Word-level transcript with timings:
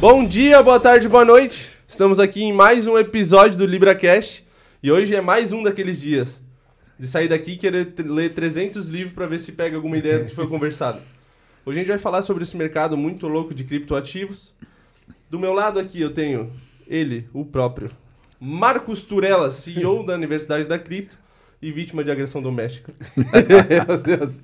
Bom 0.00 0.26
dia, 0.26 0.62
boa 0.62 0.80
tarde, 0.80 1.06
boa 1.10 1.26
noite. 1.26 1.72
Estamos 1.86 2.18
aqui 2.18 2.42
em 2.42 2.54
mais 2.54 2.86
um 2.86 2.96
episódio 2.96 3.58
do 3.58 3.66
LibraCast 3.66 4.46
e 4.82 4.90
hoje 4.90 5.14
é 5.14 5.20
mais 5.20 5.52
um 5.52 5.62
daqueles 5.62 6.00
dias 6.00 6.40
de 6.98 7.06
sair 7.06 7.28
daqui 7.28 7.52
e 7.52 7.56
querer 7.58 7.92
ler 7.98 8.32
300 8.32 8.88
livros 8.88 9.12
para 9.12 9.26
ver 9.26 9.38
se 9.38 9.52
pega 9.52 9.76
alguma 9.76 9.98
ideia 9.98 10.20
do 10.20 10.24
que 10.24 10.34
foi 10.34 10.46
conversado. 10.48 11.02
Hoje 11.66 11.80
a 11.80 11.82
gente 11.82 11.90
vai 11.90 11.98
falar 11.98 12.22
sobre 12.22 12.44
esse 12.44 12.56
mercado 12.56 12.96
muito 12.96 13.28
louco 13.28 13.52
de 13.52 13.62
criptoativos. 13.62 14.54
Do 15.28 15.38
meu 15.38 15.52
lado 15.52 15.78
aqui 15.78 16.00
eu 16.00 16.14
tenho 16.14 16.50
ele, 16.88 17.28
o 17.34 17.44
próprio 17.44 17.90
Marcos 18.40 19.02
Turella, 19.02 19.50
CEO 19.50 20.02
da 20.02 20.14
Universidade 20.14 20.66
da 20.66 20.78
Cripto 20.78 21.18
e 21.60 21.70
vítima 21.70 22.02
de 22.02 22.10
agressão 22.10 22.40
doméstica. 22.40 22.90
Meu 23.86 23.98
Deus. 23.98 24.40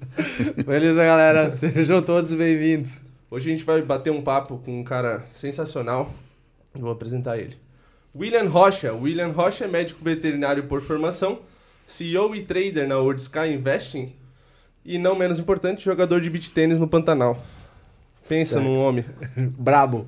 Beleza, 0.66 1.02
galera? 1.02 1.50
Sejam 1.50 2.02
todos 2.02 2.30
bem-vindos. 2.34 3.05
Hoje 3.28 3.50
a 3.50 3.52
gente 3.52 3.64
vai 3.64 3.82
bater 3.82 4.12
um 4.12 4.22
papo 4.22 4.60
com 4.64 4.80
um 4.80 4.84
cara 4.84 5.24
sensacional. 5.32 6.12
Vou 6.72 6.92
apresentar 6.92 7.36
ele. 7.36 7.56
William 8.14 8.48
Rocha. 8.48 8.92
William 8.92 9.32
Rocha 9.32 9.64
é 9.64 9.68
médico 9.68 10.02
veterinário 10.02 10.64
por 10.64 10.80
formação, 10.80 11.40
CEO 11.86 12.34
e 12.36 12.42
trader 12.42 12.86
na 12.86 12.98
World 12.98 13.20
Sky 13.20 13.48
Investing 13.52 14.12
e, 14.84 14.96
não 14.96 15.16
menos 15.16 15.40
importante, 15.40 15.84
jogador 15.84 16.20
de 16.20 16.30
beach 16.30 16.52
tênis 16.52 16.78
no 16.78 16.86
Pantanal. 16.86 17.36
Pensa 18.28 18.60
num 18.60 18.78
homem. 18.78 19.04
Brabo. 19.58 20.06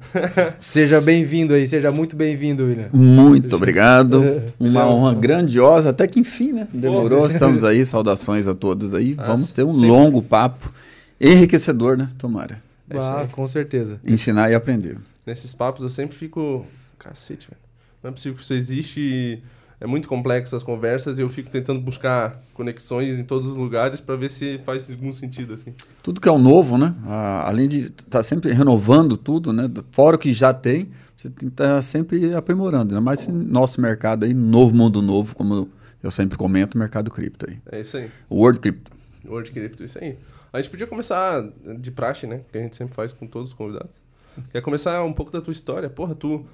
Seja 0.59 1.01
bem-vindo 1.01 1.55
aí, 1.55 1.67
seja 1.67 1.91
muito 1.91 2.15
bem-vindo, 2.15 2.65
William. 2.65 2.89
Muito 2.93 3.55
obrigado. 3.57 4.43
Uma 4.59 4.89
honra 4.89 5.15
grandiosa, 5.15 5.91
até 5.91 6.07
que 6.07 6.21
enfim, 6.21 6.53
né? 6.53 6.69
Demorou, 6.73 7.27
estamos 7.27 7.65
aí. 7.65 7.85
Saudações 7.85 8.47
a 8.47 8.55
todos 8.55 8.95
aí. 8.95 9.15
Vamos 9.15 9.51
ter 9.51 9.65
um 9.65 9.73
sempre. 9.73 9.89
longo 9.89 10.23
papo. 10.23 10.73
Enriquecedor, 11.21 11.97
né? 11.97 12.09
Tomara. 12.17 12.68
Ah, 12.91 13.27
com 13.31 13.47
certeza. 13.47 14.01
Ensinar 14.05 14.51
e 14.51 14.55
aprender. 14.55 14.99
Nesses 15.27 15.53
papos 15.53 15.83
eu 15.83 15.91
sempre 15.91 16.17
fico. 16.17 16.67
Cacete, 16.99 17.49
velho. 17.49 17.61
Não 18.03 18.11
é 18.11 18.13
possível 18.13 18.37
que 18.37 18.43
isso 18.43 18.55
existe 18.55 19.01
e 19.01 19.43
é 19.81 19.87
muito 19.87 20.09
complexo 20.09 20.57
as 20.57 20.63
conversas 20.63 21.19
e 21.19 21.23
eu 21.23 21.29
fico 21.29 21.51
tentando 21.51 21.81
buscar 21.81 22.41
conexões 22.53 23.19
em 23.19 23.25
todos 23.25 23.49
os 23.49 23.57
lugares 23.57 24.01
para 24.01 24.17
ver 24.17 24.31
se 24.31 24.59
faz 24.65 24.91
algum 24.91 25.13
sentido, 25.13 25.55
assim. 25.55 25.73
Tudo 26.03 26.21
que 26.21 26.29
é 26.29 26.33
o 26.33 26.39
novo, 26.39 26.77
né? 26.77 26.95
Ah, 27.07 27.49
além 27.49 27.69
de 27.69 27.79
estar 27.79 28.23
sempre 28.23 28.53
renovando 28.53 29.17
tudo, 29.17 29.53
né? 29.53 29.71
Fora 29.93 30.17
o 30.17 30.19
que 30.19 30.33
já 30.33 30.53
tem, 30.53 30.89
você 31.17 31.29
tem 31.31 31.49
que 31.49 31.55
estar 31.55 31.81
sempre 31.83 32.35
aprimorando. 32.35 32.95
Ainda 32.95 33.01
mais 33.01 33.21
esse 33.21 33.33
nosso 33.33 33.81
mercado 33.81 34.25
aí, 34.25 34.35
novo 34.35 34.75
mundo 34.75 35.01
novo, 35.01 35.37
como 35.37 35.69
eu 36.03 36.11
sempre 36.11 36.37
comento, 36.37 36.77
o 36.77 36.79
mercado 36.79 37.11
cripto 37.11 37.47
aí. 37.49 37.59
É 37.71 37.81
isso 37.81 37.97
aí. 37.97 38.11
O 38.29 38.37
World 38.37 38.61
Crypto. 38.61 38.93
World 39.27 39.51
Crypto, 39.51 39.85
isso 39.85 39.99
aí. 39.99 40.17
A 40.53 40.59
gente 40.61 40.71
podia 40.71 40.87
começar 40.87 41.43
de 41.79 41.91
praxe, 41.91 42.27
né? 42.27 42.41
Que 42.51 42.59
a 42.59 42.61
gente 42.63 42.77
sempre 42.77 42.95
faz 42.95 43.13
com 43.13 43.27
todos 43.27 43.49
os 43.51 43.55
convidados. 43.55 44.03
Quer 44.51 44.61
começar 44.63 45.03
um 45.05 45.13
pouco 45.13 45.31
da 45.33 45.41
tua 45.41 45.53
história? 45.53 45.91
Porra, 45.91 46.15
tu, 46.15 46.45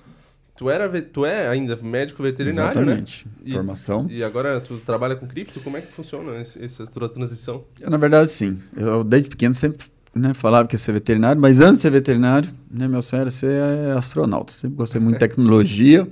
tu, 0.57 0.69
era, 0.71 0.89
tu 1.03 1.25
é 1.25 1.49
ainda 1.49 1.77
médico 1.77 2.23
veterinário, 2.23 2.81
Exatamente. 2.81 3.27
né? 3.27 3.33
E- 3.45 3.53
Formação. 3.53 4.07
E 4.11 4.25
agora 4.25 4.61
tu 4.61 4.79
trabalha 4.79 5.15
com 5.15 5.27
cripto? 5.27 5.61
Como 5.61 5.77
é 5.77 5.81
que 5.81 5.93
funciona 5.93 6.41
esse- 6.41 6.63
essa 6.65 6.87
tua 6.87 7.09
transição? 7.09 7.65
Eu, 7.81 7.91
na 7.91 7.97
verdade, 7.97 8.31
sim. 8.31 8.61
Eu, 8.77 9.05
desde 9.05 9.29
pequeno, 9.29 9.55
sempre 9.55 9.87
né, 10.15 10.33
falava 10.33 10.67
que 10.69 10.75
ia 10.75 10.79
ser 10.79 10.93
veterinário, 10.93 11.41
mas 11.41 11.61
antes 11.61 11.77
de 11.77 11.83
ser 11.83 11.91
veterinário, 11.91 12.49
né, 12.71 12.87
meu 12.89 13.03
sonho 13.03 13.23
era 13.23 13.31
ser 13.31 13.61
astronauta. 13.97 14.53
Sempre 14.53 14.77
gostei 14.77 15.01
muito 15.01 15.15
de 15.15 15.21
tecnologia, 15.29 16.09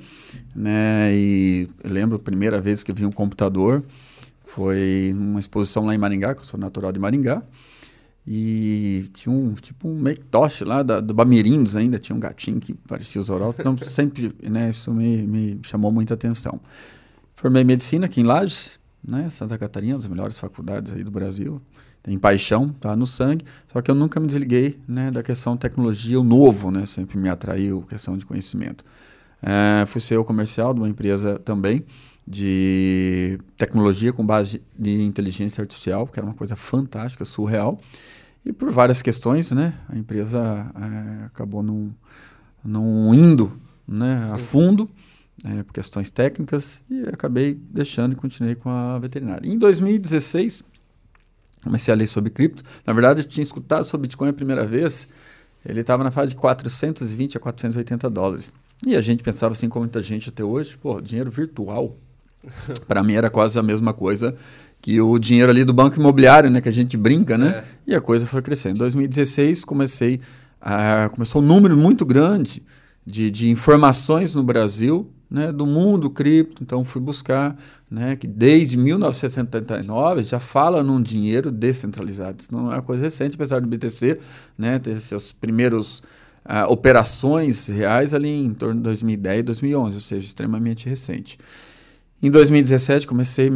né, 0.55 1.11
e 1.15 1.69
lembro 1.85 2.17
a 2.17 2.19
primeira 2.19 2.61
vez 2.61 2.83
que 2.83 2.91
eu 2.91 2.95
vi 2.95 3.07
um 3.07 3.13
computador, 3.13 3.83
foi 4.45 5.13
numa 5.15 5.41
exposição 5.41 5.87
lá 5.87 5.95
em 5.95 5.99
Maringá, 5.99 6.35
que 6.35 6.41
eu 6.41 6.45
sou 6.45 6.59
natural 6.61 6.93
de 6.93 6.99
Maringá, 6.99 7.43
e 8.27 9.09
tinha 9.15 9.35
um, 9.35 9.55
tipo 9.55 9.89
um 9.89 9.99
Macintosh 9.99 10.61
lá, 10.61 10.83
da, 10.83 11.01
do 11.01 11.13
Bamirindos 11.13 11.75
ainda, 11.75 11.99
tinha 11.99 12.15
um 12.15 12.21
gatinho 12.21 12.61
que 12.61 12.73
parecia 12.73 13.21
o 13.21 13.25
Zoralto, 13.25 13.61
então 13.61 13.77
sempre, 13.83 14.35
né, 14.43 14.71
isso 14.71 14.93
me, 14.93 15.23
me 15.23 15.61
chamou 15.65 15.91
muita 15.91 16.15
atenção. 16.15 16.61
Formei 17.35 17.65
medicina 17.65 18.07
aqui 18.07 18.21
em 18.21 18.25
Lages, 18.25 18.79
né? 19.07 19.29
Santa 19.29 19.59
Catarina, 19.59 19.95
uma 19.95 19.99
das 19.99 20.07
melhores 20.07 20.39
faculdades 20.39 20.93
aí 20.93 21.03
do 21.03 21.11
Brasil. 21.11 21.61
Tem 22.03 22.17
paixão, 22.19 22.69
tá 22.69 22.95
no 22.95 23.07
sangue. 23.07 23.45
Só 23.67 23.81
que 23.81 23.91
eu 23.91 23.95
nunca 23.95 24.21
me 24.21 24.27
desliguei, 24.27 24.79
né, 24.87 25.11
da 25.11 25.23
questão 25.23 25.57
tecnologia, 25.57 26.21
o 26.21 26.25
novo, 26.25 26.71
né? 26.71 26.87
Sempre 26.87 27.19
me 27.19 27.29
atraiu 27.29 27.83
questão 27.83 28.17
de 28.17 28.25
conhecimento. 28.25 28.85
É, 29.43 29.85
fui 29.87 30.01
CEO 30.01 30.25
comercial 30.25 30.73
de 30.73 30.81
uma 30.81 30.89
empresa 30.89 31.39
também 31.39 31.85
de 32.27 33.41
tecnologia 33.57 34.13
com 34.13 34.25
base 34.25 34.63
de 34.79 35.03
inteligência 35.03 35.61
artificial, 35.61 36.07
que 36.07 36.19
era 36.19 36.27
uma 36.27 36.35
coisa 36.35 36.55
fantástica, 36.55 37.25
surreal. 37.25 37.81
E 38.45 38.53
por 38.53 38.71
várias 38.73 39.01
questões, 39.01 39.53
né, 39.53 39.75
a 39.89 39.97
empresa 39.97 40.73
é, 40.75 41.25
acabou 41.27 41.63
não, 41.63 41.95
não 42.65 43.15
indo 43.15 43.53
né, 43.87 44.29
a 44.33 44.39
fundo 44.39 44.91
é, 45.45 45.63
por 45.63 45.73
questões 45.73 46.11
técnicas 46.11 46.83
e 46.91 47.03
acabei 47.03 47.55
deixando 47.55 48.13
e 48.13 48.17
continuei 48.17 48.55
com 48.55 48.69
a 48.69 48.99
veterinária. 48.99 49.49
Em 49.49 49.57
2016, 49.57 50.65
comecei 51.63 51.95
a 51.95 51.97
ler 51.97 52.07
sobre 52.07 52.31
cripto. 52.31 52.65
Na 52.85 52.93
verdade, 52.93 53.21
eu 53.21 53.25
tinha 53.25 53.43
escutado 53.43 53.85
sobre 53.85 54.09
Bitcoin 54.09 54.31
a 54.31 54.33
primeira 54.33 54.67
vez. 54.67 55.09
Ele 55.65 55.81
estava 55.81 56.03
na 56.03 56.11
fase 56.11 56.31
de 56.31 56.37
420 56.37 57.37
a 57.37 57.41
480 57.41 58.11
dólares. 58.11 58.53
E 58.85 58.97
a 58.97 59.01
gente 59.01 59.23
pensava 59.23 59.53
assim, 59.53 59.69
como 59.69 59.85
muita 59.85 60.03
gente 60.03 60.29
até 60.29 60.43
hoje, 60.43 60.77
pô, 60.77 61.01
dinheiro 61.01 61.31
virtual. 61.31 61.97
Para 62.89 63.05
mim 63.05 63.15
era 63.15 63.31
quase 63.31 63.57
a 63.57 63.63
mesma 63.63 63.93
coisa 63.93 64.37
que 64.83 65.01
o 65.01 65.17
dinheiro 65.17 65.51
ali 65.51 65.65
do 65.65 65.73
banco 65.73 65.99
imobiliário, 65.99 66.51
né, 66.51 66.61
que 66.61 66.69
a 66.69 66.73
gente 66.73 66.97
brinca, 66.97 67.39
né? 67.39 67.63
É. 67.87 67.93
E 67.93 67.95
a 67.95 68.01
coisa 68.01 68.27
foi 68.27 68.43
crescendo. 68.43 68.75
Em 68.75 68.79
2016 68.79 69.65
comecei 69.65 70.21
a, 70.61 71.09
começou 71.09 71.41
um 71.41 71.45
número 71.45 71.77
muito 71.77 72.05
grande 72.05 72.65
de, 73.07 73.31
de 73.31 73.49
informações 73.49 74.35
no 74.35 74.43
Brasil, 74.43 75.09
né, 75.31 75.53
do 75.53 75.67
mundo 75.67 76.11
cripto. 76.11 76.65
Então 76.65 76.85
fui 76.85 77.01
buscar, 77.01 77.57
né, 77.89 78.17
que 78.17 78.27
desde 78.27 78.77
1979 78.77 80.25
já 80.25 80.41
fala 80.41 80.83
num 80.83 81.01
dinheiro 81.01 81.53
descentralizado. 81.53 82.41
Isso 82.41 82.53
não 82.53 82.73
é 82.73 82.75
uma 82.75 82.83
coisa 82.83 83.05
recente, 83.05 83.37
apesar 83.37 83.61
do 83.61 83.69
BTC, 83.69 84.19
né, 84.59 84.81
ter 84.81 85.01
seus 85.01 85.33
primeiros 85.33 86.03
ah, 86.45 86.67
operações 86.67 87.69
reais 87.69 88.15
ali 88.15 88.29
em 88.29 88.53
torno 88.53 88.75
de 88.75 88.83
2010, 88.83 89.45
2011, 89.45 89.95
ou 89.95 90.01
seja, 90.01 90.27
extremamente 90.27 90.89
recente. 90.89 91.39
Em 92.21 92.33
2017 92.33 93.07
comecei 93.07 93.49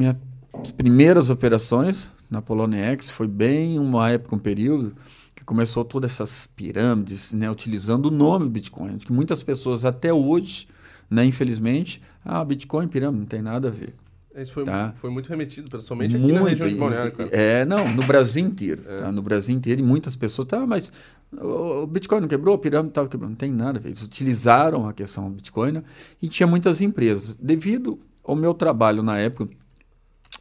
minhas 0.56 0.72
primeiras 0.72 1.30
operações 1.30 2.10
na 2.30 2.42
Poloniex, 2.42 3.08
foi 3.08 3.28
bem 3.28 3.78
uma 3.78 4.10
época, 4.10 4.34
um 4.34 4.38
período 4.38 4.94
que 5.34 5.44
começou 5.44 5.84
todas 5.84 6.12
essas 6.12 6.46
pirâmides, 6.46 7.32
né, 7.32 7.50
utilizando 7.50 8.06
o 8.06 8.10
nome 8.10 8.48
Bitcoin, 8.48 8.96
que 8.98 9.12
muitas 9.12 9.42
pessoas 9.42 9.84
até 9.84 10.12
hoje, 10.12 10.66
né, 11.08 11.24
infelizmente, 11.24 12.02
ah, 12.24 12.44
Bitcoin, 12.44 12.88
pirâmide, 12.88 13.20
não 13.20 13.26
tem 13.26 13.42
nada 13.42 13.68
a 13.68 13.70
ver. 13.70 13.94
Isso 14.34 14.52
foi, 14.52 14.64
Tá. 14.64 14.92
foi 14.96 15.08
muito 15.08 15.28
remetido, 15.30 15.80
somente 15.80 16.14
aqui 16.14 16.32
na 16.32 16.42
região 16.42 16.68
de 16.68 16.74
Balneário, 16.74 17.12
cara. 17.12 17.30
É, 17.32 17.64
não, 17.64 17.88
no 17.94 18.02
Brasil 18.02 18.44
inteiro. 18.44 18.82
Tá? 18.82 19.10
No 19.10 19.22
Brasil 19.22 19.56
inteiro, 19.56 19.80
e 19.80 19.84
muitas 19.84 20.14
pessoas, 20.14 20.48
tá, 20.48 20.66
mas 20.66 20.92
o 21.32 21.82
o 21.82 21.86
Bitcoin 21.86 22.20
não 22.20 22.28
quebrou, 22.28 22.54
a 22.54 22.58
pirâmide 22.58 22.90
estava 22.90 23.08
quebrando. 23.08 23.30
Não 23.30 23.36
tem 23.36 23.50
nada 23.50 23.78
a 23.78 23.82
ver. 23.82 23.88
Eles 23.88 24.02
utilizaram 24.02 24.86
a 24.88 24.92
questão 24.92 25.30
do 25.30 25.36
Bitcoin 25.36 25.72
né? 25.72 25.82
e 26.20 26.28
tinha 26.28 26.46
muitas 26.46 26.80
empresas. 26.80 27.36
Devido 27.36 27.98
ao 28.24 28.36
meu 28.36 28.52
trabalho 28.52 29.02
na 29.02 29.18
época 29.18 29.48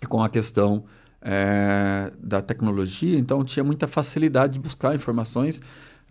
com 0.08 0.24
a 0.24 0.30
questão 0.30 0.84
é, 1.22 2.12
da 2.22 2.42
tecnologia, 2.42 3.18
então 3.18 3.44
tinha 3.44 3.64
muita 3.64 3.88
facilidade 3.88 4.54
de 4.54 4.60
buscar 4.60 4.96
informações 4.96 5.62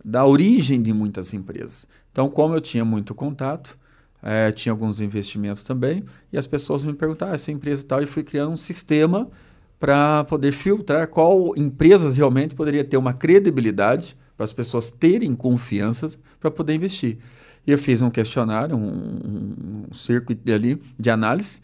da 0.03 0.25
origem 0.25 0.81
de 0.81 0.93
muitas 0.93 1.33
empresas. 1.33 1.87
Então, 2.11 2.29
como 2.29 2.53
eu 2.53 2.61
tinha 2.61 2.83
muito 2.83 3.15
contato, 3.15 3.77
é, 4.21 4.51
tinha 4.51 4.73
alguns 4.73 4.99
investimentos 4.99 5.63
também, 5.63 6.03
e 6.33 6.37
as 6.37 6.45
pessoas 6.45 6.83
me 6.83 6.93
perguntavam, 6.93 7.33
ah, 7.33 7.35
essa 7.35 7.51
empresa 7.51 7.85
tal, 7.87 8.01
e 8.01 8.07
fui 8.07 8.23
criando 8.23 8.51
um 8.51 8.57
sistema 8.57 9.29
para 9.79 10.23
poder 10.25 10.51
filtrar 10.51 11.07
qual 11.07 11.55
empresas 11.55 12.17
realmente 12.17 12.55
poderia 12.55 12.83
ter 12.83 12.97
uma 12.97 13.13
credibilidade 13.13 14.17
para 14.35 14.43
as 14.43 14.53
pessoas 14.53 14.89
terem 14.89 15.35
confiança 15.35 16.11
para 16.39 16.51
poder 16.51 16.73
investir. 16.73 17.17
E 17.65 17.71
eu 17.71 17.77
fiz 17.77 18.01
um 18.01 18.09
questionário, 18.09 18.75
um, 18.75 18.89
um, 18.89 19.85
um 19.89 19.93
circuito 19.93 20.51
ali 20.51 20.81
de 20.97 21.09
análise, 21.09 21.61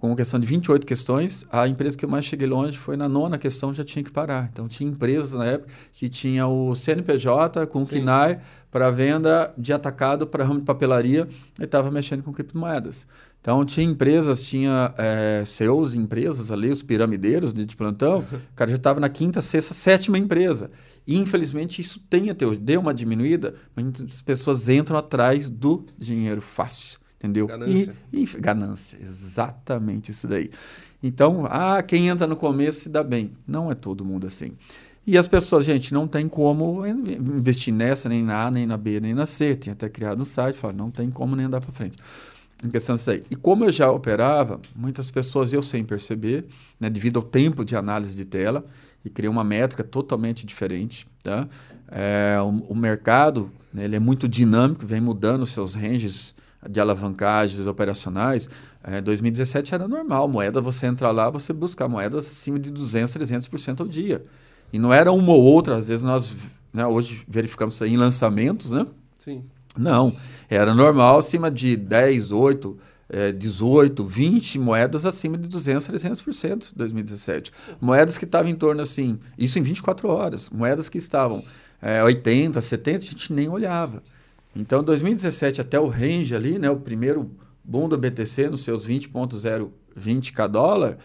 com 0.00 0.16
questão 0.16 0.40
de 0.40 0.46
28 0.46 0.86
questões, 0.86 1.44
a 1.52 1.68
empresa 1.68 1.94
que 1.94 2.06
eu 2.06 2.08
mais 2.08 2.24
cheguei 2.24 2.46
longe 2.46 2.78
foi 2.78 2.96
na 2.96 3.06
nona 3.06 3.36
questão, 3.36 3.74
já 3.74 3.84
tinha 3.84 4.02
que 4.02 4.10
parar. 4.10 4.48
Então, 4.50 4.66
tinha 4.66 4.88
empresas 4.88 5.34
na 5.34 5.44
época 5.44 5.70
que 5.92 6.08
tinha 6.08 6.46
o 6.46 6.74
CNPJ 6.74 7.66
com 7.66 7.82
o. 7.82 7.86
KNAI 7.86 8.40
para 8.70 8.88
venda 8.90 9.52
de 9.58 9.74
atacado 9.74 10.26
para 10.26 10.42
ramo 10.42 10.60
de 10.60 10.64
papelaria 10.64 11.28
e 11.58 11.64
estava 11.64 11.90
mexendo 11.90 12.22
com 12.22 12.32
criptomoedas. 12.32 13.06
Então, 13.42 13.62
tinha 13.62 13.84
empresas, 13.84 14.42
tinha 14.42 14.94
é, 14.96 15.42
CEOs 15.44 15.92
de 15.92 15.98
empresas 15.98 16.50
ali, 16.50 16.70
os 16.70 16.82
piramideiros 16.82 17.52
de, 17.52 17.76
plantão, 17.76 18.20
o 18.20 18.24
cara 18.56 18.70
já 18.70 18.78
estava 18.78 19.00
na 19.00 19.08
quinta, 19.10 19.42
sexta, 19.42 19.74
sétima 19.74 20.16
empresa. 20.16 20.70
E, 21.06 21.18
infelizmente, 21.18 21.82
isso 21.82 22.00
tem 22.08 22.30
até 22.30 22.46
hoje. 22.46 22.58
Deu 22.58 22.80
uma 22.80 22.94
diminuída, 22.94 23.54
mas 23.76 23.84
muitas 23.84 24.22
pessoas 24.22 24.66
entram 24.70 24.96
atrás 24.96 25.50
do 25.50 25.84
dinheiro 25.98 26.40
fácil. 26.40 26.99
Entendeu? 27.20 27.46
Ganância. 27.46 27.94
E, 28.10 28.22
e 28.22 28.26
ganância, 28.40 28.98
exatamente 28.98 30.10
isso 30.10 30.26
daí. 30.26 30.50
Então, 31.02 31.46
ah, 31.50 31.82
quem 31.82 32.08
entra 32.08 32.26
no 32.26 32.34
começo 32.34 32.80
se 32.80 32.88
dá 32.88 33.04
bem. 33.04 33.32
Não 33.46 33.70
é 33.70 33.74
todo 33.74 34.06
mundo 34.06 34.26
assim. 34.26 34.52
E 35.06 35.18
as 35.18 35.28
pessoas, 35.28 35.66
gente, 35.66 35.92
não 35.92 36.06
tem 36.06 36.26
como 36.26 36.86
investir 36.86 37.74
nessa, 37.74 38.08
nem 38.08 38.22
na 38.22 38.46
A, 38.46 38.50
nem 38.50 38.66
na 38.66 38.76
B, 38.76 39.00
nem 39.00 39.14
na 39.14 39.26
C. 39.26 39.54
Tinha 39.54 39.74
até 39.74 39.88
criado 39.88 40.22
um 40.22 40.24
site, 40.24 40.56
fala, 40.56 40.72
não 40.72 40.90
tem 40.90 41.10
como 41.10 41.36
nem 41.36 41.46
andar 41.46 41.60
para 41.60 41.72
frente. 41.72 41.98
Em 42.64 42.70
questão 42.70 42.94
disso 42.94 43.10
aí. 43.10 43.22
E 43.30 43.36
como 43.36 43.64
eu 43.64 43.72
já 43.72 43.90
operava, 43.90 44.60
muitas 44.74 45.10
pessoas, 45.10 45.52
eu 45.52 45.62
sem 45.62 45.84
perceber, 45.84 46.46
né, 46.78 46.88
devido 46.88 47.18
ao 47.18 47.22
tempo 47.22 47.64
de 47.64 47.76
análise 47.76 48.14
de 48.14 48.24
tela, 48.24 48.64
e 49.04 49.08
criei 49.08 49.30
uma 49.30 49.44
métrica 49.44 49.82
totalmente 49.82 50.46
diferente. 50.46 51.06
Tá? 51.24 51.48
É, 51.88 52.38
o, 52.40 52.72
o, 52.72 52.76
mercado 52.76 53.50
né, 53.72 53.84
ele 53.84 53.96
é 53.96 54.00
muito 54.00 54.28
dinâmico, 54.28 54.86
vem 54.86 55.00
mudando 55.00 55.46
seus 55.46 55.74
ranges 55.74 56.34
de 56.68 56.80
alavancagens 56.80 57.66
operacionais. 57.66 58.48
É, 58.82 59.00
2017 59.00 59.74
era 59.74 59.88
normal, 59.88 60.28
moeda, 60.28 60.60
você 60.60 60.86
entra 60.86 61.10
lá, 61.10 61.30
você 61.30 61.52
buscar 61.52 61.88
moedas 61.88 62.26
acima 62.26 62.58
de 62.58 62.70
200, 62.70 63.14
300% 63.14 63.80
ao 63.80 63.86
dia. 63.86 64.24
E 64.72 64.78
não 64.78 64.92
era 64.92 65.10
uma 65.12 65.32
ou 65.32 65.42
outra, 65.42 65.76
às 65.76 65.88
vezes 65.88 66.04
nós 66.04 66.34
né, 66.72 66.86
hoje 66.86 67.22
verificamos 67.28 67.74
isso 67.74 67.84
aí 67.84 67.92
em 67.92 67.96
lançamentos, 67.96 68.70
né? 68.70 68.86
Sim. 69.18 69.44
Não, 69.76 70.14
era 70.48 70.74
normal 70.74 71.18
acima 71.18 71.50
de 71.50 71.76
10, 71.76 72.32
8, 72.32 72.78
é, 73.08 73.32
18, 73.32 74.04
20 74.04 74.58
moedas 74.58 75.04
acima 75.04 75.36
de 75.36 75.48
200, 75.48 75.88
300% 75.88 76.72
em 76.72 76.76
2017. 76.76 77.52
Moedas 77.80 78.16
que 78.16 78.24
estavam 78.24 78.50
em 78.50 78.54
torno 78.54 78.82
assim, 78.82 79.18
isso 79.38 79.58
em 79.58 79.62
24 79.62 80.08
horas. 80.08 80.50
Moedas 80.50 80.88
que 80.88 80.98
estavam 80.98 81.42
é, 81.82 82.02
80, 82.02 82.60
70, 82.60 82.98
a 82.98 83.00
gente 83.00 83.32
nem 83.32 83.48
olhava. 83.48 84.02
Então, 84.60 84.84
2017 84.84 85.60
até 85.60 85.80
o 85.80 85.86
range 85.86 86.34
ali, 86.34 86.58
né, 86.58 86.68
o 86.70 86.76
primeiro 86.76 87.30
boom 87.64 87.88
do 87.88 87.96
BTC 87.96 88.50
nos 88.50 88.62
seus 88.62 88.86
20.020k 88.86 90.48
dólar, 90.48 90.98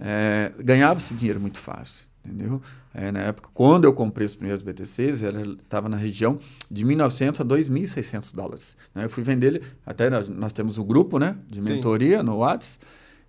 é, 0.00 0.50
ganhava 0.58 0.98
esse 0.98 1.14
dinheiro 1.14 1.38
muito 1.38 1.58
fácil, 1.58 2.06
entendeu? 2.24 2.60
É, 2.94 3.12
na 3.12 3.20
época, 3.20 3.50
quando 3.52 3.84
eu 3.84 3.92
comprei 3.92 4.24
os 4.24 4.34
primeiros 4.34 4.62
BTCs, 4.62 5.22
estava 5.22 5.88
na 5.88 5.96
região 5.96 6.38
de 6.70 6.84
1.900 6.84 7.40
a 7.40 7.44
2.600 7.44 8.34
dólares. 8.34 8.76
Né? 8.94 9.04
Eu 9.04 9.10
fui 9.10 9.22
vender 9.22 9.46
ele, 9.46 9.62
até 9.84 10.08
nós, 10.10 10.28
nós, 10.28 10.52
temos 10.52 10.78
o 10.78 10.82
um 10.82 10.84
grupo 10.86 11.18
né, 11.18 11.36
de 11.48 11.60
mentoria 11.60 12.18
Sim. 12.18 12.24
no 12.24 12.38
Whats, 12.38 12.80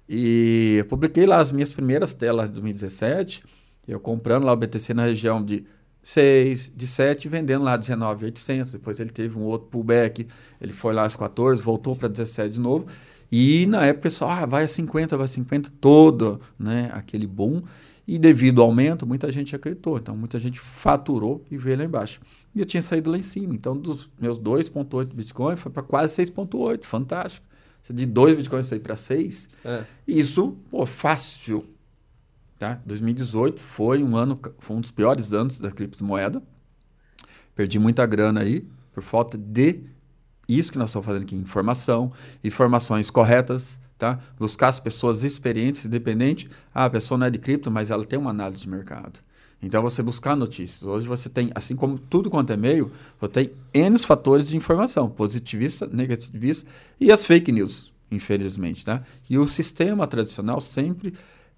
e 0.08 0.76
eu 0.80 0.86
publiquei 0.86 1.26
lá 1.26 1.38
as 1.38 1.52
minhas 1.52 1.72
primeiras 1.72 2.14
telas 2.14 2.48
de 2.50 2.54
2017, 2.54 3.44
eu 3.88 4.00
comprando 4.00 4.46
lá 4.46 4.54
o 4.54 4.58
BTC 4.58 4.94
na 4.94 5.06
região 5.06 5.44
de 5.44 5.66
6, 6.04 6.74
de 6.76 6.86
7, 6.86 7.30
vendendo 7.30 7.64
lá 7.64 7.78
19,800. 7.78 8.74
Depois 8.74 9.00
ele 9.00 9.10
teve 9.10 9.38
um 9.40 9.44
outro 9.44 9.70
pullback, 9.70 10.28
ele 10.60 10.74
foi 10.74 10.94
lá 10.94 11.06
às 11.06 11.16
14, 11.16 11.62
voltou 11.62 11.96
para 11.96 12.10
17 12.10 12.52
de 12.52 12.60
novo. 12.60 12.86
E 13.32 13.66
na 13.66 13.86
época 13.86 14.02
o 14.02 14.04
pessoal, 14.04 14.30
ah, 14.30 14.46
vai 14.46 14.66
a 14.66 14.68
50, 14.68 15.18
vai 15.18 15.26
a 15.26 15.28
50, 15.28 15.72
todo 15.82 16.40
né, 16.60 16.92
aquele 16.94 17.26
boom. 17.26 17.64
E 18.08 18.20
devido 18.20 18.62
ao 18.62 18.68
aumento, 18.68 19.08
muita 19.08 19.32
gente 19.32 19.56
acreditou. 19.56 19.98
Então, 19.98 20.16
muita 20.16 20.38
gente 20.40 20.60
faturou 20.60 21.44
e 21.50 21.58
veio 21.58 21.78
lá 21.78 21.86
embaixo. 21.86 22.20
E 22.54 22.60
eu 22.60 22.66
tinha 22.66 22.82
saído 22.82 23.10
lá 23.10 23.18
em 23.18 23.22
cima. 23.22 23.56
Então, 23.56 23.76
dos 23.76 24.10
meus 24.20 24.38
2,8 24.38 25.14
Bitcoin 25.14 25.56
foi 25.56 25.72
para 25.72 25.82
quase 25.82 26.22
6,8. 26.22 26.84
Fantástico. 26.84 27.48
De 27.90 28.06
2 28.06 28.36
Bitcoins 28.36 28.66
sair 28.66 28.80
para 28.80 28.96
6. 28.96 29.50
É. 29.66 29.84
Isso, 30.08 30.56
pô, 30.70 30.86
fácil. 30.86 31.64
Tá? 32.64 32.80
2018 32.86 33.60
foi 33.60 34.02
um 34.02 34.16
ano, 34.16 34.40
foi 34.60 34.78
um 34.78 34.80
dos 34.80 34.90
piores 34.90 35.34
anos 35.34 35.60
da 35.60 35.70
criptomoeda. 35.70 36.42
Perdi 37.54 37.78
muita 37.78 38.06
grana 38.06 38.40
aí 38.40 38.66
por 38.94 39.04
falta 39.04 39.38
de 39.38 39.82
isso 40.48 40.72
que 40.72 40.78
nós 40.78 40.90
estamos 40.90 41.06
fazendo 41.06 41.24
aqui, 41.24 41.36
informação, 41.36 42.08
informações 42.42 43.10
corretas, 43.10 43.78
Tá? 43.98 44.18
Buscar 44.40 44.70
as 44.70 44.80
pessoas 44.80 45.24
experientes, 45.24 45.86
independentes. 45.86 46.50
Ah, 46.74 46.86
a 46.86 46.90
pessoa 46.90 47.18
não 47.18 47.28
é 47.28 47.30
de 47.30 47.38
cripto, 47.38 47.70
mas 47.70 47.92
ela 47.92 48.04
tem 48.04 48.18
uma 48.18 48.32
análise 48.32 48.62
de 48.62 48.70
mercado. 48.70 49.20
Então, 49.62 49.82
você 49.82 50.02
buscar 50.02 50.36
notícias. 50.36 50.84
Hoje 50.84 51.08
você 51.08 51.30
tem, 51.30 51.52
assim 51.56 51.76
como 51.76 51.98
tudo 51.98 52.30
quanto 52.30 52.52
é 52.52 52.58
meio, 52.58 52.92
você 53.20 53.32
tem 53.32 53.52
N 53.74 53.98
fatores 54.00 54.48
de 54.48 54.58
informação, 54.58 55.10
positivista, 55.10 55.88
negativista 55.88 56.70
e 57.00 57.12
as 57.12 57.26
fake 57.26 57.52
news, 57.52 57.94
infelizmente. 58.12 58.84
Tá? 58.84 59.04
E 59.30 59.38
o 59.38 59.48
sistema 59.48 60.08
tradicional 60.08 60.60
sempre. 60.60 61.14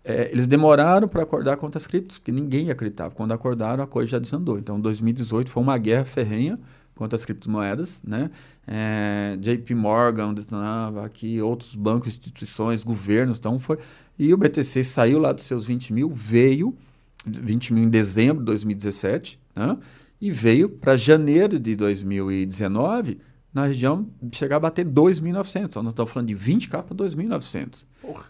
É, 0.07 0.29
eles 0.31 0.45
demoraram 0.45 1.07
para 1.07 1.23
acordar 1.23 1.57
contra 1.57 1.79
as 1.79 1.87
criptos, 1.87 2.19
porque 2.19 2.31
ninguém 2.31 2.69
acreditava. 2.69 3.09
Quando 3.09 3.31
acordaram, 3.31 3.83
a 3.83 3.87
coisa 3.87 4.11
já 4.11 4.19
desandou. 4.19 4.59
Então, 4.59 4.79
2018 4.79 5.49
foi 5.49 5.63
uma 5.63 5.79
guerra 5.79 6.05
ferrenha 6.05 6.59
contra 6.93 7.15
as 7.15 7.25
criptomoedas, 7.25 8.01
né? 8.05 8.29
É, 8.67 9.35
JP 9.41 9.73
Morgan 9.73 10.31
detonava 10.31 11.03
aqui, 11.03 11.41
outros 11.41 11.73
bancos, 11.75 12.09
instituições, 12.09 12.83
governos, 12.83 13.39
então 13.39 13.59
foi. 13.59 13.79
E 14.17 14.31
o 14.31 14.37
BTC 14.37 14.83
saiu 14.83 15.17
lá 15.17 15.31
dos 15.33 15.43
seus 15.43 15.65
20 15.65 15.91
mil, 15.91 16.09
veio, 16.09 16.77
20 17.25 17.73
mil 17.73 17.83
em 17.83 17.89
dezembro 17.89 18.39
de 18.39 18.45
2017, 18.45 19.39
né? 19.55 19.75
E 20.21 20.31
veio 20.31 20.69
para 20.69 20.95
janeiro 20.95 21.59
de 21.59 21.75
2019 21.75 23.17
na 23.55 23.67
região 23.67 24.05
chegar 24.33 24.57
a 24.57 24.59
bater 24.59 24.85
2.900. 24.85 25.63
Então, 25.63 25.81
nós 25.81 25.93
estamos 25.93 26.11
falando 26.11 26.27
de 26.27 26.35
20k 26.35 26.83
para 26.83 26.93
2.900. 26.93 27.85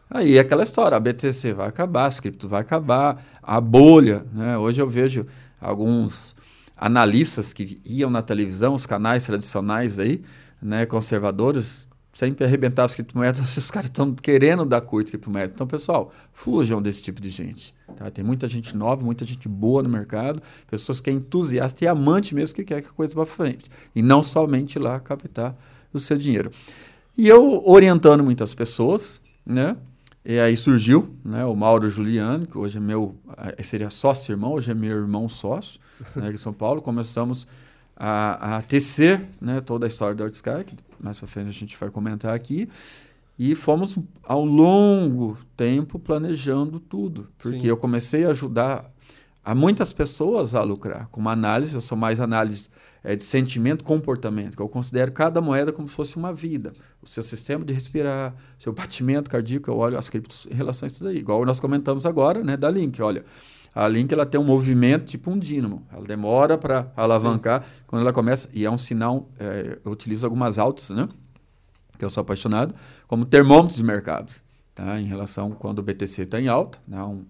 Aí 0.08 0.38
é 0.38 0.40
aquela 0.40 0.62
história, 0.62 0.96
a 0.96 1.00
BTC 1.00 1.52
vai 1.52 1.68
acabar, 1.68 2.06
as 2.06 2.20
cripto 2.20 2.48
vai 2.48 2.62
acabar, 2.62 3.26
a 3.42 3.60
bolha, 3.60 4.24
né? 4.32 4.56
Hoje 4.56 4.80
eu 4.80 4.88
vejo 4.88 5.26
alguns 5.60 6.36
analistas 6.78 7.54
que 7.54 7.82
iam 7.84 8.12
na 8.12 8.22
televisão, 8.22 8.76
os 8.76 8.86
canais 8.86 9.26
tradicionais 9.26 9.98
aí, 9.98 10.22
né, 10.62 10.86
conservadores, 10.86 11.88
sempre 12.16 12.46
arrebentar 12.46 12.86
as 12.86 12.96
criptomoedas, 12.96 13.42
os 13.58 13.70
caras 13.70 13.90
estão 13.90 14.14
querendo 14.14 14.66
dar 14.66 14.80
curto 14.80 15.10
criptomoeda. 15.10 15.52
Então, 15.54 15.68
pessoal, 15.68 16.12
fujam 16.32 16.82
desse 16.82 17.04
tipo 17.04 17.22
de 17.22 17.30
gente. 17.30 17.76
Tá? 17.98 18.10
Tem 18.10 18.24
muita 18.24 18.48
gente 18.48 18.76
nova, 18.76 19.04
muita 19.04 19.26
gente 19.26 19.50
boa 19.50 19.84
no 19.84 19.90
mercado, 19.90 20.42
pessoas 20.66 21.02
que 21.02 21.10
é 21.10 21.14
entusiasta 21.14 21.84
e 21.84 21.88
amante 21.88 22.34
mesmo 22.34 22.56
que 22.56 22.64
quer 22.64 22.82
que 22.82 22.88
a 22.88 22.92
coisa 22.92 23.14
vá 23.14 23.26
para 23.26 23.36
frente. 23.36 23.70
E 23.94 24.02
não 24.02 24.24
somente 24.24 24.80
lá 24.80 24.98
captar 24.98 25.56
o 25.94 26.00
seu 26.00 26.18
dinheiro. 26.18 26.50
E 27.18 27.28
eu 27.28 27.62
orientando 27.66 28.24
muitas 28.24 28.54
pessoas, 28.54 29.20
né? 29.46 29.76
E 30.24 30.40
aí 30.40 30.56
surgiu 30.58 31.14
né, 31.24 31.46
o 31.46 31.56
Mauro 31.56 31.90
Juliano, 31.90 32.48
que 32.48 32.58
hoje 32.58 32.78
é 32.78 32.82
meu, 32.82 33.16
eh, 33.38 33.62
seria 33.62 33.92
sócio-irmão, 33.92 34.54
hoje 34.54 34.72
é 34.72 34.74
meu 34.74 34.98
irmão 34.98 35.30
sócio, 35.30 35.80
né, 36.16 36.28
aqui 36.28 36.34
em 36.34 36.38
São 36.38 36.52
Paulo. 36.52 36.82
Começamos 36.82 37.48
a, 37.96 38.58
a 38.58 38.62
tecer 38.62 39.22
né, 39.40 39.62
toda 39.62 39.86
a 39.86 39.88
história 39.88 40.16
da 40.16 40.26
Sky, 40.26 40.64
que 40.66 40.76
mais 41.06 41.18
para 41.18 41.28
frente 41.28 41.48
a 41.48 41.52
gente 41.52 41.78
vai 41.78 41.90
comentar 41.90 42.34
aqui. 42.34 42.68
E 43.38 43.54
fomos 43.54 43.98
ao 44.24 44.44
longo 44.46 45.38
tempo 45.56 46.00
planejando 46.00 46.80
tudo, 46.80 47.30
porque 47.38 47.62
Sim. 47.62 47.68
eu 47.68 47.78
comecei 47.78 48.26
a 48.26 48.30
ajudar 48.30 48.90
a 49.44 49.54
muitas 49.54 49.94
pessoas 49.94 50.56
a 50.56 50.64
lucrar 50.64 51.08
com 51.10 51.20
uma 51.20 51.34
análise, 51.34 51.76
eu 51.76 51.82
sou 51.82 51.98
mais 51.98 52.20
análise 52.20 52.70
é, 53.04 53.16
de 53.16 53.24
sentimento, 53.24 53.84
comportamento, 53.84 54.56
que 54.56 54.62
eu 54.62 54.68
considero 54.68 55.12
cada 55.12 55.40
moeda 55.40 55.72
como 55.72 55.88
se 55.88 55.94
fosse 55.94 56.16
uma 56.16 56.34
vida. 56.34 56.74
O 57.02 57.08
seu 57.08 57.22
sistema 57.22 57.64
de 57.64 57.72
respirar, 57.72 58.34
seu 58.58 58.74
batimento 58.74 59.30
cardíaco, 59.30 59.70
eu 59.70 59.78
olho 59.78 59.98
as 59.98 60.10
criptos 60.10 60.48
em 60.50 60.56
relação 60.56 60.88
a 60.88 60.92
isso 60.92 61.04
daí. 61.04 61.18
Igual 61.18 61.46
nós 61.46 61.60
comentamos 61.60 62.06
agora, 62.06 62.44
né, 62.44 62.58
da 62.58 62.72
Link, 62.72 63.00
olha, 63.02 63.24
a 63.76 63.88
Link 63.90 64.12
ela 64.12 64.26
tem 64.26 64.40
um 64.40 64.44
movimento 64.44 65.06
tipo 65.06 65.30
um 65.30 65.38
dínamo. 65.38 65.86
Ela 65.92 66.06
demora 66.06 66.58
para 66.58 66.92
alavancar. 66.96 67.62
Sim. 67.62 67.70
Quando 67.86 68.02
ela 68.04 68.14
começa, 68.14 68.50
e 68.54 68.66
é 68.66 68.72
um 68.72 68.78
sinal, 68.78 69.30
é, 69.38 69.78
eu 69.84 69.92
utilizo 69.92 70.26
algumas 70.26 70.58
altas, 70.58 70.90
né? 70.92 71.10
Que 72.00 72.06
eu 72.06 72.10
sou 72.10 72.22
apaixonado, 72.22 72.74
como 73.08 73.26
termômetros 73.26 73.76
de 73.76 73.84
mercado. 73.84 74.32
Tá? 74.74 75.00
Em 75.00 75.06
relação 75.06 75.52
quando 75.52 75.80
o 75.80 75.84
BTC 75.84 76.22
está 76.22 76.40
em 76.40 76.48
alta, 76.48 76.80
né? 76.88 77.04
Um, 77.04 77.26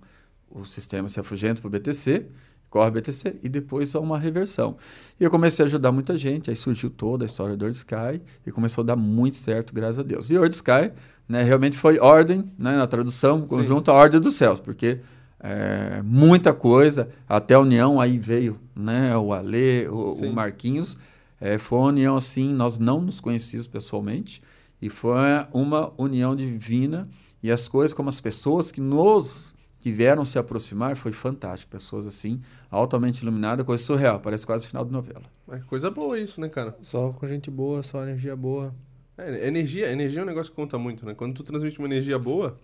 o 0.52 0.64
sistema 0.64 1.10
se 1.10 1.20
afugenta 1.20 1.60
para 1.60 1.68
o 1.68 1.72
BTC 1.72 2.28
corre 2.76 2.92
BTC 2.92 3.38
e 3.42 3.48
depois 3.48 3.96
há 3.96 4.02
uma 4.02 4.20
reversão. 4.20 4.76
E 5.18 5.24
eu 5.24 5.32
comecei 5.32 5.64
a 5.64 5.66
ajudar 5.66 5.94
muita 5.94 6.18
gente, 6.18 6.50
aí 6.50 6.56
surgiu 6.58 6.90
toda 6.90 7.24
a 7.24 7.26
história 7.26 7.56
do 7.56 7.70
Sky 7.70 8.22
e 8.46 8.52
começou 8.52 8.82
a 8.82 8.86
dar 8.86 8.98
muito 8.98 9.38
certo, 9.38 9.74
graças 9.74 10.00
a 10.00 10.04
Deus. 10.04 10.30
E 10.30 10.36
Sky, 10.50 10.92
né, 11.26 11.42
realmente 11.42 11.78
foi 11.78 12.00
ordem, 12.00 12.52
né, 12.58 12.76
na 12.76 12.86
tradução, 12.86 13.48
conjunto, 13.48 13.90
Sim. 13.90 13.96
a 13.96 14.00
ordem 14.00 14.20
dos 14.20 14.36
céus, 14.36 14.60
porque 14.60 15.00
é, 15.48 16.02
muita 16.02 16.54
coisa, 16.54 17.08
até 17.30 17.54
a 17.54 17.60
união 17.60 18.02
aí 18.02 18.18
veio, 18.18 18.60
né, 18.76 19.16
o 19.16 19.32
Ale, 19.32 19.88
o, 19.88 20.14
o 20.14 20.34
Marquinhos, 20.34 20.98
é, 21.40 21.60
foi 21.60 21.78
uma 21.78 21.88
união 21.90 22.18
assim, 22.18 22.52
nós 22.52 22.80
não 22.80 23.00
nos 23.00 23.20
conhecíamos 23.20 23.68
pessoalmente, 23.68 24.42
e 24.82 24.90
foi 24.90 25.16
uma 25.54 25.94
união 26.00 26.36
divina, 26.36 27.08
e 27.44 27.52
as 27.52 27.68
coisas 27.68 27.94
como 27.94 28.10
as 28.10 28.20
pessoas 28.20 28.72
que 28.72 28.82
nos 28.82 29.54
que 29.80 29.92
vieram 29.92 30.26
se 30.26 30.40
aproximar 30.40 30.96
foi 30.96 31.14
fantástico. 31.14 31.72
Pessoas 31.72 32.08
assim, 32.08 32.42
altamente 32.72 33.22
iluminadas, 33.22 33.64
coisa 33.64 33.84
surreal, 33.84 34.20
parece 34.20 34.44
quase 34.44 34.66
final 34.66 34.84
de 34.84 34.92
novela. 34.92 35.22
É 35.52 35.60
coisa 35.60 35.92
boa 35.92 36.20
isso, 36.20 36.42
né, 36.42 36.50
cara? 36.50 36.76
Só 36.82 37.12
com 37.12 37.28
gente 37.28 37.52
boa, 37.52 37.84
só 37.84 38.02
energia 38.02 38.36
boa. 38.36 38.74
É, 39.16 39.48
energia, 39.48 39.92
energia 39.92 40.22
é 40.22 40.24
um 40.24 40.26
negócio 40.26 40.52
que 40.52 40.56
conta 40.56 40.76
muito, 40.80 41.06
né? 41.06 41.14
Quando 41.14 41.36
tu 41.36 41.44
transmite 41.44 41.78
uma 41.78 41.88
energia 41.88 42.18
boa, 42.18 42.58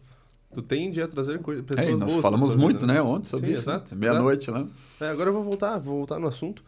tu 0.53 0.61
tende 0.61 1.01
a 1.01 1.07
trazer 1.07 1.39
coisa, 1.39 1.63
pessoas 1.63 1.87
é, 1.87 1.91
nós 1.91 1.99
boas. 1.99 2.11
Nós 2.13 2.21
falamos 2.21 2.55
muito, 2.55 2.85
né? 2.85 2.95
né, 2.95 3.01
ontem 3.01 3.27
sobre 3.27 3.47
Sim, 3.47 3.53
isso. 3.53 3.69
Exato. 3.69 3.95
Meia-noite 3.95 4.51
lá. 4.51 4.65
É, 4.99 5.09
agora 5.09 5.29
eu 5.29 5.33
vou 5.33 5.43
voltar, 5.43 5.77
vou 5.79 5.97
voltar 5.97 6.19
no 6.19 6.27
assunto. 6.27 6.63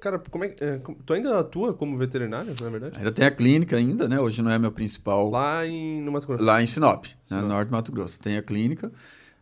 Cara, 0.00 0.18
como 0.30 0.44
é, 0.44 0.54
é, 0.60 0.80
tu 1.04 1.12
ainda 1.12 1.38
atua 1.40 1.74
como 1.74 1.96
veterinário, 1.98 2.54
na 2.60 2.66
é 2.66 2.70
verdade? 2.70 2.98
Ainda 2.98 3.10
tem 3.10 3.26
a 3.26 3.30
clínica 3.30 3.76
ainda, 3.76 4.08
né? 4.08 4.20
Hoje 4.20 4.42
não 4.42 4.50
é 4.50 4.58
meu 4.58 4.70
principal. 4.70 5.28
Lá 5.28 5.66
em 5.66 6.00
no 6.00 6.12
Mato 6.12 6.26
Grosso. 6.26 6.44
Lá 6.44 6.62
em 6.62 6.66
Sinop, 6.66 7.04
né? 7.04 7.10
Sinop. 7.26 7.42
Né? 7.42 7.48
norte 7.48 7.68
do 7.68 7.72
Mato 7.72 7.92
Grosso. 7.92 8.20
Tem 8.20 8.36
a 8.36 8.42
clínica. 8.42 8.92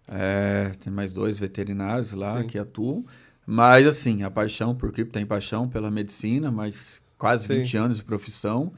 É, 0.08 0.72
tem 0.82 0.90
mais 0.90 1.12
dois 1.12 1.38
veterinários 1.38 2.12
lá 2.14 2.40
Sim. 2.40 2.46
que 2.46 2.58
atuam. 2.58 3.04
Mas, 3.46 3.86
assim, 3.86 4.22
a 4.22 4.30
paixão 4.30 4.74
por 4.74 4.90
cripto, 4.92 5.12
tem 5.12 5.26
paixão 5.26 5.68
pela 5.68 5.90
medicina, 5.90 6.50
mas 6.50 7.02
quase 7.18 7.46
Sim. 7.46 7.58
20 7.58 7.76
anos 7.76 7.96
de 7.98 8.04
profissão. 8.04 8.72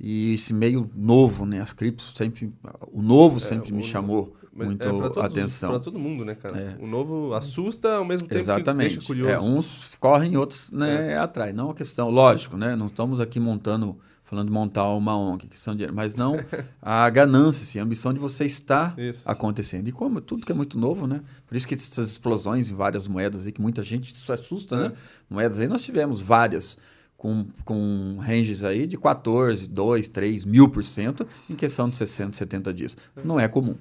E 0.00 0.34
esse 0.34 0.52
meio 0.54 0.88
novo, 0.94 1.44
né? 1.44 1.60
As 1.60 1.72
criptos 1.72 2.12
sempre. 2.16 2.52
O 2.92 3.02
novo 3.02 3.40
sempre 3.40 3.70
É, 3.70 3.72
me 3.72 3.82
chamou 3.82 4.36
muito 4.52 4.82
é 4.86 4.90
todos, 4.90 5.18
atenção. 5.18 5.70
Pra 5.70 5.80
todo 5.80 5.98
mundo, 5.98 6.24
né, 6.24 6.34
cara? 6.34 6.58
É. 6.58 6.76
O 6.80 6.86
novo 6.86 7.34
assusta 7.34 7.96
ao 7.96 8.04
mesmo 8.04 8.28
tempo 8.28 8.34
que 8.34 8.40
Exatamente. 8.40 8.94
deixa 8.96 9.06
curioso. 9.06 9.30
É, 9.32 9.40
uns 9.40 9.96
correm, 10.00 10.36
outros 10.36 10.70
né, 10.72 11.18
atrás. 11.18 11.52
Não 11.54 11.64
é 11.64 11.66
uma 11.68 11.74
questão, 11.74 12.10
lógico, 12.10 12.56
né? 12.56 12.76
Não 12.76 12.86
estamos 12.86 13.20
aqui 13.20 13.40
montando, 13.40 13.98
falando 14.24 14.46
de 14.46 14.52
montar 14.52 14.88
uma 14.94 15.16
ONG, 15.16 15.46
questão 15.48 15.74
de 15.74 15.78
dinheiro, 15.78 15.94
mas 15.96 16.14
não 16.14 16.36
a 16.82 17.08
ganância, 17.10 17.62
assim, 17.62 17.80
a 17.80 17.82
ambição 17.82 18.12
de 18.14 18.20
você 18.20 18.44
estar 18.44 18.96
Isso. 18.98 19.22
acontecendo. 19.24 19.88
E 19.88 19.92
como 19.92 20.20
tudo 20.20 20.46
que 20.46 20.52
é 20.52 20.54
muito 20.54 20.78
novo, 20.78 21.06
né? 21.08 21.22
Por 21.46 21.56
isso 21.56 21.66
que 21.66 21.74
essas 21.74 22.10
explosões 22.10 22.70
em 22.70 22.74
várias 22.74 23.08
moedas 23.08 23.46
aí, 23.46 23.52
que 23.52 23.60
muita 23.60 23.82
gente 23.82 24.14
se 24.14 24.30
assusta, 24.32 24.76
É. 24.76 24.78
né? 24.90 24.92
Moedas 25.28 25.58
aí 25.58 25.66
nós 25.66 25.82
tivemos 25.82 26.20
várias. 26.20 26.78
Com, 27.18 27.46
com 27.64 28.16
ranges 28.20 28.62
aí 28.62 28.86
de 28.86 28.96
14, 28.96 29.68
2, 29.68 30.08
3 30.08 30.44
mil 30.44 30.68
por 30.68 30.84
cento 30.84 31.26
em 31.50 31.56
questão 31.56 31.90
de 31.90 31.96
60, 31.96 32.34
70 32.34 32.72
dias. 32.72 32.96
Não 33.24 33.40
é 33.40 33.48
comum. 33.48 33.74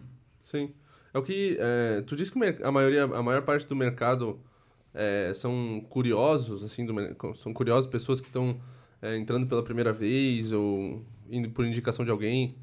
Sim. 0.44 0.72
É 1.13 1.20
o 1.20 1.22
que. 1.22 1.56
é, 1.60 2.01
tu 2.01 2.15
disse 2.15 2.32
que 2.32 2.39
a, 2.63 2.72
maioria, 2.72 3.03
a 3.03 3.22
maior 3.22 3.44
parte 3.44 3.67
do 3.67 3.75
mercado 3.75 4.39
é, 4.94 5.32
são 5.36 5.86
curiosos, 5.88 6.63
assim, 6.63 6.84
do 6.84 6.94
são 7.36 7.53
curiosos 7.53 7.86
pessoas 7.86 8.20
que 8.20 8.27
estão 8.27 8.60
é, 9.01 9.15
entrando 9.15 9.46
pela 9.46 9.62
primeira 9.63 9.94
vez 9.94 10.51
ou 10.51 11.06
indo 11.29 11.50
por 11.50 11.65
indicação 11.65 12.03
de 12.03 12.10
alguém. 12.10 12.56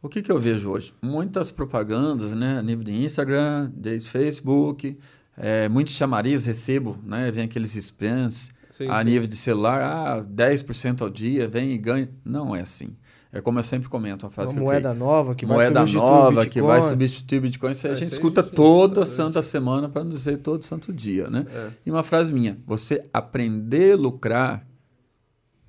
O 0.00 0.08
que, 0.08 0.22
que 0.22 0.30
eu 0.30 0.38
vejo 0.38 0.70
hoje? 0.70 0.94
Muitas 1.02 1.50
propagandas, 1.50 2.32
né? 2.32 2.58
A 2.58 2.62
nível 2.62 2.84
de 2.84 2.92
Instagram, 2.92 3.72
de 3.74 3.98
Facebook, 4.00 4.96
é, 5.36 5.68
muitos 5.68 5.94
chamariz 5.94 6.44
recebo, 6.44 6.98
né? 7.02 7.30
Vem 7.32 7.44
aqueles 7.44 7.74
spams. 7.74 8.50
Sim, 8.76 8.88
a 8.90 8.98
sim. 8.98 9.04
nível 9.04 9.28
de 9.28 9.36
celular, 9.36 9.80
ah, 9.82 10.20
10% 10.24 11.02
ao 11.02 11.08
dia, 11.08 11.46
vem 11.46 11.70
e 11.72 11.78
ganha. 11.78 12.08
Não 12.24 12.56
é 12.56 12.60
assim. 12.62 12.96
É 13.32 13.40
como 13.40 13.58
eu 13.58 13.62
sempre 13.64 13.88
comento, 13.88 14.26
uma 14.26 14.30
frase 14.32 14.48
Uma 14.50 14.54
que 14.54 14.60
eu 14.60 14.64
moeda 14.64 14.88
criei. 14.90 14.98
nova 15.06 15.34
que 15.34 15.44
moeda 15.46 15.80
vai 15.80 15.86
substituir 15.86 16.02
o 16.02 16.10
nova 16.32 16.46
que 16.46 16.62
vai 16.62 16.82
substituir 16.82 17.38
o 17.38 17.40
Bitcoin. 17.42 17.72
Isso 17.72 17.86
aí 17.86 17.92
a 17.92 17.96
É, 17.96 17.98
gente 17.98 18.06
isso 18.06 18.14
aí 18.14 18.18
escuta 18.18 18.40
a 18.40 18.44
gente- 18.44 18.54
toda 18.54 19.00
a 19.02 19.04
gente- 19.04 19.14
santa 19.14 19.42
semana, 19.42 19.88
para 19.88 20.02
não 20.04 20.10
dizer 20.10 20.36
todo 20.38 20.62
santo 20.64 20.92
dia, 20.92 21.28
né? 21.30 21.44
É. 21.52 21.68
E 21.86 21.90
uma 21.90 22.02
frase 22.04 22.32
minha: 22.32 22.58
você 22.66 23.04
aprender 23.12 23.94
a 23.94 23.96
lucrar 23.96 24.66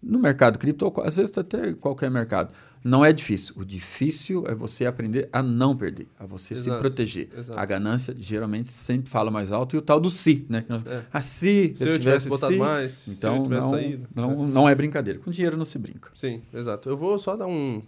no 0.02 0.20
mercado 0.20 0.60
cripto, 0.60 0.86
ou 0.86 1.04
às 1.04 1.18
vezes 1.18 1.36
até 1.38 1.74
qualquer 1.74 2.12
mercado, 2.12 2.54
não 2.88 3.04
é 3.04 3.12
difícil. 3.12 3.56
O 3.58 3.66
difícil 3.66 4.44
é 4.48 4.54
você 4.54 4.86
aprender 4.86 5.28
a 5.34 5.42
não 5.42 5.76
perder, 5.76 6.08
a 6.20 6.26
você 6.28 6.54
se 6.56 6.70
Exato, 6.70 6.80
proteger. 6.82 7.28
exato. 7.36 7.60
A 7.60 7.66
ganância 7.66 8.14
geralmente 8.16 8.70
sempre 8.70 9.10
fala 9.10 9.32
mais 9.32 9.52
alto 9.52 9.76
e 9.76 9.80
o 9.80 9.82
tal 9.82 10.00
do 10.00 10.10
se, 10.12 10.46
né? 10.48 10.64
Nós- 10.70 10.86
É. 10.86 11.04
Ah, 11.12 11.20
se, 11.22 11.74
Se 11.76 11.88
eu 11.90 11.98
tivesse 12.00 12.30
botado 12.30 12.54
se, 12.54 12.60
mais, 12.60 12.92
se 12.94 13.12
então 13.12 13.42
tivesse 13.44 13.62
não, 13.64 13.70
saído. 13.72 14.08
não, 14.14 14.48
não 14.48 14.70
é 14.70 14.76
brincadeira. 14.76 15.18
Com 15.20 15.32
dinheiro 15.32 15.58
não 15.58 15.66
se 15.66 15.80
brinca. 15.80 16.12
Sim, 16.14 16.44
exato. 16.54 16.88
Eu 16.88 16.96
vou 16.96 17.18
só 17.18 17.36
dar 17.36 17.48
um 17.48 17.82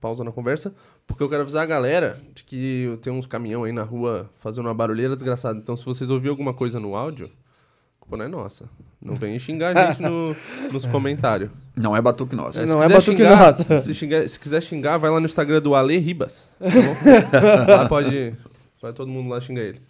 pausa 0.00 0.22
na 0.22 0.30
conversa, 0.30 0.74
porque 1.06 1.22
eu 1.22 1.28
quero 1.30 1.40
avisar 1.40 1.62
a 1.62 1.66
galera 1.66 2.20
de 2.34 2.44
que 2.44 2.82
eu 2.82 2.98
tenho 2.98 3.16
uns 3.16 3.26
caminhão 3.26 3.64
aí 3.64 3.72
na 3.72 3.84
rua 3.84 4.30
fazendo 4.36 4.66
uma 4.66 4.74
barulheira 4.74 5.14
desgraçada. 5.14 5.58
Então, 5.58 5.74
se 5.76 5.84
vocês 5.86 6.10
ouvirem 6.10 6.28
alguma 6.30 6.52
coisa 6.52 6.78
no 6.78 6.94
áudio, 6.94 7.24
a 7.26 8.00
culpa 8.00 8.18
não 8.18 8.26
é 8.26 8.28
nossa. 8.28 8.68
Não 9.04 9.14
venham 9.14 9.38
xingar 9.38 9.76
a 9.76 9.92
gente 9.92 10.00
no- 10.02 10.34
nos 10.72 10.86
comentários. 10.86 11.50
Não 11.76 11.94
é 11.94 12.00
batuque 12.00 12.34
nosso. 12.34 12.58
É, 12.58 12.64
Não 12.66 12.78
se 12.80 12.84
é 12.84 12.88
quiser 12.88 12.94
batuque 12.94 13.16
xingar- 13.18 13.46
nossa. 13.46 13.82
Se, 13.82 13.94
xingar- 13.94 14.28
se 14.28 14.38
quiser 14.40 14.62
xingar, 14.62 14.96
vai 14.96 15.10
lá 15.10 15.20
no 15.20 15.26
Instagram 15.26 15.60
do 15.60 15.74
Ale 15.74 15.98
Ribas. 15.98 16.48
tá 16.58 16.66
bom? 16.66 17.66
lá 17.72 17.88
pode. 17.88 18.34
Vai 18.80 18.92
todo 18.94 19.08
mundo 19.10 19.28
lá 19.28 19.40
xingar 19.40 19.62
ele. 19.62 19.80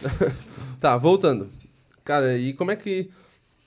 tá, 0.80 0.96
voltando. 0.96 1.48
Cara, 2.04 2.36
e 2.38 2.52
como 2.52 2.70
é 2.70 2.76
que. 2.76 3.10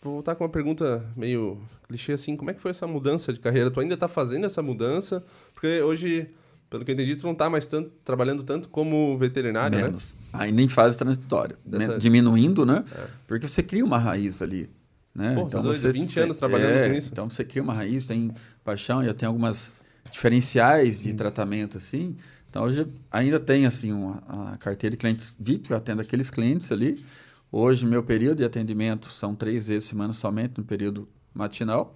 Vou 0.02 0.14
voltar 0.16 0.36
com 0.36 0.44
uma 0.44 0.50
pergunta 0.50 1.04
meio 1.16 1.58
clichê 1.88 2.14
assim. 2.14 2.36
Como 2.36 2.50
é 2.52 2.54
que 2.54 2.62
foi 2.62 2.72
essa 2.72 2.86
mudança 2.88 3.32
de 3.34 3.40
carreira? 3.40 3.70
Tu 3.72 3.80
ainda 3.80 3.96
tá 3.98 4.08
fazendo 4.08 4.46
essa 4.46 4.62
mudança? 4.62 5.24
Porque 5.54 5.82
hoje, 5.82 6.28
pelo 6.70 6.84
que 6.84 6.92
eu 6.92 6.94
entendi, 6.94 7.16
tu 7.16 7.26
não 7.26 7.34
tá 7.36 7.50
mais 7.50 7.68
tanto, 7.68 7.90
trabalhando 8.04 8.44
tanto 8.44 8.68
como 8.70 9.18
veterinário, 9.18 9.78
né? 9.78 9.84
Menos. 9.86 10.14
Ainda 10.34 10.62
em 10.62 10.68
fase 10.68 10.98
transitória. 10.98 11.56
Dessa- 11.66 11.94
né? 11.94 11.98
Diminuindo, 11.98 12.66
né? 12.66 12.84
Porque 13.28 13.48
você 13.48 13.64
cria 13.64 13.86
uma 13.86 13.98
raiz 13.98 14.42
ali. 14.42 14.70
Né? 15.14 15.36
Pô, 15.36 15.48
tá 15.48 15.60
doido, 15.60 15.92
20 15.92 16.20
anos 16.22 16.38
trabalhando 16.38 16.76
é, 16.78 16.90
com 16.90 16.96
isso. 16.96 17.10
Então 17.12 17.30
você 17.30 17.44
cria 17.44 17.62
uma 17.62 17.74
raiz, 17.74 18.06
tem 18.06 18.32
paixão, 18.64 19.04
já 19.06 19.14
tem 19.14 19.28
algumas 19.28 19.74
diferenciais 20.10 21.02
de 21.02 21.14
tratamento 21.14 21.78
assim. 21.78 22.16
Então 22.50 22.64
hoje 22.64 22.88
ainda 23.12 23.40
tem 23.40 23.66
assim 23.66 23.92
uma, 23.92 24.22
a 24.54 24.58
carteira 24.58 24.96
de 24.96 24.98
clientes 24.98 25.36
VIP, 25.40 25.70
eu 25.70 25.78
atendo 25.78 26.02
aqueles 26.02 26.30
clientes 26.30 26.72
ali. 26.72 27.04
Hoje 27.52 27.86
meu 27.86 28.02
período 28.02 28.40
de 28.40 28.44
atendimento 28.44 29.12
são 29.12 29.36
três 29.36 29.68
vezes 29.68 29.86
por 29.86 29.90
semana 29.92 30.14
somente 30.14 30.58
no 30.58 30.64
período 30.64 31.08
matinal. 31.34 31.96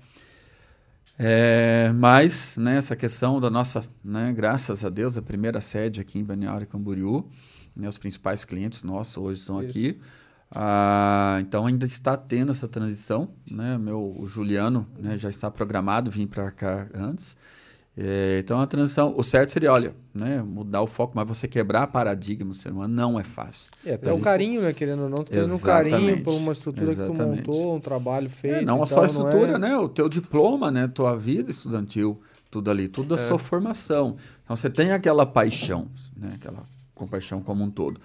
É, 1.20 1.92
mas 1.96 2.58
né, 2.58 2.78
essa 2.78 2.96
questão 2.96 3.40
da 3.40 3.50
nossa, 3.50 3.84
né, 4.04 4.32
graças 4.34 4.86
a 4.86 4.90
Deus, 4.90 5.18
a 5.18 5.22
primeira 5.22 5.60
sede 5.60 6.00
aqui 6.00 6.20
em 6.20 6.24
Balneário 6.24 6.68
Camboriú, 6.68 7.28
né, 7.76 7.88
os 7.88 7.98
principais 7.98 8.46
clientes 8.46 8.84
nossos 8.84 9.18
hoje 9.18 9.40
estão 9.40 9.60
Isso. 9.60 9.70
aqui. 9.70 10.00
Ah, 10.52 11.38
então 11.42 11.66
ainda 11.66 11.86
está 11.86 12.16
tendo 12.16 12.52
essa 12.52 12.68
transição, 12.68 13.30
né? 13.52 13.78
Meu, 13.78 14.16
o 14.18 14.28
Juliano 14.28 14.88
né, 14.98 15.18
já 15.18 15.30
está 15.30 15.52
programado 15.52 16.10
vir 16.10 16.28
para 16.28 16.50
cá 16.52 16.88
antes. 16.94 17.36
É, 18.00 18.40
então 18.44 18.62
a 18.62 18.68
transição, 18.68 19.12
o 19.18 19.24
certo 19.24 19.50
seria, 19.52 19.74
olha, 19.74 19.96
né, 20.14 20.40
mudar 20.44 20.84
o 20.84 20.88
foco, 20.88 21.14
mas 21.16 21.28
você 21.28 21.48
quebrar 21.48 21.88
paradigma, 21.88 22.54
ser 22.54 22.72
humano 22.72 22.94
não 22.94 23.20
é 23.20 23.24
fácil. 23.24 23.72
É, 23.84 23.96
até 23.96 24.10
Então, 24.10 24.18
o 24.18 24.22
carinho, 24.22 24.62
né? 24.62 24.72
Querendo 24.72 25.04
ou 25.04 25.10
não, 25.10 25.24
tu 25.24 25.32
tendo 25.32 25.54
um 25.56 25.60
carinho 25.60 25.96
Exatamente. 25.98 26.24
por 26.24 26.34
uma 26.36 26.52
estrutura 26.52 26.92
que 26.92 26.96
tu 26.96 27.02
Exatamente. 27.14 27.48
montou, 27.48 27.76
um 27.76 27.80
trabalho 27.80 28.30
feito. 28.30 28.58
É, 28.58 28.62
não 28.62 28.86
só 28.86 29.02
a 29.02 29.04
é- 29.04 29.08
estrutura, 29.08 29.58
né? 29.58 29.76
O 29.78 29.90
teu 29.90 30.08
diploma, 30.08 30.70
né? 30.70 30.88
Tua 30.88 31.18
vida 31.18 31.50
estudantil, 31.50 32.22
tudo 32.52 32.70
ali, 32.70 32.88
tudo 32.88 33.16
da 33.16 33.22
É. 33.22 33.28
sua 33.28 33.40
formação. 33.40 34.16
Então 34.44 34.56
você 34.56 34.70
tem 34.70 34.92
aquela 34.92 35.26
paixão, 35.26 35.88
né? 36.16 36.34
Aquela 36.36 36.64
compaixão 36.94 37.42
como 37.42 37.64
um 37.64 37.70
todo. 37.72 38.00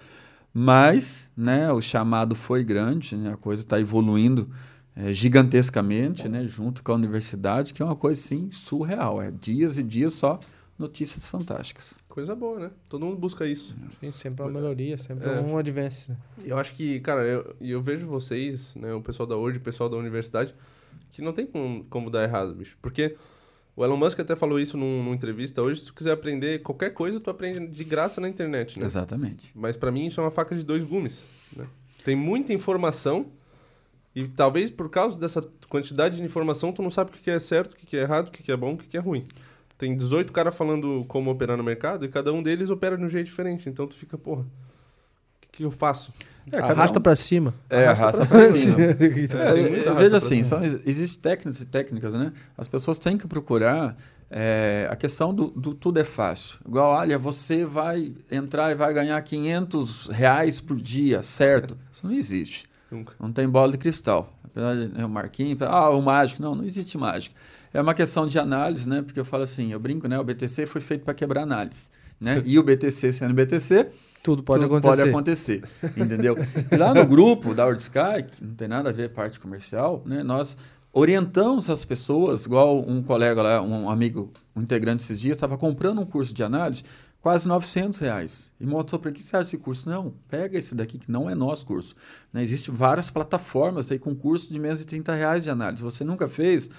Mas, 0.53 1.31
né? 1.35 1.71
O 1.71 1.81
chamado 1.81 2.35
foi 2.35 2.63
grande, 2.63 3.15
né? 3.15 3.33
A 3.33 3.37
coisa 3.37 3.63
está 3.63 3.79
evoluindo 3.79 4.49
é, 4.95 5.11
gigantescamente, 5.13 6.29
né? 6.29 6.43
Junto 6.45 6.83
com 6.83 6.91
a 6.91 6.95
universidade, 6.95 7.73
que 7.73 7.81
é 7.81 7.85
uma 7.85 7.95
coisa 7.95 8.21
assim 8.21 8.51
surreal. 8.51 9.21
É 9.21 9.31
dias 9.31 9.77
e 9.77 9.83
dias 9.83 10.13
só 10.13 10.39
notícias 10.77 11.25
fantásticas. 11.27 11.95
Coisa 12.09 12.35
boa, 12.35 12.59
né? 12.59 12.71
Todo 12.89 13.05
mundo 13.05 13.17
busca 13.17 13.47
isso. 13.47 13.75
Sim, 13.99 14.11
sempre 14.11 14.43
uma 14.43 14.51
melhoria, 14.51 14.97
sempre 14.97 15.27
É. 15.29 15.39
um 15.39 15.57
advance. 15.57 16.11
né? 16.11 16.17
E 16.45 16.49
Eu 16.49 16.57
acho 16.57 16.73
que, 16.73 16.99
cara, 16.99 17.21
eu, 17.23 17.55
e 17.59 17.71
eu 17.71 17.81
vejo 17.81 18.05
vocês, 18.07 18.75
né, 18.75 18.93
o 18.93 19.01
pessoal 19.01 19.25
da 19.25 19.35
Word, 19.35 19.57
o 19.57 19.61
pessoal 19.61 19.89
da 19.89 19.97
universidade, 19.97 20.53
que 21.11 21.21
não 21.21 21.31
tem 21.33 21.45
como, 21.45 21.83
como 21.85 22.09
dar 22.09 22.23
errado, 22.23 22.53
bicho. 22.53 22.77
Porque 22.81 23.15
o 23.75 23.83
Elon 23.83 23.97
Musk 23.97 24.19
até 24.19 24.35
falou 24.35 24.59
isso 24.59 24.77
num- 24.77 25.03
numa 25.03 25.15
entrevista 25.15 25.61
hoje, 25.61 25.79
se 25.81 25.85
tu 25.87 25.93
quiser 25.93 26.11
aprender 26.11 26.61
qualquer 26.61 26.91
coisa, 26.91 27.19
tu 27.19 27.29
aprende 27.29 27.67
de 27.67 27.83
graça 27.83 28.19
na 28.21 28.27
internet, 28.29 28.79
né? 28.79 28.85
Exatamente. 28.85 29.51
Mas 29.55 29.75
pra 29.77 29.91
mim 29.91 30.07
isso 30.07 30.19
é 30.19 30.23
uma 30.23 30.31
faca 30.31 30.55
de 30.55 30.63
dois 30.63 30.83
gumes, 30.83 31.25
né? 31.55 31.65
Tem 32.05 32.15
muita 32.15 32.53
informação 32.53 33.27
e 34.15 34.27
talvez 34.27 34.69
por 34.69 34.89
causa 34.89 35.17
dessa 35.19 35.41
quantidade 35.69 36.17
de 36.17 36.23
informação 36.23 36.71
tu 36.71 36.81
não 36.83 36.91
sabe 36.91 37.09
o 37.09 37.13
que 37.13 37.19
que 37.21 37.31
é 37.31 37.39
certo, 37.39 37.73
o 37.73 37.75
que 37.75 37.97
é 37.97 38.01
errado, 38.01 38.27
o 38.27 38.31
que 38.31 38.51
é 38.51 38.55
bom, 38.57 38.73
o 38.73 38.77
que 38.77 38.95
é 38.97 38.99
ruim. 38.99 39.23
Tem 39.77 39.95
18 39.97 40.31
caras 40.31 40.55
falando 40.55 41.03
como 41.07 41.31
operar 41.31 41.57
no 41.57 41.63
mercado 41.63 42.05
e 42.05 42.07
cada 42.09 42.31
um 42.31 42.43
deles 42.43 42.69
opera 42.69 42.95
de 42.97 43.03
um 43.03 43.09
jeito 43.09 43.25
diferente. 43.25 43.67
Então 43.67 43.87
tu 43.87 43.95
fica, 43.95 44.17
porra, 44.17 44.45
que, 45.53 45.57
que 45.59 45.63
eu 45.63 45.71
faço? 45.71 46.11
É, 46.51 46.57
Arrasta 46.59 46.99
um- 46.99 47.01
pra 47.01 47.15
cima. 47.15 47.53
É, 47.69 47.87
Arrasta 47.87 48.17
arrasta 48.17 48.25
pra 48.25 48.47
pra 48.47 48.55
cima. 48.55 48.75
Tem 48.95 49.09
É, 49.79 49.83
pra 49.83 49.93
vejo 49.93 50.15
assim, 50.15 50.43
cima. 50.43 50.43
são, 50.43 50.63
existem 50.85 51.21
técnicas 51.21 51.61
e 51.61 51.65
técnicas, 51.65 52.13
né? 52.13 52.33
As 52.57 52.67
pessoas 52.67 52.99
têm 52.99 53.17
que 53.17 53.25
procurar 53.27 53.95
é, 54.29 54.87
a 54.91 54.95
questão 54.95 55.33
do, 55.33 55.47
do 55.49 55.73
tudo 55.73 55.99
é 55.99 56.03
fácil. 56.03 56.57
Igual, 56.67 56.91
olha, 56.93 57.17
você 57.17 57.63
vai 57.63 58.13
entrar 58.29 58.71
e 58.71 58.75
vai 58.75 58.93
ganhar 58.93 59.21
500 59.21 60.07
reais 60.07 60.59
por 60.59 60.81
dia, 60.81 61.21
certo? 61.23 61.77
Isso 61.93 62.05
não 62.05 62.13
existe. 62.13 62.65
Nunca. 62.91 63.13
Não 63.19 63.31
tem 63.31 63.47
bola 63.47 63.71
de 63.71 63.77
cristal. 63.77 64.37
Apesar 64.43 64.75
de 64.75 64.87
né, 64.89 65.05
o 65.05 65.09
Marquinhos, 65.09 65.61
ah, 65.61 65.89
o 65.91 66.01
mágico. 66.01 66.41
Não, 66.41 66.53
não 66.55 66.63
existe 66.65 66.97
mágico. 66.97 67.35
É 67.73 67.81
uma 67.81 67.93
questão 67.93 68.27
de 68.27 68.37
análise, 68.37 68.87
né? 68.87 69.01
Porque 69.01 69.19
eu 69.19 69.25
falo 69.25 69.43
assim, 69.43 69.71
eu 69.71 69.79
brinco, 69.79 70.07
né? 70.07 70.19
O 70.19 70.23
BTC 70.23 70.67
foi 70.67 70.81
feito 70.81 71.03
para 71.05 71.13
quebrar 71.13 71.41
análise, 71.43 71.89
né? 72.19 72.41
E 72.45 72.59
o 72.59 72.63
BTC 72.63 73.13
sendo 73.13 73.33
BTC, 73.33 73.87
Tudo 74.23 74.41
pode 74.41 74.63
tudo 74.63 74.77
acontecer. 74.77 74.95
pode 74.95 75.09
acontecer, 75.09 75.63
entendeu? 75.97 76.37
E 76.71 76.77
lá 76.77 76.93
no 76.93 77.05
grupo 77.05 77.53
da 77.53 77.65
WordSky, 77.65 78.23
que 78.31 78.43
não 78.43 78.55
tem 78.55 78.69
nada 78.69 78.89
a 78.89 78.93
ver 78.93 79.09
com 79.09 79.15
parte 79.15 79.37
comercial, 79.37 80.01
né? 80.05 80.23
Nós 80.23 80.57
orientamos 80.93 81.69
as 81.69 81.83
pessoas, 81.83 82.45
igual 82.45 82.87
um 82.87 83.03
colega 83.03 83.41
lá, 83.41 83.61
um 83.61 83.89
amigo, 83.89 84.31
um 84.55 84.61
integrante 84.61 85.03
esses 85.03 85.19
dias, 85.19 85.35
estava 85.35 85.57
comprando 85.57 85.99
um 85.99 86.05
curso 86.05 86.33
de 86.33 86.41
análise, 86.41 86.83
quase 87.19 87.47
900 87.47 87.99
reais. 87.99 88.51
E 88.61 88.65
mostrou 88.65 89.01
para 89.01 89.11
que 89.11 89.21
você 89.21 89.35
acha 89.35 89.47
esse 89.47 89.57
curso? 89.57 89.89
Não, 89.89 90.13
pega 90.29 90.57
esse 90.57 90.73
daqui 90.73 90.97
que 90.97 91.11
não 91.11 91.29
é 91.29 91.35
nosso 91.35 91.65
curso. 91.65 91.93
Né? 92.31 92.43
Existem 92.43 92.73
várias 92.73 93.09
plataformas 93.09 93.91
aí 93.91 93.99
com 93.99 94.15
curso 94.15 94.51
de 94.51 94.57
menos 94.59 94.79
de 94.79 94.85
30 94.85 95.13
reais 95.15 95.43
de 95.43 95.49
análise. 95.49 95.83
Você 95.83 96.03
nunca 96.03 96.29
fez? 96.29 96.69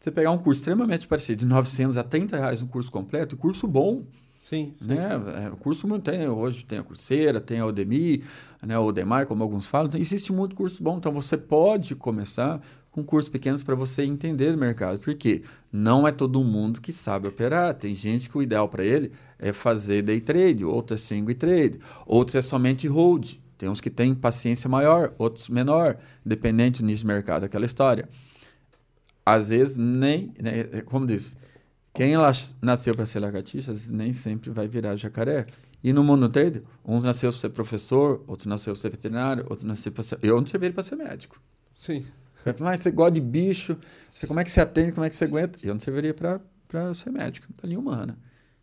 Você 0.00 0.10
pegar 0.10 0.30
um 0.30 0.38
curso 0.38 0.60
extremamente 0.60 1.06
parecido, 1.06 1.40
de 1.40 1.46
900 1.46 1.96
a 1.96 2.02
30 2.02 2.36
reais 2.36 2.62
um 2.62 2.66
curso 2.66 2.90
completo, 2.90 3.36
curso 3.36 3.68
bom, 3.68 4.04
Sim, 4.40 4.74
sim. 4.78 4.86
Né? 4.86 5.08
É, 5.44 5.50
o 5.50 5.56
curso 5.56 5.86
tem, 6.00 6.26
hoje 6.26 6.64
tem 6.64 6.78
a 6.78 6.82
Coursera, 6.82 7.42
tem 7.42 7.60
a 7.60 7.66
Udemy, 7.66 8.24
né, 8.66 8.78
o 8.78 8.86
Udemy, 8.86 9.26
como 9.28 9.42
alguns 9.42 9.66
falam, 9.66 9.90
existe 9.96 10.32
muito 10.32 10.56
curso 10.56 10.82
bom, 10.82 10.96
então 10.96 11.12
você 11.12 11.36
pode 11.36 11.94
começar 11.94 12.58
com 12.90 13.04
cursos 13.04 13.28
pequenos 13.28 13.62
para 13.62 13.74
você 13.74 14.02
entender 14.02 14.54
o 14.54 14.58
mercado, 14.58 14.98
porque 14.98 15.42
não 15.70 16.08
é 16.08 16.10
todo 16.10 16.42
mundo 16.42 16.80
que 16.80 16.90
sabe 16.90 17.28
operar, 17.28 17.74
tem 17.74 17.94
gente 17.94 18.30
que 18.30 18.38
o 18.38 18.42
ideal 18.42 18.66
para 18.66 18.82
ele 18.82 19.12
é 19.38 19.52
fazer 19.52 20.00
day 20.00 20.20
trade, 20.20 20.64
outro 20.64 20.94
é 20.94 20.98
single 20.98 21.34
trade, 21.34 21.78
outros 22.06 22.34
é 22.34 22.40
somente 22.40 22.88
hold, 22.88 23.34
tem 23.58 23.68
uns 23.68 23.80
que 23.80 23.90
têm 23.90 24.14
paciência 24.14 24.70
maior, 24.70 25.14
outros 25.18 25.50
menor, 25.50 25.98
dependente 26.24 26.80
do 26.80 26.86
nicho 26.86 27.02
de 27.02 27.06
mercado, 27.06 27.44
aquela 27.44 27.66
história. 27.66 28.08
Às 29.24 29.50
vezes 29.50 29.76
nem, 29.76 30.32
né, 30.40 30.80
como 30.86 31.06
disse, 31.06 31.36
quem 31.92 32.14
nasceu 32.62 32.94
para 32.94 33.04
ser 33.04 33.20
lagartixa 33.20 33.74
nem 33.90 34.12
sempre 34.12 34.50
vai 34.50 34.68
virar 34.68 34.96
jacaré. 34.96 35.46
E 35.82 35.92
no 35.92 36.04
mundo 36.04 36.26
inteiro, 36.26 36.64
uns 36.84 37.04
nasceu 37.04 37.30
para 37.30 37.40
ser 37.40 37.48
professor, 37.50 38.22
outros 38.26 38.46
nasceu 38.46 38.74
para 38.74 38.82
ser 38.82 38.90
veterinário, 38.90 39.44
outros 39.44 39.64
nasceu 39.64 39.90
para 39.90 40.04
ser. 40.04 40.18
Eu 40.22 40.38
não 40.38 40.46
serviria 40.46 40.74
para 40.74 40.82
ser 40.82 40.96
médico. 40.96 41.40
Sim. 41.74 42.06
Mas 42.60 42.80
você 42.80 42.90
gosta 42.90 43.12
de 43.12 43.20
bicho, 43.20 43.76
você, 44.14 44.26
como 44.26 44.40
é 44.40 44.44
que 44.44 44.50
você 44.50 44.60
atende, 44.60 44.92
como 44.92 45.04
é 45.04 45.10
que 45.10 45.16
você 45.16 45.24
aguenta? 45.24 45.58
Eu 45.62 45.74
não 45.74 45.80
serviria 45.80 46.14
para 46.14 46.94
ser 46.94 47.10
médico, 47.10 47.48
da 47.60 47.68
linha 47.68 47.80
humana. 47.80 48.16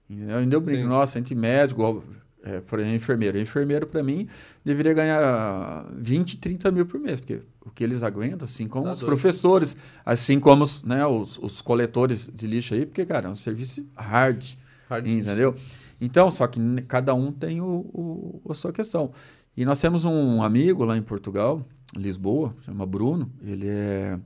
Eu 0.10 0.38
ainda 0.38 0.55
eu 0.55 0.62
brinco, 0.62 0.84
Sim. 0.84 0.88
nossa, 0.88 1.19
entre 1.19 1.36
médico, 1.36 2.03
é, 2.48 2.62
por 2.62 2.80
exemplo, 2.80 2.96
enfermeiro. 2.96 3.39
Enfermeiro, 3.39 3.88
para 3.88 4.01
mim, 4.01 4.27
deveria 4.63 4.94
ganhar 4.94 5.86
20, 5.96 6.38
30 6.38 6.72
mil 6.72 6.86
por 6.86 7.00
mês, 7.00 7.20
porque 7.20 7.42
o 7.66 7.70
que 7.70 7.84
eles 7.84 8.04
aguentam, 8.04 8.46
assim 8.46 8.68
como 8.68 8.86
tá 8.86 8.94
os 8.94 9.00
doido. 9.00 9.10
professores, 9.10 9.75
assim 10.06 10.39
como 10.39 10.63
os, 10.63 10.84
né, 10.84 11.06
os, 11.06 11.38
os, 11.39 11.62
coletores 11.62 12.30
de 12.34 12.48
lixo 12.48 12.74
aí, 12.74 12.86
porque, 12.86 13.06
cara, 13.06 13.27
é 13.27 13.32
um 13.32 13.36
serviço 13.36 13.86
hard, 13.96 14.44
hard 14.89 15.08
entendeu? 15.08 15.54
Então, 16.00 16.32
só 16.32 16.48
que 16.48 16.60
cada 16.88 17.13
um 17.13 17.32
tem 17.32 17.60
o, 17.60 17.86
o, 17.94 18.42
a 18.50 18.54
sua 18.54 18.72
questão. 18.72 19.12
E 19.56 19.66
nós 19.66 19.82
temos 19.82 20.06
um 20.06 20.42
amigo 20.42 20.86
lá 20.86 20.96
em 20.96 21.01
Portugal, 21.01 21.66
Lisboa, 21.96 22.56
chama 22.63 22.86
Bruno, 22.86 23.32
ele 23.42 23.68
é 23.68 24.20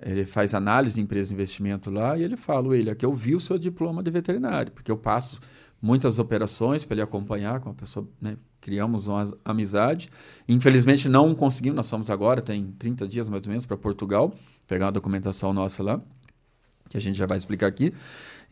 ele 0.00 0.26
faz 0.26 0.54
análise 0.54 0.96
de 0.96 1.00
empresa 1.00 1.28
de 1.28 1.34
investimento 1.34 1.90
lá 1.90 2.18
e 2.18 2.22
ele 2.22 2.36
fala, 2.36 2.76
ele, 2.76 2.90
aqui 2.90 3.04
eu 3.04 3.14
vi 3.14 3.34
o 3.34 3.40
seu 3.40 3.58
diploma 3.58 4.02
de 4.02 4.10
veterinário, 4.10 4.70
porque 4.72 4.90
eu 4.90 4.96
passo 4.96 5.40
muitas 5.80 6.18
operações 6.18 6.84
para 6.84 6.94
ele 6.94 7.02
acompanhar 7.02 7.60
com 7.60 7.70
a 7.70 7.74
pessoa, 7.74 8.08
né? 8.20 8.36
criamos 8.60 9.06
uma 9.06 9.24
amizade. 9.44 10.10
Infelizmente 10.48 11.08
não 11.08 11.34
conseguimos, 11.34 11.76
nós 11.76 11.88
fomos 11.88 12.10
agora, 12.10 12.40
tem 12.40 12.74
30 12.78 13.06
dias 13.06 13.28
mais 13.28 13.42
ou 13.42 13.48
menos, 13.48 13.66
para 13.66 13.76
Portugal, 13.76 14.32
pegar 14.66 14.86
uma 14.86 14.92
documentação 14.92 15.52
nossa 15.52 15.82
lá, 15.82 16.00
que 16.88 16.96
a 16.96 17.00
gente 17.00 17.16
já 17.16 17.26
vai 17.26 17.38
explicar 17.38 17.66
aqui. 17.68 17.92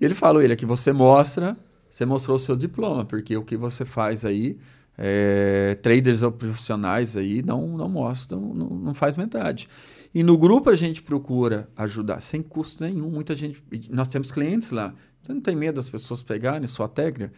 E 0.00 0.04
ele 0.04 0.14
falou, 0.14 0.42
ele 0.42 0.54
que 0.54 0.66
você 0.66 0.92
mostra, 0.92 1.56
você 1.88 2.04
mostrou 2.06 2.36
o 2.36 2.40
seu 2.40 2.56
diploma, 2.56 3.04
porque 3.04 3.36
o 3.36 3.44
que 3.44 3.56
você 3.56 3.84
faz 3.84 4.24
aí, 4.24 4.58
é, 4.96 5.76
traders 5.82 6.22
ou 6.22 6.30
profissionais 6.30 7.16
aí 7.16 7.42
não, 7.42 7.76
não 7.76 7.88
mostram, 7.88 8.40
não, 8.40 8.68
não 8.68 8.94
faz 8.94 9.16
metade. 9.16 9.68
E 10.14 10.22
no 10.22 10.38
grupo 10.38 10.70
a 10.70 10.76
gente 10.76 11.02
procura 11.02 11.68
ajudar, 11.76 12.20
sem 12.20 12.40
custo 12.40 12.84
nenhum. 12.84 13.10
Muita 13.10 13.34
gente. 13.34 13.62
Nós 13.90 14.06
temos 14.06 14.30
clientes 14.30 14.70
lá. 14.70 14.94
Você 15.20 15.32
não 15.32 15.40
tem 15.40 15.56
medo 15.56 15.76
das 15.76 15.88
pessoas 15.88 16.22
pegarem 16.22 16.66
sua 16.66 16.86
técnica? 16.86 17.32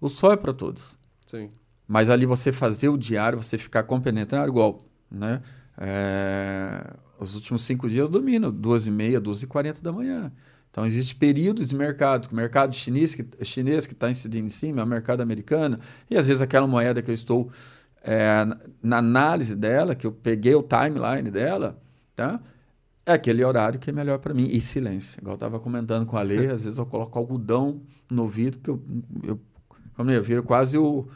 O 0.00 0.08
sol 0.08 0.32
é 0.32 0.36
para 0.36 0.52
todos. 0.52 0.82
Sim. 1.26 1.50
Mas 1.86 2.08
ali 2.08 2.24
você 2.24 2.50
fazer 2.50 2.88
o 2.88 2.96
diário, 2.96 3.42
você 3.42 3.58
ficar 3.58 3.82
compenetrado, 3.82 4.48
igual. 4.48 4.78
Né? 5.10 5.42
É, 5.76 6.94
os 7.18 7.34
últimos 7.34 7.62
cinco 7.62 7.88
dias 7.88 8.06
eu 8.06 8.08
domino, 8.08 8.50
duas 8.50 8.86
e 8.86 8.90
meia, 8.90 9.20
duas 9.20 9.42
e 9.42 9.46
quarenta 9.46 9.82
da 9.82 9.92
manhã. 9.92 10.32
Então, 10.70 10.86
existem 10.86 11.16
períodos 11.18 11.66
de 11.66 11.74
mercado. 11.76 12.30
O 12.32 12.34
mercado 12.34 12.74
chinês 12.74 13.14
que 13.14 13.26
chinês 13.44 13.84
está 13.84 14.10
incidindo 14.10 14.46
em 14.46 14.50
cima 14.50 14.80
é 14.80 14.84
o 14.84 14.86
mercado 14.86 15.20
americano. 15.20 15.78
E, 16.08 16.16
às 16.16 16.28
vezes, 16.28 16.40
aquela 16.40 16.66
moeda 16.66 17.02
que 17.02 17.10
eu 17.10 17.14
estou 17.14 17.50
é, 18.02 18.42
na 18.82 18.96
análise 18.96 19.54
dela, 19.54 19.94
que 19.94 20.06
eu 20.06 20.12
peguei 20.12 20.54
o 20.54 20.62
timeline 20.62 21.30
dela, 21.30 21.78
Tá? 22.14 22.40
É 23.04 23.12
aquele 23.12 23.44
horário 23.44 23.80
que 23.80 23.90
é 23.90 23.92
melhor 23.92 24.18
para 24.18 24.32
mim. 24.32 24.48
E 24.50 24.60
silêncio. 24.60 25.20
Igual 25.20 25.32
eu 25.32 25.36
estava 25.36 25.58
comentando 25.58 26.06
com 26.06 26.16
a 26.16 26.22
Lei, 26.22 26.46
às 26.46 26.64
vezes 26.64 26.78
eu 26.78 26.86
coloco 26.86 27.18
algodão 27.18 27.82
no 28.10 28.22
ouvido, 28.22 28.58
que 28.58 28.70
eu, 28.70 28.82
eu, 29.24 29.40
como 29.96 30.10
eu 30.10 30.22
viro 30.22 30.42
quase 30.42 30.78
o, 30.78 31.08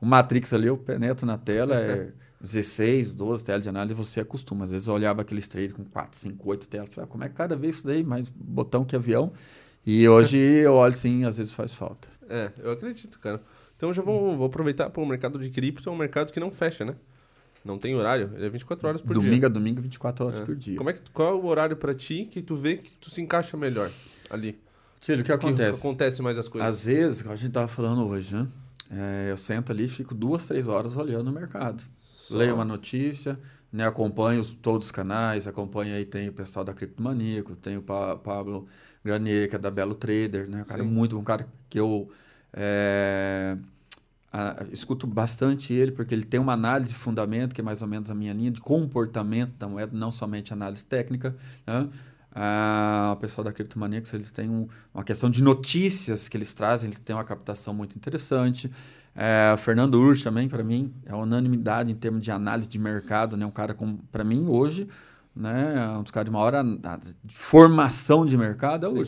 o 0.00 0.06
Matrix 0.06 0.52
ali, 0.54 0.68
eu 0.68 0.76
penetro 0.76 1.26
na 1.26 1.36
tela, 1.36 1.76
é 1.76 2.12
16, 2.40 3.14
12 3.14 3.44
telas 3.44 3.62
de 3.62 3.68
análise, 3.68 3.94
você 3.94 4.20
acostuma. 4.20 4.64
Às 4.64 4.70
vezes 4.70 4.86
eu 4.86 4.94
olhava 4.94 5.22
aqueles 5.22 5.48
trade 5.48 5.74
com 5.74 5.84
4, 5.84 6.18
5, 6.18 6.48
8 6.48 6.68
telas, 6.68 6.94
falei, 6.94 7.08
ah, 7.08 7.10
como 7.10 7.24
é 7.24 7.28
que 7.28 7.34
cada 7.34 7.56
vez 7.56 7.76
isso 7.76 7.86
daí, 7.86 8.04
mais 8.04 8.30
botão 8.30 8.84
que 8.84 8.94
avião. 8.94 9.32
E 9.84 10.08
hoje 10.08 10.38
eu 10.64 10.74
olho 10.74 10.94
sim, 10.94 11.24
às 11.24 11.38
vezes 11.38 11.52
faz 11.52 11.72
falta. 11.72 12.08
É, 12.28 12.50
eu 12.58 12.72
acredito, 12.72 13.18
cara. 13.18 13.42
Então 13.76 13.92
já 13.92 14.02
vou, 14.02 14.36
vou 14.36 14.46
aproveitar 14.46 14.88
para 14.90 15.02
o 15.02 15.06
mercado 15.06 15.38
de 15.38 15.50
cripto, 15.50 15.88
é 15.88 15.92
um 15.92 15.96
mercado 15.96 16.32
que 16.32 16.40
não 16.40 16.50
fecha, 16.50 16.84
né? 16.84 16.94
Não 17.64 17.78
tem 17.78 17.94
horário, 17.94 18.30
ele 18.34 18.44
é 18.44 18.50
24 18.50 18.86
horas 18.86 19.00
por 19.00 19.14
domingo 19.14 19.22
dia. 19.22 19.30
Domingo 19.30 19.46
a 19.46 19.48
domingo, 19.48 19.82
24 19.82 20.26
horas 20.26 20.40
é. 20.40 20.44
por 20.44 20.54
dia. 20.54 20.76
Como 20.76 20.90
é 20.90 20.92
que, 20.92 21.00
qual 21.10 21.28
é 21.30 21.32
o 21.32 21.46
horário 21.46 21.76
para 21.76 21.94
ti 21.94 22.28
que 22.30 22.42
tu 22.42 22.54
vê 22.54 22.76
que 22.76 22.92
tu 22.92 23.10
se 23.10 23.22
encaixa 23.22 23.56
melhor 23.56 23.90
ali? 24.28 24.60
Tio, 25.00 25.18
o 25.18 25.24
que 25.24 25.32
acontece? 25.32 25.80
Que 25.80 25.86
acontece 25.86 26.22
mais 26.22 26.38
as 26.38 26.48
coisas. 26.48 26.68
Às 26.68 26.84
vezes, 26.84 27.26
a 27.26 27.36
gente 27.36 27.52
tava 27.52 27.68
falando 27.68 28.06
hoje, 28.06 28.34
né? 28.34 28.48
É, 28.90 29.30
eu 29.30 29.36
sento 29.36 29.72
ali 29.72 29.84
e 29.84 29.88
fico 29.88 30.14
duas, 30.14 30.46
três 30.46 30.68
horas 30.68 30.96
olhando 30.96 31.28
o 31.28 31.32
mercado. 31.32 31.82
Só. 32.00 32.36
Leio 32.36 32.54
uma 32.54 32.64
notícia, 32.64 33.38
né, 33.72 33.86
acompanho 33.86 34.44
todos 34.62 34.86
os 34.86 34.92
canais, 34.92 35.46
acompanho 35.46 35.94
aí, 35.94 36.04
tem 36.04 36.28
o 36.28 36.32
pessoal 36.32 36.64
da 36.64 36.72
Criptomaníaco, 36.72 37.56
tem 37.56 37.76
o 37.76 37.82
pa 37.82 38.16
Pablo 38.16 38.66
Granier, 39.04 39.48
que 39.48 39.56
é 39.56 39.58
da 39.58 39.70
Belo 39.70 39.94
Trader, 39.94 40.48
né? 40.48 40.62
O 40.62 40.66
cara 40.66 40.82
é 40.82 40.84
muito 40.84 41.18
um 41.18 41.24
cara 41.24 41.46
que 41.68 41.78
eu... 41.78 42.08
É, 42.52 43.58
escuto 44.72 45.06
bastante 45.06 45.72
ele, 45.72 45.92
porque 45.92 46.14
ele 46.14 46.24
tem 46.24 46.40
uma 46.40 46.52
análise 46.52 46.92
de 46.92 46.98
fundamento, 46.98 47.54
que 47.54 47.60
é 47.60 47.64
mais 47.64 47.82
ou 47.82 47.88
menos 47.88 48.10
a 48.10 48.14
minha 48.14 48.32
linha 48.32 48.50
de 48.50 48.60
comportamento 48.60 49.52
da 49.58 49.68
moeda, 49.68 49.96
não 49.96 50.10
somente 50.10 50.52
análise 50.52 50.84
técnica. 50.84 51.36
Né? 51.66 51.88
Ah, 52.34 53.12
o 53.14 53.16
pessoal 53.16 53.44
da 53.44 53.52
Criptomaníacos, 53.52 54.12
eles 54.12 54.32
têm 54.32 54.50
um, 54.50 54.66
uma 54.92 55.04
questão 55.04 55.30
de 55.30 55.40
notícias 55.40 56.28
que 56.28 56.36
eles 56.36 56.52
trazem, 56.52 56.88
eles 56.88 56.98
têm 56.98 57.14
uma 57.14 57.24
captação 57.24 57.72
muito 57.72 57.96
interessante. 57.96 58.70
É, 59.14 59.52
o 59.54 59.56
Fernando 59.56 59.94
Urch 59.94 60.24
também, 60.24 60.48
para 60.48 60.64
mim, 60.64 60.92
é 61.06 61.14
unanimidade 61.14 61.92
em 61.92 61.94
termos 61.94 62.20
de 62.20 62.32
análise 62.32 62.68
de 62.68 62.78
mercado, 62.78 63.36
né? 63.36 63.46
um 63.46 63.52
cara, 63.52 63.76
para 64.10 64.24
mim, 64.24 64.46
hoje, 64.48 64.88
né? 65.34 65.88
Um 65.96 66.02
dos 66.02 66.10
caras 66.10 66.26
de 66.26 66.32
maior 66.32 66.52
de 67.24 67.34
formação 67.34 68.26
de 68.26 68.36
mercado 68.36 68.86
é 68.86 68.88
o. 68.88 69.04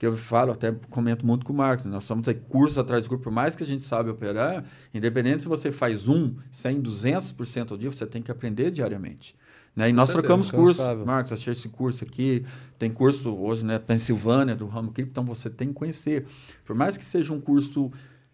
Porque 0.00 0.06
eu 0.06 0.16
falo, 0.16 0.52
até 0.52 0.72
comento 0.88 1.26
muito 1.26 1.44
com 1.44 1.52
o 1.52 1.56
Marcos, 1.56 1.84
nós 1.84 2.04
somos 2.04 2.26
aí 2.26 2.34
cursos 2.34 2.78
atrás 2.78 3.02
de 3.02 3.08
curso, 3.10 3.22
por 3.22 3.30
mais 3.30 3.54
que 3.54 3.62
a 3.62 3.66
gente 3.66 3.82
sabe 3.82 4.08
operar, 4.08 4.64
independente 4.94 5.42
se 5.42 5.46
você 5.46 5.70
faz 5.70 6.08
um, 6.08 6.34
100, 6.50 6.80
200% 6.80 7.72
ao 7.72 7.76
dia, 7.76 7.92
você 7.92 8.06
tem 8.06 8.22
que 8.22 8.30
aprender 8.30 8.70
diariamente. 8.70 9.36
Né? 9.76 9.90
E 9.90 9.92
nós 9.92 10.08
certeza, 10.08 10.26
trocamos 10.26 10.50
cursos. 10.50 11.04
Marcos, 11.04 11.34
achei 11.34 11.52
esse 11.52 11.68
curso 11.68 12.02
aqui, 12.02 12.46
tem 12.78 12.90
curso 12.90 13.30
hoje, 13.36 13.62
né, 13.62 13.78
Pensilvânia, 13.78 14.56
do 14.56 14.66
ramo 14.66 14.90
cripto, 14.90 15.10
então 15.10 15.22
você 15.22 15.50
tem 15.50 15.68
que 15.68 15.74
conhecer. 15.74 16.24
Por 16.64 16.74
mais 16.74 16.96
que 16.96 17.04
seja 17.04 17.34
um 17.34 17.40
curso 17.40 17.92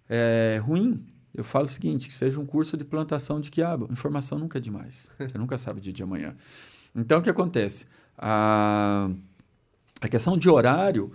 é, 0.09 0.61
ruim, 0.63 1.05
eu 1.35 1.43
falo 1.43 1.65
o 1.65 1.69
seguinte, 1.69 2.07
que 2.07 2.15
seja 2.15 2.39
um 2.39 2.47
curso 2.47 2.77
de 2.77 2.85
plantação 2.85 3.41
de 3.41 3.51
quiabo, 3.51 3.89
informação 3.91 4.39
nunca 4.39 4.59
é 4.59 4.61
demais. 4.61 5.11
Você 5.19 5.37
nunca 5.37 5.59
sabe 5.59 5.81
o 5.81 5.83
dia 5.83 5.93
de 5.93 6.01
amanhã. 6.05 6.37
Então, 6.95 7.19
o 7.19 7.23
que 7.23 7.29
acontece? 7.29 7.87
A, 8.17 9.11
a 10.01 10.09
questão 10.09 10.39
de 10.39 10.49
horário 10.49 11.11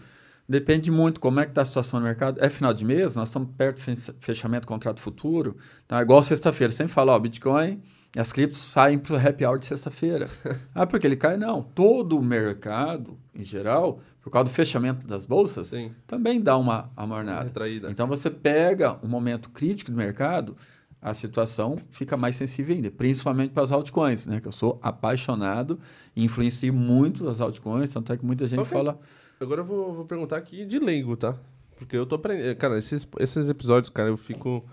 Depende 0.52 0.92
muito 0.92 1.22
como 1.22 1.40
é 1.40 1.46
que 1.46 1.52
está 1.52 1.62
a 1.62 1.66
situação 1.66 2.02
no 2.02 2.06
mercado. 2.06 2.44
É 2.44 2.50
final 2.50 2.74
de 2.74 2.84
mês, 2.84 3.16
nós 3.16 3.30
estamos 3.30 3.48
perto 3.58 3.90
do 3.90 4.16
fechamento 4.20 4.66
do 4.66 4.68
contrato 4.68 5.00
futuro. 5.00 5.56
Então, 5.86 5.98
é 5.98 6.02
igual 6.02 6.22
sexta-feira. 6.22 6.74
Sempre 6.74 6.92
fala, 6.92 7.14
ó, 7.14 7.20
Bitcoin, 7.20 7.82
as 8.18 8.34
criptos 8.34 8.60
saem 8.60 9.00
para 9.00 9.14
o 9.14 9.18
happy 9.18 9.46
hour 9.46 9.58
de 9.58 9.66
sexta-feira. 9.66 10.30
ah, 10.76 10.86
porque 10.86 11.08
ele 11.08 11.16
cai? 11.16 11.38
Não. 11.38 11.62
Todo 11.62 12.20
o 12.20 12.22
mercado, 12.22 13.18
em 13.34 13.46
geral, 13.46 14.02
por 14.22 14.30
causa 14.30 14.44
do 14.44 14.50
fechamento 14.50 15.08
das 15.08 15.24
bolsas, 15.24 15.68
Sim. 15.68 15.94
também 16.06 16.42
dá 16.42 16.58
uma 16.58 16.92
amornada. 16.98 17.46
Retraída. 17.46 17.90
Então, 17.90 18.06
você 18.06 18.30
pega 18.30 19.00
um 19.02 19.08
momento 19.08 19.50
crítico 19.52 19.90
do 19.90 19.96
mercado, 19.96 20.58
a 21.02 21.14
situação 21.14 21.80
fica 21.90 22.18
mais 22.18 22.36
sensível 22.36 22.76
ainda, 22.76 22.92
principalmente 22.92 23.52
para 23.52 23.64
as 23.64 23.72
altcoins, 23.72 24.26
né? 24.26 24.42
Que 24.42 24.50
eu 24.50 24.52
sou 24.52 24.78
apaixonado 24.84 25.80
e 26.14 26.26
influencio 26.26 26.74
muito 26.74 27.30
as 27.30 27.40
altcoins, 27.40 27.90
tanto 27.90 28.12
é 28.12 28.18
que 28.18 28.26
muita 28.26 28.46
gente 28.46 28.60
okay. 28.60 28.78
fala 28.78 29.00
Agora 29.42 29.62
eu 29.62 29.66
vou, 29.66 29.92
vou 29.92 30.06
perguntar 30.06 30.38
aqui 30.38 30.66
de 30.66 30.78
leigo, 30.78 31.18
tá? 31.18 31.36
Porque 31.76 31.98
eu 31.98 32.06
tô 32.06 32.14
aprendendo. 32.14 32.56
Cara, 32.58 32.78
esses, 32.78 33.08
esses 33.20 33.50
episódios, 33.50 33.90
cara, 33.90 34.10
eu 34.10 34.16
fico. 34.16 34.64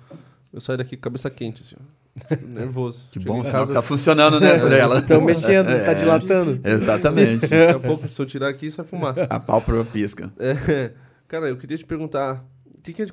Eu 0.52 0.60
saio 0.60 0.76
daqui 0.76 0.94
com 0.94 1.02
cabeça 1.02 1.30
quente, 1.30 1.62
assim, 1.62 1.76
nervoso. 2.46 3.06
Que 3.10 3.18
bom, 3.18 3.42
casa... 3.42 3.72
tá 3.72 3.80
funcionando, 3.80 4.38
né, 4.38 4.58
por 4.58 4.70
ela. 4.70 4.98
Estão 5.00 5.22
mexendo, 5.22 5.70
é, 5.70 5.84
tá 5.84 5.94
dilatando. 5.94 6.60
Exatamente. 6.62 7.46
Daqui 7.46 7.76
a 7.76 7.78
pouco, 7.78 8.08
se 8.08 8.20
eu 8.20 8.26
tirar 8.26 8.48
aqui, 8.48 8.70
sai 8.70 8.84
fumaça. 8.84 9.24
A 9.30 9.40
pálpebra 9.40 9.86
pisca. 9.86 10.30
É, 10.38 10.92
cara, 11.26 11.48
eu 11.48 11.56
queria 11.56 11.78
te 11.78 11.86
perguntar, 11.86 12.44
que 12.82 12.92
que 12.92 13.02
é, 13.02 13.06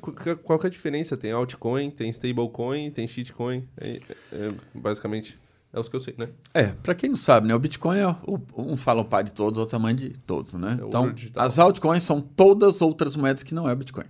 qual 0.44 0.60
que 0.60 0.66
é 0.66 0.68
a 0.68 0.72
diferença? 0.72 1.16
Tem 1.16 1.32
altcoin, 1.32 1.90
tem 1.90 2.10
stablecoin, 2.10 2.92
tem 2.92 3.08
shitcoin, 3.08 3.64
é, 3.78 4.02
é, 4.34 4.48
basicamente... 4.74 5.38
É 5.76 5.80
os 5.80 5.90
que 5.90 5.96
eu 5.98 6.00
sei, 6.00 6.16
né? 6.18 6.30
É, 6.54 6.68
para 6.68 6.96
quem 6.96 7.10
não 7.10 7.18
sabe, 7.18 7.50
né? 7.50 7.54
O 7.54 7.60
Bitcoin 7.60 7.98
é 7.98 8.08
o, 8.08 8.40
um 8.56 8.78
fala 8.78 9.02
o 9.02 9.06
pai 9.06 9.26
de 9.26 9.34
todos, 9.34 9.60
outro 9.60 9.76
é 9.76 9.80
mãe 9.80 9.94
de 9.94 10.12
todos, 10.20 10.54
né? 10.54 10.80
É 10.82 10.86
então, 10.86 11.14
as 11.36 11.60
altcoins 11.60 12.02
são 12.02 12.22
todas 12.22 12.82
outras 12.82 13.18
moedas 13.18 13.44
que 13.44 13.54
não 13.54 13.68
é 13.68 13.76
Bitcoin. 13.76 14.06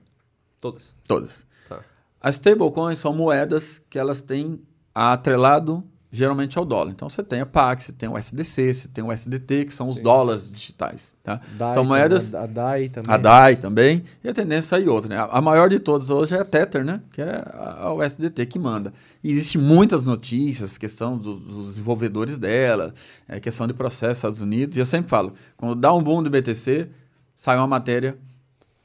Todas? 0.61 0.95
Todas. 1.07 1.47
Tá. 1.67 1.81
As 2.21 2.35
stablecoins 2.35 2.99
são 2.99 3.15
moedas 3.15 3.81
que 3.89 3.97
elas 3.97 4.21
têm 4.21 4.61
atrelado 4.93 5.83
geralmente 6.11 6.57
ao 6.57 6.63
dólar. 6.63 6.91
Então 6.91 7.09
você 7.09 7.21
tem 7.21 7.41
a 7.41 7.45
PAX, 7.45 7.85
você 7.85 7.91
tem 7.91 8.07
o 8.07 8.17
SDC, 8.17 8.73
você 8.73 8.87
tem 8.87 9.03
o 9.03 9.11
SDT, 9.11 9.65
que 9.65 9.73
são 9.73 9.89
os 9.89 9.97
Sim. 9.97 10.03
dólares 10.03 10.49
digitais. 10.49 11.13
Tá? 11.21 11.41
DAI 11.57 11.73
são 11.73 11.83
moedas. 11.83 12.33
A, 12.33 12.43
a 12.43 12.47
DAI 12.47 12.89
também. 12.89 13.13
A 13.13 13.17
DAI 13.17 13.55
também, 13.57 14.03
e 14.23 14.29
a 14.29 14.33
tendência 14.33 14.75
é 14.75 14.79
sair 14.79 14.87
outra. 14.89 15.09
Né? 15.09 15.17
A- 15.17 15.25
A 15.37 15.41
maior 15.41 15.67
de 15.69 15.77
todas 15.79 16.09
hoje 16.09 16.33
é 16.35 16.39
a 16.39 16.45
Tether, 16.45 16.85
né? 16.85 17.01
que 17.11 17.21
é 17.21 17.43
a, 17.45 17.77
a 17.87 17.93
USDT 17.93 18.45
que 18.45 18.57
manda. 18.57 18.93
E 19.23 19.31
existem 19.31 19.59
muitas 19.61 20.05
notícias, 20.05 20.77
questão 20.77 21.17
dos, 21.17 21.39
dos 21.41 21.67
desenvolvedores 21.69 22.37
dela, 22.37 22.93
é, 23.27 23.39
questão 23.39 23.67
de 23.67 23.73
processo 23.73 24.05
nos 24.09 24.17
Estados 24.17 24.41
Unidos. 24.41 24.77
E 24.77 24.79
eu 24.79 24.85
sempre 24.85 25.09
falo, 25.09 25.33
quando 25.57 25.75
dá 25.75 25.93
um 25.93 26.01
boom 26.01 26.23
do 26.23 26.29
BTC, 26.29 26.87
sai 27.35 27.57
uma 27.57 27.67
matéria 27.67 28.17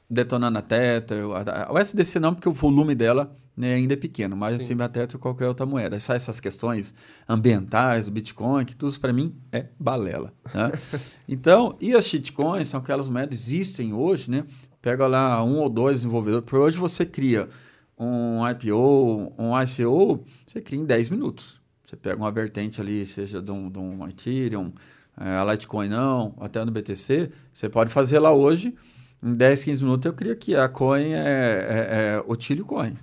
detonando 0.09 0.57
a 0.57 0.61
Tether. 0.61 1.23
A, 1.47 1.67
a 1.71 1.73
USDC 1.79 2.19
não, 2.19 2.33
porque 2.33 2.49
o 2.49 2.53
volume 2.53 2.93
dela 2.93 3.33
né, 3.61 3.75
ainda 3.75 3.93
é 3.93 3.97
pequeno, 3.97 4.35
mas 4.35 4.55
acima 4.55 4.89
Tether 4.89 5.19
qualquer 5.19 5.47
outra 5.47 5.67
moeda. 5.67 5.99
Sai 5.99 6.15
essas 6.15 6.39
questões 6.39 6.95
ambientais, 7.29 8.05
do 8.05 8.11
Bitcoin, 8.11 8.65
que 8.65 8.75
tudo 8.75 8.99
para 8.99 9.13
mim 9.13 9.35
é 9.51 9.67
balela. 9.79 10.33
Né? 10.51 10.71
então, 11.29 11.77
e 11.79 11.93
as 11.93 12.05
shitcoins 12.05 12.69
são 12.69 12.79
aquelas 12.79 13.07
moedas 13.07 13.37
que 13.37 13.45
existem 13.45 13.93
hoje, 13.93 14.31
né? 14.31 14.45
Pega 14.81 15.05
lá 15.05 15.43
um 15.43 15.59
ou 15.59 15.69
dois 15.69 15.97
desenvolvedores. 15.97 16.49
Por 16.49 16.57
hoje 16.57 16.75
você 16.75 17.05
cria 17.05 17.47
um 17.95 18.39
IPO, 18.49 19.31
um 19.37 19.61
ICO, 19.61 20.25
você 20.47 20.59
cria 20.59 20.79
em 20.79 20.85
10 20.85 21.09
minutos. 21.09 21.61
Você 21.85 21.95
pega 21.95 22.17
uma 22.17 22.31
vertente 22.31 22.81
ali, 22.81 23.05
seja 23.05 23.43
de 23.43 23.51
um, 23.51 23.69
de 23.69 23.77
um 23.77 24.07
Ethereum, 24.07 24.73
é, 25.19 25.37
a 25.37 25.43
Litecoin 25.43 25.87
não, 25.87 26.33
até 26.39 26.65
no 26.65 26.71
BTC, 26.71 27.29
você 27.53 27.69
pode 27.69 27.91
fazer 27.91 28.17
lá 28.17 28.33
hoje, 28.33 28.73
em 29.21 29.33
10, 29.33 29.65
15 29.65 29.83
minutos 29.83 30.05
eu 30.07 30.13
crio 30.13 30.33
aqui. 30.33 30.55
A 30.55 30.67
coin 30.67 31.13
é, 31.13 31.19
é, 31.19 32.15
é 32.15 32.23
Otilio 32.25 32.65
Coin. 32.65 32.95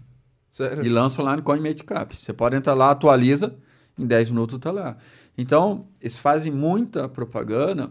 Sério? 0.59 0.85
E 0.85 0.89
lança 0.89 1.23
lá 1.23 1.37
no 1.37 1.43
CoinMateCap. 1.45 2.17
Você 2.17 2.33
pode 2.33 2.57
entrar 2.57 2.75
lá, 2.75 2.91
atualiza, 2.91 3.55
em 3.97 4.05
10 4.05 4.31
minutos 4.31 4.57
está 4.57 4.73
lá. 4.73 4.97
Então, 5.37 5.85
eles 6.01 6.19
fazem 6.19 6.51
muita 6.51 7.09
propaganda, 7.09 7.91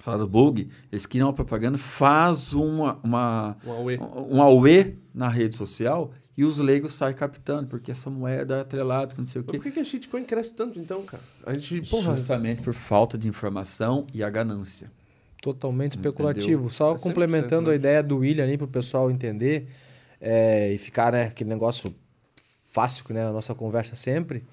faz 0.00 0.20
o 0.20 0.26
bug, 0.26 0.68
eles 0.90 1.06
criam 1.06 1.28
uma 1.28 1.32
propaganda, 1.32 1.78
faz 1.78 2.52
uma, 2.52 2.98
uma, 3.00 3.56
Um 3.64 3.70
Aue. 3.70 3.98
um 4.28 4.42
auê 4.42 4.94
na 5.14 5.28
rede 5.28 5.56
social 5.56 6.10
e 6.36 6.44
os 6.44 6.58
leigos 6.58 6.94
saem 6.94 7.14
captando, 7.14 7.68
porque 7.68 7.92
essa 7.92 8.10
moeda 8.10 8.56
é 8.56 8.60
atrelada 8.62 9.14
com 9.14 9.22
não 9.22 9.26
sei 9.26 9.40
o 9.40 9.44
Mas 9.46 9.52
quê. 9.52 9.62
por 9.62 9.72
que, 9.72 9.78
a 9.78 9.84
shitcoin 9.84 10.24
cresce 10.24 10.52
tanto 10.52 10.80
então, 10.80 11.02
cara? 11.02 11.22
A 11.46 11.54
gente, 11.56 11.88
porra, 11.88 12.16
Justamente 12.16 12.60
por 12.60 12.74
falta 12.74 13.16
de 13.16 13.28
informação 13.28 14.04
e 14.12 14.24
a 14.24 14.28
ganância. 14.28 14.90
Totalmente 15.40 15.92
especulativo. 15.92 16.66
É 16.66 16.70
Só 16.70 16.96
100%, 16.96 17.00
complementando 17.00 17.68
né? 17.68 17.74
a 17.74 17.76
ideia 17.76 18.02
do 18.02 18.18
William 18.18 18.42
ali 18.42 18.58
para 18.58 18.64
o 18.64 18.68
pessoal 18.68 19.12
entender 19.12 19.68
é, 20.20 20.72
e 20.72 20.78
ficar 20.78 21.12
né, 21.12 21.24
aquele 21.24 21.50
negócio 21.50 21.94
fácil, 22.72 23.04
né? 23.14 23.26
A 23.26 23.32
nossa 23.32 23.54
conversa 23.54 23.96
sempre. 23.96 24.44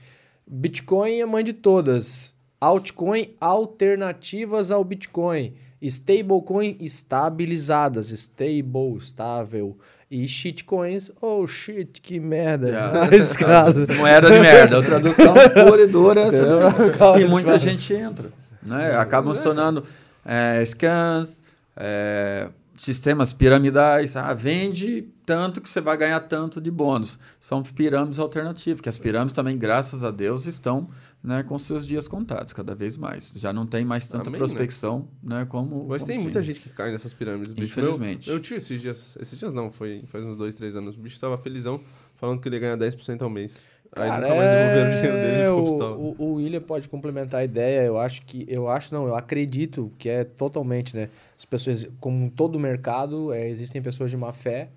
Bitcoin 0.48 1.20
é 1.20 1.26
mãe 1.26 1.44
de 1.44 1.54
todas. 1.54 2.36
Altcoin 2.60 3.36
alternativas 3.40 4.72
ao 4.72 4.84
Bitcoin. 4.84 5.54
Stablecoin 5.82 6.78
estabilizadas. 6.80 8.10
Stable, 8.12 8.98
estável. 8.98 9.78
E 10.10 10.28
shitcoins, 10.28 11.12
oh 11.22 11.46
shit, 11.48 12.00
que 12.00 12.20
merda. 12.20 12.70
É. 13.12 13.16
Escravo. 13.16 13.80
Moeda 13.98 14.32
de 14.32 14.40
merda. 14.40 14.80
A 14.80 14.84
tradução 14.84 15.34
pura 15.68 15.82
e 15.82 15.88
dura 15.88 16.22
é 16.22 16.28
essa. 16.28 16.46
Calma, 16.98 17.20
E 17.20 17.28
muita 17.28 17.60
gente 17.60 17.94
entra. 17.94 18.32
Né? 18.62 18.96
Acabam 18.96 19.34
se 19.34 19.42
tornando 19.42 19.84
é, 20.24 20.64
scans, 20.66 21.42
é, 21.76 22.48
sistemas 22.76 23.34
piramidais. 23.34 24.16
Ah, 24.16 24.34
vende 24.34 25.10
tanto 25.26 25.62
que 25.62 25.70
você 25.70 25.82
vai 25.82 25.98
ganhar 25.98 26.20
tanto 26.22 26.60
de 26.60 26.70
bônus. 26.72 27.20
São 27.40 27.64
pirâmides 27.64 28.20
alternativas, 28.20 28.82
que 28.82 28.90
as 28.90 29.00
pirâmides 29.00 29.34
também, 29.34 29.58
graças 29.58 30.04
a 30.04 30.12
Deus, 30.12 30.46
estão 30.46 30.90
né, 31.24 31.42
com 31.42 31.58
seus 31.58 31.88
dias 31.88 32.08
contados 32.08 32.52
cada 32.52 32.76
vez 32.76 32.98
mais. 32.98 33.32
Já 33.36 33.54
não 33.54 33.66
tem 33.66 33.86
mais 33.86 34.08
tanta 34.08 34.30
Amém, 34.30 34.34
né? 34.34 34.38
prospecção 34.38 35.08
né, 35.24 35.46
como. 35.46 35.88
Mas 35.88 36.02
como 36.02 36.08
tem 36.08 36.18
tinha. 36.18 36.24
muita 36.24 36.42
gente 36.42 36.60
que 36.60 36.70
cai 36.70 36.92
nessas 36.92 37.14
pirâmides, 37.14 37.54
bicho. 37.54 37.80
Infelizmente. 37.80 38.28
Meu, 38.28 38.36
meu 38.36 38.44
tio, 38.44 38.58
esses 38.58 38.82
dias. 38.82 39.18
Esses 39.20 39.38
dias 39.40 39.54
não, 39.54 39.72
foi 39.72 40.04
faz 40.08 40.26
uns 40.26 40.36
dois, 40.36 40.54
três 40.56 40.76
anos. 40.76 40.98
O 40.98 41.00
bicho 41.00 41.20
tava 41.20 41.38
felizão, 41.38 41.80
falando 42.16 42.42
que 42.42 42.48
ele 42.48 42.58
ia 42.58 42.60
ganhar 42.60 42.78
10% 42.78 43.22
ao 43.22 43.30
mês. 43.30 43.54
Aí 43.96 44.10
Cara, 44.10 44.28
nunca 44.28 44.36
mais 44.36 44.50
devolveram 44.50 44.90
o 44.90 44.96
dinheiro 44.96 45.18
dele 45.18 45.42
é, 45.42 45.46
ficou 45.46 45.60
o, 45.60 45.64
pistola. 45.64 45.96
o, 45.96 46.16
o 46.18 46.34
William 46.34 46.62
pode 46.62 46.90
complementar 46.90 47.42
a 47.42 47.44
ideia. 47.44 47.84
Eu 47.84 47.98
acho 47.98 48.24
que. 48.24 48.46
Eu 48.48 48.68
acho, 48.68 48.94
não, 48.94 49.08
eu 49.08 49.16
acredito 49.16 49.92
que 49.98 50.10
é 50.10 50.24
totalmente, 50.24 50.96
né? 50.96 51.10
As 51.38 51.46
pessoas, 51.46 51.88
como 52.00 52.26
em 52.26 52.30
todo 52.30 52.60
mercado, 52.60 53.32
é, 53.32 53.48
existem 53.48 53.82
pessoas 53.82 54.10
de 54.10 54.18
má 54.18 54.34
fé. 54.34 54.70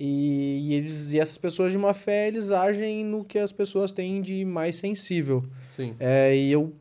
E, 0.00 0.68
e 0.68 0.74
eles, 0.74 1.12
e 1.12 1.18
essas 1.18 1.36
pessoas 1.38 1.72
de 1.72 1.78
má 1.78 1.92
fé, 1.92 2.28
eles 2.28 2.50
agem 2.50 3.04
no 3.04 3.24
que 3.24 3.38
as 3.38 3.50
pessoas 3.50 3.90
têm 3.90 4.22
de 4.22 4.44
mais 4.44 4.76
sensível. 4.76 5.42
Sim. 5.74 5.94
É, 5.98 6.36
e 6.36 6.52
eu 6.52 6.72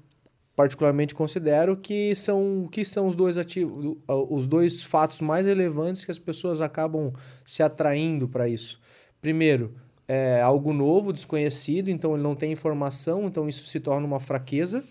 particularmente 0.55 1.13
considero 1.13 1.77
que 1.77 2.15
são 2.15 2.67
que 2.71 2.83
são 2.83 3.07
os 3.07 3.15
dois 3.15 3.37
ativos, 3.37 3.95
os 4.07 4.47
dois 4.47 4.81
fatos 4.83 5.21
mais 5.21 5.45
relevantes 5.45 6.03
que 6.03 6.11
as 6.11 6.17
pessoas 6.19 6.61
acabam 6.61 7.13
se 7.45 7.61
atraindo 7.61 8.27
para 8.27 8.47
isso. 8.47 8.79
Primeiro, 9.21 9.73
é 10.07 10.41
algo 10.41 10.71
novo, 10.73 11.11
desconhecido, 11.13 11.89
então 11.89 12.13
ele 12.13 12.23
não 12.23 12.35
tem 12.35 12.51
informação, 12.51 13.25
então 13.27 13.47
isso 13.49 13.67
se 13.67 13.79
torna 13.79 14.05
uma 14.07 14.19
fraqueza. 14.19 14.83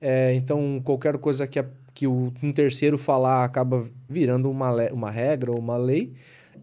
É, 0.00 0.32
então 0.34 0.80
qualquer 0.84 1.18
coisa 1.18 1.46
que, 1.46 1.58
a- 1.58 1.66
que 1.92 2.06
o, 2.06 2.32
um 2.42 2.52
terceiro 2.52 2.96
falar 2.96 3.44
acaba 3.44 3.84
virando 4.08 4.50
uma, 4.50 4.70
le- 4.72 4.92
uma 4.92 5.10
regra 5.10 5.50
ou 5.50 5.58
uma 5.58 5.76
lei. 5.76 6.12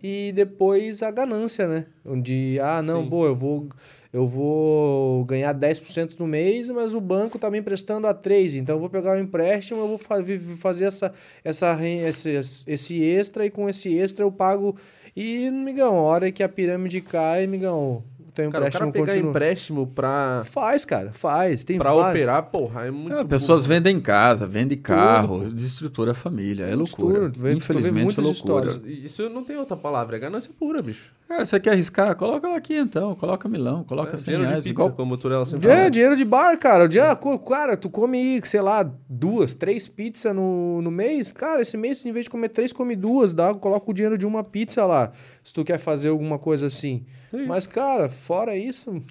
E 0.09 0.31
depois 0.31 1.03
a 1.03 1.11
ganância, 1.11 1.67
né? 1.67 1.85
Onde, 2.05 2.57
ah, 2.61 2.81
não, 2.81 3.03
Sim. 3.03 3.09
boa, 3.09 3.27
eu 3.27 3.35
vou, 3.35 3.67
eu 4.13 4.25
vou 4.25 5.25
ganhar 5.25 5.53
10% 5.53 6.17
no 6.17 6.25
mês, 6.25 6.69
mas 6.69 6.93
o 6.93 7.01
banco 7.01 7.37
tá 7.37 7.51
me 7.51 7.57
emprestando 7.59 8.07
a 8.07 8.13
3%. 8.13 8.55
Então 8.55 8.75
eu 8.75 8.79
vou 8.79 8.89
pegar 8.89 9.17
o 9.17 9.19
empréstimo, 9.19 9.81
eu 9.81 9.87
vou 9.89 9.97
fa- 9.97 10.23
fazer 10.59 10.85
essa, 10.85 11.11
essa, 11.43 11.77
esse, 11.85 12.29
esse 12.71 13.03
extra 13.03 13.45
e 13.45 13.49
com 13.49 13.67
esse 13.67 13.97
extra 13.97 14.23
eu 14.23 14.31
pago. 14.31 14.77
E, 15.13 15.51
migão, 15.51 15.97
a 15.97 16.01
hora 16.03 16.31
que 16.31 16.41
a 16.41 16.47
pirâmide 16.47 17.01
cai, 17.01 17.45
migão, 17.45 18.01
teu 18.37 18.51
Cara, 18.51 18.65
o 18.65 18.67
empréstimo 18.67 18.79
cara 18.79 18.91
pegar 18.91 19.05
continua. 19.13 19.29
empréstimo 19.31 19.87
pra, 19.87 20.43
Faz, 20.45 20.85
cara, 20.85 21.11
faz. 21.11 21.63
Tem 21.63 21.77
pra 21.77 21.91
vários. 21.91 22.09
operar, 22.11 22.43
porra, 22.43 22.85
é 22.85 22.91
muito. 22.91 23.15
É, 23.17 23.23
pessoas 23.23 23.65
burro. 23.65 23.73
vendem 23.75 23.99
casa, 23.99 24.45
vendem 24.45 24.77
carro, 24.77 25.49
desestrutura 25.49 26.11
a 26.11 26.13
família. 26.13 26.65
É 26.65 26.75
loucura. 26.75 27.25
Estrutura, 27.27 27.53
Infelizmente 27.53 28.19
é 28.19 28.23
loucura. 28.23 28.31
histórias. 28.31 28.81
Isso 28.85 29.29
não 29.29 29.43
tem 29.43 29.57
outra 29.57 29.75
palavra, 29.75 30.15
é 30.15 30.19
ganância 30.19 30.51
pura, 30.57 30.81
bicho. 30.81 31.11
Cara, 31.27 31.43
você 31.45 31.59
quer 31.59 31.71
arriscar? 31.71 32.15
Coloca 32.15 32.47
lá 32.47 32.55
aqui 32.55 32.77
então. 32.77 33.13
Coloca 33.15 33.49
milão, 33.49 33.83
coloca 33.83 34.13
É, 34.13 34.17
100 34.17 34.23
dinheiro 34.23 34.43
de 34.43 34.49
reais. 34.49 34.63
pizza, 34.63 34.69
Igual 34.73 34.91
como 34.91 35.13
o 35.15 35.17
sempre 35.45 35.67
É, 35.69 35.75
fala. 35.75 35.89
dinheiro 35.91 36.15
de 36.15 36.23
bar, 36.23 36.57
cara. 36.57 36.85
O 36.85 36.87
dia, 36.87 37.13
cara, 37.39 37.75
tu 37.75 37.89
come, 37.89 38.39
sei 38.45 38.61
lá, 38.61 38.89
duas, 39.09 39.53
três 39.55 39.87
pizzas 39.87 40.33
no, 40.33 40.81
no 40.81 40.89
mês. 40.91 41.31
Cara, 41.33 41.61
esse 41.61 41.75
mês, 41.75 42.05
em 42.05 42.11
vez 42.13 42.25
de 42.25 42.29
comer 42.29 42.49
três, 42.49 42.71
come 42.71 42.95
duas. 42.95 43.33
Dá, 43.33 43.53
coloca 43.53 43.91
o 43.91 43.93
dinheiro 43.93 44.17
de 44.17 44.25
uma 44.25 44.43
pizza 44.43 44.85
lá. 44.85 45.11
Se 45.43 45.53
tu 45.53 45.65
quer 45.65 45.77
fazer 45.77 46.07
alguma 46.09 46.37
coisa 46.39 46.67
assim. 46.67 47.03
Sim. 47.31 47.45
Mas, 47.45 47.67
cara, 47.67 48.09
fora 48.09 48.55
isso. 48.55 49.01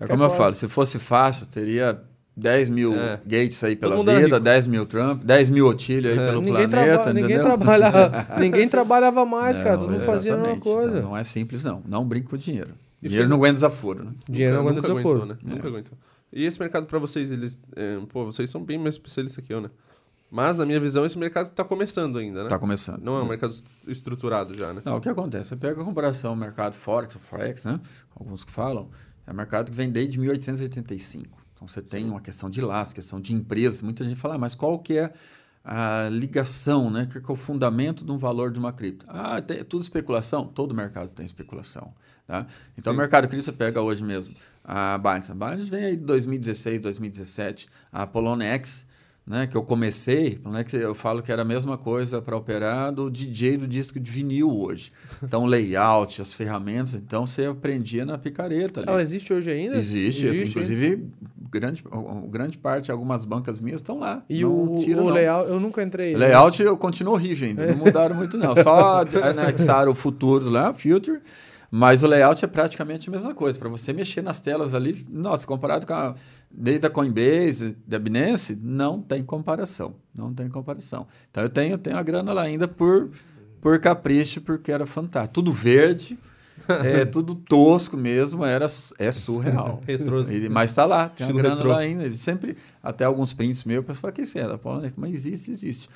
É 0.00 0.06
como 0.06 0.22
eu 0.24 0.28
falar? 0.28 0.38
falo, 0.40 0.54
se 0.54 0.68
fosse 0.68 0.98
fácil, 0.98 1.46
teria 1.46 2.00
10 2.36 2.68
mil 2.68 2.94
É. 2.94 3.20
Gates 3.24 3.62
aí 3.64 3.74
pela 3.76 3.96
vida, 3.96 4.12
rico. 4.18 4.40
10 4.40 4.66
mil 4.66 4.84
Trump, 4.86 5.22
10 5.24 5.48
mil 5.50 5.66
Otílio 5.66 6.10
aí 6.10 6.18
É. 6.18 6.26
pelo 6.28 6.40
Ninguém, 6.42 6.68
planeta, 6.68 7.02
traba 7.02 7.12
ninguém, 7.14 7.40
trabalhava, 7.40 8.26
ninguém 8.40 8.68
trabalhava 8.68 9.24
mais, 9.24 9.58
cara. 9.58 9.78
Todo 9.78 9.86
Não, 9.90 9.94
mundo 9.98 10.04
fazia 10.04 10.34
a 10.34 10.36
mesma 10.36 10.52
exatamente. 10.54 10.74
coisa. 10.76 10.98
Então, 10.98 11.10
não 11.10 11.16
é 11.16 11.24
simples, 11.24 11.64
não. 11.64 11.82
Não 11.86 12.04
brinca 12.04 12.28
com 12.28 12.36
dinheiro. 12.36 12.74
E 13.02 13.08
dinheiro 13.08 13.28
não 13.28 13.36
aguenta 13.36 13.54
desaforo, 13.54 14.04
né? 14.04 14.10
Dinheiro 14.28 14.54
não 14.54 14.62
aguenta 14.62 14.76
nunca 14.82 14.88
desaforo. 14.94 15.22
aguentou, 15.22 15.36
né? 15.48 15.54
Nunca 15.54 15.68
aguentou. 15.68 15.98
E 16.32 16.44
esse 16.44 16.58
mercado 16.60 16.86
pra 16.86 16.98
vocês, 16.98 17.30
eles. 17.30 17.58
é, 17.74 17.98
pô, 18.08 18.24
vocês 18.26 18.50
são 18.50 18.62
bem 18.62 18.76
mais 18.78 18.96
especialistas 18.96 19.42
que 19.44 19.52
eu, 19.52 19.60
né? 19.60 19.70
Mas, 20.30 20.56
na 20.56 20.66
minha 20.66 20.80
visão, 20.80 21.06
esse 21.06 21.16
mercado 21.16 21.50
tá 21.52 21.64
começando 21.64 22.18
ainda, 22.18 22.44
né? 22.44 22.48
Tá 22.48 22.58
começando. 22.58 23.00
Não 23.00 23.16
é 23.18 23.22
um 23.22 23.28
mercado 23.28 23.54
estruturado 23.86 24.54
já, 24.54 24.72
né? 24.72 24.82
Não, 24.84 24.96
o 24.96 25.00
que 25.00 25.08
acontece? 25.08 25.50
Você 25.50 25.56
pega 25.56 25.80
a 25.80 25.84
comparação 25.84 26.34
do 26.34 26.40
mercado 26.40 26.74
Forex, 26.74 27.14
o 27.14 27.18
Forex, 27.18 27.64
né? 27.64 27.80
Alguns 28.14 28.44
que 28.44 28.50
falam, 28.50 28.90
é 29.26 29.30
um 29.30 29.34
mercado 29.34 29.70
que 29.70 29.76
vem 29.76 29.90
desde 29.90 30.18
1885. 30.18 31.38
Então 31.54 31.66
você 31.66 31.80
tem 31.80 32.04
uma 32.04 32.20
questão 32.20 32.50
de 32.50 32.60
laço, 32.60 32.94
questão 32.94 33.20
de 33.20 33.32
empresas. 33.34 33.82
Muita 33.82 34.04
gente 34.04 34.16
fala, 34.16 34.34
ah, 34.34 34.38
mas 34.38 34.54
qual 34.54 34.78
que 34.78 34.98
é 34.98 35.12
a 35.64 36.08
ligação, 36.10 36.90
né? 36.90 37.06
Que 37.06 37.18
é 37.18 37.22
o 37.28 37.36
fundamento 37.36 38.04
de 38.04 38.10
um 38.12 38.18
valor 38.18 38.50
de 38.50 38.58
uma 38.58 38.72
cripto? 38.72 39.06
Ah, 39.08 39.40
tem, 39.40 39.58
é 39.58 39.64
tudo 39.64 39.82
especulação? 39.82 40.46
Todo 40.46 40.74
mercado 40.74 41.08
tem 41.08 41.24
especulação. 41.24 41.94
Tá? 42.26 42.46
Então 42.76 42.92
Sim. 42.92 42.96
o 42.96 43.00
mercado 43.00 43.28
cripto 43.28 43.44
você 43.44 43.52
pega 43.52 43.80
hoje 43.80 44.04
mesmo 44.04 44.34
a 44.64 44.98
Binance. 44.98 45.32
A 45.32 45.34
Binance 45.34 45.70
vem 45.70 45.84
aí 45.84 45.96
de 45.96 46.04
2016, 46.04 46.80
2017. 46.80 47.68
A 47.92 48.06
Poloniex, 48.06 48.85
né, 49.26 49.46
que 49.46 49.56
eu 49.56 49.62
comecei, 49.62 50.38
né, 50.46 50.62
que 50.62 50.76
eu 50.76 50.94
falo 50.94 51.20
que 51.20 51.32
era 51.32 51.42
a 51.42 51.44
mesma 51.44 51.76
coisa 51.76 52.22
para 52.22 52.36
operar 52.36 52.92
do 52.92 53.10
DJ 53.10 53.56
do 53.56 53.66
disco 53.66 53.98
de 53.98 54.10
vinil 54.10 54.56
hoje. 54.56 54.92
Então, 55.22 55.42
o 55.42 55.46
layout, 55.46 56.22
as 56.22 56.32
ferramentas, 56.32 56.94
então 56.94 57.26
você 57.26 57.44
aprendia 57.46 58.04
na 58.04 58.16
picareta 58.16 58.80
ali. 58.80 58.88
Ela 58.88 59.02
existe 59.02 59.32
hoje 59.32 59.50
ainda? 59.50 59.76
Existe, 59.76 60.26
Existe, 60.26 60.50
inclusive, 60.50 61.08
grande, 61.50 61.82
grande 62.28 62.56
parte, 62.56 62.92
algumas 62.92 63.24
bancas 63.24 63.60
minhas 63.60 63.80
estão 63.80 63.98
lá. 63.98 64.22
E 64.28 64.42
não 64.42 64.74
o, 64.74 64.78
tira, 64.78 65.02
o 65.02 65.08
layout, 65.10 65.50
eu 65.50 65.58
nunca 65.58 65.82
entrei. 65.82 66.12
né? 66.12 66.18
Layout 66.18 66.62
eu 66.62 66.76
continuo 66.76 67.14
horrível 67.14 67.48
ainda, 67.48 67.66
não 67.66 67.78
mudaram 67.78 68.14
muito 68.14 68.38
não. 68.38 68.54
Só 68.54 69.00
anexaram 69.24 69.90
o 69.90 69.94
Futuros 69.94 70.46
lá, 70.46 70.72
Future, 70.72 71.20
Mas 71.70 72.02
o 72.02 72.06
layout 72.06 72.44
é 72.44 72.48
praticamente 72.48 73.08
a 73.08 73.12
mesma 73.12 73.34
coisa. 73.34 73.58
Para 73.58 73.68
você 73.68 73.92
mexer 73.92 74.22
nas 74.22 74.40
telas 74.40 74.74
ali, 74.74 75.06
nossa, 75.10 75.46
comparado 75.46 75.86
com 75.86 75.94
a 75.94 76.14
desde 76.50 76.86
a 76.86 76.90
Coinbase, 76.90 77.76
da 77.86 77.98
Binance, 77.98 78.58
não 78.60 79.02
tem 79.02 79.22
comparação. 79.22 79.96
Não 80.14 80.32
tem 80.32 80.48
comparação. 80.48 81.06
Então 81.30 81.42
eu 81.42 81.48
tenho, 81.48 81.76
tenho 81.76 81.96
a 81.96 82.02
grana 82.02 82.32
lá 82.32 82.42
ainda 82.42 82.66
por, 82.66 83.10
por 83.60 83.78
capricho, 83.78 84.40
porque 84.40 84.72
era 84.72 84.86
fantástico. 84.86 85.34
Tudo 85.34 85.52
verde, 85.52 86.18
é 86.84 87.04
tudo 87.04 87.34
tosco 87.34 87.96
mesmo, 87.96 88.44
era, 88.44 88.66
é 88.98 89.12
surreal. 89.12 89.82
Ele, 89.86 90.48
mas 90.48 90.70
está 90.70 90.86
lá, 90.86 91.08
tem 91.08 91.26
Estilo 91.26 91.40
a 91.40 91.42
grana 91.42 91.56
retrô. 91.56 91.70
lá 91.72 91.78
ainda. 91.78 92.04
Ele 92.04 92.16
sempre, 92.16 92.56
até 92.82 93.04
alguns 93.04 93.34
prints 93.34 93.64
meus, 93.64 93.84
o 93.84 93.86
pessoal, 93.86 94.12
que 94.12 94.22
isso 94.22 94.38
é? 94.38 94.44
Mas 94.96 95.12
existe, 95.12 95.50
existe. 95.50 95.90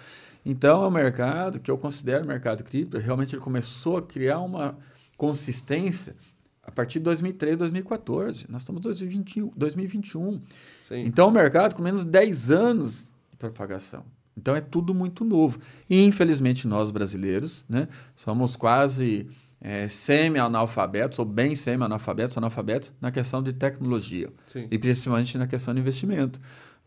Então 0.44 0.85
é 0.85 0.88
um 0.88 0.90
mercado 0.90 1.61
que 1.61 1.70
eu 1.70 1.78
considero 1.78 2.26
mercado 2.26 2.64
cripto, 2.64 2.98
realmente 2.98 3.35
ele 3.35 3.42
começou 3.42 3.98
a 3.98 4.02
criar 4.02 4.40
uma 4.40 4.76
consistência 5.20 6.16
a 6.62 6.70
partir 6.72 6.98
de 6.98 7.04
2013, 7.04 7.56
2014. 7.59 8.46
Nós 8.48 8.62
estamos 8.62 8.80
em 8.80 8.85
2021. 8.85 9.52
2021. 9.54 10.40
Sim. 10.80 11.04
Então, 11.04 11.28
o 11.28 11.30
mercado 11.30 11.74
com 11.74 11.83
menos 11.83 12.06
de 12.06 12.11
10 12.11 12.50
anos 12.50 13.12
de 13.30 13.37
propagação. 13.37 14.02
Então, 14.35 14.56
é 14.56 14.62
tudo 14.62 14.94
muito 14.94 15.22
novo. 15.22 15.59
E, 15.90 16.06
infelizmente, 16.06 16.66
nós 16.66 16.90
brasileiros 16.90 17.66
né, 17.68 17.87
somos 18.16 18.56
quase 18.56 19.28
é, 19.61 19.88
semi-analfabetos, 19.88 21.18
ou 21.18 21.26
bem 21.26 21.54
semi-analfabetos, 21.54 22.38
analfabetos, 22.38 22.94
na 22.98 23.11
questão 23.11 23.42
de 23.42 23.52
tecnologia. 23.52 24.30
Sim. 24.46 24.68
E, 24.70 24.78
principalmente, 24.78 25.37
na 25.37 25.46
questão 25.46 25.74
de 25.74 25.80
investimento. 25.80 26.40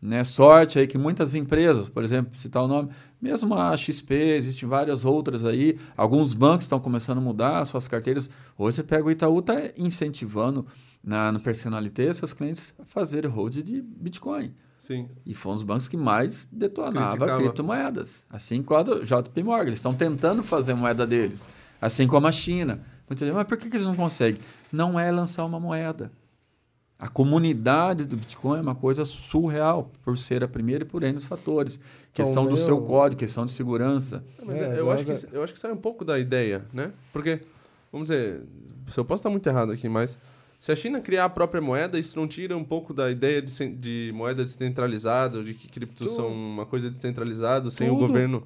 Né? 0.04 0.22
Sorte 0.22 0.78
aí 0.78 0.86
que 0.86 0.98
muitas 0.98 1.34
empresas, 1.34 1.88
por 1.88 2.04
exemplo, 2.04 2.36
citar 2.36 2.62
o 2.62 2.68
nome, 2.68 2.90
mesmo 3.18 3.54
a 3.54 3.74
XP, 3.74 4.14
existem 4.14 4.68
várias 4.68 5.02
outras 5.02 5.46
aí, 5.46 5.78
alguns 5.96 6.34
bancos 6.34 6.66
estão 6.66 6.78
começando 6.78 7.16
a 7.16 7.20
mudar 7.22 7.64
suas 7.64 7.88
carteiras. 7.88 8.28
Hoje 8.58 8.76
você 8.76 8.82
pega 8.82 9.02
o 9.02 9.10
Itaú, 9.10 9.38
está 9.38 9.54
incentivando 9.78 10.66
na, 11.02 11.32
no 11.32 11.40
Personalité 11.40 12.12
seus 12.12 12.34
clientes 12.34 12.74
a 12.78 12.84
fazer 12.84 13.24
hold 13.26 13.54
de 13.62 13.80
Bitcoin. 13.80 14.52
Sim. 14.78 15.08
E 15.24 15.32
foram 15.32 15.56
os 15.56 15.62
bancos 15.62 15.88
que 15.88 15.96
mais 15.96 16.46
detonavam 16.52 17.38
criptomoedas. 17.38 18.26
Assim 18.28 18.62
como 18.62 18.96
o 18.96 19.02
JP 19.02 19.42
Morgan. 19.42 19.68
Eles 19.68 19.78
estão 19.78 19.94
tentando 19.94 20.42
fazer 20.42 20.74
moeda 20.74 21.06
deles. 21.06 21.48
Assim 21.80 22.06
como 22.06 22.26
a 22.26 22.32
China. 22.32 22.78
Muita 23.08 23.24
gente, 23.24 23.34
mas 23.34 23.46
por 23.46 23.56
que, 23.56 23.70
que 23.70 23.76
eles 23.78 23.86
não 23.86 23.94
conseguem? 23.94 24.38
Não 24.70 25.00
é 25.00 25.10
lançar 25.10 25.46
uma 25.46 25.58
moeda. 25.58 26.12
A 26.98 27.08
comunidade 27.08 28.06
do 28.06 28.16
Bitcoin 28.16 28.58
é 28.58 28.62
uma 28.62 28.74
coisa 28.74 29.04
surreal, 29.04 29.90
por 30.04 30.16
ser 30.16 30.44
a 30.44 30.48
primeira 30.48 30.84
e 30.84 30.86
por 30.86 31.02
N 31.02 31.18
fatores. 31.20 31.74
Então, 32.12 32.24
questão 32.24 32.44
do 32.44 32.54
meu... 32.54 32.64
seu 32.64 32.80
código, 32.80 33.18
questão 33.18 33.44
de 33.44 33.52
segurança. 33.52 34.24
Mas 34.42 34.60
é, 34.60 34.78
eu, 34.78 34.90
acho 34.90 35.04
que, 35.04 35.12
eu 35.32 35.42
acho 35.42 35.52
que 35.52 35.58
sai 35.58 35.72
um 35.72 35.76
pouco 35.76 36.04
da 36.04 36.18
ideia, 36.18 36.64
né? 36.72 36.92
Porque, 37.12 37.40
vamos 37.92 38.08
dizer, 38.08 38.42
se 38.86 38.98
eu 38.98 39.04
posso 39.04 39.20
estar 39.20 39.30
muito 39.30 39.46
errado 39.48 39.72
aqui, 39.72 39.88
mas 39.88 40.18
se 40.58 40.72
a 40.72 40.76
China 40.76 41.00
criar 41.00 41.24
a 41.24 41.28
própria 41.28 41.60
moeda, 41.60 41.98
isso 41.98 42.18
não 42.18 42.28
tira 42.28 42.56
um 42.56 42.64
pouco 42.64 42.94
da 42.94 43.10
ideia 43.10 43.42
de, 43.42 43.68
de 43.68 44.12
moeda 44.14 44.44
descentralizada, 44.44 45.42
de 45.42 45.52
que 45.52 45.68
criptos 45.68 46.14
são 46.14 46.28
uma 46.28 46.64
coisa 46.64 46.88
descentralizada, 46.88 47.70
sem 47.70 47.90
o 47.90 47.96
governo 47.96 48.42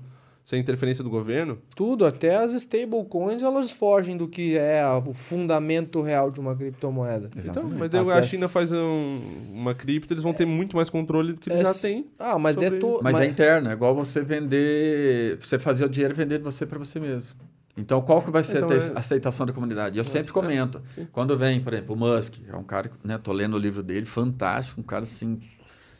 sem 0.48 0.58
interferência 0.58 1.04
do 1.04 1.10
governo? 1.10 1.58
Tudo, 1.76 2.06
até 2.06 2.36
as 2.36 2.54
stablecoins 2.54 3.42
elas 3.42 3.70
fogem 3.70 4.16
do 4.16 4.26
que 4.26 4.56
é 4.56 4.82
o 5.06 5.12
fundamento 5.12 6.00
real 6.00 6.30
de 6.30 6.40
uma 6.40 6.56
criptomoeda. 6.56 7.28
Então, 7.36 7.68
mas 7.78 7.94
até... 7.94 8.12
a 8.14 8.22
China 8.22 8.48
faz 8.48 8.72
um, 8.72 9.20
uma 9.52 9.74
cripto, 9.74 10.10
eles 10.10 10.22
vão 10.22 10.32
ter 10.32 10.46
muito 10.46 10.74
mais 10.74 10.88
controle 10.88 11.34
do 11.34 11.38
que 11.38 11.50
eles 11.50 11.68
é, 11.68 11.72
já 11.74 11.78
têm. 11.78 12.06
Ah, 12.18 12.38
mas, 12.38 12.54
sobre... 12.54 12.70
deto... 12.70 12.98
mas, 13.02 13.12
mas 13.12 13.26
é 13.26 13.28
interno, 13.28 13.68
é 13.68 13.74
igual 13.74 13.94
você 13.94 14.24
vender, 14.24 15.36
você 15.38 15.58
fazer 15.58 15.84
o 15.84 15.88
dinheiro 15.88 16.14
vender 16.14 16.38
você 16.38 16.64
para 16.64 16.78
você 16.78 16.98
mesmo. 16.98 17.38
Então, 17.76 18.00
qual 18.00 18.22
que 18.22 18.30
vai 18.30 18.42
ser 18.42 18.62
então, 18.62 18.74
a 18.74 18.80
é... 18.80 18.98
aceitação 18.98 19.44
da 19.44 19.52
comunidade? 19.52 19.98
Eu 19.98 20.00
é, 20.00 20.04
sempre 20.04 20.32
comento. 20.32 20.80
É. 20.96 21.02
Quando 21.12 21.36
vem, 21.36 21.60
por 21.60 21.74
exemplo, 21.74 21.94
o 21.94 21.98
Musk, 21.98 22.36
é 22.48 22.56
um 22.56 22.64
cara, 22.64 22.90
né, 23.04 23.18
tô 23.18 23.34
lendo 23.34 23.54
o 23.54 23.58
livro 23.58 23.82
dele, 23.82 24.06
fantástico, 24.06 24.80
um 24.80 24.84
cara 24.84 25.02
assim, 25.02 25.38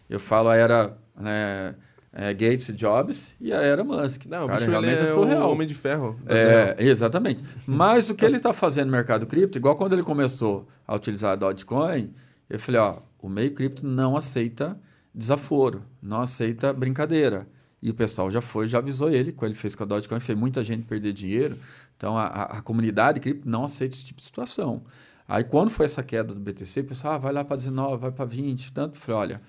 eu 0.08 0.18
falo, 0.18 0.50
era 0.50 0.96
né, 1.20 1.74
é, 2.12 2.32
Gates 2.32 2.72
Jobs 2.74 3.34
e 3.40 3.52
a 3.52 3.60
era 3.60 3.84
Musk. 3.84 4.26
Não, 4.26 4.46
o 4.46 4.48
cara, 4.48 4.64
realmente 4.64 5.00
é, 5.00 5.02
é 5.02 5.06
surreal. 5.06 5.50
homem 5.50 5.66
de 5.66 5.74
ferro. 5.74 6.18
É, 6.26 6.76
exatamente. 6.78 7.42
Mas 7.66 8.08
o 8.08 8.14
que 8.14 8.24
ele 8.24 8.36
está 8.36 8.52
fazendo 8.52 8.86
no 8.86 8.92
mercado 8.92 9.26
cripto, 9.26 9.58
igual 9.58 9.76
quando 9.76 9.92
ele 9.92 10.02
começou 10.02 10.66
a 10.86 10.94
utilizar 10.94 11.32
a 11.32 11.36
Dogecoin, 11.36 12.12
eu 12.48 12.58
falei, 12.58 12.80
ó, 12.80 12.98
o 13.20 13.28
meio 13.28 13.52
cripto 13.52 13.86
não 13.86 14.16
aceita 14.16 14.78
desaforo, 15.14 15.84
não 16.02 16.22
aceita 16.22 16.72
brincadeira. 16.72 17.46
E 17.80 17.90
o 17.90 17.94
pessoal 17.94 18.30
já 18.30 18.40
foi, 18.40 18.66
já 18.66 18.78
avisou 18.78 19.10
ele, 19.10 19.32
quando 19.32 19.52
ele 19.52 19.58
fez 19.58 19.74
com 19.74 19.84
a 19.84 19.86
Dogecoin, 19.86 20.20
fez 20.20 20.38
muita 20.38 20.64
gente 20.64 20.84
perder 20.84 21.12
dinheiro. 21.12 21.56
Então, 21.96 22.16
a, 22.16 22.26
a, 22.26 22.62
comunidade 22.62 23.20
cripto 23.20 23.48
não 23.48 23.64
aceita 23.64 23.94
esse 23.94 24.04
tipo 24.04 24.20
de 24.20 24.26
situação. 24.26 24.82
Aí, 25.26 25.44
quando 25.44 25.70
foi 25.70 25.86
essa 25.86 26.02
queda 26.02 26.34
do 26.34 26.40
BTC, 26.40 26.80
o 26.80 26.84
pessoal, 26.84 27.14
ah, 27.14 27.18
vai 27.18 27.32
lá 27.32 27.44
para 27.44 27.56
19, 27.56 28.00
vai 28.00 28.12
para 28.12 28.24
20, 28.24 28.72
tanto. 28.72 28.94
Eu 28.96 29.00
falei, 29.00 29.20
olha, 29.20 29.42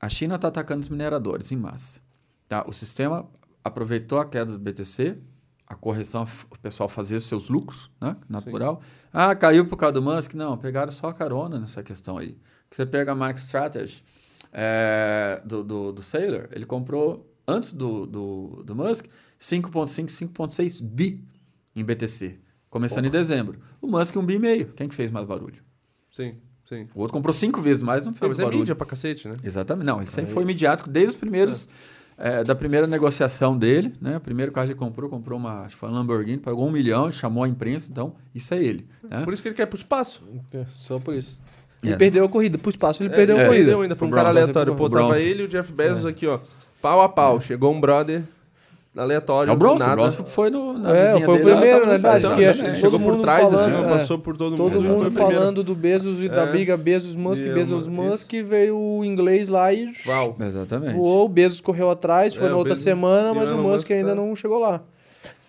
a 0.00 0.08
China 0.08 0.36
está 0.36 0.48
atacando 0.48 0.80
os 0.80 0.88
mineradores 0.88 1.52
em 1.52 1.56
massa. 1.56 2.00
Tá? 2.48 2.64
O 2.66 2.72
sistema 2.72 3.28
aproveitou 3.62 4.18
a 4.18 4.24
queda 4.24 4.52
do 4.52 4.58
BTC, 4.58 5.18
a 5.66 5.74
correção, 5.74 6.26
o 6.50 6.58
pessoal 6.58 6.88
fazia 6.88 7.20
seus 7.20 7.48
lucros, 7.48 7.90
né? 8.00 8.16
natural. 8.28 8.80
Sim. 8.82 9.08
Ah, 9.12 9.34
caiu 9.36 9.66
por 9.66 9.76
causa 9.76 9.92
do 9.92 10.02
Musk? 10.02 10.34
Não, 10.34 10.56
pegaram 10.56 10.90
só 10.90 11.08
a 11.08 11.14
carona 11.14 11.60
nessa 11.60 11.82
questão 11.82 12.18
aí. 12.18 12.36
Você 12.70 12.86
pega 12.86 13.12
a 13.12 13.14
MicroStrategy 13.14 14.02
é, 14.52 15.40
do, 15.44 15.62
do, 15.62 15.92
do 15.92 16.02
Sailor, 16.02 16.48
ele 16.50 16.64
comprou, 16.64 17.32
antes 17.46 17.72
do, 17.72 18.06
do, 18.06 18.62
do 18.64 18.74
Musk, 18.74 19.06
5,5, 19.38 20.06
5,6 20.32 20.82
bi 20.82 21.24
em 21.76 21.84
BTC, 21.84 22.40
começando 22.68 23.04
em 23.04 23.10
dezembro. 23.10 23.60
O 23.80 23.86
Musk, 23.86 24.16
um 24.16 24.24
bi 24.24 24.34
e 24.34 24.38
meio. 24.38 24.72
Quem 24.72 24.88
que 24.88 24.94
fez 24.94 25.10
mais 25.10 25.26
barulho? 25.26 25.62
Sim. 26.10 26.36
Sim. 26.70 26.86
O 26.94 27.00
outro 27.00 27.12
comprou 27.12 27.34
cinco 27.34 27.60
vezes 27.60 27.82
mais, 27.82 28.06
não 28.06 28.12
fez 28.12 28.22
não, 28.22 28.28
mas 28.28 28.38
é 28.38 28.42
barulho. 28.42 28.58
é 28.58 28.60
mídia 28.60 28.74
pra 28.76 28.86
cacete, 28.86 29.26
né? 29.26 29.34
Exatamente. 29.42 29.84
Não, 29.84 30.00
ele 30.00 30.08
sempre 30.08 30.32
foi 30.32 30.44
midiático 30.44 30.88
desde 30.88 31.14
os 31.14 31.20
primeiros... 31.20 31.68
É. 31.96 32.00
É, 32.22 32.44
da 32.44 32.54
primeira 32.54 32.86
negociação 32.86 33.56
dele, 33.56 33.94
né? 33.98 34.18
O 34.18 34.20
primeiro 34.20 34.52
carro 34.52 34.66
que 34.66 34.74
ele 34.74 34.78
comprou, 34.78 35.08
comprou 35.08 35.38
uma, 35.38 35.62
acho 35.62 35.70
que 35.70 35.76
foi 35.76 35.88
uma 35.88 36.00
Lamborghini, 36.00 36.36
pagou 36.36 36.68
um 36.68 36.70
milhão, 36.70 37.10
chamou 37.10 37.44
a 37.44 37.48
imprensa, 37.48 37.90
então 37.90 38.14
isso 38.34 38.52
é 38.52 38.62
ele. 38.62 38.86
Né? 39.02 39.24
Por 39.24 39.32
isso 39.32 39.42
que 39.42 39.48
ele 39.48 39.54
quer 39.54 39.64
pro 39.64 39.78
espaço. 39.78 40.22
É, 40.52 40.66
só 40.68 40.98
por 40.98 41.14
isso. 41.14 41.40
Ele 41.82 41.94
é. 41.94 41.96
perdeu 41.96 42.26
a 42.26 42.28
corrida. 42.28 42.58
Pro 42.58 42.68
espaço, 42.68 43.02
ele 43.02 43.10
é, 43.10 43.16
perdeu 43.16 43.36
a 43.36 43.46
corrida. 43.46 43.64
Perdeu 43.64 43.80
ainda 43.80 43.96
pra 43.96 44.06
um 44.06 44.10
cara 44.10 44.28
aleatório. 44.28 44.74
Pô, 44.74 44.90
tava 44.90 45.18
ele 45.18 45.44
e 45.44 45.46
o 45.46 45.48
Jeff 45.48 45.72
Bezos 45.72 46.04
aqui, 46.04 46.26
ó. 46.26 46.38
Pau 46.82 47.00
a 47.00 47.08
pau. 47.08 47.40
Chegou 47.40 47.74
um 47.74 47.80
brother 47.80 48.22
aleatório. 48.96 49.50
É 49.50 49.54
o 49.54 49.56
Bronson, 49.56 49.84
nada. 49.84 49.92
o 49.92 49.96
Bronson 49.96 50.24
foi 50.24 50.50
no, 50.50 50.76
na 50.76 50.96
É, 50.96 51.20
foi 51.20 51.38
o 51.38 51.42
primeiro, 51.42 51.86
na 51.86 51.92
verdade. 51.92 52.26
Então, 52.26 52.40
é, 52.40 52.74
chegou 52.74 52.98
por 52.98 53.16
trás, 53.20 53.44
assim, 53.44 53.64
falando, 53.64 53.76
assim, 53.76 53.86
é, 53.86 53.98
passou 53.98 54.18
por 54.18 54.36
todo, 54.36 54.56
todo 54.56 54.72
mundo. 54.72 54.82
Todo 54.82 54.96
mundo 54.96 55.10
falando 55.12 55.62
do 55.62 55.74
Bezos 55.74 56.22
e 56.22 56.28
da 56.28 56.42
é. 56.42 56.46
briga 56.46 56.76
Bezos 56.76 57.14
Musk, 57.14 57.44
e 57.46 57.52
Bezos 57.52 57.86
Musk, 57.86 58.32
veio 58.44 58.76
o 58.76 59.04
inglês 59.04 59.48
lá 59.48 59.72
e. 59.72 59.92
Uau. 60.06 60.36
Exatamente. 60.40 60.98
O 60.98 61.28
Bezos 61.28 61.60
correu 61.60 61.90
atrás, 61.90 62.34
foi 62.34 62.48
é, 62.48 62.50
na 62.50 62.56
outra 62.56 62.72
Bezos, 62.72 62.84
semana, 62.84 63.32
mas 63.32 63.50
o 63.50 63.56
Musk 63.56 63.90
ainda 63.90 64.10
tá. 64.10 64.14
não 64.14 64.34
chegou 64.34 64.58
lá. 64.58 64.82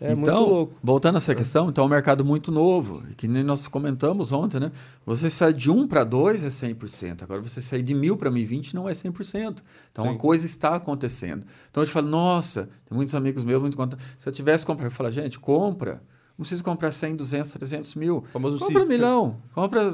É 0.04 0.14
então, 0.14 0.72
voltando 0.82 1.14
a 1.14 1.18
essa 1.18 1.36
questão, 1.36 1.70
então 1.70 1.84
é 1.84 1.88
um 1.88 1.90
mercado 1.90 2.26
muito 2.26 2.52
novo, 2.52 3.04
que 3.16 3.28
nem 3.28 3.44
nós 3.44 3.68
comentamos 3.68 4.32
ontem, 4.32 4.60
né? 4.60 4.72
Você 5.06 5.30
sai 5.30 5.54
de 5.54 5.70
1 5.70 5.88
para 5.88 6.04
2 6.04 6.44
é 6.44 6.48
100%, 6.48 7.22
agora 7.22 7.40
você 7.40 7.62
sair 7.62 7.84
de 7.84 7.94
1000 7.94 8.18
para 8.18 8.32
1020 8.32 8.74
não 8.74 8.90
é 8.90 8.94
100%. 8.94 9.62
Então, 9.92 10.04
Sim. 10.04 10.10
uma 10.10 10.18
coisa 10.18 10.44
está 10.48 10.76
acontecendo. 10.76 11.46
Então, 11.70 11.84
a 11.84 11.86
gente 11.86 11.94
fala, 11.94 12.08
nossa, 12.08 12.68
tem 12.90 12.96
muitos 12.96 13.14
amigos 13.14 13.44
meus, 13.44 13.62
muito 13.62 13.78
conta. 13.78 13.96
Se 14.18 14.28
eu 14.28 14.34
tivesse 14.34 14.66
comprado, 14.66 14.88
eu 14.88 14.92
falo, 14.92 15.12
gente, 15.12 15.40
compra. 15.40 16.02
Não 16.36 16.40
precisa 16.40 16.64
comprar 16.64 16.90
100, 16.90 17.18
200, 17.18 17.54
300 17.54 17.94
mil. 17.94 18.24
Famoso 18.34 18.58
compra 18.58 18.84
um 18.84 18.88
milhão, 18.88 19.38
compra 19.54 19.94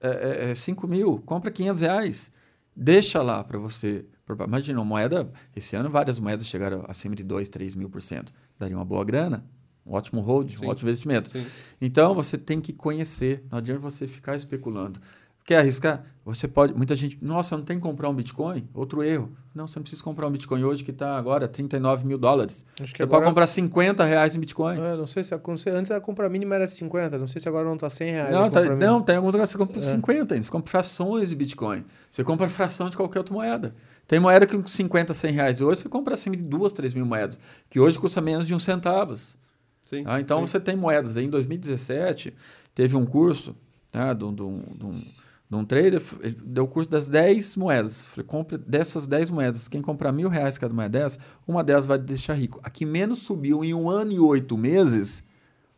é, 0.00 0.52
é, 0.52 0.54
5 0.54 0.86
é, 0.86 0.88
mil, 0.88 1.22
compra 1.26 1.50
500 1.50 1.82
reais. 1.82 2.32
Deixa 2.74 3.20
lá 3.20 3.44
para 3.44 3.58
você. 3.58 4.06
Imagina, 4.46 4.78
uma 4.78 4.84
moeda, 4.86 5.30
esse 5.54 5.76
ano 5.76 5.90
várias 5.90 6.18
moedas 6.18 6.46
chegaram 6.46 6.86
acima 6.88 7.14
de 7.14 7.22
2, 7.22 7.50
3 7.50 7.74
mil 7.74 7.90
por 7.90 8.00
cento 8.00 8.32
daria 8.62 8.76
uma 8.76 8.84
boa 8.84 9.04
grana, 9.04 9.44
um 9.84 9.92
ótimo 9.92 10.20
hold, 10.20 10.50
Sim. 10.50 10.64
um 10.64 10.68
ótimo 10.68 10.88
investimento. 10.88 11.30
Sim. 11.30 11.44
Então 11.80 12.14
você 12.14 12.38
tem 12.38 12.60
que 12.60 12.72
conhecer, 12.72 13.44
não 13.50 13.58
adianta 13.58 13.80
você 13.80 14.06
ficar 14.06 14.36
especulando. 14.36 15.00
Quer 15.44 15.58
arriscar? 15.58 16.04
Você 16.24 16.46
pode. 16.46 16.72
Muita 16.72 16.94
gente. 16.94 17.18
Nossa, 17.20 17.56
não 17.56 17.64
tem 17.64 17.76
que 17.76 17.82
comprar 17.82 18.08
um 18.08 18.14
Bitcoin? 18.14 18.68
Outro 18.72 19.02
erro. 19.02 19.32
Não, 19.52 19.66
você 19.66 19.76
não 19.76 19.82
precisa 19.82 20.00
comprar 20.00 20.28
um 20.28 20.30
Bitcoin 20.30 20.62
hoje 20.62 20.84
que 20.84 20.92
está 20.92 21.18
agora 21.18 21.48
39 21.48 22.06
mil 22.06 22.16
dólares. 22.16 22.64
Acho 22.80 22.92
que 22.92 22.98
você 22.98 23.02
agora... 23.02 23.22
pode 23.22 23.30
comprar 23.32 23.48
50 23.48 24.04
reais 24.04 24.36
em 24.36 24.38
Bitcoin. 24.38 24.78
É, 24.78 24.96
não 24.96 25.06
sei 25.06 25.24
se 25.24 25.34
antes 25.34 25.90
a 25.90 26.00
compra 26.00 26.28
mínima 26.28 26.54
era 26.54 26.68
50. 26.68 27.18
Não 27.18 27.26
sei 27.26 27.40
se 27.40 27.48
agora 27.48 27.64
não 27.64 27.74
está 27.74 27.90
100 27.90 28.12
reais. 28.12 28.30
Não, 28.30 28.48
tá, 28.48 28.62
não 28.76 29.02
tem 29.02 29.16
algum 29.16 29.32
lugar 29.32 29.44
que 29.44 29.52
você 29.52 29.58
compra 29.58 29.78
é. 29.78 29.82
50 29.82 30.34
ainda. 30.34 30.44
Você 30.46 30.50
compra 30.52 30.70
frações 30.70 31.30
de 31.30 31.34
Bitcoin. 31.34 31.84
Você 32.08 32.22
compra 32.22 32.48
fração 32.48 32.88
de 32.88 32.96
qualquer 32.96 33.18
outra 33.18 33.34
moeda. 33.34 33.74
Tem 34.06 34.20
moeda 34.20 34.46
que 34.46 34.56
com 34.56 34.66
50, 34.66 35.14
100 35.14 35.32
reais 35.32 35.60
hoje 35.60 35.80
você 35.80 35.88
compra 35.88 36.14
acima 36.14 36.36
de 36.36 36.42
duas, 36.42 36.72
três 36.72 36.92
mil 36.92 37.06
moedas, 37.06 37.38
que 37.70 37.80
hoje 37.80 37.98
custa 37.98 38.20
menos 38.20 38.46
de 38.46 38.54
um 38.54 38.58
centavos. 38.58 39.38
Sim, 39.86 40.04
ah, 40.06 40.20
então 40.20 40.40
sim. 40.40 40.46
você 40.46 40.60
tem 40.60 40.76
moedas. 40.76 41.16
Em 41.16 41.28
2017, 41.28 42.34
teve 42.74 42.96
um 42.96 43.04
curso 43.04 43.56
tá, 43.90 44.12
de, 44.12 44.24
um, 44.24 44.34
de, 44.34 44.42
um, 44.42 45.02
de 45.50 45.56
um 45.56 45.64
trader, 45.64 46.02
ele 46.20 46.38
deu 46.44 46.64
o 46.64 46.68
curso 46.68 46.90
das 46.90 47.08
10 47.08 47.56
moedas. 47.56 48.06
Falei, 48.06 48.26
compre 48.26 48.58
dessas 48.58 49.06
10 49.06 49.30
moedas. 49.30 49.68
Quem 49.68 49.82
comprar 49.82 50.12
mil 50.12 50.28
reais 50.28 50.58
cada 50.58 50.74
moeda 50.74 50.98
dessas, 50.98 51.18
uma 51.46 51.62
delas 51.62 51.86
vai 51.86 51.98
deixar 51.98 52.34
rico. 52.34 52.60
A 52.62 52.70
que 52.70 52.84
menos 52.84 53.20
subiu 53.20 53.64
em 53.64 53.74
um 53.74 53.88
ano 53.88 54.12
e 54.12 54.18
oito 54.18 54.56
meses 54.56 55.24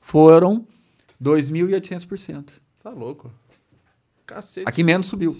foram 0.01 0.67
2.800%. 1.23 2.61
Tá 2.83 2.91
louco. 2.91 3.33
Cacete. 4.27 4.69
Aqui 4.69 4.83
menos 4.85 5.07
subiu. 5.07 5.37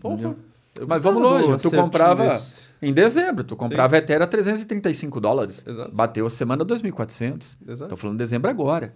Porra. 0.00 0.14
Entendeu? 0.14 0.38
Eu 0.76 0.86
Mas 0.86 1.02
vamos 1.02 1.22
longe, 1.22 1.58
tu 1.58 1.70
comprava 1.70 2.28
desse. 2.28 2.62
em 2.80 2.92
dezembro, 2.92 3.44
tu 3.44 3.56
comprava 3.56 3.96
Ethereum 3.96 4.24
a 4.24 4.26
335 4.26 5.20
dólares. 5.20 5.64
Exato. 5.66 5.94
Bateu 5.94 6.26
a 6.26 6.30
semana 6.30 6.64
2.400. 6.64 7.56
Exato. 7.66 7.90
Tô 7.90 7.96
falando 7.96 8.16
de 8.16 8.24
dezembro 8.24 8.50
agora. 8.50 8.94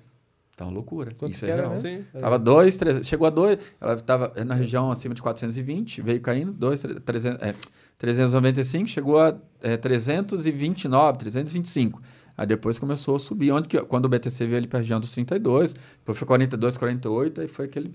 Tá 0.56 0.66
uma 0.66 0.74
loucura. 0.74 1.10
Quanto 1.18 1.32
Isso 1.32 1.46
é 1.46 1.50
era 1.50 1.62
real. 1.62 1.76
Sim. 1.76 2.04
Tava 2.18 2.38
2, 2.38 2.76
3, 2.76 3.06
chegou 3.06 3.26
a 3.26 3.30
2, 3.30 3.58
ela 3.80 3.94
estava 3.94 4.32
na 4.44 4.54
região 4.54 4.90
acima 4.90 5.14
de 5.14 5.22
420, 5.22 6.02
veio 6.02 6.20
caindo, 6.20 6.52
2, 6.52 6.82
300, 7.04 7.42
é, 7.42 7.54
395, 7.98 8.88
chegou 8.88 9.18
a 9.18 9.34
é, 9.62 9.76
329, 9.76 11.18
325. 11.18 12.02
Aí 12.36 12.46
depois 12.46 12.78
começou 12.78 13.16
a 13.16 13.18
subir, 13.18 13.50
onde 13.50 13.68
que, 13.68 13.80
quando 13.82 14.06
o 14.06 14.08
BTC 14.08 14.46
veio 14.46 14.58
ali 14.58 14.66
para 14.66 14.78
a 14.78 14.82
região 14.82 15.00
dos 15.00 15.10
32, 15.10 15.74
depois 15.74 16.18
foi 16.18 16.26
42, 16.26 16.76
48, 16.76 17.40
aí 17.40 17.48
foi 17.48 17.64
aquele 17.64 17.94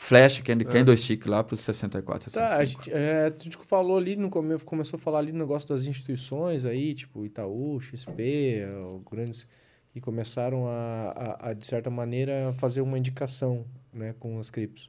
flash, 0.00 0.38
que 0.40 0.52
é 0.52 0.56
candlestick 0.56 1.26
lá 1.26 1.42
para 1.42 1.54
os 1.54 1.60
64, 1.60 2.30
65. 2.30 2.48
Tá, 2.48 2.56
a 2.56 2.64
gente, 2.64 2.92
é, 2.92 3.26
a 3.26 3.42
gente 3.42 3.56
falou 3.58 3.98
ali 3.98 4.14
no 4.14 4.30
começo, 4.30 4.64
começou 4.64 4.96
a 4.96 5.00
falar 5.00 5.18
ali 5.18 5.32
no 5.32 5.38
negócio 5.38 5.68
das 5.68 5.86
instituições 5.86 6.64
aí, 6.64 6.94
tipo 6.94 7.26
Itaú, 7.26 7.80
XP, 7.80 8.60
é, 8.60 8.68
grandes 9.10 9.48
que 9.92 10.00
começaram 10.00 10.68
a, 10.68 11.38
a, 11.40 11.48
a, 11.48 11.52
de 11.52 11.66
certa 11.66 11.90
maneira, 11.90 12.54
fazer 12.58 12.80
uma 12.80 12.96
indicação 12.96 13.66
né, 13.92 14.14
com 14.20 14.38
as 14.38 14.50
criptos. 14.50 14.88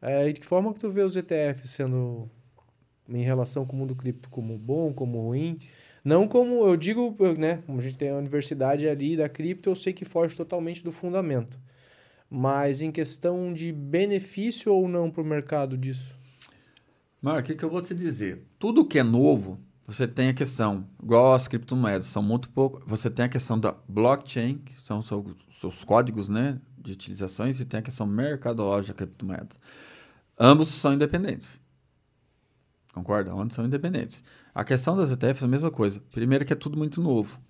É, 0.00 0.28
e 0.28 0.32
de 0.32 0.40
que 0.40 0.46
forma 0.46 0.72
que 0.72 0.78
tu 0.78 0.88
vê 0.88 1.02
os 1.02 1.16
ETFs 1.16 1.72
sendo 1.72 2.30
em 3.08 3.22
relação 3.22 3.66
com 3.66 3.74
o 3.74 3.78
mundo 3.80 3.96
cripto 3.96 4.30
como 4.30 4.56
bom, 4.56 4.92
como 4.92 5.20
ruim? 5.20 5.58
Não 6.04 6.28
como, 6.28 6.64
eu 6.64 6.76
digo, 6.76 7.16
né, 7.36 7.60
como 7.66 7.80
a 7.80 7.82
gente 7.82 7.98
tem 7.98 8.10
a 8.10 8.16
universidade 8.16 8.88
ali 8.88 9.16
da 9.16 9.28
cripto, 9.28 9.68
eu 9.68 9.74
sei 9.74 9.92
que 9.92 10.04
foge 10.04 10.36
totalmente 10.36 10.84
do 10.84 10.92
fundamento. 10.92 11.58
Mas 12.30 12.80
em 12.80 12.90
questão 12.90 13.52
de 13.52 13.72
benefício 13.72 14.72
ou 14.72 14.88
não 14.88 15.10
para 15.10 15.22
o 15.22 15.26
mercado 15.26 15.76
disso? 15.76 16.18
Marco, 17.20 17.40
o 17.40 17.44
que, 17.44 17.54
que 17.54 17.64
eu 17.64 17.70
vou 17.70 17.80
te 17.80 17.94
dizer? 17.94 18.44
Tudo 18.58 18.84
que 18.84 18.98
é 18.98 19.02
novo, 19.02 19.58
você 19.86 20.08
tem 20.08 20.28
a 20.28 20.34
questão, 20.34 20.88
igual 21.02 21.34
as 21.34 21.46
criptomoedas, 21.46 22.06
são 22.06 22.22
muito 22.22 22.48
pouco. 22.50 22.82
Você 22.86 23.10
tem 23.10 23.26
a 23.26 23.28
questão 23.28 23.58
da 23.58 23.74
blockchain, 23.88 24.58
que 24.58 24.80
são 24.80 25.02
seus, 25.02 25.24
seus 25.60 25.84
códigos 25.84 26.28
né, 26.28 26.60
de 26.78 26.92
utilizações, 26.92 27.60
e 27.60 27.64
tem 27.64 27.80
a 27.80 27.82
questão 27.82 28.06
mercadológica 28.06 28.92
da 28.92 29.06
criptomoeda. 29.06 29.56
Ambos 30.38 30.68
são 30.68 30.94
independentes. 30.94 31.62
Concorda? 32.94 33.32
Ambos 33.32 33.54
são 33.54 33.66
independentes. 33.66 34.24
A 34.54 34.64
questão 34.64 34.96
das 34.96 35.10
ETFs 35.10 35.42
é 35.42 35.46
a 35.46 35.48
mesma 35.48 35.70
coisa. 35.70 36.00
Primeiro 36.12 36.44
que 36.44 36.52
é 36.52 36.56
tudo 36.56 36.78
muito 36.78 37.02
novo. 37.02 37.40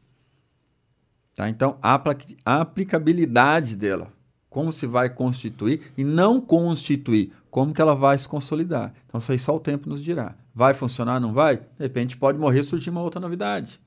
Tá? 1.34 1.48
Então, 1.48 1.78
a 1.82 2.00
a 2.44 2.60
aplicabilidade 2.60 3.76
dela, 3.76 4.12
como 4.54 4.72
se 4.72 4.86
vai 4.86 5.10
constituir 5.10 5.80
e 5.98 6.04
não 6.04 6.40
constituir, 6.40 7.32
como 7.50 7.74
que 7.74 7.82
ela 7.82 7.92
vai 7.92 8.16
se 8.16 8.28
consolidar. 8.28 8.94
Então, 9.04 9.18
isso 9.18 9.32
aí 9.32 9.38
só 9.38 9.56
o 9.56 9.58
tempo 9.58 9.88
nos 9.88 10.00
dirá. 10.00 10.36
Vai 10.54 10.72
funcionar, 10.72 11.18
não 11.18 11.32
vai? 11.32 11.56
De 11.56 11.64
repente 11.80 12.16
pode 12.16 12.38
morrer 12.38 12.60
e 12.60 12.62
surgir 12.62 12.90
uma 12.90 13.02
outra 13.02 13.20
novidade. 13.20 13.80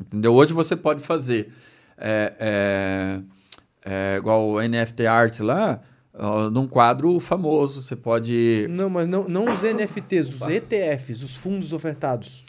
Entendeu? 0.00 0.32
Hoje 0.32 0.54
você 0.54 0.74
pode 0.74 1.02
fazer 1.02 1.52
é, 1.98 2.32
é, 2.38 3.22
é, 3.84 4.16
igual 4.16 4.48
o 4.48 4.66
NFT 4.66 5.06
Art 5.06 5.40
lá, 5.40 5.78
ó, 6.14 6.48
num 6.48 6.66
quadro 6.66 7.20
famoso. 7.20 7.82
Você 7.82 7.94
pode. 7.94 8.66
Não, 8.70 8.88
mas 8.88 9.06
não, 9.06 9.28
não 9.28 9.44
os 9.44 9.62
NFTs, 9.62 10.40
os 10.40 10.48
ETFs, 10.48 11.22
os 11.22 11.36
fundos 11.36 11.74
ofertados. 11.74 12.46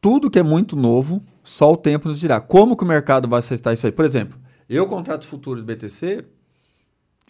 Tudo 0.00 0.30
que 0.30 0.38
é 0.38 0.42
muito 0.44 0.76
novo, 0.76 1.20
só 1.42 1.72
o 1.72 1.76
tempo 1.76 2.06
nos 2.06 2.20
dirá. 2.20 2.40
Como 2.40 2.76
que 2.76 2.84
o 2.84 2.86
mercado 2.86 3.28
vai 3.28 3.40
aceitar 3.40 3.72
isso 3.72 3.86
aí? 3.86 3.92
Por 3.92 4.04
exemplo, 4.04 4.38
eu 4.68 4.86
contrato 4.86 5.26
futuro 5.26 5.60
do 5.60 5.66
BTC, 5.66 6.24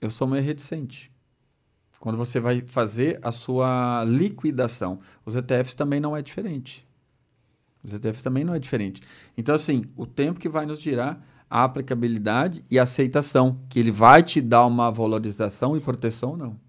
eu 0.04 0.10
sou 0.10 0.26
meio 0.26 0.42
reticente. 0.42 1.12
Quando 1.98 2.18
você 2.18 2.38
vai 2.38 2.62
fazer 2.66 3.18
a 3.22 3.32
sua 3.32 4.04
liquidação. 4.06 5.00
Os 5.24 5.36
ETFs 5.36 5.72
também 5.72 6.00
não 6.00 6.14
é 6.14 6.20
diferente. 6.20 6.86
Os 7.82 7.94
ETFs 7.94 8.22
também 8.22 8.44
não 8.44 8.54
é 8.54 8.58
diferente. 8.58 9.02
Então, 9.36 9.54
assim, 9.54 9.86
o 9.96 10.06
tempo 10.06 10.38
que 10.38 10.48
vai 10.48 10.66
nos 10.66 10.80
dirá 10.80 11.18
a 11.48 11.64
aplicabilidade 11.64 12.62
e 12.70 12.78
a 12.78 12.82
aceitação, 12.82 13.60
que 13.68 13.78
ele 13.78 13.90
vai 13.90 14.22
te 14.22 14.40
dar 14.40 14.66
uma 14.66 14.90
valorização 14.90 15.76
e 15.76 15.80
proteção 15.80 16.30
ou 16.30 16.36
não. 16.36 16.60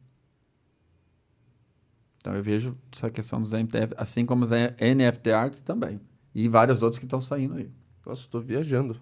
Então, 2.18 2.34
eu 2.34 2.44
vejo 2.44 2.78
essa 2.92 3.10
questão 3.10 3.42
dos 3.42 3.52
NFTs, 3.52 3.94
assim 3.98 4.26
como 4.26 4.46
os 4.46 4.52
NFT 4.52 5.32
Arts 5.32 5.62
também. 5.62 6.00
E 6.34 6.48
vários 6.48 6.82
outros 6.82 7.00
que 7.00 7.06
estão 7.06 7.20
saindo 7.22 7.56
aí. 7.56 7.70
Nossa, 8.06 8.28
tô 8.30 8.40
viajando. 8.40 9.00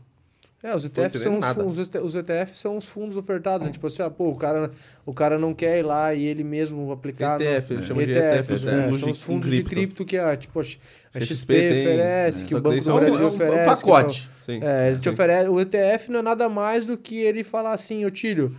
É, 0.64 0.74
os 0.74 0.86
ETFs, 0.86 1.20
são 1.22 1.38
os, 1.40 1.46
fundos, 1.46 1.78
os 1.78 1.88
ET 1.90 1.96
os 2.02 2.16
ETFs 2.16 2.58
são 2.60 2.78
os 2.78 2.86
fundos 2.86 3.18
ofertados. 3.18 3.68
né? 3.68 3.74
Tipo 3.74 3.88
assim, 3.88 4.02
ah, 4.02 4.10
pô, 4.10 4.30
o 4.30 4.36
cara, 4.38 4.72
o 5.06 5.14
cara 5.14 5.38
não 5.38 5.54
quer 5.54 5.80
ir 5.80 5.84
lá 5.84 6.14
e 6.14 6.26
ele 6.26 6.42
mesmo 6.44 6.90
aplicar. 6.92 7.38
no- 7.38 7.44
ETF, 7.44 7.74
eles 7.74 7.86
chamam 7.86 8.06
de 8.06 8.12
ETFs, 8.12 8.50
ETF, 8.64 8.66
né? 8.66 8.84
fundos 8.86 9.00
são 9.00 9.06
de- 9.08 9.12
os 9.12 9.22
fundos 9.22 9.50
de 9.50 9.56
cripto. 9.58 9.70
cripto 9.76 10.06
que 10.06 10.18
a, 10.18 10.38
tipo, 10.38 10.62
a 10.62 10.64
XP, 10.64 10.80
XP 11.26 11.54
tem, 11.54 11.82
oferece, 11.82 12.42
né? 12.44 12.48
que 12.48 12.56
o 12.56 12.58
Só 12.58 12.64
que 12.64 12.70
Banco 12.70 12.84
do 12.86 12.90
é 12.90 12.94
um- 12.94 13.00
Brasil 13.00 13.20
é 13.20 13.24
um 13.26 13.28
oferece. 13.36 13.66
pacote. 13.86 14.30
Sim. 14.46 14.60
É, 14.64 14.88
ele 14.88 14.98
te 15.00 15.04
Sim. 15.04 15.10
oferece. 15.10 15.50
O 15.50 15.60
ETF 15.60 16.12
não 16.12 16.20
é 16.20 16.22
nada 16.24 16.48
mais 16.48 16.86
do 16.86 16.98
que 16.98 17.18
ele 17.20 17.44
falar 17.44 17.74
assim, 17.74 18.06
ô 18.06 18.10
Tílio, 18.10 18.56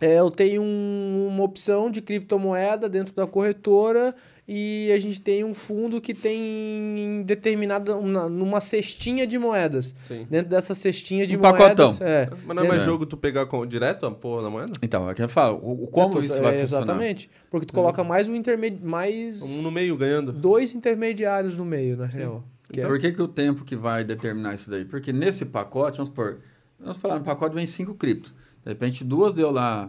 é, 0.00 0.18
eu 0.18 0.30
tenho 0.30 0.60
um- 0.60 1.28
uma 1.28 1.44
opção 1.44 1.90
de 1.90 2.02
criptomoeda 2.02 2.88
dentro 2.90 3.14
da 3.14 3.26
corretora 3.26 4.14
e 4.48 4.90
a 4.94 4.98
gente 5.00 5.20
tem 5.20 5.42
um 5.44 5.52
fundo 5.52 6.00
que 6.00 6.14
tem 6.14 7.22
determinada 7.24 7.96
uma- 7.96 8.28
numa 8.28 8.60
cestinha 8.60 9.26
de 9.26 9.38
moedas. 9.38 9.94
Sim. 10.06 10.26
Dentro 10.30 10.48
dessa 10.50 10.74
cestinha 10.74 11.26
de 11.26 11.36
Um 11.36 11.40
moedas. 11.40 11.58
pacotão. 11.58 11.96
É, 12.06 12.28
Mas 12.46 12.56
não 12.56 12.64
é 12.64 12.68
mais 12.68 12.82
É. 12.82 12.84
jogo 12.84 13.04
tu 13.06 13.16
pegar 13.16 13.46
com, 13.46 13.66
direto 13.66 14.06
a 14.06 14.10
porra 14.10 14.42
da 14.42 14.50
moeda? 14.50 14.72
Então, 14.82 15.08
é 15.10 15.14
que 15.14 15.22
eu 15.22 15.28
falo, 15.28 15.58
o, 15.62 15.84
o 15.84 15.86
como 15.88 16.20
é, 16.20 16.24
isso 16.24 16.38
é, 16.38 16.40
vai 16.42 16.58
funcionar. 16.60 16.84
Exatamente. 16.84 17.30
Porque 17.50 17.66
tu 17.66 17.72
coloca 17.74 18.04
mais 18.04 18.28
um 18.28 18.34
intermediário. 18.36 18.86
Mais 18.88 19.42
Um 19.42 19.62
no 19.62 19.72
meio 19.72 19.96
ganhando. 19.96 20.32
dois 20.32 20.74
intermediários 20.74 21.56
no 21.56 21.64
meio, 21.64 21.96
na 21.96 22.06
real. 22.06 22.44
Que 22.72 22.80
é- 22.80 22.86
Por 22.86 22.98
que, 22.98 23.12
que 23.12 23.22
o 23.22 23.28
tempo 23.28 23.64
que 23.64 23.74
vai 23.76 24.04
determinar 24.04 24.54
isso 24.54 24.70
daí? 24.70 24.84
Porque 24.84 25.12
nesse 25.12 25.44
pacote, 25.46 25.98
vamos 25.98 26.08
supor, 26.08 26.38
vamos 26.78 26.98
falar, 26.98 27.18
no 27.18 27.24
pacote 27.24 27.54
vem 27.54 27.66
cinco 27.66 27.94
cripto. 27.94 28.34
De 28.64 28.70
repente, 28.72 29.04
duas 29.04 29.32
deu 29.34 29.50
lá 29.50 29.88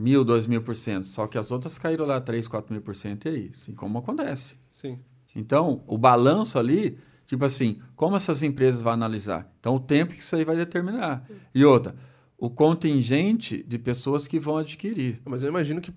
mil, 0.00 0.24
dois 0.24 0.46
mil 0.46 0.62
por 0.62 0.74
cento, 0.74 1.04
só 1.04 1.26
que 1.26 1.38
as 1.38 1.50
outras 1.50 1.78
caíram 1.78 2.06
lá 2.06 2.20
três, 2.20 2.48
quatro 2.48 2.72
mil 2.72 2.82
por 2.82 2.96
cento, 2.96 3.26
e 3.26 3.28
aí? 3.28 3.50
Assim 3.54 3.74
como 3.74 3.98
acontece. 3.98 4.58
Sim. 4.72 4.98
Então, 5.36 5.84
o 5.86 5.96
balanço 5.96 6.58
ali, 6.58 6.98
tipo 7.26 7.44
assim, 7.44 7.80
como 7.94 8.16
essas 8.16 8.42
empresas 8.42 8.82
vão 8.82 8.92
analisar? 8.92 9.52
Então, 9.60 9.76
o 9.76 9.80
tempo 9.80 10.12
que 10.12 10.20
isso 10.20 10.34
aí 10.34 10.44
vai 10.44 10.56
determinar. 10.56 11.24
E 11.54 11.64
outra, 11.64 11.94
o 12.36 12.50
contingente 12.50 13.62
de 13.62 13.78
pessoas 13.78 14.26
que 14.26 14.40
vão 14.40 14.56
adquirir. 14.56 15.20
Mas 15.24 15.42
eu 15.42 15.48
imagino 15.48 15.80
que 15.80 15.92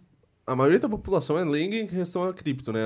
a 0.45 0.56
maioria 0.56 0.79
da 0.79 0.89
população 0.89 1.38
é 1.38 1.43
leiga 1.45 1.75
em 1.75 1.86
relação 1.86 2.23
a 2.25 2.34
cripto, 2.34 2.71
né? 2.73 2.79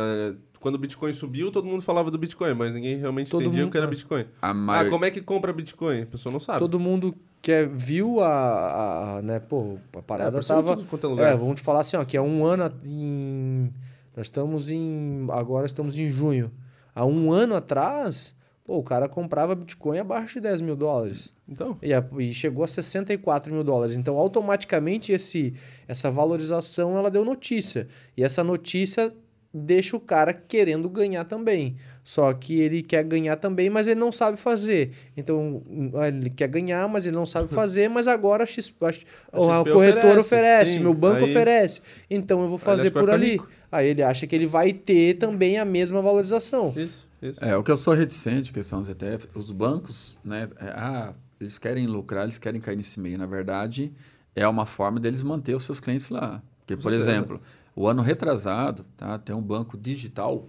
Quando 0.59 0.75
o 0.75 0.77
Bitcoin 0.77 1.13
subiu, 1.13 1.51
todo 1.51 1.65
mundo 1.65 1.81
falava 1.81 2.09
do 2.11 2.17
Bitcoin, 2.17 2.53
mas 2.55 2.73
ninguém 2.73 2.97
realmente 2.97 3.29
Todo 3.29 3.41
entendia 3.43 3.61
mundo- 3.61 3.69
o 3.69 3.71
que 3.71 3.77
era 3.77 3.85
é. 3.87 3.89
Bitcoin. 3.89 4.25
A 4.41 4.49
Ah, 4.49 4.53
maior... 4.53 4.89
como 4.89 5.05
é 5.05 5.11
que 5.11 5.21
compra 5.21 5.53
Bitcoin? 5.53 6.01
A 6.01 6.05
pessoa 6.05 6.33
não 6.33 6.39
sabe. 6.39 6.59
Todo 6.59 6.79
mundo 6.79 7.15
que 7.41 7.51
é- 7.51 7.65
viu 7.65 8.19
a, 8.21 9.17
a- 9.17 9.21
né, 9.21 9.39
pô, 9.39 9.77
a 9.95 10.01
parada 10.01 10.39
em 10.39 10.43
tava... 10.43 10.73
é 10.73 11.07
lugar. 11.07 11.31
É, 11.31 11.35
vamos 11.35 11.55
te 11.55 11.63
falar 11.63 11.81
assim, 11.81 11.95
ó, 11.97 12.03
que 12.03 12.17
há 12.17 12.21
um 12.21 12.43
ano 12.45 12.71
em... 12.83 13.71
Nós 14.15 14.25
estamos 14.25 14.69
em... 14.71 15.27
Agora 15.31 15.65
estamos 15.67 15.97
em 15.97 16.09
junho. 16.09 16.51
Há 16.93 17.05
um 17.05 17.31
ano 17.31 17.55
atrás, 17.55 18.35
pô, 18.67 18.77
o 18.77 18.83
cara 18.83 19.07
comprava 19.09 19.55
Bitcoin 19.55 19.97
abaixo 19.97 20.35
de 20.35 20.41
10 20.41 20.59
mil 20.61 20.75
dólares. 20.75 21.33
Então, 21.47 21.77
E, 21.81 21.93
a- 21.93 22.05
e 22.19 22.33
chegou 22.33 22.63
a 22.65 22.67
64 22.67 23.51
mil 23.53 23.63
dólares. 23.63 23.95
Então, 23.95 24.17
automaticamente, 24.17 25.11
esse, 25.13 25.53
essa 25.87 26.11
valorização, 26.11 26.97
ela 26.97 27.09
deu 27.09 27.23
notícia. 27.23 27.87
E 28.15 28.23
essa 28.23 28.43
notícia 28.43 29.11
deixa 29.53 29.95
o 29.95 29.99
cara 29.99 30.33
querendo 30.33 30.89
ganhar 30.89 31.23
também. 31.23 31.77
Só 32.07 32.31
que 32.31 32.61
ele 32.61 32.81
quer 32.81 33.03
ganhar 33.03 33.35
também, 33.35 33.69
mas 33.69 33.85
ele 33.85 33.99
não 33.99 34.13
sabe 34.13 34.37
fazer. 34.37 34.91
Então, 35.17 35.61
ele 36.07 36.29
quer 36.29 36.47
ganhar, 36.47 36.87
mas 36.87 37.05
ele 37.05 37.17
não 37.17 37.25
sabe 37.25 37.49
fazer, 37.53 37.89
mas 37.89 38.07
agora 38.07 38.45
a, 38.45 38.47
X, 38.47 38.73
a, 38.79 38.87
a 38.87 38.91
XP 38.93 39.71
corretora 39.73 40.17
oferece, 40.17 40.19
oferece, 40.21 40.71
sim. 40.71 40.79
meu 40.79 40.93
banco 40.93 41.25
Aí- 41.25 41.29
oferece. 41.29 41.81
Então, 42.09 42.43
eu 42.43 42.47
vou 42.47 42.57
fazer 42.57 42.91
por 42.91 43.09
ali. 43.09 43.31
rico. 43.31 43.49
Aí 43.69 43.89
ele 43.89 44.01
acha 44.01 44.25
que 44.25 44.33
ele 44.33 44.45
vai 44.47 44.71
ter 44.71 45.15
também 45.15 45.57
a 45.57 45.65
mesma 45.65 46.01
valorização. 46.01 46.73
isso, 46.77 47.09
isso. 47.21 47.43
É, 47.43 47.57
o 47.57 47.61
que 47.61 47.69
eu 47.69 47.75
sou 47.75 47.93
reticente, 47.93 48.53
que 48.53 48.63
são 48.63 48.79
os 48.79 48.87
ETFs, 48.87 49.27
os 49.35 49.51
bancos, 49.51 50.15
né? 50.23 50.47
é, 50.61 50.67
ah, 50.69 51.13
eles 51.41 51.59
querem 51.59 51.87
lucrar, 51.87 52.23
eles 52.23 52.37
querem 52.37 52.61
cair 52.61 52.77
nesse 52.77 53.01
meio. 53.01 53.17
Na 53.17 53.25
verdade, 53.25 53.91
é 54.33 54.47
uma 54.47 54.65
forma 54.65 54.97
deles 54.97 55.21
manter 55.23 55.57
os 55.57 55.65
seus 55.65 55.81
clientes 55.81 56.09
lá. 56.09 56.41
Porque, 56.59 56.81
por 56.81 56.93
exemplo, 56.93 57.41
o 57.75 57.85
ano 57.85 58.01
retrasado, 58.01 58.85
tá? 58.95 59.17
Tem 59.19 59.35
um 59.35 59.41
banco 59.41 59.77
digital, 59.77 60.47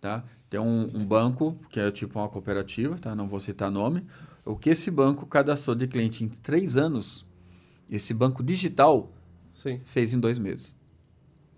tá? 0.00 0.22
Tem 0.52 0.60
um, 0.60 0.82
um 0.92 1.02
banco 1.02 1.56
que 1.70 1.80
é 1.80 1.90
tipo 1.90 2.18
uma 2.18 2.28
cooperativa, 2.28 2.98
tá? 2.98 3.14
Não 3.14 3.26
vou 3.26 3.40
citar 3.40 3.70
nome. 3.70 4.04
O 4.44 4.54
que 4.54 4.68
esse 4.68 4.90
banco 4.90 5.24
cadastrou 5.24 5.74
de 5.74 5.86
cliente 5.86 6.24
em 6.24 6.28
três 6.28 6.76
anos, 6.76 7.24
esse 7.88 8.12
banco 8.12 8.42
digital 8.42 9.10
Sim, 9.54 9.80
fez 9.82 10.12
em 10.12 10.20
dois 10.20 10.36
meses. 10.36 10.76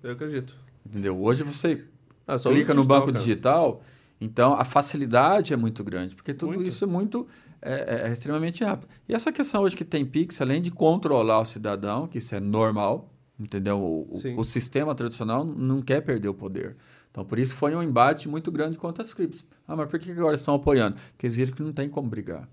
eu 0.01 0.13
acredito. 0.13 0.57
Entendeu? 0.87 1.21
Hoje 1.21 1.43
você 1.43 1.85
Ah, 2.25 2.39
clica 2.39 2.73
no 2.73 2.83
digital, 2.83 2.85
banco 2.85 3.07
cara. 3.07 3.19
digital 3.19 3.83
Então, 4.21 4.55
a 4.55 4.65
facilidade 4.65 5.53
é 5.53 5.57
muito 5.57 5.83
grande, 5.83 6.15
porque 6.15 6.33
tudo 6.33 6.53
Muito. 6.53 6.69
isso 6.69 6.85
é 6.85 6.87
muito 6.87 7.27
é, 7.61 8.07
é 8.09 8.13
extremamente 8.13 8.63
rápido. 8.63 8.89
E 9.09 9.13
essa 9.15 9.33
questão 9.33 9.63
hoje 9.63 9.75
que 9.77 9.85
tem 9.85 10.07
Pix, 10.07 10.41
além 10.41 10.63
de 10.63 10.71
controlar 10.71 11.41
o 11.41 11.45
cidadão, 11.45 12.07
que 12.07 12.19
isso 12.19 12.33
é 12.33 12.39
normal, 12.39 13.11
entendeu? 13.41 13.81
O, 13.81 14.21
o, 14.37 14.41
o 14.41 14.45
sistema 14.45 14.95
tradicional 14.95 15.45
não 15.45 15.83
quer 15.83 16.01
perder 16.01 16.29
o 16.29 16.35
poder. 16.35 16.77
Então, 17.15 17.25
por 17.25 17.39
isso 17.39 17.55
foi 17.55 17.77
um 17.77 17.81
embate 17.81 18.29
muito 18.29 18.51
grande 18.51 18.77
contra 18.77 19.05
as 19.05 19.15
criptos. 19.15 19.45
Ah, 19.69 19.77
mas 19.77 19.89
por 19.89 20.01
que 20.01 20.11
agora 20.11 20.35
estão 20.35 20.57
apoiando? 20.57 20.97
Porque 21.13 21.27
eles 21.27 21.37
viram 21.37 21.53
que 21.53 21.63
não 21.63 21.73
tem 21.73 21.89
como 21.89 22.09
brigar. 22.09 22.49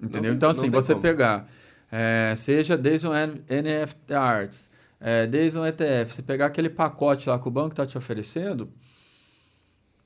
Entendeu? 0.00 0.22
tem- 0.30 0.36
então, 0.36 0.52
não 0.52 0.56
assim, 0.56 0.70
você 0.70 0.92
como. 0.92 1.02
pegar, 1.02 1.48
é, 1.90 2.34
seja 2.36 2.78
desde 2.78 3.08
um 3.08 3.10
NFT 3.12 4.14
Arts, 4.14 4.70
é, 5.00 5.26
desde 5.26 5.58
um 5.58 5.66
ETF, 5.66 6.14
você 6.14 6.22
pegar 6.22 6.46
aquele 6.46 6.70
pacote 6.70 7.28
lá 7.28 7.36
que 7.36 7.48
o 7.48 7.50
banco 7.50 7.70
está 7.72 7.84
te 7.84 7.98
oferecendo, 7.98 8.70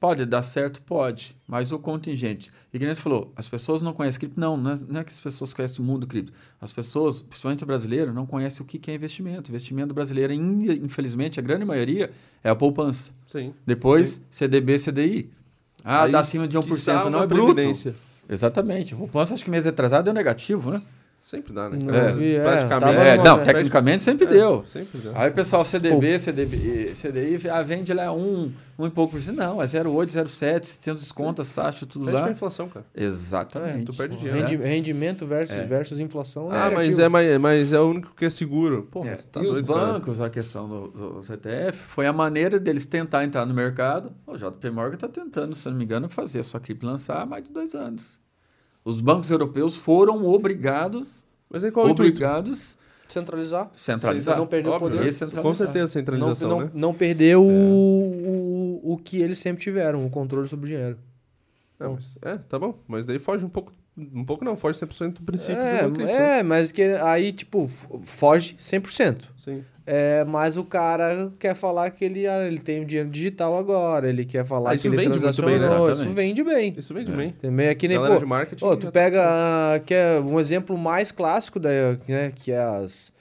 pode 0.00 0.24
dar 0.24 0.42
certo? 0.42 0.80
Pode. 0.82 1.36
Mas 1.46 1.72
o 1.72 1.78
contingente. 1.78 2.50
E 2.72 2.78
que 2.78 2.84
nem 2.84 2.94
você 2.94 3.00
falou, 3.00 3.32
as 3.36 3.48
pessoas 3.48 3.80
não 3.82 3.92
conhecem 3.92 4.20
cripto. 4.20 4.38
Não, 4.38 4.56
não 4.56 4.72
é, 4.72 4.78
não 4.88 5.00
é 5.00 5.04
que 5.04 5.12
as 5.12 5.20
pessoas 5.20 5.52
conhecem 5.54 5.80
o 5.80 5.86
mundo 5.86 6.06
cripto. 6.06 6.32
As 6.60 6.70
pessoas, 6.72 7.22
principalmente 7.22 7.62
o 7.64 7.66
brasileiro, 7.66 8.12
não 8.12 8.26
conhecem 8.26 8.62
o 8.62 8.64
que 8.64 8.90
é 8.90 8.94
investimento. 8.94 9.50
Investimento 9.50 9.92
brasileiro, 9.94 10.32
in- 10.32 10.84
infelizmente, 10.84 11.38
a 11.38 11.42
grande 11.42 11.64
maioria 11.64 12.10
é 12.44 12.50
a 12.50 12.54
poupança. 12.56 13.12
Sim. 13.26 13.52
Depois, 13.66 14.20
CDB, 14.30 14.78
CDI. 14.78 15.30
Ah, 15.84 16.02
Aí, 16.04 16.12
dá 16.12 16.20
acima 16.20 16.46
de 16.48 16.58
1%, 16.58 16.64
quiçá, 16.64 17.08
não 17.10 17.22
é 17.22 17.26
bruto. 17.26 17.54
Exatamente. 18.28 18.94
Poupança, 18.94 19.34
acho 19.34 19.44
que 19.44 19.50
mês 19.50 19.66
atrasado 19.66 20.04
deu 20.04 20.12
negativo, 20.14 20.70
né? 20.70 20.82
Sempre 21.28 21.52
dá, 21.52 21.68
né? 21.68 21.78
Não 21.82 21.92
cara? 21.92 22.12
vi, 22.14 22.36
é, 22.36 22.42
Praticamente. 22.42 22.96
É, 23.00 23.16
não, 23.22 23.38
é, 23.40 23.44
tecnicamente 23.44 24.02
sempre 24.02 24.24
É, 24.24 24.30
deu. 24.30 24.64
Sempre 24.66 24.98
deu. 24.98 25.12
Aí 25.14 25.28
o 25.28 25.32
pessoal, 25.34 25.62
CDB, 25.62 26.18
CDB, 26.18 26.92
CDI, 26.94 27.50
ah, 27.50 27.60
vende 27.62 27.92
lá 27.92 28.10
um, 28.14 28.50
um 28.78 28.86
e 28.86 28.90
pouco 28.90 29.12
por 29.12 29.20
cento. 29.20 29.36
Não, 29.36 29.60
é 29.62 29.66
0,8, 29.66 30.06
0,7, 30.24 30.78
tem 30.82 30.94
os 30.94 31.02
descontos, 31.02 31.52
taxa, 31.54 31.84
tudo 31.84 32.08
a 32.08 32.12
lá. 32.12 32.30
inflação, 32.30 32.66
cara. 32.70 32.86
Exatamente. 32.96 33.82
É, 33.82 33.84
tu 33.84 33.92
perde 33.94 34.16
dinheiro. 34.16 34.40
Rendi- 34.40 34.56
Rendimento 34.56 35.26
versus, 35.26 35.54
versus 35.68 36.00
inflação. 36.00 36.48
Ah, 36.50 36.70
mas 36.72 36.98
é, 36.98 37.10
mas, 37.10 37.38
mas 37.38 37.72
é 37.74 37.78
o 37.80 37.90
único 37.90 38.14
que 38.14 38.24
é 38.24 38.30
seguro. 38.30 38.88
Pô, 38.90 39.04
É, 39.04 39.16
tá 39.16 39.40
e 39.42 39.46
os 39.46 39.50
doido, 39.50 39.66
cara. 39.74 39.86
bancos, 39.92 40.22
a 40.22 40.30
questão 40.30 40.66
do- 40.66 40.88
dos 40.88 41.28
ETF, 41.28 41.76
foi 41.76 42.06
a 42.06 42.12
maneira 42.12 42.58
deles 42.58 42.86
tentar 42.86 43.22
entrar 43.22 43.44
no 43.44 43.52
mercado. 43.52 44.12
O 44.26 44.34
JP 44.34 44.70
Morgan 44.70 44.94
está 44.94 45.08
tentando, 45.08 45.54
se 45.54 45.68
não 45.68 45.76
me 45.76 45.84
engano, 45.84 46.08
fazer 46.08 46.40
a 46.40 46.42
sua 46.42 46.58
cripto 46.58 46.86
lançar 46.86 47.20
há 47.20 47.26
mais 47.26 47.44
de 47.44 47.52
dois 47.52 47.74
anos. 47.74 48.18
Os 48.88 49.00
bancos 49.00 49.30
europeus 49.30 49.74
foram 49.76 50.24
obrigados, 50.26 51.22
Mas 51.50 51.62
aí 51.64 51.70
qual 51.70 51.88
é 51.88 51.90
obrigados 51.90 52.76
Centralizar. 53.06 53.70
centralizar. 53.72 54.36
Não 54.38 54.46
perder 54.46 54.68
o 54.68 54.78
poder. 54.78 54.98
Com 55.42 55.54
certeza, 55.54 55.80
Não, 55.80 55.86
centralização, 55.88 56.48
não, 56.48 56.60
né? 56.60 56.70
não 56.74 56.94
perder 56.94 57.36
o, 57.36 57.42
o, 57.42 58.92
o 58.92 58.96
que 58.98 59.18
eles 59.20 59.38
sempre 59.38 59.62
tiveram, 59.62 60.04
o 60.04 60.10
controle 60.10 60.46
sobre 60.48 60.66
o 60.66 60.68
dinheiro. 60.68 60.98
Não, 61.78 61.94
mas- 61.94 62.18
é, 62.22 62.36
tá 62.48 62.58
bom. 62.58 62.78
Mas 62.86 63.06
daí 63.06 63.18
foge 63.18 63.44
um 63.44 63.48
pouco. 63.48 63.72
Um 63.96 64.24
pouco 64.24 64.44
não, 64.44 64.56
foge 64.56 64.78
100% 64.78 65.14
do 65.14 65.22
princípio 65.22 65.60
É, 65.60 65.82
do 65.88 65.92
cripto. 65.92 66.12
é, 66.12 66.42
mas 66.42 66.70
que 66.70 66.82
aí, 66.82 67.32
tipo, 67.32 67.66
foge 68.04 68.54
100%. 68.56 69.24
Sim. 69.38 69.64
É, 69.90 70.22
mas 70.26 70.58
o 70.58 70.64
cara 70.64 71.32
quer 71.38 71.54
falar 71.54 71.88
que 71.90 72.04
ele, 72.04 72.26
ah, 72.26 72.46
ele 72.46 72.60
tem 72.60 72.82
o 72.82 72.84
dinheiro 72.84 73.08
digital 73.08 73.56
agora, 73.56 74.06
ele 74.06 74.22
quer 74.24 74.44
falar 74.44 74.72
Ah, 74.72 74.76
que 74.76 74.86
ele 74.86 74.96
bem, 74.96 75.08
transacionou, 75.08 75.86
né? 75.86 75.92
isso 75.92 76.04
vende 76.10 76.44
bem. 76.44 76.74
Isso 76.76 76.92
vende 76.92 77.10
bem. 77.10 77.30
Também 77.40 77.68
é 77.68 77.74
que 77.74 77.88
nem, 77.88 77.98
pô, 77.98 78.16
de 78.18 78.26
marketing. 78.26 78.64
Ó, 78.66 78.76
tu 78.76 78.82
já- 78.82 78.92
pega 78.92 79.22
ah, 79.26 79.78
que 79.80 79.94
é 79.94 80.20
um 80.20 80.38
exemplo 80.38 80.76
mais 80.76 81.10
clássico 81.10 81.58
da, 81.58 81.70
né, 82.06 82.30
que 82.34 82.52
é 82.52 82.60
as 82.62 83.16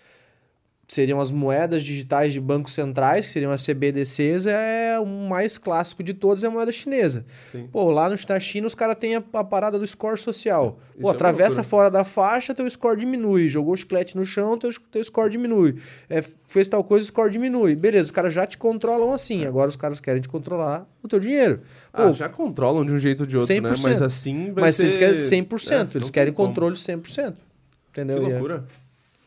seriam 0.87 1.19
as 1.19 1.31
moedas 1.31 1.83
digitais 1.83 2.31
de 2.31 2.39
bancos 2.39 2.73
centrais, 2.73 3.25
que 3.27 3.33
seriam 3.33 3.51
as 3.51 3.61
CBDCs, 3.65 4.45
é 4.47 4.97
o 4.99 5.05
mais 5.05 5.57
clássico 5.57 6.01
de 6.01 6.13
todos 6.13 6.43
é 6.43 6.47
a 6.47 6.49
moeda 6.49 6.71
chinesa. 6.71 7.25
Sim. 7.51 7.67
Pô, 7.71 7.91
lá 7.91 8.09
na 8.09 8.39
China 8.39 8.67
os 8.67 8.73
caras 8.73 8.95
têm 8.95 9.15
a, 9.17 9.23
a 9.33 9.43
parada 9.43 9.77
do 9.77 9.85
score 9.85 10.17
social. 10.17 10.79
Isso 10.93 11.01
Pô, 11.01 11.09
é 11.09 11.13
atravessa 11.13 11.61
fora 11.61 11.91
da 11.91 12.05
faixa, 12.05 12.53
teu 12.53 12.69
score 12.69 12.97
diminui. 12.97 13.49
Jogou 13.49 13.73
o 13.73 13.77
chiclete 13.77 14.15
no 14.15 14.25
chão, 14.25 14.57
teu, 14.57 14.71
teu 14.89 15.03
score 15.03 15.29
diminui. 15.29 15.75
É, 16.09 16.23
fez 16.47 16.69
tal 16.69 16.83
coisa, 16.83 17.03
o 17.03 17.07
score 17.07 17.29
diminui. 17.31 17.75
Beleza, 17.75 18.05
os 18.05 18.11
caras 18.11 18.33
já 18.33 18.47
te 18.47 18.57
controlam 18.57 19.11
assim. 19.13 19.45
Agora 19.45 19.67
os 19.69 19.75
caras 19.75 19.99
querem 19.99 20.21
te 20.21 20.29
controlar 20.29 20.87
o 21.03 21.07
teu 21.09 21.19
dinheiro. 21.19 21.59
Pô, 21.91 22.03
Ah, 22.03 22.11
já 22.13 22.29
controlam 22.29 22.85
de 22.85 22.93
um 22.93 22.97
jeito 22.97 23.21
ou 23.21 23.27
de 23.27 23.35
outro, 23.35 23.53
né? 23.61 23.69
100%. 23.71 23.83
Mas 23.83 24.01
assim 24.01 24.51
vai 24.53 24.63
mas 24.63 24.75
ser... 24.77 24.83
eles 24.83 24.97
querem 24.97 25.15
100%, 25.15 25.71
É, 25.93 25.97
eles 25.97 26.09
querem 26.09 26.33
como. 26.33 26.47
controle 26.47 26.75
100%. 26.75 27.35
Entendeu? 27.91 28.19
Que 28.19 28.23
E 28.23 28.25
é- 28.25 28.29
loucura. 28.31 28.63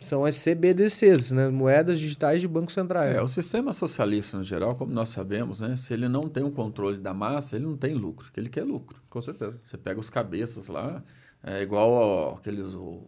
São 0.00 0.24
as 0.24 0.36
CBDCs, 0.42 1.32
né? 1.32 1.48
Moedas 1.50 1.98
digitais 2.00 2.40
de 2.40 2.48
bancos 2.48 2.72
centrais. 2.74 3.16
É, 3.16 3.22
o 3.22 3.28
sistema 3.28 3.72
socialista, 3.72 4.38
no 4.38 4.42
geral, 4.44 4.74
como 4.74 4.92
nós 4.92 5.10
sabemos, 5.10 5.60
né, 5.60 5.76
se 5.76 5.92
ele 5.92 6.08
não 6.08 6.22
tem 6.22 6.42
um 6.42 6.50
controle 6.50 6.98
da 6.98 7.12
massa, 7.12 7.56
ele 7.56 7.66
não 7.66 7.76
tem 7.76 7.94
lucro, 7.94 8.24
porque 8.26 8.40
ele 8.40 8.48
quer 8.48 8.64
lucro. 8.64 9.00
Com 9.10 9.20
certeza. 9.20 9.60
Você 9.62 9.76
pega 9.76 10.00
os 10.00 10.08
cabeças 10.08 10.68
lá, 10.68 11.02
é 11.42 11.62
igual 11.62 12.34
aqueles, 12.34 12.74
o- 12.74 13.04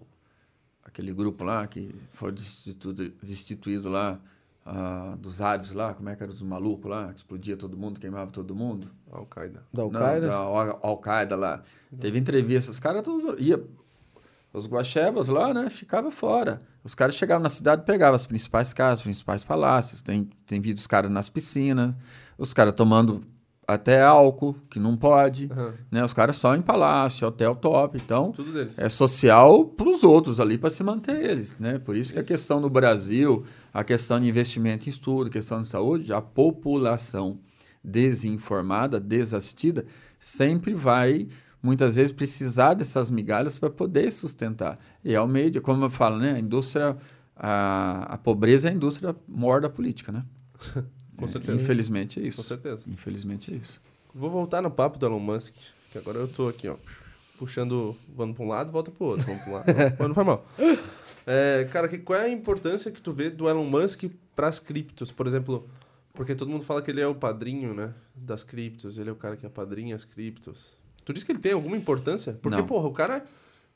aquele 0.85 1.13
grupo 1.15 1.45
lá 1.45 1.67
que 1.67 1.95
foi 2.11 2.31
destituído, 2.33 3.11
destituído 3.23 3.89
lá, 3.89 4.21
ah, 4.65 5.17
dos 5.19 5.41
árabes 5.41 5.73
lá, 5.73 5.95
como 5.95 6.09
é 6.09 6.15
que 6.15 6.23
era 6.23 6.31
os 6.31 6.43
malucos 6.43 6.91
lá, 6.91 7.09
que 7.13 7.19
explodia 7.19 7.57
todo 7.57 7.77
mundo, 7.77 7.99
queimava 7.99 8.31
todo 8.31 8.55
mundo. 8.55 8.89
Al-Qaeda. 9.11 9.63
Da 9.73 9.83
Não, 9.83 9.85
Al-Qaeda? 9.87 10.27
da 10.27 10.37
Al- 10.37 10.81
Al-Qaeda 10.83 11.37
lá. 11.37 11.63
Teve 11.99 12.19
entrevista, 12.19 12.71
os 12.71 12.79
caras 12.79 13.03
todos 13.03 13.39
ia 13.41 13.61
os 14.53 14.67
guaxebas 14.67 15.29
lá, 15.29 15.53
né, 15.55 15.71
ficava 15.71 16.11
fora. 16.11 16.63
Os 16.85 16.95
caras 16.95 17.15
chegavam 17.15 17.43
na 17.43 17.49
cidade, 17.49 17.85
pegavam 17.85 18.15
as 18.17 18.27
principais 18.27 18.75
casas, 18.75 18.99
os 19.01 19.05
principais 19.05 19.43
palácios, 19.45 20.03
tem 20.03 20.29
tem 20.47 20.61
vídeo 20.61 20.75
dos 20.75 20.87
caras 20.87 21.11
nas 21.11 21.31
piscinas, 21.31 21.97
os 22.37 22.53
caras 22.53 22.75
tomando 22.75 23.25
até 23.67 24.03
álcool, 24.03 24.55
que 24.69 24.81
não 24.81 24.97
pode, 24.97 25.49
Aham. 25.51 25.73
né? 25.91 26.05
Os 26.05 26.13
caras 26.13 26.35
só 26.37 26.55
em 26.57 26.61
palácio, 26.61 27.27
hotel 27.27 27.55
top, 27.55 27.97
então 27.97 28.33
Tudo 28.33 28.53
deles. 28.53 28.77
é 28.79 28.89
social 28.89 29.65
para 29.65 29.89
os 29.89 30.03
outros 30.03 30.41
ali 30.41 30.59
para 30.59 30.69
se 30.69 30.83
manter 30.83 31.25
eles, 31.31 31.59
né? 31.61 31.79
Por 31.79 31.97
isso 31.97 32.13
que 32.13 32.19
a 32.19 32.25
questão 32.25 32.61
no 32.61 32.69
Brasil, 32.69 33.45
a 33.73 33.85
questão 33.85 34.19
de 34.21 34.29
investimento 34.29 34.89
em 34.89 34.91
estudo, 34.91 35.29
a 35.29 35.31
questão 35.31 35.61
de 35.61 35.69
saúde, 35.69 36.13
a 36.13 36.21
população 36.21 37.39
desinformada, 37.83 38.99
desassistida, 39.01 39.85
sempre 40.19 40.75
vai 40.75 41.29
muitas 41.63 41.97
vezes 41.97 42.13
precisar 42.13 42.75
dessas 42.75 43.11
migalhas 43.11 43.59
para 43.59 43.71
poder 43.71 44.11
sustentar. 44.11 44.79
E 45.05 45.15
é 45.15 45.21
o 45.21 45.29
meio 45.29 45.51
de, 45.51 45.61
como 45.61 45.85
eu 45.85 45.91
falo, 45.91 46.19
né? 46.19 46.33
A 46.33 46.39
indústria, 46.39 46.97
a, 47.37 48.15
a 48.15 48.19
pobreza 48.19 48.69
é 48.69 48.71
a 48.71 48.75
indústria 48.75 49.15
maior 49.29 49.61
da 49.61 49.71
política, 49.71 50.11
né? 50.13 50.25
Com 51.17 51.25
É, 51.27 51.29
certeza. 51.29 51.55
Infelizmente 51.55 52.19
é 52.19 52.23
Com 52.23 52.29
isso. 52.29 52.43
certeza. 52.43 52.85
Infelizmente 52.89 53.53
é 53.53 53.57
isso. 53.57 53.81
Vou 54.15 54.29
voltar 54.31 54.61
no 54.61 54.71
papo 54.71 54.99
do 54.99 55.07
Elon 55.07 55.21
Musk, 55.21 55.55
que 55.91 55.99
agora 55.99 56.19
eu 56.19 56.29
tô 56.29 56.49
aqui, 56.49 56.69
ó. 56.69 56.77
Puxando, 57.39 57.97
vamos 58.15 58.37
pra 58.37 58.45
um 58.45 58.49
lado, 58.49 58.71
volta 58.71 58.91
pro 58.91 59.07
outro. 59.07 59.25
Vamos 59.27 59.43
pra 59.43 59.51
um 59.51 59.55
lado. 59.55 59.67
Mas 59.99 59.99
não 60.09 60.15
faz 60.15 60.27
mal. 60.27 60.47
É, 61.27 61.69
cara, 61.73 61.89
que, 61.89 61.99
qual 61.99 62.19
é 62.19 62.25
a 62.25 62.29
importância 62.29 62.91
que 62.91 63.01
tu 63.01 63.13
vê 63.13 63.31
do 63.31 63.49
Elon 63.49 63.65
Musk 63.65 64.05
pras 64.35 64.59
criptos? 64.61 65.11
Por 65.11 65.27
exemplo, 65.27 65.69
porque 66.13 66.35
todo 66.35 66.51
mundo 66.51 66.63
fala 66.65 66.83
que 66.83 66.91
ele 66.91 67.01
é 67.01 67.07
o 67.07 67.15
padrinho, 67.15 67.73
né? 67.75 67.93
Das 68.15 68.45
criptos. 68.45 68.99
Ele 68.99 69.09
é 69.11 69.13
o 69.13 69.17
cara 69.17 69.37
que 69.37 69.47
apadrinha 69.47 69.95
as 69.97 70.05
criptos. 70.05 70.77
Tu 71.05 71.13
diz 71.13 71.25
que 71.25 71.33
ele 71.33 71.39
tem 71.39 71.53
alguma 71.53 71.77
importância? 71.77 72.33
Porque, 72.41 72.59
Não. 72.59 72.67
porra, 72.67 72.89
o 72.89 72.93
cara. 72.93 73.25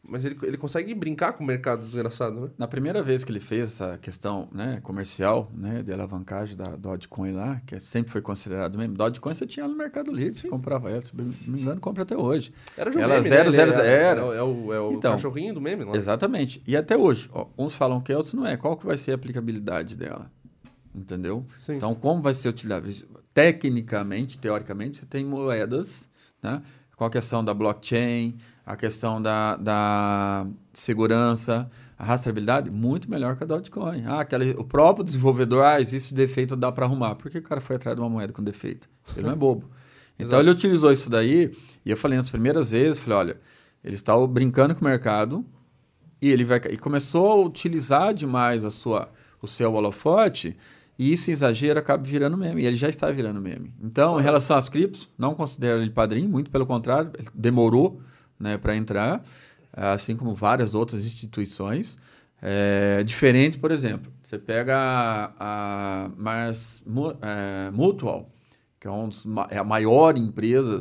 Mas 0.08 0.24
ele, 0.24 0.38
ele 0.44 0.56
consegue 0.56 0.94
brincar 0.94 1.32
com 1.32 1.42
o 1.42 1.46
mercado 1.46 1.80
desgraçado, 1.80 2.40
né? 2.42 2.50
Na 2.56 2.68
primeira 2.68 3.02
vez 3.02 3.24
que 3.24 3.32
ele 3.32 3.40
fez 3.40 3.72
essa 3.72 3.98
questão 3.98 4.48
né, 4.52 4.78
comercial, 4.80 5.50
né, 5.52 5.82
de 5.82 5.92
alavancagem 5.92 6.56
da 6.56 6.76
Dogecoin 6.76 7.32
lá, 7.32 7.60
que 7.66 7.80
sempre 7.80 8.12
foi 8.12 8.20
considerado 8.22 8.78
mesmo, 8.78 8.94
Dogecoin 8.94 9.34
você 9.34 9.44
tinha 9.48 9.66
no 9.66 9.74
Mercado 9.74 10.12
Livre, 10.12 10.34
você 10.38 10.46
comprava 10.46 10.90
ela, 10.92 11.02
se 11.02 11.10
não 11.16 11.24
me 11.24 11.60
engano, 11.60 11.80
compra 11.80 12.04
até 12.04 12.16
hoje. 12.16 12.52
Era 12.76 12.88
de 12.88 12.98
um 12.98 13.00
Ela 13.00 13.14
meme, 13.16 13.28
zero, 13.28 13.50
né? 13.50 13.56
zero, 13.56 13.70
é- 13.72 13.74
zero. 13.74 14.20
É, 14.20 14.24
o- 14.24 14.32
é 14.34 14.42
o, 14.44 14.72
é 14.74 14.80
o 14.80 14.92
Então, 14.92 15.10
cachorrinho 15.14 15.52
do 15.54 15.60
meme 15.60 15.82
lá. 15.82 15.96
Exatamente. 15.96 16.62
E 16.64 16.76
até 16.76 16.96
hoje, 16.96 17.28
ó, 17.32 17.48
uns 17.58 17.74
falam 17.74 18.00
que 18.00 18.12
outros 18.14 18.32
não 18.32 18.46
é. 18.46 18.56
Qual 18.56 18.76
que 18.76 18.86
vai 18.86 18.96
ser 18.96 19.10
a 19.10 19.14
aplicabilidade 19.16 19.96
dela? 19.96 20.30
Entendeu? 20.94 21.44
Sim. 21.58 21.74
Então, 21.78 21.92
como 21.96 22.22
vai 22.22 22.32
ser 22.32 22.48
utilizado? 22.48 22.88
Tecnicamente, 23.34 24.38
teoricamente, 24.38 24.98
você 24.98 25.06
tem 25.06 25.24
moedas, 25.24 26.08
né? 26.42 26.62
Com 26.96 27.04
a 27.04 27.10
questão 27.10 27.44
da 27.44 27.54
blockchain, 27.54 28.36
a 28.64 28.74
questão 28.74 29.22
da, 29.22 29.54
da 29.56 30.46
segurança, 30.72 31.70
a 31.98 32.04
rastreabilidade, 32.04 32.70
muito 32.70 33.08
melhor 33.10 33.36
que 33.36 33.44
a 33.44 33.46
Dogecoin. 33.46 34.02
Ah, 34.06 34.20
aquela, 34.20 34.44
o 34.58 34.64
próprio 34.64 35.04
desenvolvedor, 35.04 35.64
ah, 35.64 35.80
existe 35.80 36.14
defeito, 36.14 36.56
dá 36.56 36.72
para 36.72 36.84
arrumar. 36.84 37.14
Por 37.14 37.30
que 37.30 37.38
o 37.38 37.42
cara 37.42 37.60
foi 37.60 37.76
atrás 37.76 37.94
de 37.94 38.02
uma 38.02 38.10
moeda 38.10 38.32
com 38.32 38.42
defeito? 38.42 38.88
Ele 39.16 39.26
não 39.26 39.32
é 39.32 39.36
bobo. 39.36 39.70
Então, 40.18 40.40
ele 40.40 40.50
utilizou 40.50 40.90
isso 40.90 41.10
daí, 41.10 41.54
e 41.84 41.90
eu 41.90 41.96
falei 41.96 42.16
nas 42.16 42.30
primeiras 42.30 42.70
vezes, 42.70 42.98
falei, 42.98 43.18
olha, 43.18 43.40
ele 43.84 43.94
está 43.94 44.14
brincando 44.26 44.74
com 44.74 44.80
o 44.80 44.84
mercado, 44.88 45.44
e 46.22 46.30
ele 46.32 46.42
vai 46.42 46.58
e 46.70 46.78
começou 46.78 47.32
a 47.32 47.44
utilizar 47.44 48.14
demais 48.14 48.64
a 48.64 48.70
sua 48.70 49.10
o 49.42 49.46
seu 49.46 49.74
holofote 49.74 50.56
e 50.98 51.12
isso 51.12 51.30
exagero 51.30 51.78
acaba 51.78 52.02
virando 52.02 52.36
meme. 52.36 52.62
E 52.62 52.66
ele 52.66 52.76
já 52.76 52.88
está 52.88 53.10
virando 53.10 53.40
meme. 53.40 53.72
Então 53.82 54.18
em 54.18 54.22
relação 54.22 54.56
às 54.56 54.68
criptos 54.68 55.08
não 55.18 55.34
considero 55.34 55.80
ele 55.80 55.90
padrinho 55.90 56.28
muito 56.28 56.50
pelo 56.50 56.66
contrário 56.66 57.10
ele 57.18 57.28
demorou 57.34 58.00
né 58.38 58.58
para 58.58 58.74
entrar 58.76 59.22
assim 59.72 60.16
como 60.16 60.34
várias 60.34 60.74
outras 60.74 61.04
instituições. 61.04 61.98
É, 62.42 63.02
diferente 63.02 63.58
por 63.58 63.70
exemplo 63.70 64.12
você 64.22 64.38
pega 64.38 64.76
a, 64.76 65.32
a 66.04 66.10
Mars 66.18 66.82
é, 67.22 67.70
Mutual 67.70 68.28
que 68.78 68.86
é, 68.86 68.90
um 68.90 69.08
dos 69.08 69.24
é 69.50 69.56
a 69.56 69.64
maior 69.64 70.18
empresa 70.18 70.80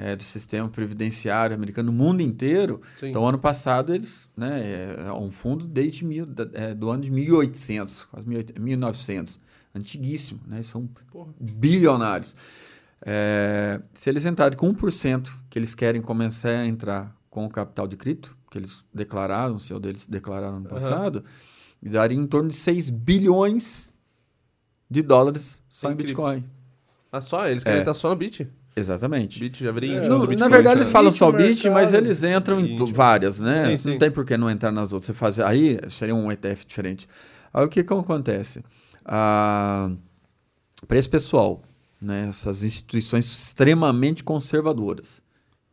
é, 0.00 0.14
do 0.14 0.22
sistema 0.22 0.68
previdenciário 0.68 1.54
americano 1.56 1.90
no 1.90 1.96
mundo 1.98 2.20
inteiro. 2.22 2.80
Sim. 3.00 3.08
Então, 3.08 3.26
ano 3.28 3.38
passado, 3.38 3.92
eles, 3.92 4.28
né, 4.36 4.60
é, 4.62 5.04
é 5.08 5.12
um 5.12 5.30
fundo 5.30 5.66
desde 5.66 6.04
mil, 6.04 6.26
é, 6.54 6.72
do 6.74 6.88
ano 6.88 7.02
de 7.02 7.10
1800, 7.10 8.04
quase 8.04 8.28
1800, 8.28 8.62
1900, 8.62 9.40
antiguíssimo, 9.74 10.40
né, 10.46 10.62
são 10.62 10.88
Porra. 11.10 11.32
bilionários. 11.40 12.36
É, 13.04 13.80
se 13.94 14.08
eles 14.10 14.24
entrarem 14.24 14.56
com 14.56 14.72
1%, 14.72 15.28
que 15.50 15.58
eles 15.58 15.74
querem 15.74 16.00
começar 16.00 16.50
a 16.60 16.66
entrar 16.66 17.16
com 17.30 17.44
o 17.44 17.50
capital 17.50 17.86
de 17.86 17.96
cripto, 17.96 18.36
que 18.50 18.58
eles 18.58 18.84
declararam, 18.94 19.56
o 19.56 19.60
seu 19.60 19.78
deles 19.78 20.06
declararam 20.06 20.60
no 20.60 20.68
passado, 20.68 21.24
daria 21.82 22.16
em 22.18 22.26
torno 22.26 22.50
de 22.50 22.56
6 22.56 22.90
bilhões 22.90 23.92
de 24.90 25.02
dólares 25.02 25.62
só 25.68 25.88
Em 25.90 25.92
em, 25.92 25.96
cripto. 25.96 26.14
Bitcoin. 26.14 26.44
Ah, 27.12 27.20
só? 27.20 27.46
Eles 27.48 27.62
querem 27.62 27.78
É. 27.78 27.82
estar 27.82 27.94
só 27.94 28.10
no 28.10 28.16
Bit? 28.16 28.48
Exatamente. 28.78 29.38
Bit 29.40 29.62
já 29.64 29.72
viria 29.72 29.98
É, 29.98 30.08
No- 30.08 30.26
na 30.26 30.48
verdade, 30.48 30.78
eles 30.80 30.88
falam 30.90 31.12
só 31.12 31.30
Bit, 31.32 31.48
Bit, 31.48 31.70
mas 31.70 31.92
eles 31.92 32.22
entram 32.22 32.60
em 32.60 32.84
várias, 32.92 33.40
né? 33.40 33.70
Sim, 33.70 33.76
sim. 33.76 33.90
Não 33.90 33.98
tem 33.98 34.10
por 34.10 34.24
que 34.24 34.36
não 34.36 34.48
entrar 34.50 34.70
nas 34.72 34.92
outras. 34.92 35.06
Você 35.06 35.12
faz, 35.14 35.38
aí 35.40 35.78
seria 35.88 36.14
um 36.14 36.30
ETF 36.30 36.64
diferente. 36.66 37.08
Aí 37.52 37.64
o 37.64 37.68
que, 37.68 37.82
que 37.82 37.92
acontece? 37.92 38.62
Ah, 39.04 39.90
Para 40.86 40.96
esse 40.98 41.08
pessoal, 41.08 41.62
né, 42.00 42.28
essas 42.28 42.62
instituições 42.62 43.24
extremamente 43.26 44.22
conservadoras, 44.22 45.20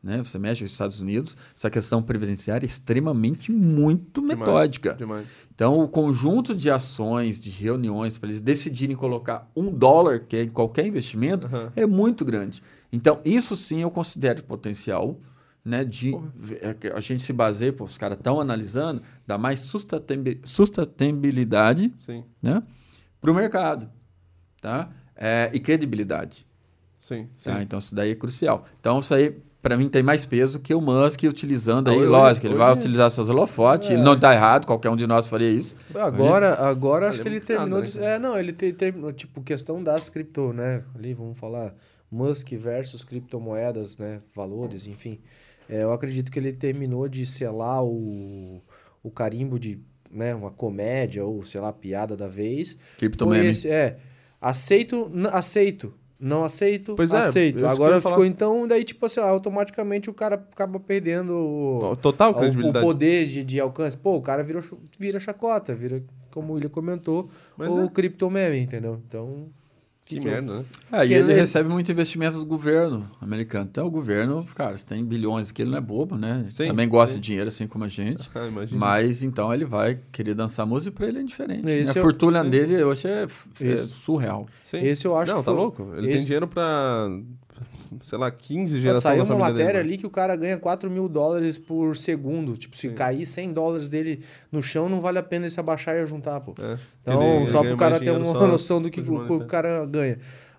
né? 0.02 0.18
Você 0.24 0.38
mexe 0.40 0.64
nos 0.64 0.72
Estados 0.72 1.00
Unidos, 1.00 1.36
essa 1.56 1.70
questão 1.70 2.02
previdenciária 2.02 2.66
é 2.66 2.70
extremamente 2.70 3.52
muito 3.52 4.22
Demais, 4.22 4.40
metódica. 4.40 4.94
Demais. 4.94 5.26
Então, 5.54 5.80
o 5.80 5.88
conjunto 5.88 6.56
de 6.56 6.70
ações, 6.72 7.40
de 7.40 7.50
reuniões, 7.50 8.18
para 8.18 8.30
eles 8.30 8.40
decidirem 8.42 8.96
colocar 8.96 9.50
um 9.56 9.72
dólar, 9.74 10.20
que 10.20 10.38
é 10.38 10.44
em 10.44 10.50
qualquer 10.50 10.86
investimento, 10.88 11.48
Aham. 11.48 11.72
é 11.76 11.86
muito 11.88 12.24
grande. 12.26 12.62
Então, 12.92 13.20
isso 13.26 13.56
sim 13.56 13.82
eu 13.82 13.92
considero 13.92 14.44
potencial. 14.44 15.20
Né, 15.68 15.84
de, 15.84 16.14
é 16.62 16.92
a 16.94 17.00
gente 17.00 17.24
se 17.24 17.34
baseia, 17.34 17.74
pô, 17.74 17.86
os 17.86 17.98
caras 17.98 18.20
estão 18.20 18.40
analisando, 18.40 19.02
dá 19.26 19.36
mais 19.36 19.58
sustentab- 19.62 20.40
sustentabilidade 20.44 21.92
Sim, 22.00 22.24
né, 22.42 22.62
para 23.20 23.32
o 23.32 23.34
mercado 23.34 23.90
tá? 24.62 24.90
É, 25.16 25.50
e 25.54 25.60
credibilidade. 25.60 26.46
sim, 27.00 27.28
sim. 27.36 27.50
Tá? 27.50 27.62
Então, 27.64 27.80
isso 27.80 27.96
daí 27.96 28.12
é 28.12 28.16
crucial. 28.16 28.64
Então, 28.80 29.00
isso 29.00 29.14
aí, 29.16 29.32
para 29.62 29.76
mim, 29.76 29.90
tem 29.90 30.04
mais 30.04 30.24
peso 30.26 30.60
que 30.60 30.74
o 30.74 30.80
Musk 30.82 31.24
utilizando 31.24 31.90
aí, 31.90 31.98
Hoje- 31.98 32.08
lógico, 32.10 32.46
ele 32.48 32.56
vai 32.56 32.70
hoje- 32.70 32.80
utilizar 32.82 33.10
seus 33.10 33.30
holofotes, 33.30 33.90
É. 33.90 33.94
ele 33.94 34.04
não 34.04 34.14
está 34.14 34.34
errado, 34.36 34.68
qualquer 34.68 34.90
um 34.92 34.96
de 34.96 35.08
nós 35.08 35.28
faria 35.28 35.50
isso. 35.50 35.76
Agora, 35.96 36.54
agora 36.68 37.10
acho 37.10 37.22
Ele 37.22 37.24
que 37.24 37.30
é 37.30 37.32
ele 37.38 37.42
terminou 37.42 37.80
nada, 37.80 37.92
de. 37.92 38.00
né? 38.00 38.16
É, 38.16 38.20
não, 38.20 38.38
ele 38.38 38.54
te- 38.54 38.72
terminou, 38.74 39.12
tipo, 39.12 39.42
questão 39.42 39.84
das 39.84 40.10
cripto, 40.10 40.54
né? 40.54 40.84
Ali, 40.94 41.14
vamos 41.16 41.40
falar 41.40 41.74
Musk 42.16 42.52
versus 42.54 43.04
criptomoedas, 43.04 43.98
né? 43.98 44.20
Valores, 44.34 44.88
enfim. 44.88 45.20
É, 45.70 45.84
eu 45.84 45.92
acredito 45.92 46.32
que 46.32 46.40
ele 46.40 46.54
terminou 46.54 47.08
de 47.10 47.26
selar 47.26 47.84
o, 47.84 48.62
o 49.04 49.12
carimbo 49.12 49.60
de 49.60 49.80
né, 50.12 50.34
uma 50.34 50.52
comédia 50.52 51.26
ou, 51.26 51.44
sei 51.44 51.60
lá, 51.60 51.74
piada 51.74 52.16
da 52.16 52.28
vez. 52.28 52.78
Criptomeme. 52.98 53.48
Esse, 53.48 53.70
é. 53.70 53.98
Aceito, 54.40 55.12
aceito. 55.32 55.94
Não 56.18 56.46
aceito, 56.46 56.96
Pois 56.96 57.12
é, 57.12 57.18
aceito. 57.18 57.66
Agora 57.68 57.98
ficou 57.98 58.12
falar. 58.14 58.28
então, 58.28 58.66
daí, 58.66 58.86
tipo 58.86 59.06
assim, 59.06 59.20
automaticamente 59.20 60.10
o 60.10 60.14
cara 60.14 60.36
acaba 60.36 60.80
perdendo 60.80 61.34
o, 61.34 61.96
Total 61.98 62.32
o- 62.32 62.36
o 62.36 62.40
credibilidade. 62.40 62.86
poder 62.86 63.28
de, 63.28 63.44
de 63.44 63.60
alcance. 63.60 63.98
Pô, 63.98 64.16
o 64.16 64.22
cara 64.22 64.42
virou, 64.42 64.64
vira 64.98 65.20
chacota, 65.20 65.76
vira, 65.76 66.02
como 66.32 66.54
William 66.54 66.70
comentou, 66.70 67.30
Mas 67.58 67.68
o 67.70 67.84
é. 67.84 67.90
criptomeme, 67.90 68.58
entendeu? 68.60 69.02
Então. 69.06 69.48
Que 70.06 70.20
que 70.20 70.28
eu- 70.28 70.32
merda, 70.32 70.60
né? 70.60 70.66
É, 70.92 71.06
e 71.06 71.14
ele 71.14 71.32
ele- 71.32 71.34
recebe 71.34 71.68
muito 71.68 71.92
investimento 71.92 72.38
do 72.38 72.46
governo 72.46 73.08
americano. 73.20 73.68
Então, 73.72 73.88
o 73.88 73.90
governo, 73.92 74.46
cara, 74.54 74.76
tem 74.78 75.04
bilhões 75.04 75.50
aqui, 75.50 75.64
ele 75.64 75.72
não 75.72 75.78
é 75.80 75.82
bobo, 75.82 76.16
né? 76.16 76.46
Sim, 76.50 76.68
Também 76.68 76.88
gosta 76.88 77.16
sim. 77.16 77.20
de 77.20 77.26
dinheiro, 77.26 77.48
assim 77.48 77.68
como 77.68 77.84
a 77.84 77.88
gente. 77.88 78.30
Ah. 78.36 78.48
Mas, 78.72 79.24
então, 79.24 79.54
ele 79.54 79.66
vai 79.66 80.00
querer 80.12 80.34
dançar 80.36 80.66
música 80.66 80.90
e 80.90 80.92
pra 80.92 81.08
ele 81.08 81.18
é 81.20 81.22
indiferente. 81.22 81.68
Esse 81.68 81.94
a 81.94 81.96
eu- 82.00 82.02
fortuna 82.04 82.44
sim. 82.44 82.50
dele 82.52 82.84
hoje 82.84 83.08
é, 83.08 83.26
é 83.62 83.78
surreal. 83.78 84.48
Sim. 84.64 84.86
Esse 84.86 85.06
eu 85.06 85.18
acho 85.18 85.32
Não, 85.32 85.40
que 85.40 85.46
tá 85.46 85.52
foi- 85.52 85.60
louco? 85.62 85.92
Ele 85.98 86.08
tem 86.08 86.16
esse- 86.18 86.26
dinheiro 86.26 86.48
pra, 86.48 87.08
sei 88.02 88.18
lá, 88.18 88.30
15 88.32 88.76
Pô, 88.76 88.82
gerações 88.82 89.04
Saiu 89.04 89.24
uma 89.24 89.36
matéria 89.38 89.66
dele. 89.66 89.78
ali 89.80 89.98
que 89.98 90.06
o 90.06 90.10
cara 90.10 90.36
ganha 90.36 90.58
4 90.58 90.90
mil 90.90 91.08
dólares 91.10 91.58
por 91.58 91.96
segundo. 91.96 92.56
Tipo, 92.58 92.76
se 92.76 92.90
Sim. 92.90 92.94
cair 92.96 93.26
100 93.26 93.54
dólares 93.54 93.90
dele 93.90 94.22
no 94.52 94.62
chão, 94.62 94.88
não 94.90 95.00
vale 95.02 95.18
a 95.20 95.24
pena 95.24 95.46
ele 95.46 95.52
se 95.52 95.60
abaixar 95.60 95.96
e 95.96 96.06
juntar, 96.08 96.40
pô. 96.42 96.54
É. 96.62 96.78
Então, 97.02 97.22
Ele- 97.42 97.52
só 97.52 97.62
pro 97.64 97.78
cara 97.78 98.00
ter 98.00 98.12
uma 98.12 98.48
noção 98.48 98.82
do 98.82 98.90
que, 98.90 99.00
o, 99.02 99.04
o 99.04 99.12
monetário. 99.14 99.46
cara 99.48 99.86
ganha. 99.86 100.18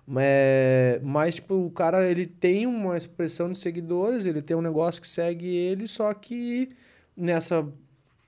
Mas, 0.09 1.01
mas, 1.03 1.35
tipo, 1.35 1.53
o 1.65 1.69
cara, 1.69 2.09
ele 2.09 2.25
tem 2.25 2.65
uma 2.65 2.95
expressão 2.95 3.51
de 3.51 3.57
seguidores, 3.57 4.25
ele 4.25 4.41
tem 4.41 4.55
um 4.55 4.61
negócio 4.61 5.01
que 5.01 5.07
segue 5.07 5.47
ele, 5.47 5.87
só 5.87 6.13
que 6.13 6.69
nessa, 7.15 7.67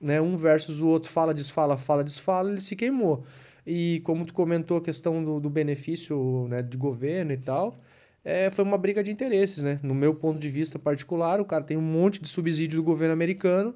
né, 0.00 0.20
um 0.20 0.36
versus 0.36 0.80
o 0.80 0.86
outro, 0.88 1.10
fala, 1.10 1.32
desfala, 1.32 1.78
fala, 1.78 2.04
desfala, 2.04 2.50
ele 2.50 2.60
se 2.60 2.76
queimou. 2.76 3.24
E 3.66 4.00
como 4.04 4.24
tu 4.26 4.34
comentou 4.34 4.76
a 4.76 4.80
questão 4.82 5.24
do, 5.24 5.40
do 5.40 5.48
benefício 5.50 6.46
né, 6.48 6.62
de 6.62 6.76
governo 6.76 7.32
e 7.32 7.36
tal, 7.36 7.78
é, 8.24 8.50
foi 8.50 8.64
uma 8.64 8.76
briga 8.76 9.02
de 9.02 9.10
interesses, 9.10 9.62
né? 9.62 9.78
No 9.82 9.94
meu 9.94 10.14
ponto 10.14 10.38
de 10.38 10.48
vista 10.48 10.78
particular, 10.78 11.40
o 11.40 11.44
cara 11.44 11.64
tem 11.64 11.76
um 11.76 11.82
monte 11.82 12.20
de 12.20 12.28
subsídio 12.28 12.78
do 12.78 12.84
governo 12.84 13.14
americano, 13.14 13.74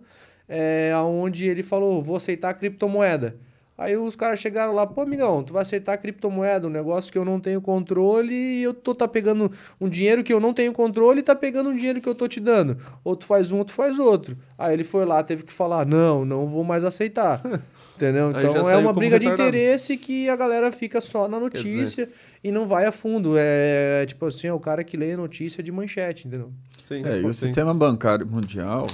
é, 0.49 0.93
onde 0.97 1.47
ele 1.47 1.63
falou, 1.63 2.03
vou 2.03 2.17
aceitar 2.17 2.51
a 2.51 2.55
criptomoeda. 2.55 3.37
Aí 3.77 3.97
os 3.97 4.15
caras 4.15 4.39
chegaram 4.39 4.73
lá, 4.73 4.87
pô, 4.87 5.01
amigão, 5.01 5.43
tu 5.43 5.53
vai 5.53 5.63
aceitar 5.63 5.95
a 5.95 5.97
criptomoeda, 5.97 6.69
um 6.69 6.71
negócio 6.71 7.11
que 7.11 7.19
eu 7.19 7.25
não 7.25 7.41
tenho 7.41 7.61
controle 7.61 8.33
e 8.33 8.63
eu 8.63 8.73
tô 8.73 8.95
tá 8.95 9.09
pegando 9.09 9.51
um 9.81 9.89
dinheiro 9.89 10.23
que 10.23 10.33
eu 10.33 10.39
não 10.39 10.55
tenho 10.55 10.73
controle 10.73 11.19
e 11.19 11.23
tá 11.25 11.35
pegando 11.35 11.71
um 11.71 11.75
dinheiro 11.75 12.01
que 12.01 12.09
eu 12.09 12.15
tô 12.15 12.29
te 12.29 12.39
dando. 12.39 12.79
Ou 13.03 13.17
tu 13.17 13.25
faz 13.25 13.51
um, 13.51 13.59
ou 13.59 13.65
tu 13.65 13.73
faz 13.73 13.99
outro. 13.99 14.39
Aí 14.57 14.73
ele 14.73 14.85
foi 14.85 15.05
lá, 15.05 15.25
teve 15.25 15.43
que 15.43 15.53
falar, 15.53 15.85
não, 15.85 16.25
não 16.25 16.47
vou 16.47 16.63
mais 16.63 16.85
aceitar. 16.85 17.43
Entendeu? 17.97 18.33
Aí 18.35 18.45
Então 18.47 18.69
é 18.69 18.77
uma 18.77 18.93
briga 18.93 19.19
de 19.19 19.27
retardado. 19.27 19.49
interesse 19.57 19.97
que 19.97 20.29
a 20.29 20.35
galera 20.35 20.73
fica 20.73 21.01
só 21.01 21.29
na 21.29 21.39
dizer- 21.49 21.69
notícia 21.77 22.09
e 22.43 22.51
não 22.51 22.67
vai 22.67 22.87
a 22.87 22.93
fundo. 22.93 23.35
É 23.39 24.05
tipo 24.07 24.27
assim, 24.27 24.49
é 24.49 24.53
o 24.53 24.59
cara 24.59 24.83
que 24.83 24.97
lê 24.97 25.13
a 25.13 25.17
notícia 25.17 25.63
de 25.63 25.71
manchete, 25.71 26.27
entendeu? 26.27 26.53
Sim, 26.89 27.05
É, 27.05 27.21
e 27.21 27.25
o 27.25 27.33
sim. 27.33 27.47
sistema 27.47 27.73
bancário 27.73 28.27
mundial 28.27 28.87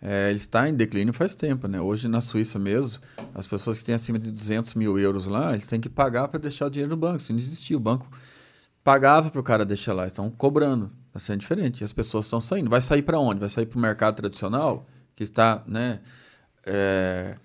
é, 0.00 0.28
ele 0.28 0.36
está 0.36 0.68
em 0.68 0.74
declínio 0.74 1.12
faz 1.12 1.34
tempo, 1.34 1.66
né? 1.66 1.80
Hoje 1.80 2.06
na 2.06 2.20
Suíça 2.20 2.58
mesmo, 2.58 3.00
as 3.34 3.46
pessoas 3.46 3.78
que 3.78 3.84
têm 3.84 3.94
acima 3.96 4.18
de 4.18 4.30
200 4.30 4.74
mil 4.74 4.96
euros 4.98 5.26
lá, 5.26 5.52
eles 5.52 5.66
têm 5.66 5.80
que 5.80 5.88
pagar 5.88 6.28
para 6.28 6.38
deixar 6.38 6.66
o 6.66 6.70
dinheiro 6.70 6.90
no 6.90 6.96
banco. 6.96 7.16
Isso 7.16 7.32
não 7.32 7.40
existia. 7.40 7.76
O 7.76 7.80
banco 7.80 8.08
pagava 8.84 9.28
para 9.30 9.40
o 9.40 9.42
cara 9.42 9.64
deixar 9.64 9.92
lá, 9.92 10.06
estão 10.06 10.30
cobrando. 10.30 10.92
Está 11.08 11.18
sendo 11.18 11.40
diferente. 11.40 11.80
E 11.80 11.84
as 11.84 11.92
pessoas 11.92 12.26
estão 12.26 12.40
saindo. 12.40 12.70
Vai 12.70 12.80
sair 12.80 13.02
para 13.02 13.18
onde? 13.18 13.40
Vai 13.40 13.48
sair 13.48 13.66
para 13.66 13.78
o 13.78 13.80
mercado 13.80 14.14
tradicional, 14.14 14.86
que 15.16 15.24
está, 15.24 15.64
né? 15.66 15.98
é, 16.68 17.36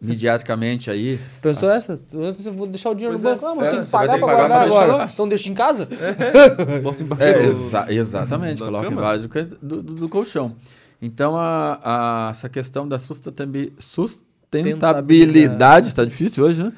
mediaticamente 0.00 0.90
aí. 0.90 1.18
Pensou 1.42 1.68
as- 1.68 1.88
essa? 1.90 2.00
Eu 2.12 2.32
vou 2.54 2.66
deixar 2.66 2.90
o 2.90 2.94
dinheiro 2.94 3.18
Pois 3.20 3.22
no 3.22 3.28
é. 3.30 3.34
banco. 3.34 3.46
Ah, 3.46 3.54
mas 3.54 3.64
É, 3.64 3.68
eu 3.68 3.72
tenho 3.72 3.84
que 3.84 3.90
pagar 3.90 4.14
que 4.14 4.20
pagar 4.20 4.48
deixar 4.48 4.62
agora. 4.64 4.96
lá. 4.96 5.10
Então 5.12 5.28
deixa 5.28 5.48
em 5.50 5.54
casa? 5.54 5.86
Bota 6.82 7.02
embaixo 7.02 7.22
É, 7.22 7.32
do- 7.34 7.40
exa- 7.48 7.86
exatamente, 7.92 8.58
da 8.60 8.64
coloca 8.66 8.88
cama. 8.88 9.00
embaixo 9.00 9.28
do, 9.62 9.82
do, 9.82 9.94
do 9.94 10.08
colchão. 10.08 10.56
Então, 11.02 11.36
a, 11.36 11.78
a- 11.82 12.28
essa 12.30 12.48
questão 12.48 12.86
da 12.88 12.98
sustentabilidade, 12.98 15.88
está 15.88 16.04
difícil 16.04 16.44
hoje, 16.44 16.62
né? 16.62 16.72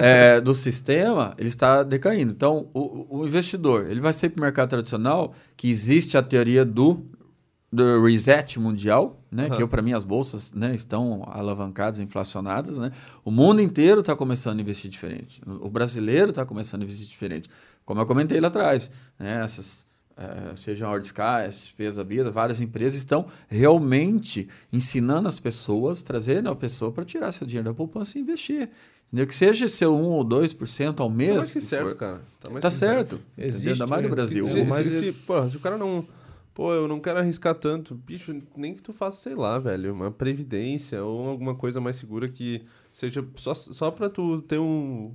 É, 0.00 0.40
do 0.40 0.54
sistema, 0.54 1.34
ele 1.38 1.48
está 1.48 1.82
decaindo. 1.82 2.32
Então, 2.32 2.68
o, 2.72 3.20
o 3.20 3.26
investidor, 3.26 3.86
ele 3.90 4.00
vai 4.00 4.12
sair 4.12 4.30
para 4.30 4.40
o 4.40 4.44
mercado 4.44 4.68
tradicional, 4.70 5.32
que 5.56 5.70
existe 5.70 6.16
a 6.16 6.22
teoria 6.22 6.64
do, 6.64 7.00
do 7.72 8.02
reset 8.04 8.58
mundial, 8.58 9.16
né? 9.36 9.46
Aham. 9.46 9.56
Que 9.56 9.66
para 9.66 9.82
mim 9.82 9.92
as 9.92 10.02
bolsas 10.02 10.52
né, 10.52 10.74
estão 10.74 11.22
alavancadas, 11.30 12.00
inflacionadas, 12.00 12.78
né? 12.78 12.90
O 13.24 13.30
mundo 13.30 13.60
inteiro 13.60 14.00
está 14.00 14.16
começando 14.16 14.58
a 14.58 14.62
investir 14.62 14.90
diferente. 14.90 15.42
O 15.46 15.68
brasileiro 15.68 16.30
está 16.30 16.44
começando 16.46 16.80
a 16.82 16.84
investir 16.84 17.06
diferente. 17.06 17.48
Como 17.84 18.00
eu 18.00 18.06
comentei 18.06 18.40
lá 18.40 18.48
atrás, 18.48 18.90
né? 19.18 19.44
Essas 19.44 19.84
eh, 20.16 20.54
seja 20.56 20.86
a 20.86 20.90
Ordsky, 20.90 21.20
a 21.20 21.46
Despesa 21.46 22.02
Vida, 22.02 22.30
várias 22.30 22.60
empresas 22.60 22.94
estão 22.98 23.26
realmente 23.48 24.48
ensinando 24.72 25.28
as 25.28 25.38
pessoas, 25.38 26.00
trazendo 26.00 26.48
a 26.48 26.56
pessoa 26.56 26.90
para 26.90 27.04
tirar 27.04 27.30
seu 27.32 27.46
dinheiro 27.46 27.68
da 27.68 27.74
poupança 27.74 28.18
e 28.18 28.22
investir. 28.22 28.70
Entendeu? 29.08 29.26
Que 29.26 29.34
seja 29.34 29.68
seu 29.68 29.94
1 29.94 30.02
ou 30.02 30.24
2% 30.24 31.00
ao 31.00 31.10
mês. 31.10 31.30
Tá 31.30 31.36
mais 31.36 31.46
que 31.52 31.60
que 31.60 31.64
certo, 31.64 31.88
for. 31.90 31.96
cara. 31.96 32.22
Tá, 32.40 32.50
mais 32.50 32.62
Tá 32.62 32.68
que 32.70 32.74
certo. 32.74 33.20
Existe? 33.38 33.68
Ainda 33.72 33.86
mais 33.86 34.02
no 34.02 34.08
né? 34.08 34.14
Brasil. 34.14 34.46
Se, 34.46 34.64
Mas 34.64 34.86
se, 34.86 34.98
se, 35.00 35.12
porra, 35.12 35.48
se 35.48 35.56
o 35.56 35.60
cara 35.60 35.76
não. 35.76 36.04
Pô, 36.56 36.72
eu 36.72 36.88
não 36.88 36.98
quero 36.98 37.18
arriscar 37.18 37.54
tanto. 37.54 37.94
Bicho, 37.94 38.34
nem 38.56 38.74
que 38.74 38.82
tu 38.82 38.90
faça, 38.90 39.18
sei 39.18 39.34
lá, 39.34 39.58
velho, 39.58 39.92
uma 39.92 40.10
previdência 40.10 41.04
ou 41.04 41.28
alguma 41.28 41.54
coisa 41.54 41.82
mais 41.82 41.96
segura 41.96 42.30
que 42.30 42.64
seja 42.90 43.22
só, 43.34 43.52
só 43.52 43.90
pra 43.90 44.08
tu 44.08 44.40
ter 44.40 44.58
um. 44.58 45.14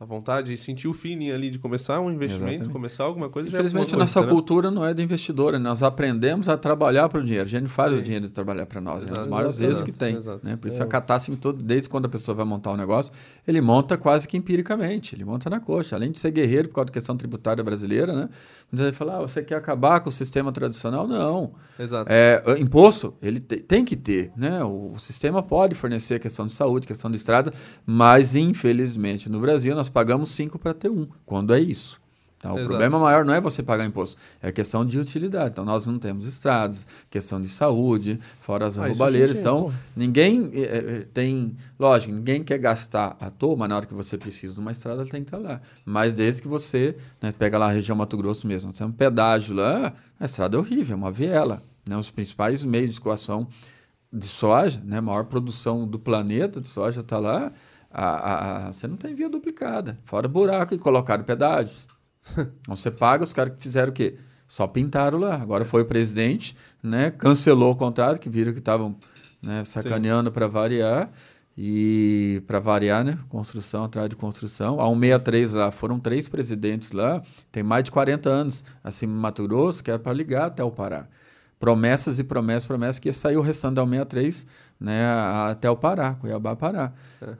A 0.00 0.04
vontade 0.04 0.52
e 0.52 0.56
sentir 0.56 0.86
o 0.86 0.92
feeling 0.94 1.32
ali 1.32 1.50
de 1.50 1.58
começar 1.58 1.98
um 2.00 2.08
investimento, 2.08 2.52
Exatamente. 2.52 2.72
começar 2.72 3.02
alguma 3.02 3.28
coisa. 3.28 3.48
Infelizmente, 3.48 3.90
já 3.90 3.96
é 3.96 4.00
a 4.00 4.02
alguma 4.02 4.04
nossa 4.04 4.14
coisa, 4.20 4.26
né? 4.28 4.32
cultura 4.32 4.70
não 4.70 4.84
é 4.86 4.94
de 4.94 5.02
investidora. 5.02 5.58
Nós 5.58 5.82
aprendemos 5.82 6.48
a 6.48 6.56
trabalhar 6.56 7.08
para 7.08 7.18
o 7.20 7.24
dinheiro. 7.24 7.44
A 7.44 7.48
gente 7.48 7.66
faz 7.66 7.92
Sim. 7.92 7.98
o 7.98 8.02
dinheiro 8.02 8.28
trabalhar 8.30 8.64
para 8.66 8.80
nós. 8.80 9.04
É 9.04 9.10
um 9.12 9.14
dos 9.16 9.26
maiores 9.26 9.60
erros 9.60 9.82
que 9.82 9.90
tem. 9.90 10.14
exato. 10.14 10.46
Né? 10.46 10.54
Por 10.54 10.68
isso, 10.68 10.80
É. 10.80 10.84
a 10.84 10.86
catástrofe, 10.86 11.40
todo, 11.40 11.60
desde 11.62 11.88
quando 11.88 12.06
a 12.06 12.08
pessoa 12.08 12.32
vai 12.34 12.44
montar 12.46 12.70
um 12.70 12.76
negócio, 12.76 13.12
ele 13.46 13.60
monta 13.60 13.98
quase 13.98 14.28
que 14.28 14.36
empiricamente. 14.36 15.16
Ele 15.16 15.24
monta 15.24 15.50
na 15.50 15.58
coxa. 15.58 15.96
Além 15.96 16.12
de 16.12 16.18
ser 16.20 16.30
guerreiro 16.30 16.68
por 16.68 16.76
causa 16.76 16.86
da 16.86 16.92
questão 16.92 17.16
tributária 17.16 17.64
brasileira, 17.64 18.12
né? 18.12 18.28
Muitas 18.70 18.80
vezes 18.86 18.96
fala, 18.96 19.16
ah, 19.16 19.20
você 19.22 19.42
quer 19.42 19.56
acabar 19.56 19.98
com 19.98 20.10
o 20.10 20.12
sistema 20.12 20.52
tradicional? 20.52 21.08
Não. 21.08 21.54
Exato. 21.78 22.08
É, 22.12 22.40
imposto, 22.60 23.14
ele 23.20 23.40
te- 23.40 23.56
tem 23.62 23.84
que 23.84 23.96
ter, 23.96 24.30
né? 24.36 24.62
O, 24.62 24.92
o 24.92 24.98
sistema 25.00 25.42
pode 25.42 25.74
fornecer 25.74 26.14
a 26.14 26.18
questão 26.20 26.46
de 26.46 26.52
saúde, 26.52 26.86
questão 26.86 27.10
de 27.10 27.16
estrada, 27.16 27.52
mas 27.84 28.36
infelizmente 28.36 29.28
no 29.30 29.40
Brasil 29.40 29.74
nós 29.74 29.87
pagamos 29.88 30.30
cinco 30.30 30.58
para 30.58 30.74
ter 30.74 30.90
um, 30.90 31.06
quando 31.24 31.54
é 31.54 31.60
isso. 31.60 32.00
Tá? 32.38 32.52
O 32.52 32.54
Exato. 32.54 32.68
problema 32.68 32.98
maior 33.00 33.24
não 33.24 33.34
é 33.34 33.40
você 33.40 33.64
pagar 33.64 33.84
imposto, 33.84 34.16
é 34.40 34.52
questão 34.52 34.86
de 34.86 34.98
utilidade. 34.98 35.50
Então 35.50 35.64
nós 35.64 35.86
não 35.86 35.98
temos 35.98 36.26
estradas, 36.28 36.86
questão 37.10 37.42
de 37.42 37.48
saúde, 37.48 38.20
fora 38.40 38.66
as 38.66 38.78
Ah, 38.78 38.86
roubalheiras. 38.86 39.38
Então 39.38 39.72
ninguém 39.96 40.48
eh, 40.54 41.06
tem, 41.12 41.56
lógico, 41.78 42.12
ninguém 42.12 42.44
quer 42.44 42.58
gastar 42.58 43.16
à 43.20 43.28
toa, 43.28 43.56
mas 43.56 43.68
na 43.68 43.76
hora 43.76 43.86
que 43.86 43.94
você 43.94 44.16
precisa 44.16 44.54
de 44.54 44.60
uma 44.60 44.70
estrada 44.70 45.04
tem 45.04 45.24
que 45.24 45.34
estar 45.34 45.38
lá. 45.38 45.60
Mas 45.84 46.14
desde 46.14 46.40
que 46.40 46.46
você 46.46 46.96
né, 47.20 47.32
pega 47.36 47.58
lá 47.58 47.66
a 47.66 47.72
região 47.72 47.96
Mato 47.96 48.16
Grosso 48.16 48.46
mesmo, 48.46 48.72
tem 48.72 48.86
um 48.86 48.92
pedágio 48.92 49.56
lá, 49.56 49.92
a 50.20 50.24
estrada 50.24 50.56
é 50.56 50.60
horrível, 50.60 50.94
é 50.94 50.96
uma 50.96 51.10
viela. 51.10 51.60
Né? 51.88 51.96
Os 51.96 52.10
principais 52.10 52.62
meios 52.62 52.90
de 52.90 52.94
escoação 52.94 53.48
de 54.12 54.26
soja, 54.26 54.80
né, 54.84 55.00
maior 55.00 55.24
produção 55.24 55.86
do 55.86 55.98
planeta 55.98 56.60
de 56.60 56.68
soja 56.68 57.00
está 57.00 57.18
lá, 57.18 57.52
a, 57.90 58.66
a- 58.68 58.72
você 58.72 58.86
não 58.86 58.96
tem 58.96 59.14
via 59.14 59.28
duplicada. 59.28 59.98
Fora 60.04 60.28
buraco 60.28 60.74
e 60.74 60.78
colocaram 60.78 61.24
pedágio. 61.24 61.76
Então 62.60 62.76
você 62.76 62.90
paga, 62.90 63.24
os 63.24 63.32
caras 63.32 63.54
que 63.54 63.62
fizeram 63.62 63.90
o 63.90 63.92
quê? 63.94 64.16
Só 64.46 64.66
pintaram 64.66 65.18
lá. 65.18 65.34
Agora 65.36 65.64
foi 65.64 65.82
o 65.82 65.86
presidente, 65.86 66.54
né? 66.82 67.10
Cancelou 67.10 67.72
o 67.72 67.76
contrato, 67.76 68.18
que 68.20 68.28
viram 68.28 68.52
que 68.52 68.58
estavam 68.58 68.96
né, 69.42 69.64
sacaneando 69.64 70.30
para 70.30 70.46
variar. 70.46 71.10
E 71.60 72.40
para 72.46 72.60
variar, 72.60 73.02
né? 73.04 73.18
Construção 73.28 73.82
atrás 73.84 74.08
de 74.08 74.14
construção. 74.14 74.78
A 74.80 74.84
163 74.84 75.52
lá, 75.54 75.70
foram 75.72 75.98
três 75.98 76.28
presidentes 76.28 76.92
lá, 76.92 77.20
tem 77.50 77.64
mais 77.64 77.82
de 77.82 77.90
40 77.90 78.28
anos, 78.30 78.64
assim, 78.84 79.08
Mato 79.08 79.42
Grosso, 79.42 79.82
que 79.82 79.90
era 79.90 79.98
para 79.98 80.12
ligar 80.12 80.46
até 80.46 80.62
o 80.62 80.70
Pará. 80.70 81.08
Promessas 81.58 82.18
e 82.18 82.24
promessas, 82.24 82.64
promessas, 82.64 82.98
que 82.98 83.08
ia 83.08 83.12
sair 83.12 83.36
o 83.36 83.40
restante 83.42 83.74
da 83.74 83.82
163 83.82 84.46
né, 84.80 85.04
até 85.50 85.68
o 85.68 85.76
Pará, 85.76 86.14
Cuiabá, 86.14 86.54
Pará. 86.54 86.92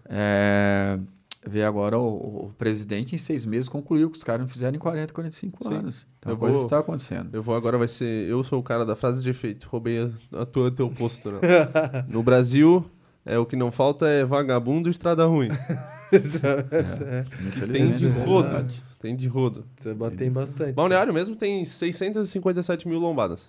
É, 0.08 0.98
vê 1.46 1.62
agora 1.62 1.96
o, 1.96 2.46
o 2.46 2.52
presidente 2.58 3.14
em 3.14 3.18
seis 3.18 3.46
meses 3.46 3.68
concluiu 3.68 4.10
que 4.10 4.18
os 4.18 4.24
caras 4.24 4.40
não 4.40 4.48
fizeram 4.48 4.74
em 4.74 4.78
40, 4.80 5.12
45 5.14 5.64
Sim. 5.64 5.74
anos. 5.74 6.08
Então 6.18 6.32
Eu 6.32 6.36
a 6.36 6.38
coisa 6.40 6.56
vou- 6.56 6.64
está 6.66 6.78
acontecendo. 6.80 7.28
Eu 7.32 7.42
vou 7.42 7.54
agora, 7.54 7.78
vai 7.78 7.86
ser. 7.88 8.28
Eu 8.28 8.42
sou 8.42 8.58
o 8.58 8.62
cara 8.62 8.84
da 8.84 8.96
frase 8.96 9.22
de 9.22 9.30
efeito. 9.30 9.68
Roubei 9.70 10.12
a, 10.34 10.42
a 10.42 10.44
tua, 10.46 10.70
teu 10.70 10.90
posto, 10.90 11.30
né? 11.30 11.38
No 12.08 12.22
Brasil, 12.22 12.84
é, 13.24 13.38
o 13.38 13.46
que 13.46 13.54
não 13.54 13.70
falta 13.70 14.08
é 14.08 14.24
vagabundo 14.24 14.88
e 14.88 14.90
estrada 14.90 15.24
ruim. 15.26 15.48
Infelizmente, 16.12 17.72
Tem 17.72 17.86
de 17.96 18.06
é 18.18 18.24
rodo. 18.24 18.66
Tem 19.00 19.14
de 19.16 19.28
rodo. 19.28 19.64
Você 19.76 19.94
bateu 19.94 20.30
bastante. 20.30 20.72
Balneário 20.72 21.12
mesmo 21.14 21.36
tem 21.36 21.64
657 21.64 22.88
mil 22.88 22.98
lombadas. 22.98 23.48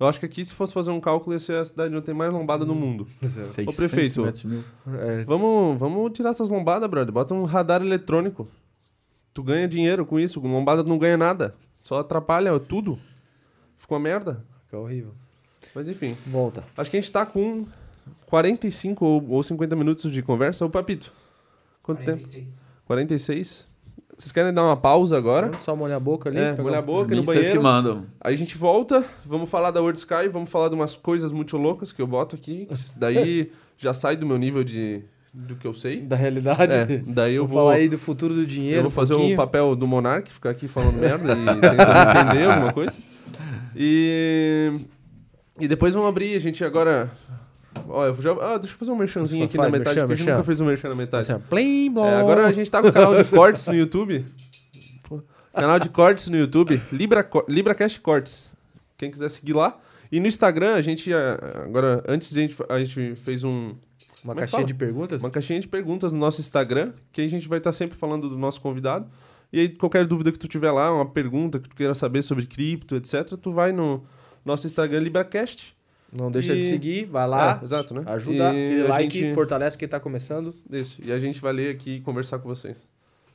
Eu 0.00 0.06
acho 0.08 0.18
que 0.18 0.24
aqui, 0.24 0.42
se 0.42 0.54
fosse 0.54 0.72
fazer 0.72 0.90
um 0.90 0.98
cálculo, 0.98 1.36
ia 1.36 1.38
ser 1.38 1.56
a 1.56 1.64
cidade 1.64 1.94
onde 1.94 2.06
tem 2.06 2.14
mais 2.14 2.32
lombada 2.32 2.64
no 2.64 2.74
mundo. 2.74 3.06
Ô, 3.20 3.72
prefeito. 3.72 4.24
607 4.24 4.46
mil. 4.46 4.64
É, 4.98 5.24
Vamos, 5.24 5.78
vamos 5.78 6.10
tirar 6.12 6.30
essas 6.30 6.48
lombadas, 6.48 6.88
brother. 6.88 7.12
Bota 7.12 7.34
um 7.34 7.44
radar 7.44 7.82
eletrônico. 7.82 8.48
Tu 9.34 9.42
ganha 9.42 9.68
dinheiro 9.68 10.06
com 10.06 10.18
isso. 10.18 10.40
Lombada 10.40 10.82
tu 10.82 10.88
não 10.88 10.98
ganha 10.98 11.18
nada. 11.18 11.54
Só 11.82 11.98
atrapalha 11.98 12.58
tudo. 12.58 12.98
Fica 13.76 13.92
uma 13.92 14.00
merda. 14.00 14.42
fica 14.64 14.78
horrível. 14.78 15.12
Mas 15.74 15.86
enfim. 15.86 16.16
Volta. 16.26 16.64
Acho 16.78 16.90
que 16.90 16.96
a 16.96 17.00
gente 17.00 17.12
tá 17.12 17.26
com 17.26 17.66
45 18.24 19.04
ou, 19.04 19.30
ou 19.30 19.42
50 19.42 19.76
minutos 19.76 20.10
de 20.10 20.22
conversa. 20.22 20.64
Ô, 20.64 20.70
Papito. 20.70 21.12
Quanto 21.82 22.02
tempo? 22.02 22.26
46. 22.86 23.69
Vocês 24.20 24.32
querem 24.32 24.52
dar 24.52 24.64
uma 24.64 24.76
pausa 24.76 25.16
agora? 25.16 25.46
Vamos 25.46 25.64
só 25.64 25.74
molhar 25.74 25.96
a 25.96 26.00
boca 26.00 26.28
ali. 26.28 26.38
É, 26.38 26.54
molhar 26.60 26.80
a 26.80 26.82
um- 26.82 26.86
boca 26.86 27.14
no 27.14 27.20
mim, 27.22 27.24
vocês 27.26 27.48
que 27.48 27.58
banheiro. 27.58 27.62
mandam. 27.62 28.04
Aí 28.20 28.34
a 28.34 28.36
gente 28.36 28.56
volta, 28.58 29.02
vamos 29.24 29.48
falar 29.48 29.70
da 29.70 29.80
World 29.80 29.98
Sky, 29.98 30.28
vamos 30.30 30.50
falar 30.50 30.68
de 30.68 30.74
umas 30.74 30.94
coisas 30.94 31.32
muito 31.32 31.56
loucas 31.56 31.90
que 31.90 32.02
eu 32.02 32.06
boto 32.06 32.36
aqui. 32.36 32.68
Daí 32.96 33.50
já 33.78 33.94
sai 33.94 34.16
do 34.16 34.26
meu 34.26 34.36
nível 34.36 34.62
de 34.62 35.02
do 35.32 35.54
que 35.56 35.66
eu 35.66 35.72
sei. 35.72 36.00
Da 36.02 36.16
realidade. 36.16 36.70
É, 36.70 37.02
daí 37.06 37.34
eu 37.36 37.46
Vou 37.46 37.54
vou, 37.56 37.64
falar 37.68 37.76
aí 37.78 37.88
do 37.88 37.96
futuro 37.96 38.34
do 38.34 38.44
dinheiro. 38.46 38.78
eu 38.80 38.82
vou 38.82 38.90
fazer 38.90 39.14
um 39.14 39.16
o 39.16 39.18
pouquinho. 39.20 39.36
papel 39.38 39.74
do 39.76 39.86
Monark, 39.88 40.30
ficar 40.30 40.50
aqui 40.50 40.68
falando 40.68 40.96
merda 40.98 41.32
e 41.32 41.36
tentando 41.36 41.80
entender 42.28 42.44
alguma 42.50 42.72
coisa. 42.74 42.98
E 43.74 44.72
e 45.58 45.66
depois 45.68 45.94
vamos 45.94 46.08
abrir, 46.10 46.34
a 46.36 46.40
gente 46.40 46.62
agora 46.64 47.10
Ó, 47.92 48.06
eu 48.06 48.14
já, 48.22 48.32
ah, 48.32 48.58
deixa 48.58 48.74
eu 48.74 48.78
fazer 48.78 48.92
um 48.92 48.96
merchanzinho 48.96 49.44
aqui 49.44 49.56
na 49.56 49.64
metade, 49.68 49.84
merchan, 49.96 50.00
porque 50.02 50.12
a 50.12 50.16
gente 50.16 50.24
merchan. 50.26 50.32
nunca 50.32 50.44
fez 50.44 50.60
um 50.60 50.64
merchan 50.66 50.88
na 50.88 50.94
metade. 50.94 51.32
Assim, 51.32 51.32
ó. 51.32 51.48
É, 52.06 52.14
agora 52.16 52.46
a 52.46 52.52
gente 52.52 52.70
tá 52.70 52.80
com 52.80 52.88
o 52.88 52.92
canal 52.92 53.14
de 53.14 53.24
cortes 53.24 53.66
no 53.66 53.74
YouTube. 53.74 54.24
Canal 55.52 55.80
de 55.80 55.88
cortes 55.88 56.28
no 56.28 56.36
YouTube, 56.36 56.80
Libra, 56.92 57.28
LibraCast 57.48 58.00
Cortes. 58.00 58.50
Quem 58.96 59.10
quiser 59.10 59.28
seguir 59.28 59.52
lá. 59.52 59.76
E 60.12 60.20
no 60.20 60.26
Instagram, 60.28 60.74
a 60.74 60.80
gente. 60.80 61.12
ah, 61.12 61.62
Agora, 61.64 62.04
antes 62.06 62.30
a 62.36 62.40
gente, 62.40 62.56
a 62.68 62.78
gente 62.78 63.16
fez 63.16 63.42
um, 63.42 63.74
Uma 64.22 64.32
Como 64.32 64.32
é 64.32 64.34
caixinha 64.42 64.64
de 64.64 64.74
perguntas? 64.74 65.22
uma 65.22 65.30
caixinha 65.30 65.58
de 65.58 65.66
perguntas 65.66 66.12
no 66.12 66.18
nosso 66.18 66.40
Instagram, 66.40 66.92
que 67.12 67.20
a 67.20 67.28
gente 67.28 67.48
vai 67.48 67.58
estar 67.58 67.72
sempre 67.72 67.98
falando 67.98 68.28
do 68.28 68.38
nosso 68.38 68.60
convidado. 68.60 69.08
E 69.52 69.58
aí, 69.58 69.68
qualquer 69.68 70.06
dúvida 70.06 70.30
que 70.30 70.38
tu 70.38 70.46
tiver 70.46 70.70
lá, 70.70 70.92
uma 70.92 71.06
pergunta 71.06 71.58
que 71.58 71.68
tu 71.68 71.74
queira 71.74 71.94
saber 71.94 72.22
sobre 72.22 72.46
cripto, 72.46 72.94
etc., 72.94 73.36
tu 73.40 73.50
vai 73.50 73.72
no 73.72 74.04
nosso 74.44 74.66
Instagram 74.66 75.00
LibraCast. 75.00 75.74
Não 76.12 76.30
deixa 76.30 76.52
E- 76.54 76.56
de 76.56 76.64
seguir, 76.64 77.04
vai 77.06 77.26
lá. 77.26 77.58
É, 77.60 77.64
exato, 77.64 77.94
né? 77.94 78.02
Ajuda, 78.06 78.34
E 78.36 78.40
aquele 78.76 78.82
like, 78.88 79.18
gente- 79.18 79.34
fortalece 79.34 79.78
quem 79.78 79.86
tá 79.86 80.00
começando. 80.00 80.54
Isso. 80.70 81.00
E 81.04 81.12
a 81.12 81.18
gente 81.20 81.40
vai 81.40 81.52
ler 81.52 81.70
aqui 81.74 81.96
e 81.96 82.00
conversar 82.00 82.38
com 82.40 82.48
vocês 82.48 82.78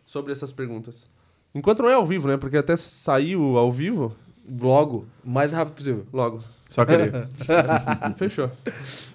sobre 0.06 0.32
essas 0.34 0.52
perguntas. 0.52 1.08
Enquanto 1.54 1.82
não 1.82 1.90
é 1.90 1.94
ao 1.94 2.06
vivo, 2.06 2.28
né? 2.28 2.36
Porque 2.36 2.58
até 2.58 2.76
saiu 2.76 3.58
ao 3.58 3.72
vivo, 3.72 4.14
Logo, 4.62 5.06
o 5.24 5.30
mais 5.30 5.52
rápido 5.54 5.74
possível. 5.76 6.06
logo. 6.12 6.44
Só 6.70 6.84
querer. 6.86 7.12
Fechou. 8.18 8.52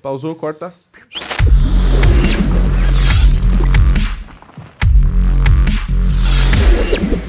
Pausou, 0.00 0.34
corta. 0.34 0.72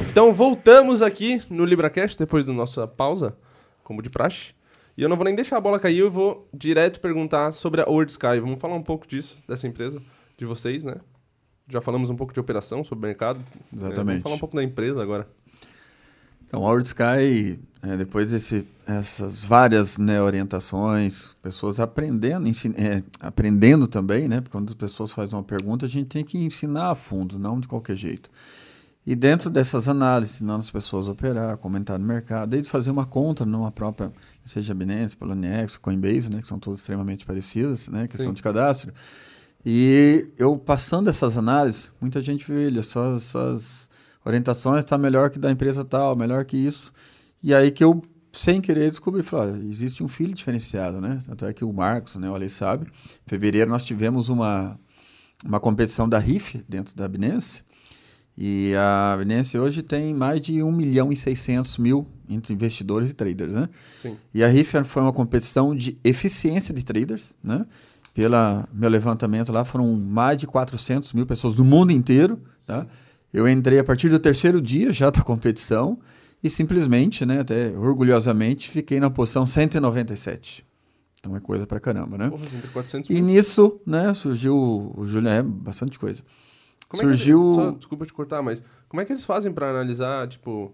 Então 0.10 0.34
voltamos 0.34 1.02
aqui 1.02 1.42
no 1.50 1.64
LibraCast 1.66 2.18
depois 2.18 2.46
da 2.46 2.54
nossa 2.54 2.86
pausa, 2.88 3.36
como 3.84 4.02
de 4.02 4.10
praxe. 4.10 4.54
E 5.02 5.04
eu 5.04 5.10
não 5.10 5.16
vou 5.16 5.26
nem 5.26 5.34
deixar 5.34 5.58
a 5.58 5.60
bola 5.60 5.80
cair, 5.80 5.98
eu 5.98 6.12
vou 6.12 6.48
direto 6.54 7.00
perguntar 7.00 7.52
sobre 7.54 7.82
a 7.82 7.86
World 7.90 8.12
Sky. 8.12 8.40
Vamos 8.40 8.62
falar 8.62 8.76
um 8.76 8.84
pouco 8.84 9.08
disso, 9.08 9.36
dessa 9.48 9.66
empresa, 9.68 10.00
de 10.38 10.46
vocês, 10.46 10.84
né? 10.84 10.98
Já 11.68 11.82
falamos 11.82 12.12
um 12.12 12.16
pouco 12.16 12.32
de 12.32 12.40
operação, 12.40 12.84
sobre 12.84 13.06
o 13.06 13.08
mercado. 13.08 13.40
É, 13.40 13.76
Exatamente. 13.78 14.06
vamos 14.06 14.22
falar 14.22 14.36
um 14.36 14.38
pouco 14.38 14.56
da 14.56 14.64
empresa 14.64 15.02
agora. 15.02 15.28
Então, 16.46 16.64
a 16.64 16.68
World 16.68 16.88
Sky, 16.88 17.60
é, 17.82 17.98
depois 17.98 18.30
desse, 18.30 18.64
essas 18.86 19.44
várias 19.44 19.98
né, 19.98 20.22
orientações, 20.22 21.32
pessoas 21.42 21.80
aprendendo, 21.80 22.48
ensin- 22.48 22.76
é, 22.78 23.02
aprendendo 23.22 23.88
também, 23.88 24.28
né? 24.28 24.40
Porque 24.40 24.52
quando 24.52 24.70
as 24.70 24.76
pessoas 24.76 25.12
fazem 25.12 25.36
uma 25.36 25.44
pergunta, 25.44 25.88
a 25.88 25.90
gente 25.90 26.10
tem 26.10 26.24
que 26.24 26.38
ensinar 26.38 26.92
a 26.92 26.96
fundo, 26.96 27.40
não 27.40 27.60
de 27.60 27.68
qualquer 27.68 27.96
jeito. 27.96 28.30
E 29.04 29.16
dentro 29.16 29.50
dessas 29.50 29.88
análises, 29.88 30.36
ensinando 30.36 30.60
as 30.60 30.70
pessoas 30.70 31.08
a 31.08 31.12
operar, 31.12 31.58
comentar 31.58 31.98
no 31.98 32.06
mercado, 32.06 32.50
desde 32.52 32.70
fazer 32.70 32.92
uma 32.92 33.04
conta 33.04 33.44
numa 33.48 33.72
própria, 33.72 34.12
seja 34.46 34.74
Binance, 34.74 35.16
Poloniex, 35.16 35.78
Coinbase, 35.78 36.30
né? 36.30 36.42
Que 36.42 36.48
são 36.48 36.60
todas 36.60 36.80
extremamente 36.80 37.26
parecidas, 37.26 37.88
né? 37.88 38.08
Questão 38.08 38.28
Sim. 38.28 38.34
de 38.34 38.42
cadastro. 38.42 38.94
E 39.66 40.28
eu 40.38 40.58
passando 40.58 41.10
essas 41.10 41.38
análises, 41.38 41.92
muita 42.02 42.22
gente 42.22 42.46
viu, 42.46 42.66
olha, 42.68 42.82
suas, 42.82 43.24
suas 43.24 43.90
orientações 44.26 44.84
está 44.84 44.98
melhor 44.98 45.30
que 45.30 45.38
da 45.38 45.52
empresa 45.52 45.86
tal, 45.86 46.16
melhor 46.16 46.46
que 46.46 46.58
isso. 46.58 46.92
E 47.44 47.54
aí 47.54 47.70
que 47.70 47.84
eu, 47.84 48.02
sem 48.32 48.60
querer, 48.60 48.90
descobri, 48.90 49.22
falei, 49.22 49.54
olha, 49.56 49.64
existe 49.64 50.04
um 50.04 50.08
filho 50.08 50.34
diferenciado, 50.34 51.00
né? 51.00 51.20
Tanto 51.26 51.46
é 51.46 51.54
que 51.54 51.64
o 51.64 51.72
Marcos, 51.72 52.16
né, 52.16 52.30
o 52.30 52.36
Ale 52.36 52.50
sabe, 52.50 52.86
em 52.86 53.30
fevereiro 53.30 53.70
nós 53.70 53.84
tivemos 53.84 54.30
uma, 54.30 54.80
uma 55.46 55.60
competição 55.60 56.10
da 56.10 56.18
RIF 56.18 56.64
dentro 56.68 56.96
da 56.96 57.08
Binance, 57.08 57.64
e 58.44 58.74
a 58.76 59.16
Binance 59.20 59.56
hoje 59.56 59.84
tem 59.84 60.16
mais 60.16 60.42
de 60.42 60.64
1 60.64 60.72
milhão 60.72 61.12
e 61.12 61.16
600 61.16 61.78
mil 61.78 62.08
entre 62.28 62.52
investidores 62.52 63.12
e 63.12 63.14
traders, 63.14 63.54
né? 63.54 63.70
Sim. 64.02 64.18
E 64.34 64.44
a 64.44 64.48
RIF 64.48 64.84
foi 64.84 65.04
uma 65.04 65.14
competição 65.14 65.76
de 65.76 65.96
eficiência 66.04 66.74
de 66.74 66.84
traders, 66.84 67.36
né? 67.44 67.68
Pela 68.16 68.68
meu 68.74 68.90
levantamento 68.90 69.52
lá, 69.52 69.64
foram 69.64 69.96
mais 69.96 70.40
de 70.40 70.48
400 70.48 71.14
mil 71.14 71.28
pessoas 71.28 71.54
do 71.54 71.64
mundo 71.64 71.92
inteiro, 71.92 72.42
tá? 72.66 72.88
Eu 73.32 73.48
entrei 73.48 73.78
a 73.78 73.84
partir 73.84 74.10
do 74.10 74.18
terceiro 74.18 74.60
dia 74.60 74.92
já 74.92 75.12
da 75.12 75.22
competição 75.22 76.00
e 76.44 76.50
simplesmente, 76.50 77.24
né, 77.28 77.42
até 77.42 77.70
orgulhosamente, 77.78 78.72
fiquei 78.72 79.00
na 79.00 79.12
posição 79.12 79.46
197. 79.46 80.66
Então 81.20 81.36
é 81.36 81.40
coisa 81.40 81.68
pra 81.68 81.80
caramba, 81.80 82.18
né? 82.18 82.28
Porra, 82.28 82.44
entre 82.58 82.70
400 82.70 83.12
E 83.12 83.22
nisso, 83.22 83.80
né, 83.86 84.12
surgiu 84.16 84.56
o 84.98 85.06
Júlio, 85.06 85.30
é 85.30 85.44
bastante 85.44 86.00
coisa. 86.00 86.24
Como 86.92 87.02
é 87.04 87.06
que 87.06 87.12
surgiu 87.18 87.44
eles- 87.46 87.56
só- 87.56 87.72
desculpa 87.72 88.06
te 88.06 88.14
cortar, 88.14 88.42
mas 88.42 88.64
como 88.90 89.02
é 89.02 89.06
que 89.06 89.12
eles 89.12 89.26
fazem 89.26 89.52
pra 89.52 89.70
analisar, 89.70 90.28
tipo... 90.28 90.72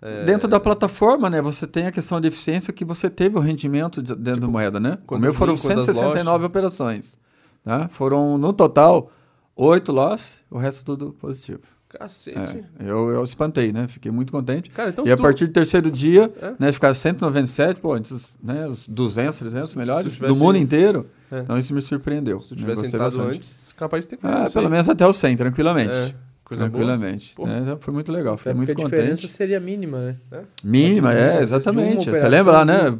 é, 0.00 0.24
dentro 0.24 0.48
da 0.48 0.58
plataforma, 0.58 1.28
né? 1.28 1.42
Você 1.42 1.66
tem 1.66 1.86
a 1.86 1.92
questão 1.92 2.20
de 2.20 2.28
eficiência 2.28 2.72
que 2.72 2.84
você 2.84 3.10
teve 3.10 3.36
o 3.36 3.40
rendimento 3.40 4.02
de- 4.02 4.14
dentro 4.14 4.40
da 4.42 4.46
moeda, 4.48 4.78
né? 4.80 4.98
O 5.08 5.18
meu 5.18 5.34
foram 5.34 5.54
win, 5.54 5.60
quantas 5.62 5.84
169 5.86 6.44
operações. 6.46 7.18
Tá? 7.64 7.88
Foram, 7.88 8.38
no 8.38 8.52
total, 8.52 9.10
8 9.56 9.92
loss, 9.92 10.42
o 10.50 10.56
resto 10.58 10.84
tudo 10.84 11.12
positivo. 11.12 11.60
Cacete. 11.88 12.38
É, 12.78 12.84
eu, 12.90 13.08
eu 13.10 13.24
espantei, 13.24 13.72
né? 13.72 13.88
Fiquei 13.88 14.10
muito 14.12 14.30
contente. 14.30 14.68
Cara, 14.70 14.90
então 14.90 15.06
e 15.06 15.10
a 15.12 15.16
tu- 15.16 15.22
partir 15.22 15.46
do 15.46 15.52
terceiro 15.52 15.90
dia, 15.90 16.30
É. 16.42 16.52
né, 16.58 16.70
ficar 16.72 16.92
197, 16.92 17.80
pô, 17.80 17.94
antes, 17.94 18.34
né, 18.42 18.66
os 18.66 18.86
200, 18.86 19.38
300 19.38 19.74
melhores 19.74 20.12
tivesse- 20.14 20.34
do 20.34 20.38
mundo 20.38 20.58
inteiro. 20.58 21.06
É. 21.32 21.38
Então 21.40 21.56
isso 21.56 21.72
me 21.74 21.80
surpreendeu. 21.80 22.42
Se 22.42 22.48
tu 22.50 22.54
né, 22.56 22.60
tivesse 22.60 22.86
entrado 22.86 23.16
bastante. 23.16 23.36
antes, 23.36 23.72
capaz 23.76 24.04
de 24.06 24.16
ter 24.16 24.18
Ah, 24.26 24.48
pelo 24.52 24.68
menos 24.68 24.88
até 24.88 25.06
o 25.06 25.12
100, 25.14 25.34
tranquilamente. 25.36 25.90
É, 25.92 26.14
coisa 26.44 26.64
tranquilamente. 26.64 27.34
Né, 27.40 27.58
então 27.62 27.78
foi 27.80 27.94
muito 27.94 28.12
legal, 28.12 28.36
fiquei 28.36 28.52
Até 28.52 28.56
muito 28.56 28.68
porque 28.68 28.82
a 28.82 28.84
diferença 28.84 29.14
contente. 29.22 29.28
seria 29.28 29.58
mínima, 29.58 29.98
né? 29.98 30.16
Mínima, 30.62 31.14
De 31.14 31.16
uma- 31.20 31.26
é, 31.26 31.36
de 31.38 31.42
exatamente. 31.44 32.10
Você 32.10 32.28
lembra 32.28 32.52
lá, 32.52 32.64
né? 32.66 32.94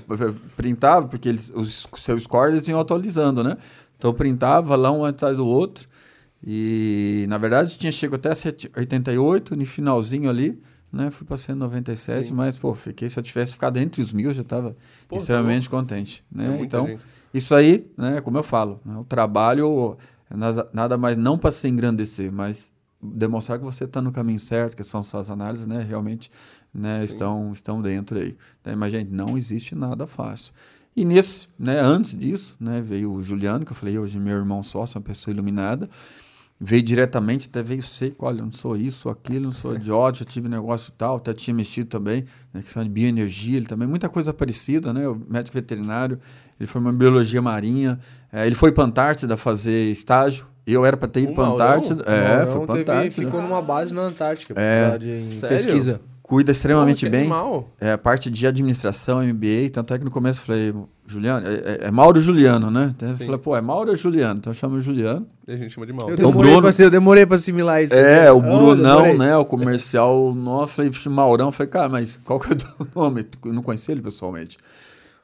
Printava, 0.57 1.07
porque 1.09 1.29
eles, 1.29 1.51
os 1.55 1.87
seus 1.99 2.23
scores 2.23 2.67
iam 2.69 2.81
atualizando, 2.81 3.45
né? 3.45 3.57
Então 3.99 4.13
printava 4.15 4.77
lá 4.77 4.91
um 4.91 5.05
atrás 5.05 5.37
do 5.37 5.47
outro. 5.47 5.87
E 6.45 7.27
na 7.29 7.39
verdade 7.39 7.77
tinha 7.77 7.91
chegado 7.91 8.27
até 8.27 8.31
88, 8.77 9.57
no 9.57 9.67
finalzinho 9.67 10.31
ali, 10.31 10.61
né? 10.93 11.11
Fui 11.11 11.27
para 11.27 11.37
197, 11.37 12.29
Sim. 12.29 12.35
mas, 12.35 12.57
pô, 12.57 12.75
fiquei, 12.75 13.11
se 13.11 13.19
eu 13.19 13.23
tivesse 13.23 13.53
ficado 13.53 13.77
entre 13.79 14.01
os 14.01 14.13
mil, 14.13 14.31
eu 14.31 14.35
já 14.35 14.43
estava 14.43 14.77
tá 15.09 15.17
extremamente 15.17 15.69
contente. 15.69 16.25
É 16.35 16.39
Né? 16.39 16.49
muita 16.49 16.65
então, 16.65 16.87
gente. 16.87 17.03
isso 17.35 17.55
aí, 17.55 17.91
né, 17.97 18.21
como 18.21 18.39
eu 18.39 18.43
falo, 18.43 18.81
né, 18.85 18.97
o 18.97 19.05
trabalho 19.05 19.99
é 20.31 20.37
nada, 20.73 20.97
mais 20.97 21.17
não 21.17 21.37
para 21.39 21.53
se 21.53 21.69
engrandecer, 21.69 22.33
mas 22.33 22.73
demonstrar 23.03 23.59
que 23.59 23.65
você 23.65 23.85
está 23.85 24.01
no 24.01 24.11
caminho 24.11 24.41
certo, 24.41 24.77
que 24.77 24.85
são 24.85 25.03
suas 25.03 25.31
análises, 25.31 25.67
né, 25.67 25.85
realmente 25.87 26.31
né, 26.73 27.05
estão, 27.05 27.53
estão 27.53 27.83
dentro 27.83 28.19
aí. 28.19 28.37
Então, 28.61 28.77
mas, 28.77 28.93
gente, 28.93 29.11
não 29.11 29.37
existe 29.37 29.75
nada 29.75 30.07
fácil. 30.07 30.53
E 30.97 31.05
nesse, 31.05 31.49
né, 31.59 31.79
antes 31.81 32.15
disso, 32.15 32.57
né, 32.59 32.83
veio 32.83 33.13
o 33.13 33.23
Juliano, 33.23 33.65
que 33.65 33.73
eu 33.73 33.77
falei, 33.77 33.99
hoje 33.99 34.19
meu 34.19 34.37
irmão 34.37 34.63
sócio, 34.63 34.99
uma 34.99 35.05
pessoa 35.05 35.33
iluminada, 35.33 35.89
veio 36.61 36.83
diretamente, 36.83 37.49
até 37.49 37.63
veio 37.63 37.83
seco, 37.83 38.27
olha, 38.27 38.41
eu 38.41 38.45
não 38.45 38.53
sou 38.53 38.77
isso, 38.77 38.99
sou 39.01 39.13
aquilo, 39.13 39.47
não 39.47 39.53
sou 39.53 39.77
idiota, 39.77 40.19
já 40.21 40.25
tive 40.25 40.49
negócio 40.49 40.91
e 40.91 40.93
tal, 40.93 41.17
até 41.17 41.33
tinha 41.33 41.55
mexido 41.55 41.89
também, 41.89 42.25
na 42.53 42.63
questão 42.63 42.83
de 42.83 42.89
bioenergia, 42.89 43.57
ele 43.57 43.67
também, 43.67 43.87
muita 43.87 44.09
coisa 44.09 44.35
parecida, 44.35 44.93
né, 44.93 45.09
o 45.09 45.21
médico 45.29 45.55
veterinário, 45.55 46.19
ele 46.59 46.67
formou 46.67 46.93
em 46.93 46.97
biologia 46.97 47.41
marinha, 47.41 47.99
eh, 48.33 48.47
ele 48.47 48.57
foi 48.57 48.73
para 48.73 48.85
a 48.85 48.87
Antártida 48.89 49.37
fazer 49.37 49.91
estágio, 49.91 50.47
eu 50.67 50.85
era 50.85 50.97
para 50.97 51.09
ter 51.09 51.21
ido 51.21 51.33
para? 51.33 51.47
Antártida, 51.47 52.03
é, 52.07 52.29
Maurão 52.29 52.53
foi 52.53 52.67
para 52.67 52.81
Antártida, 52.81 53.27
Ficou 53.27 53.41
numa 53.41 53.63
base 53.63 53.95
na 53.95 54.03
Antártica. 54.03 54.55
É. 54.55 54.99
em 55.01 55.21
Sério? 55.27 55.49
pesquisa. 55.49 56.01
Cuida 56.29 56.53
extremamente 56.53 57.09
bem, 57.09 57.21
animal. 57.23 57.71
é, 57.81 57.93
a 57.93 57.99
parte 57.99 58.31
de 58.31 58.47
administração, 58.47 59.23
MBA, 59.25 59.71
tanto 59.73 59.95
é 59.95 59.99
que 59.99 60.05
no 60.05 60.11
começo 60.11 60.41
eu 60.41 60.45
falei, 60.45 60.75
Juliano, 61.07 61.47
é, 61.49 61.55
é- 61.55 61.79
é 61.87 61.91
Mauro 61.91 62.21
Juliano, 62.21 62.71
né? 62.71 62.93
Então 62.95 63.09
eu 63.09 63.17
falei, 63.17 63.39
pô, 63.39 63.57
é 63.57 63.61
Mauro 63.63 63.89
ou 63.91 63.97
Juliano? 63.97 64.39
Então 64.39 64.51
eu 64.51 64.55
chamo 64.55 64.77
o 64.77 64.81
Juliano. 64.81 65.27
E 65.47 65.53
a 65.53 65.57
gente 65.57 65.71
chama 65.73 65.87
de 65.87 65.93
mal. 65.95 66.07
Eu 66.07 66.15
Então, 66.15 66.31
demorei, 66.31 66.53
Bruno- 66.53 66.71
pra, 66.71 66.85
eu 66.85 66.91
demorei 66.91 67.25
pra 67.25 67.37
assimilar 67.37 67.83
isso. 67.83 67.95
É, 67.95 68.31
o 68.31 68.37
Oh, 68.37 68.41
Brunão, 68.43 69.17
né? 69.17 69.35
O 69.39 69.45
comercial 69.47 70.35
nosso, 70.35 70.75
falei, 70.75 70.91
"Vixe, 70.91 71.09
Maurão, 71.09 71.51
falei, 71.51 71.71
cara, 71.71 71.89
mas 71.89 72.21
qual 72.23 72.39
que 72.39 72.53
é 72.53 72.57
o 72.79 72.87
nome? 72.95 73.27
Eu 73.47 73.53
não 73.55 73.63
conhecia 73.63 73.93
ele 73.93 74.03
pessoalmente. 74.03 74.59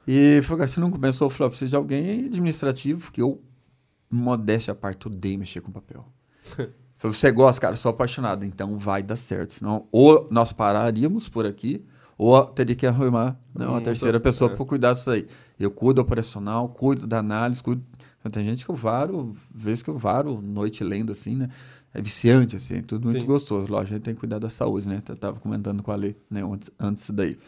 E 0.09 0.40
falei, 0.42 0.59
cara, 0.61 0.66
você 0.68 0.80
não 0.80 0.90
começou? 0.90 1.26
Eu 1.26 1.30
falei, 1.30 1.46
"Eu 1.46 1.50
preciso 1.50 1.68
de 1.70 1.76
alguém 1.76 2.24
administrativo, 2.26 3.12
que 3.12 3.20
eu, 3.20 3.40
modéstia 4.11 4.72
à 4.72 4.74
parte, 4.74 5.07
odeio 5.07 5.38
mexer 5.38 5.61
com 5.61 5.70
papel. 5.70 6.05
falei, 7.11 7.14
você 7.14 7.32
gosta, 7.32 7.61
cara, 7.61 7.72
eu 7.74 7.78
sou 7.78 7.90
apaixonado, 7.90 8.44
então 8.44 8.78
vai 8.78 9.02
dar 9.02 9.16
certo. 9.16 9.52
Senão, 9.55 9.86
ou 9.92 10.26
nós 10.30 10.52
pararíamos 10.52 11.28
por 11.28 11.46
aqui, 11.46 11.84
ou 12.16 12.44
teria 12.44 12.74
que 12.76 12.86
arrumar 12.86 13.38
né, 13.55 13.66
uma 13.66 13.78
Hum, 13.78 13.82
terceira 13.82 14.18
tá, 14.18 14.22
pessoa 14.24 14.50
é. 14.50 14.57
para 14.57 14.64
cuidar 14.64 14.92
disso 14.94 15.11
aí. 15.11 15.26
Eu 15.59 15.70
cuido 15.70 15.94
do 15.94 16.00
operacional, 16.02 16.68
cuido 16.68 17.07
da 17.07 17.18
análise, 17.18 17.62
cuido. 17.62 17.84
Tem 18.32 18.42
gente 18.44 18.64
que 18.64 18.70
eu 18.70 18.74
varo, 18.74 19.32
vezes 19.55 19.82
que 19.82 19.90
eu 19.90 19.98
varo 19.98 20.40
noite 20.40 20.82
lendo 20.82 21.12
assim, 21.12 21.36
né? 21.36 21.50
É 21.92 22.00
viciante, 22.00 22.57
assim, 22.57 22.76
é 22.76 22.80
tudo 22.82 23.05
muito 23.05 23.20
Sim. 23.20 23.26
gostoso. 23.26 23.70
Lógico, 23.70 23.92
a 23.92 23.96
gente 23.96 24.02
tem 24.02 24.14
que 24.14 24.20
cuidar 24.20 24.38
da 24.38 24.48
saúde, 24.48 24.88
né? 24.88 25.02
Eu 25.07 25.16
tava 25.16 25.38
comentando 25.38 25.82
com 25.82 25.92
a 25.92 25.96
Lei, 25.96 26.16
né? 26.30 26.42
Antes, 26.42 26.70
antes 26.80 27.02
disso 27.02 27.12
daí. 27.12 27.38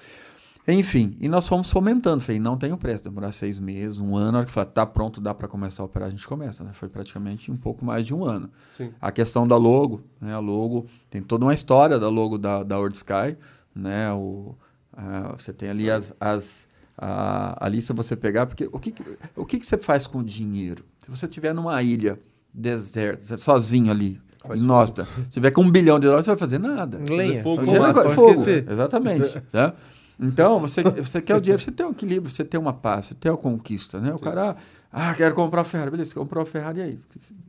Enfim, 0.68 1.16
e 1.20 1.28
nós 1.28 1.46
fomos 1.46 1.70
fomentando. 1.70 2.20
Falei, 2.22 2.40
não 2.40 2.56
tenho 2.56 2.76
preço, 2.76 3.04
demorar 3.04 3.30
seis 3.30 3.58
meses, 3.60 3.98
um 3.98 4.16
ano. 4.16 4.36
A 4.36 4.40
hora 4.40 4.46
que 4.46 4.52
falei, 4.52 4.68
tá 4.70 4.84
pronto, 4.84 5.20
dá 5.20 5.32
para 5.32 5.46
começar 5.46 5.82
a 5.82 5.86
operar, 5.86 6.08
a 6.08 6.10
gente 6.10 6.26
começa, 6.26 6.64
né? 6.64 6.70
Foi 6.74 6.88
praticamente 6.88 7.50
um 7.52 7.56
pouco 7.56 7.84
mais 7.84 8.04
de 8.06 8.12
um 8.12 8.24
ano. 8.24 8.50
Sim. 8.76 8.90
A 9.00 9.12
questão 9.12 9.46
da 9.46 9.56
logo, 9.56 10.02
né? 10.20 10.34
A 10.34 10.38
logo, 10.40 10.86
tem 11.08 11.22
toda 11.22 11.44
uma 11.44 11.54
história 11.54 11.98
da 12.00 12.08
logo 12.08 12.36
da, 12.36 12.62
da 12.64 12.76
World 12.78 12.96
Sky, 12.96 13.36
né? 13.74 14.12
O, 14.12 14.56
ah, 14.92 15.34
você 15.38 15.52
tem 15.52 15.68
ali 15.70 15.90
as... 15.90 16.14
as 16.20 16.68
a, 16.98 17.64
ali 17.66 17.82
se 17.82 17.92
você 17.92 18.16
pegar, 18.16 18.46
porque 18.46 18.68
o 18.72 18.78
que, 18.80 18.90
que- 18.90 19.04
o 19.36 19.44
que, 19.44 19.58
que 19.60 19.66
você 19.66 19.76
faz 19.76 20.06
com 20.06 20.20
o 20.20 20.24
dinheiro? 20.24 20.82
Se 20.98 21.10
você 21.10 21.26
estiver 21.26 21.52
numa 21.54 21.82
ilha 21.82 22.18
deserta, 22.52 23.36
sozinho 23.36 23.90
ali, 23.90 24.18
Faz 24.40 24.62
inóspita, 24.62 25.04
se 25.04 25.28
tiver 25.30 25.50
com 25.50 25.60
um 25.62 25.70
bilhão 25.70 25.98
de 25.98 26.06
dólares, 26.06 26.24
você 26.24 26.30
vai 26.30 26.38
fazer 26.38 26.58
nada. 26.58 26.98
Lenha. 27.08 27.42
Fogo, 27.42 27.64
Fogo, 27.66 28.10
fogo. 28.14 28.30
esquecer. 28.32 28.66
Exatamente. 28.70 29.40
tá? 29.52 29.74
Então, 30.18 30.60
você, 30.60 30.82
você 30.82 31.20
quer 31.20 31.36
o 31.36 31.40
dinheiro, 31.40 31.62
você 31.62 31.70
tem 31.70 31.84
um 31.84 31.90
equilíbrio, 31.90 32.30
você 32.30 32.44
tem 32.44 32.58
uma 32.58 32.72
paz, 32.72 33.06
você 33.06 33.14
tem 33.14 33.30
uma 33.30 33.36
conquista, 33.36 34.00
né? 34.00 34.14
O 34.14 34.18
cara, 34.18 34.56
ah, 34.90 35.14
quero 35.14 35.34
comprar 35.34 35.60
uma 35.60 35.64
Ferrari. 35.64 35.90
Beleza, 35.90 36.10
você 36.10 36.14
comprou 36.18 36.42
a 36.42 36.46
Ferrari 36.46 36.80
e 36.80 36.82
aí? 36.82 37.00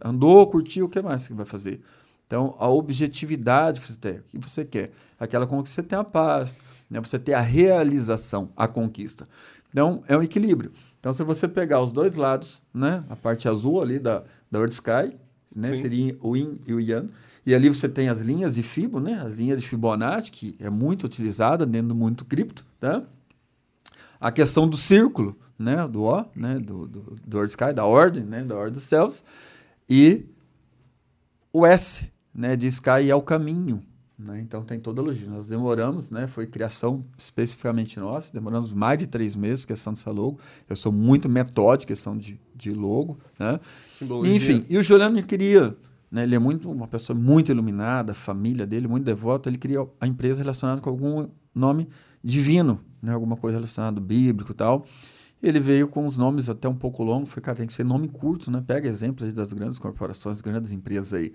Andou, 0.03 0.45
curtiu, 0.47 0.85
o 0.85 0.89
que 0.89 1.01
mais 1.01 1.21
você 1.21 1.33
vai 1.33 1.45
fazer? 1.45 1.81
Então, 2.25 2.55
a 2.59 2.69
objetividade 2.69 3.79
que 3.79 3.87
você 3.87 3.97
tem, 3.97 4.17
o 4.19 4.23
que 4.23 4.37
você 4.37 4.65
quer? 4.65 4.91
Aquela 5.17 5.47
conquista, 5.47 5.81
você 5.81 5.87
tem 5.87 5.97
a 5.97 6.03
paz, 6.03 6.59
né? 6.89 6.99
você 6.99 7.17
tem 7.17 7.33
a 7.33 7.39
realização, 7.39 8.49
a 8.55 8.67
conquista. 8.67 9.27
Então, 9.69 10.03
é 10.07 10.17
um 10.17 10.21
equilíbrio. 10.21 10.71
Então, 10.99 11.13
se 11.13 11.23
você 11.23 11.47
pegar 11.47 11.79
os 11.79 11.91
dois 11.91 12.17
lados, 12.17 12.61
né? 12.73 13.03
A 13.09 13.15
parte 13.15 13.47
azul 13.47 13.81
ali 13.81 13.97
da, 13.97 14.23
da 14.51 14.59
Earth 14.59 14.73
Sky, 14.73 15.15
né? 15.55 15.73
Sim. 15.73 15.81
Seria 15.81 16.17
o 16.21 16.35
Yin 16.35 16.59
e 16.67 16.73
o 16.73 16.81
Yang. 16.81 17.09
E 17.47 17.55
ali 17.55 17.69
você 17.69 17.87
tem 17.87 18.09
as 18.09 18.19
linhas 18.19 18.55
de 18.55 18.61
Fibo, 18.61 18.99
né? 18.99 19.21
As 19.25 19.37
linhas 19.37 19.61
de 19.61 19.65
Fibonacci, 19.65 20.29
que 20.29 20.57
é 20.59 20.69
muito 20.69 21.05
utilizada 21.05 21.65
dentro 21.65 21.87
do 21.87 21.95
mundo 21.95 22.25
cripto, 22.25 22.65
tá? 22.77 23.01
A 24.19 24.29
questão 24.33 24.67
do 24.67 24.75
círculo, 24.75 25.33
né? 25.57 25.87
Do 25.87 26.03
O, 26.03 26.25
né? 26.35 26.59
Do, 26.59 26.85
do, 26.85 27.15
do 27.25 27.37
Earth 27.37 27.51
Sky, 27.51 27.71
da 27.73 27.85
ordem, 27.85 28.25
né? 28.25 28.43
Da 28.43 28.53
ordem 28.53 28.73
dos 28.73 28.83
céus. 28.83 29.23
E 29.89 30.25
o 31.53 31.65
S, 31.65 32.11
né? 32.35 32.57
De 32.57 32.67
Sky 32.67 33.09
é 33.09 33.15
o 33.15 33.21
caminho, 33.21 33.81
né? 34.19 34.41
Então 34.41 34.61
tem 34.65 34.77
toda 34.77 34.99
a 34.99 35.05
logística. 35.05 35.33
Nós 35.33 35.47
demoramos, 35.47 36.11
né? 36.11 36.27
Foi 36.27 36.47
criação 36.47 37.01
especificamente 37.17 37.97
nossa, 37.97 38.33
demoramos 38.33 38.73
mais 38.73 38.97
de 38.97 39.07
três 39.07 39.37
meses 39.37 39.63
questão 39.63 39.93
dessa 39.93 40.11
logo. 40.11 40.37
Eu 40.67 40.75
sou 40.75 40.91
muito 40.91 41.29
metódico 41.29 41.87
questão 41.87 42.17
de, 42.17 42.37
de 42.53 42.71
logo, 42.71 43.17
né? 43.39 43.57
Simbologia. 43.97 44.35
Enfim, 44.35 44.65
e 44.67 44.77
o 44.77 44.83
Juliano 44.83 45.23
queria, 45.23 45.77
né, 46.11 46.23
ele 46.23 46.35
é 46.35 46.39
muito 46.39 46.71
uma 46.71 46.87
pessoa 46.87 47.17
muito 47.17 47.51
iluminada, 47.51 48.11
a 48.11 48.15
família 48.15 48.65
dele 48.65 48.87
muito 48.87 49.03
devota, 49.03 49.49
ele 49.49 49.57
queria 49.57 49.85
a 49.99 50.07
empresa 50.07 50.41
relacionada 50.41 50.81
com 50.81 50.89
algum 50.89 51.27
nome 51.53 51.87
divino, 52.23 52.79
né, 53.01 53.13
alguma 53.13 53.35
coisa 53.35 53.57
relacionada 53.57 53.99
bíblico 53.99 54.51
e 54.51 54.55
tal. 54.55 54.85
Ele 55.41 55.59
veio 55.59 55.87
com 55.87 56.07
os 56.07 56.17
nomes 56.17 56.49
até 56.49 56.67
um 56.67 56.75
pouco 56.75 57.03
longos, 57.03 57.29
falei, 57.29 57.43
cara, 57.43 57.57
tem 57.57 57.67
que 57.67 57.73
ser 57.73 57.83
nome 57.83 58.07
curto, 58.07 58.49
né? 58.49 58.63
Pega 58.65 58.89
exemplos 58.89 59.31
das 59.33 59.53
grandes 59.53 59.77
corporações, 59.77 60.41
grandes 60.41 60.71
empresas 60.71 61.13
aí. 61.13 61.31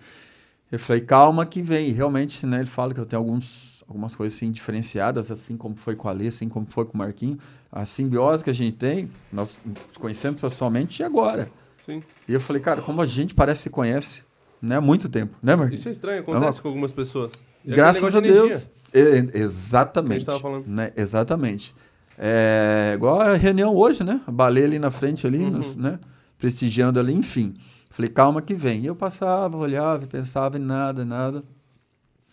Eu 0.73 0.79
falei, 0.79 1.03
calma 1.03 1.47
que 1.47 1.63
vem. 1.63 1.89
E 1.89 1.93
realmente, 1.93 2.45
né, 2.45 2.59
ele 2.59 2.67
fala 2.67 2.93
que 2.93 2.99
eu 2.99 3.07
tenho 3.07 3.23
alguns, 3.23 3.85
algumas 3.87 4.17
coisas 4.17 4.37
assim 4.37 4.51
diferenciadas, 4.51 5.31
assim 5.31 5.57
como 5.57 5.79
foi 5.79 5.95
com 5.95 6.09
a 6.09 6.11
Alê, 6.11 6.27
assim 6.29 6.49
como 6.49 6.67
foi 6.69 6.85
com 6.85 6.95
o 6.95 6.99
Marquinho. 6.99 7.39
A 7.71 7.85
simbiose 7.85 8.43
que 8.43 8.51
a 8.51 8.55
gente 8.55 8.73
tem, 8.73 9.09
nós 9.33 9.57
conhecemos 9.95 10.41
pessoalmente 10.41 11.01
e 11.01 11.05
agora. 11.05 11.49
Sim. 11.87 12.03
E 12.29 12.33
eu 12.33 12.41
falei, 12.41 12.61
cara, 12.61 12.83
como 12.83 13.01
a 13.01 13.07
gente 13.07 13.35
parece 13.35 13.59
que 13.59 13.63
se 13.65 13.71
conhece 13.71 14.25
né, 14.63 14.79
muito 14.81 15.09
tempo, 15.09 15.37
né, 15.43 15.55
Marquinhos? 15.57 15.81
Isso 15.81 15.89
é 15.89 15.93
estranho, 15.93 16.21
acontece 16.21 16.59
É 16.61 16.63
com 16.63 16.69
algumas 16.69 16.93
pessoas. 16.93 17.33
E 17.33 17.73
aquele 17.73 17.77
Graças 17.77 18.15
a 18.15 18.21
de 18.21 18.29
Deus. 18.33 18.71
E- 18.95 19.27
Que 19.29 19.39
a 19.39 19.41
exatamente. 19.41 20.15
gente 20.21 20.27
tava 20.27 20.41
falando. 20.41 20.67
Né? 20.67 20.93
Exatamente. 20.97 21.75
É, 22.19 22.93
igual 22.95 23.21
a 23.21 23.35
reunião 23.35 23.75
hoje, 23.75 24.05
né? 24.05 24.21
A 24.27 24.31
baleia 24.31 24.67
ali 24.67 24.79
na 24.79 24.91
frente, 24.91 25.27
ali, 25.27 25.39
Uhum. 25.39 25.51
nas- 25.51 25.77
né? 25.77 25.99
Prestigiando 26.39 27.01
ali, 27.01 27.15
enfim. 27.15 27.55
Falei, 27.91 28.11
calma 28.11 28.41
que 28.43 28.55
vem. 28.55 28.81
E 28.83 28.87
eu 28.87 28.95
passava, 28.95 29.57
olhava, 29.57 30.07
pensava 30.07 30.57
em 30.59 30.61
nada, 30.61 31.05
nada. 31.05 31.43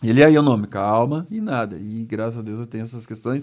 Ele 0.02 0.22
aí 0.24 0.36
o 0.38 0.42
nome, 0.42 0.66
calma 0.66 1.26
e 1.30 1.40
nada. 1.40 1.76
E 1.78 2.04
graças 2.06 2.38
a 2.38 2.42
Deus 2.42 2.58
eu 2.60 2.66
tenho 2.66 2.82
essas 2.82 3.04
questões. 3.06 3.42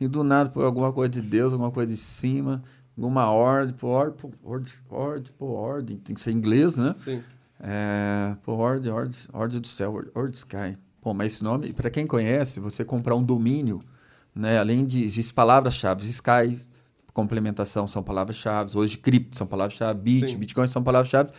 E 0.00 0.06
do 0.08 0.22
nada, 0.24 0.50
por 0.50 0.64
alguma 0.64 0.92
coisa 0.92 1.10
de 1.10 1.22
Deus, 1.22 1.52
alguma 1.52 1.70
coisa 1.70 1.90
de 1.90 1.96
cima, 1.98 2.62
alguma 2.96 3.30
ordem, 3.30 3.74
por 3.74 3.88
ordem, 3.88 4.16
por 4.16 4.30
ordem, 4.44 4.72
ordem, 4.90 5.32
por 5.38 5.50
ordem, 5.52 5.96
tem 5.96 6.14
que 6.14 6.20
ser 6.20 6.32
em 6.32 6.34
inglês, 6.36 6.76
né? 6.76 6.94
Sim. 6.98 7.22
É, 7.66 8.36
pô, 8.42 8.52
ordem, 8.56 8.92
ordem, 8.92 9.18
ordem 9.32 9.58
do 9.58 9.66
céu, 9.66 9.94
ordem 10.14 10.34
sky. 10.34 10.76
Pô, 11.00 11.14
mas 11.14 11.32
esse 11.32 11.44
nome, 11.44 11.72
para 11.72 11.88
quem 11.88 12.06
conhece, 12.06 12.60
você 12.60 12.84
comprar 12.84 13.14
um 13.16 13.22
domínio, 13.22 13.80
né, 14.34 14.58
além 14.58 14.84
de 14.84 15.02
existem 15.02 15.34
palavras-chave, 15.34 16.04
sky, 16.04 16.58
complementação 17.14 17.88
são 17.88 18.02
palavras-chave, 18.02 18.76
hoje 18.76 18.98
cripto 18.98 19.38
são 19.38 19.46
palavras-chave, 19.46 19.98
bit, 19.98 20.30
Sim. 20.32 20.36
bitcoin 20.36 20.66
são 20.66 20.82
palavras-chave. 20.82 21.30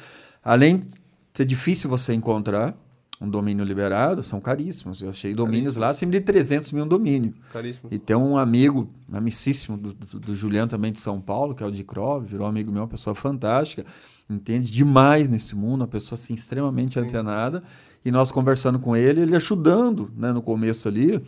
Além 0.43 0.77
de 0.77 0.87
ser 1.31 1.45
difícil 1.45 1.89
você 1.89 2.13
encontrar, 2.13 2.75
um 3.21 3.29
domínio 3.29 3.63
liberado, 3.63 4.23
são 4.23 4.41
caríssimos. 4.41 5.01
Eu 5.01 5.09
achei 5.09 5.33
domínios 5.33 5.77
lá 5.77 5.89
acima 5.89 6.11
de 6.11 6.21
300 6.21 6.71
mil 6.71 6.83
um 6.83 6.87
domínio. 6.87 7.33
Caríssimo. 7.53 7.89
E 7.91 7.97
tem 7.97 8.15
um 8.15 8.37
amigo, 8.37 8.89
amicíssimo 9.11 9.77
do, 9.77 9.93
do, 9.93 10.19
do 10.19 10.35
Juliano 10.35 10.67
também 10.67 10.91
de 10.91 10.99
São 10.99 11.21
Paulo, 11.21 11.55
que 11.55 11.63
é 11.63 11.65
o 11.65 11.71
de 11.71 11.83
Crove, 11.83 12.27
virou 12.27 12.47
amigo 12.47 12.71
meu, 12.71 12.81
uma 12.81 12.87
pessoa 12.87 13.15
fantástica, 13.15 13.85
entende 14.29 14.71
demais 14.71 15.29
nesse 15.29 15.55
mundo, 15.55 15.81
uma 15.81 15.87
pessoa 15.87 16.17
assim 16.17 16.33
extremamente 16.33 16.99
antenada. 16.99 17.63
E 18.03 18.11
nós 18.11 18.31
conversando 18.31 18.79
com 18.79 18.95
ele, 18.95 19.21
ele 19.21 19.35
ajudando 19.35 20.11
né, 20.15 20.31
no 20.31 20.41
começo 20.41 20.87
ali. 20.87 21.21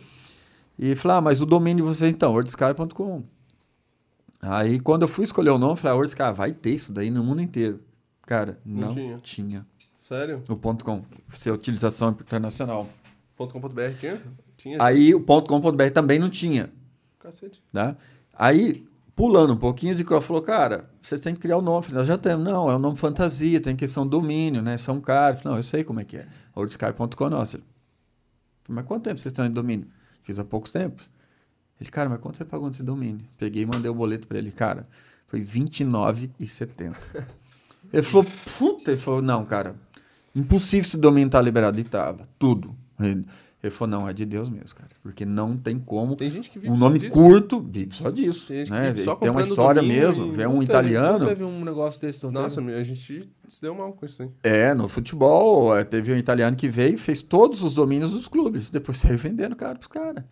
E 0.78 0.94
falou: 0.94 1.18
ah, 1.18 1.20
mas 1.20 1.40
o 1.40 1.46
domínio 1.46 1.84
de 1.84 1.88
vocês 1.88 2.12
então, 2.12 2.32
wordsky.com. 2.32 3.22
Aí 4.40 4.78
quando 4.78 5.02
eu 5.02 5.08
fui 5.08 5.24
escolher 5.24 5.50
o 5.50 5.58
nome, 5.58 5.72
eu 5.72 5.76
falei: 5.76 5.92
ah, 5.92 5.96
wordsky, 5.96 6.22
vai 6.34 6.52
ter 6.52 6.74
isso 6.74 6.92
daí 6.92 7.10
no 7.10 7.24
mundo 7.24 7.42
inteiro. 7.42 7.80
Cara, 8.22 8.58
Não 8.64 8.82
não, 8.82 8.88
tinha. 8.90 9.16
tinha. 9.18 9.66
Sério? 10.00 10.42
O 10.48 10.56
ponto 10.56 10.84
.com, 10.84 11.02
ser 11.28 11.50
utilização 11.50 12.10
internacional. 12.10 12.88
.com.br 13.36 13.80
tinha? 14.00 14.22
Tinha. 14.56 14.78
Aí 14.80 15.14
o 15.14 15.20
ponto 15.20 15.48
.com.br 15.48 15.90
também 15.92 16.18
não 16.18 16.30
tinha. 16.30 16.72
Cacete. 17.18 17.62
Tá? 17.72 17.94
Aí, 18.32 18.87
pulando 19.18 19.52
um 19.52 19.56
pouquinho, 19.56 19.96
de 19.96 20.04
Croft 20.04 20.28
falou, 20.28 20.40
cara, 20.40 20.88
vocês 21.02 21.20
têm 21.20 21.34
que 21.34 21.40
criar 21.40 21.56
o 21.56 21.60
nome. 21.60 21.78
Eu 21.78 21.82
falei, 21.82 21.98
nós 21.98 22.06
já 22.06 22.16
temos. 22.16 22.44
Não, 22.44 22.70
é 22.70 22.76
um 22.76 22.78
nome 22.78 22.96
fantasia, 22.96 23.60
tem 23.60 23.74
questão 23.74 24.04
do 24.06 24.10
domínio, 24.10 24.62
né? 24.62 24.76
São 24.76 25.00
caros. 25.00 25.42
Não, 25.42 25.56
eu 25.56 25.62
sei 25.64 25.82
como 25.82 25.98
é 25.98 26.04
que 26.04 26.18
é. 26.18 26.26
Wordsky.com, 26.56 27.28
nossa. 27.28 27.56
Ele, 27.56 27.64
mas 28.68 28.84
quanto 28.84 29.02
tempo 29.02 29.18
vocês 29.18 29.32
estão 29.32 29.44
em 29.44 29.50
domínio? 29.50 29.88
Fiz 30.22 30.38
há 30.38 30.44
poucos 30.44 30.70
tempos. 30.70 31.10
Ele, 31.80 31.90
cara, 31.90 32.08
mas 32.08 32.20
quanto 32.20 32.38
você 32.38 32.44
pagou 32.44 32.68
nesse 32.68 32.84
domínio? 32.84 33.26
Peguei 33.36 33.64
e 33.64 33.66
mandei 33.66 33.90
o 33.90 33.94
boleto 33.94 34.28
para 34.28 34.38
ele. 34.38 34.52
Cara, 34.52 34.86
foi 35.26 35.40
R$29,70. 35.40 36.94
ele 37.92 38.02
falou, 38.04 38.24
puta, 38.56 38.92
ele 38.92 39.00
falou, 39.00 39.20
não, 39.20 39.44
cara, 39.44 39.74
impossível 40.32 40.86
esse 40.86 40.96
domínio 40.96 41.26
estar 41.26 41.42
liberado. 41.42 41.80
E 41.80 41.82
tava, 41.82 42.22
tudo. 42.38 42.72
Ele, 43.00 43.26
ele 43.60 43.72
falou, 43.72 44.00
não, 44.00 44.08
é 44.08 44.12
de 44.12 44.24
Deus 44.24 44.48
mesmo, 44.48 44.76
cara. 44.76 44.90
Porque 45.02 45.26
não 45.26 45.56
tem 45.56 45.78
como. 45.80 46.14
Tem 46.14 46.30
gente 46.30 46.48
que 46.48 46.58
vive 46.60 46.72
um 46.72 46.76
só 46.76 46.84
nome 46.84 46.98
disso. 47.00 47.12
curto, 47.12 47.60
vive 47.60 47.92
só 47.94 48.08
disso. 48.08 48.46
Tem 48.48 48.58
gente 48.58 48.68
que 48.68 48.72
Né? 48.72 48.92
vive 48.92 49.04
só 49.04 49.14
Tem 49.16 49.30
uma 49.30 49.42
história 49.42 49.82
mesmo. 49.82 50.32
É 50.40 50.44
Não 50.44 50.56
um 50.58 50.62
italiano. 50.62 51.18
não 51.18 51.26
teve 51.26 51.42
um 51.42 51.64
negócio 51.64 52.00
desse, 52.00 52.22
não 52.22 52.30
Nossa, 52.30 52.60
teve? 52.62 52.74
a 52.74 52.82
gente 52.84 53.28
se 53.48 53.60
deu 53.62 53.74
mal 53.74 53.92
com 53.92 54.06
isso 54.06 54.22
aí. 54.22 54.30
É, 54.44 54.74
no 54.74 54.88
futebol, 54.88 55.76
é, 55.76 55.82
teve 55.82 56.12
um 56.12 56.16
italiano 56.16 56.56
que 56.56 56.68
veio 56.68 56.94
e 56.94 56.98
fez 56.98 57.20
todos 57.20 57.62
os 57.62 57.74
domínios 57.74 58.12
dos 58.12 58.28
clubes. 58.28 58.70
Depois 58.70 58.98
saiu 58.98 59.18
vendendo 59.18 59.56
caro 59.56 59.76
pros 59.78 59.88
caras. 59.88 60.22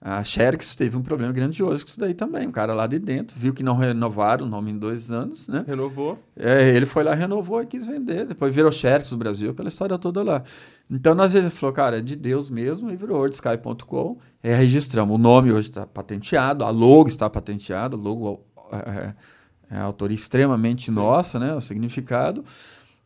A 0.00 0.22
Xerox 0.22 0.74
teve 0.74 0.96
um 0.96 1.02
problema 1.02 1.32
grandioso 1.32 1.84
com 1.84 1.90
isso 1.90 1.98
daí 1.98 2.14
também. 2.14 2.46
Um 2.46 2.52
cara 2.52 2.74
lá 2.74 2.86
de 2.86 2.98
dentro 2.98 3.36
viu 3.38 3.52
que 3.54 3.62
não 3.62 3.76
renovaram 3.76 4.46
o 4.46 4.48
nome 4.48 4.70
em 4.70 4.78
dois 4.78 5.10
anos, 5.10 5.48
né? 5.48 5.64
Renovou. 5.66 6.18
É, 6.36 6.68
ele 6.76 6.86
foi 6.86 7.02
lá, 7.02 7.14
renovou 7.14 7.62
e 7.62 7.66
quis 7.66 7.86
vender. 7.86 8.26
Depois 8.26 8.54
virou 8.54 8.70
Xerox 8.70 9.10
do 9.10 9.16
Brasil, 9.16 9.50
aquela 9.50 9.68
história 9.68 9.98
toda 9.98 10.22
lá. 10.22 10.42
Então, 10.90 11.14
nós 11.14 11.34
ele 11.34 11.50
falou, 11.50 11.72
cara, 11.74 11.98
é 11.98 12.00
de 12.00 12.14
Deus 12.14 12.50
mesmo, 12.50 12.90
e 12.90 12.96
virou 12.96 13.18
wordsky.com. 13.18 14.18
É, 14.42 14.54
registramos. 14.54 15.14
O 15.14 15.18
nome 15.18 15.50
hoje 15.50 15.70
está 15.70 15.86
patenteado, 15.86 16.64
a 16.64 16.70
logo 16.70 17.08
está 17.08 17.28
patenteada, 17.28 17.96
a 17.96 17.98
logo 17.98 18.44
é, 18.72 18.76
é, 18.76 19.14
é 19.70 19.78
a 19.78 19.82
autoria 19.82 20.14
extremamente 20.14 20.90
nossa, 20.90 21.38
né? 21.38 21.54
O 21.54 21.60
significado. 21.60 22.44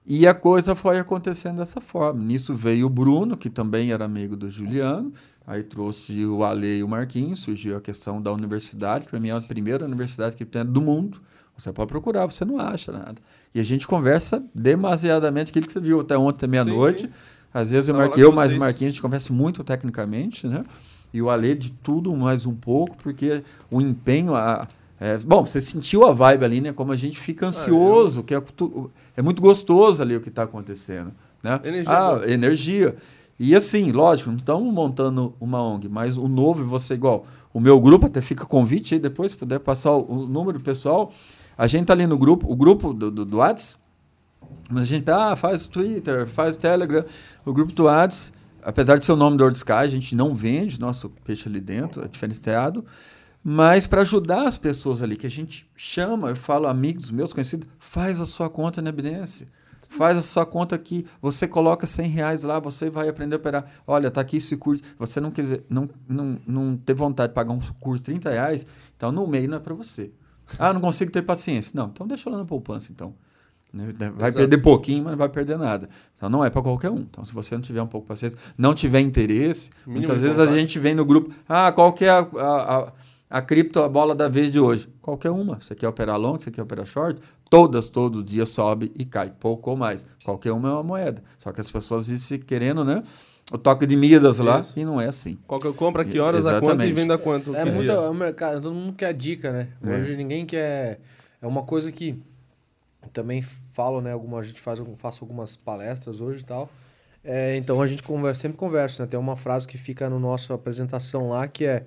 E 0.05 0.27
a 0.27 0.35
coisa 0.35 0.75
foi 0.75 0.99
acontecendo 0.99 1.59
dessa 1.59 1.81
forma. 1.81 2.23
Nisso 2.25 2.55
veio 2.55 2.87
o 2.87 2.91
Bruno, 2.91 3.37
que 3.37 3.49
também 3.49 3.93
era 3.93 4.05
amigo 4.05 4.35
do 4.35 4.51
Juliano. 4.51 5.13
Aí 5.51 5.65
trouxe 5.65 6.25
o 6.27 6.45
Ale 6.45 6.79
e 6.79 6.85
o 6.85 6.87
Marquinhos. 6.87 7.41
Surgiu 7.41 7.77
a 7.77 7.81
questão 7.81 8.23
da 8.23 8.33
universidade, 8.33 9.07
que 9.07 9.11
para 9.11 9.19
mim 9.19 9.31
é 9.31 9.33
a 9.33 9.41
primeira 9.41 9.85
universidade 9.85 10.37
que 10.37 10.45
tem 10.45 10.65
do 10.65 10.81
mundo. 10.81 11.21
Você 11.59 11.73
pode 11.73 11.89
procurar, 11.89 12.25
você 12.27 12.45
não 12.45 12.61
acha 12.61 12.93
nada. 12.93 13.17
E 13.53 13.59
a 13.59 13.65
gente 13.65 13.85
conversa 13.85 14.41
demasiadamente, 14.55 15.51
aquilo 15.51 15.67
que 15.67 15.73
você 15.73 15.81
viu 15.81 15.99
até 15.99 16.17
ontem, 16.17 16.47
meia-noite. 16.47 17.11
Às 17.53 17.71
vezes 17.71 17.89
eu, 17.89 17.95
Tava 17.95 18.07
marquei, 18.07 18.23
eu 18.23 18.31
mais 18.31 18.53
o. 18.53 18.59
Marquinhos, 18.59 18.91
a 18.91 18.93
gente 18.93 19.03
conversa 19.03 19.33
muito 19.33 19.65
tecnicamente, 19.65 20.47
né? 20.47 20.65
E 21.13 21.21
o 21.21 21.29
Ale 21.29 21.57
de 21.57 21.71
tudo 21.71 22.17
mais 22.17 22.47
um 22.47 22.55
pouco, 22.55 22.97
porque 22.99 23.43
o 23.69 23.81
empenho. 23.81 24.37
A, 24.37 24.69
é, 25.01 25.19
bom, 25.19 25.45
você 25.45 25.61
sentiu 25.61 26.07
a 26.07 26.13
vibe 26.13 26.45
ali, 26.45 26.61
né? 26.61 26.73
Como 26.73 26.93
a 26.93 26.97
gente 26.97 27.19
fica 27.19 27.47
ansioso, 27.49 28.23
que 28.23 28.37
é, 28.37 28.43
é 29.17 29.21
muito 29.21 29.43
gostoso 29.43 30.01
ali 30.01 30.15
o 30.15 30.21
que 30.21 30.29
está 30.29 30.45
acontecendo. 30.45 31.13
Né? 31.43 31.59
Energia 31.65 31.93
ah, 31.93 32.21
energia. 32.25 32.97
E 33.43 33.57
assim, 33.57 33.91
lógico, 33.91 34.29
não 34.29 34.37
estamos 34.37 34.71
montando 34.71 35.35
uma 35.41 35.63
ONG, 35.63 35.89
mas 35.89 36.19
o 36.19 36.29
novo, 36.29 36.63
você 36.67 36.93
igual. 36.93 37.25
O 37.55 37.59
meu 37.59 37.81
grupo 37.81 38.05
até 38.05 38.21
fica 38.21 38.45
convite 38.45 38.93
aí, 38.93 39.01
depois, 39.01 39.31
se 39.31 39.37
puder 39.39 39.59
passar 39.61 39.93
o, 39.93 40.13
o 40.13 40.27
número 40.27 40.61
pessoal. 40.61 41.11
A 41.57 41.67
gente 41.67 41.87
tá 41.87 41.95
ali 41.95 42.07
no 42.07 42.19
grupo, 42.19 42.47
o 42.53 42.55
grupo 42.55 42.93
do, 42.93 43.11
do, 43.11 43.25
do 43.25 43.39
mas 43.39 43.81
a 44.77 44.85
gente 44.85 45.11
ah, 45.11 45.35
faz 45.37 45.65
o 45.65 45.71
Twitter, 45.71 46.27
faz 46.27 46.55
o 46.55 46.59
Telegram, 46.59 47.03
o 47.47 47.53
grupo 47.55 47.73
do 47.73 47.85
Whats, 47.85 48.31
apesar 48.63 48.99
de 48.99 49.07
ser 49.07 49.13
o 49.13 49.17
nome 49.17 49.39
do 49.39 49.51
Sky, 49.53 49.73
a 49.73 49.89
gente 49.89 50.15
não 50.15 50.35
vende 50.35 50.79
nosso 50.79 51.09
peixe 51.25 51.49
ali 51.49 51.63
dentro, 51.63 52.05
é 52.05 52.09
diferenciado, 52.09 52.85
mas 53.43 53.87
para 53.87 54.03
ajudar 54.03 54.47
as 54.47 54.59
pessoas 54.59 55.03
ali, 55.03 55.17
que 55.17 55.27
a 55.27 55.31
gente 55.31 55.67
chama, 55.75 56.29
eu 56.29 56.37
falo 56.37 56.67
amigos 56.67 57.11
meus 57.11 57.33
conhecidos, 57.33 57.67
faz 57.79 58.21
a 58.21 58.27
sua 58.27 58.51
conta 58.51 58.83
na 58.83 58.91
Evidência. 58.91 59.47
Faz 59.91 60.17
a 60.17 60.23
sua 60.23 60.47
conta 60.47 60.77
aqui, 60.77 61.05
você 61.21 61.49
coloca 61.49 61.85
100 61.85 62.07
reais 62.09 62.43
lá, 62.45 62.61
você 62.61 62.89
vai 62.89 63.09
aprender 63.09 63.35
a 63.35 63.39
operar. 63.39 63.67
Olha, 63.85 64.09
tá 64.09 64.21
aqui 64.21 64.37
esse 64.37 64.57
curso. 64.57 64.85
Você 64.99 65.21
não 65.21 65.33
quiser, 65.33 65.63
não, 65.69 65.91
não, 66.09 66.39
não 66.47 66.77
ter 66.77 66.95
vontade 66.95 67.31
de 67.31 67.35
pagar 67.35 67.53
um 67.53 67.59
curso 67.81 67.99
de 68.05 68.13
30 68.13 68.31
reais, 68.31 68.65
então 68.97 69.11
no 69.11 69.27
meio 69.27 69.49
não 69.51 69.57
é 69.57 69.61
para 69.61 69.75
você. 69.75 70.13
Ah, 70.59 70.73
não 70.73 70.81
consigo 70.81 71.11
ter 71.11 71.23
paciência. 71.23 71.73
Não, 71.75 71.89
então 71.89 72.07
deixa 72.07 72.31
lá 72.31 72.39
na 72.39 72.45
poupança, 72.45 72.93
então. 72.93 73.13
Né, 73.73 73.89
Vai 74.17 74.29
Exato. 74.29 74.35
perder 74.35 74.59
pouquinho, 74.59 75.03
mas 75.05 75.11
não 75.13 75.19
vai 75.19 75.29
perder 75.29 75.59
nada. 75.59 75.89
Então 76.17 76.29
não 76.29 76.45
é 76.45 76.51
para 76.51 76.63
qualquer 76.63 76.91
um. 76.91 76.99
Então, 77.01 77.25
se 77.25 77.33
você 77.33 77.55
não 77.57 77.63
tiver 77.63 77.83
um 77.83 77.87
pouco 77.89 78.05
de 78.05 78.09
paciência, 78.09 78.39
não 78.57 78.73
tiver 78.75 79.01
interesse, 79.01 79.71
Mínimo 79.87 79.99
muitas 80.07 80.23
vezes 80.23 80.39
a 80.39 80.45
vontade. 80.45 80.61
gente 80.61 80.79
vem 80.79 80.95
no 80.95 81.05
grupo, 81.05 81.35
ah, 81.49 81.71
qual 81.73 81.93
que 81.93 82.05
é 82.05 82.11
a, 82.11 82.19
a, 82.21 82.79
a, 82.79 82.93
a 83.31 83.43
cripto, 83.43 83.81
a 83.81 83.89
bola 83.89 84.15
da 84.15 84.29
vez 84.29 84.51
de 84.51 84.59
hoje? 84.61 84.89
Qualquer 85.01 85.31
uma. 85.31 85.61
Você 85.61 85.75
quer 85.75 85.89
operar 85.89 86.17
long, 86.19 86.35
você 86.39 86.51
quer 86.51 86.63
operar 86.63 86.85
short, 86.87 87.21
todas, 87.51 87.89
todo 87.89 88.23
dia 88.23 88.47
sobe 88.47 88.93
e 88.97 89.05
cai, 89.05 89.31
pouco 89.39 89.71
ou 89.71 89.77
mais. 89.77 90.07
Qualquer 90.25 90.53
uma 90.53 90.69
é 90.69 90.73
uma 90.73 90.83
moeda. 90.85 91.23
Só 91.37 91.53
que 91.53 91.61
as 91.61 91.71
pessoas 91.71 92.07
dizem 92.07 92.39
querendo, 92.39 92.85
né? 92.85 93.03
O 93.53 93.59
toque 93.59 93.85
de 93.85 93.97
Midas 93.97 94.39
lá, 94.39 94.61
Isso. 94.61 94.79
e 94.79 94.85
não 94.85 95.01
é 95.01 95.09
assim. 95.09 95.37
Qual 95.49 95.61
que 95.61 95.67
eu 95.67 95.75
compro, 95.75 96.01
a 96.01 96.05
que 96.05 96.21
horas, 96.21 96.47
a 96.47 96.53
quanto 96.53 96.63
e 96.63 96.67
Exatamente. 96.69 96.93
venda 96.93 97.15
a 97.17 97.19
quanto? 97.19 97.55
É 97.55 97.65
muito, 97.65 97.91
é 97.91 98.09
o 98.09 98.15
mercado, 98.15 98.61
todo 98.61 98.73
mundo 98.73 98.93
quer 98.93 99.13
dica, 99.13 99.53
né? 99.53 99.69
É. 99.85 99.97
Hoje 99.97 100.17
ninguém 100.17 100.47
quer. 100.47 101.01
É 101.43 101.47
uma 101.47 101.65
coisa 101.65 101.91
que 101.91 102.23
também 103.13 103.43
falo, 103.73 104.01
né? 104.01 104.13
Alguma, 104.13 104.39
a 104.39 104.43
gente 104.45 104.61
faz, 104.61 104.81
faço 104.97 105.25
algumas 105.25 105.57
palestras 105.57 106.21
hoje 106.21 106.43
e 106.43 106.47
tal. 106.47 106.71
É, 107.25 107.57
então 107.57 107.83
a 107.83 107.89
gente 107.89 108.05
conversa, 108.05 108.43
sempre 108.43 108.57
conversa, 108.57 109.03
né? 109.03 109.09
Tem 109.09 109.19
uma 109.19 109.35
frase 109.35 109.67
que 109.67 109.77
fica 109.77 110.09
na 110.09 110.19
nossa 110.19 110.55
apresentação 110.55 111.31
lá 111.31 111.49
que 111.49 111.65
é 111.65 111.85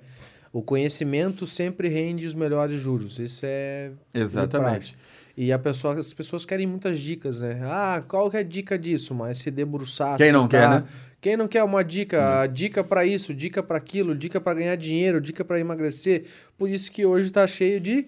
o 0.52 0.62
conhecimento 0.62 1.46
sempre 1.46 1.88
rende 1.88 2.26
os 2.26 2.34
melhores 2.34 2.78
juros. 2.78 3.18
Isso 3.18 3.40
é 3.44 3.90
de 4.12 4.20
Exatamente. 4.20 4.96
E 5.36 5.52
a 5.52 5.58
pessoa, 5.58 5.98
as 5.98 6.12
pessoas 6.12 6.44
querem 6.44 6.66
muitas 6.66 7.00
dicas, 7.00 7.40
né? 7.40 7.60
Ah, 7.64 8.02
qual 8.06 8.30
que 8.30 8.36
é 8.36 8.40
a 8.40 8.44
dica 8.44 8.78
disso? 8.78 9.14
Mas 9.14 9.38
se 9.38 9.50
debruçar. 9.50 10.16
Quem 10.16 10.30
não 10.30 10.42
sentar- 10.42 10.60
quer, 10.60 10.80
né? 10.82 10.88
Quem 11.20 11.36
não 11.36 11.48
quer 11.48 11.62
uma 11.64 11.82
dica? 11.82 12.46
Dica 12.46 12.84
pra 12.84 13.04
isso, 13.04 13.32
dica 13.34 13.62
pra 13.62 13.78
aquilo, 13.78 14.14
dica 14.14 14.40
pra 14.40 14.54
ganhar 14.54 14.76
dinheiro, 14.76 15.20
dica 15.20 15.44
pra 15.44 15.58
emagrecer. 15.58 16.24
Por 16.56 16.68
isso 16.68 16.92
que 16.92 17.04
hoje 17.04 17.30
tá 17.32 17.46
cheio 17.46 17.80
de 17.80 18.06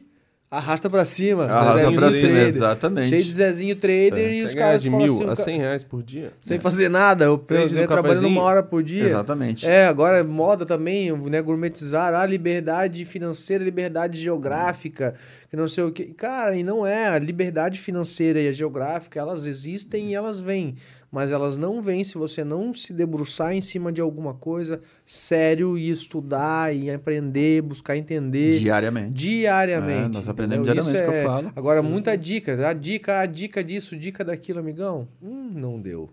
arrasta 0.50 0.88
pra 0.88 1.04
cima. 1.04 1.44
Arrasta 1.44 1.78
Zezinho 1.80 2.00
pra 2.00 2.10
cima, 2.10 2.26
trader. 2.28 2.46
exatamente. 2.46 3.08
Cheio 3.10 3.24
de 3.24 3.32
Zezinho 3.32 3.76
Trader 3.76 4.18
É, 4.26 4.34
e 4.34 4.42
os 4.44 4.54
caras 4.54 4.82
de 4.82 4.90
mil 4.90 5.04
assim, 5.14 5.24
a 5.24 5.32
o 5.32 5.36
ca- 5.36 5.42
100 5.42 5.58
reais 5.58 5.84
por 5.84 6.02
dia. 6.02 6.32
sem 6.40 6.58
fazer 6.58 6.88
nada, 6.88 7.24
eu, 7.24 7.44
eu 7.48 7.68
no 7.70 7.86
trabalhando 7.88 8.28
uma 8.28 8.42
hora 8.42 8.62
por 8.62 8.82
dia. 8.82 9.04
Exatamente. 9.06 9.66
É, 9.66 9.86
agora 9.86 10.18
é 10.18 10.22
moda 10.22 10.64
também, 10.64 11.10
né? 11.12 11.42
Gourmetizar 11.42 12.14
a 12.14 12.24
liberdade 12.24 13.04
financeira, 13.04 13.62
liberdade 13.64 14.18
geográfica, 14.20 15.14
que 15.50 15.56
não 15.56 15.68
sei 15.68 15.84
o 15.84 15.92
que. 15.92 16.04
Cara, 16.14 16.56
e 16.56 16.62
não 16.62 16.86
é. 16.86 17.08
A 17.08 17.18
liberdade 17.18 17.78
financeira 17.78 18.40
e 18.40 18.48
a 18.48 18.52
geográfica, 18.52 19.18
elas 19.20 19.46
existem 19.46 20.10
e 20.10 20.14
elas 20.14 20.38
vêm. 20.40 20.76
Mas 21.16 21.32
elas 21.32 21.56
não 21.56 21.80
vêm 21.80 22.04
se 22.04 22.18
você 22.18 22.44
não 22.44 22.74
se 22.74 22.92
debruçar 22.92 23.54
em 23.54 23.62
cima 23.62 23.90
de 23.90 24.02
alguma 24.02 24.34
coisa 24.34 24.82
sério 25.06 25.78
e 25.78 25.88
estudar 25.88 26.76
e 26.76 26.90
aprender, 26.90 27.62
buscar 27.62 27.96
entender. 27.96 28.58
Diariamente. 28.58 29.14
Diariamente. 29.14 30.14
É, 30.14 30.18
nós 30.18 30.28
aprendemos 30.28 30.68
entendeu? 30.68 30.84
diariamente, 30.84 31.10
Isso 31.10 31.10
que 31.10 31.26
eu 31.26 31.32
é- 31.32 31.40
falo. 31.40 31.52
Agora, 31.56 31.82
muita 31.82 32.18
dica. 32.18 32.68
A 32.68 32.74
dica, 32.74 33.20
a 33.20 33.24
dica 33.24 33.64
disso, 33.64 33.96
dica 33.96 34.22
daquilo, 34.22 34.58
amigão. 34.58 35.08
Hum, 35.22 35.52
não 35.54 35.80
deu. 35.80 36.10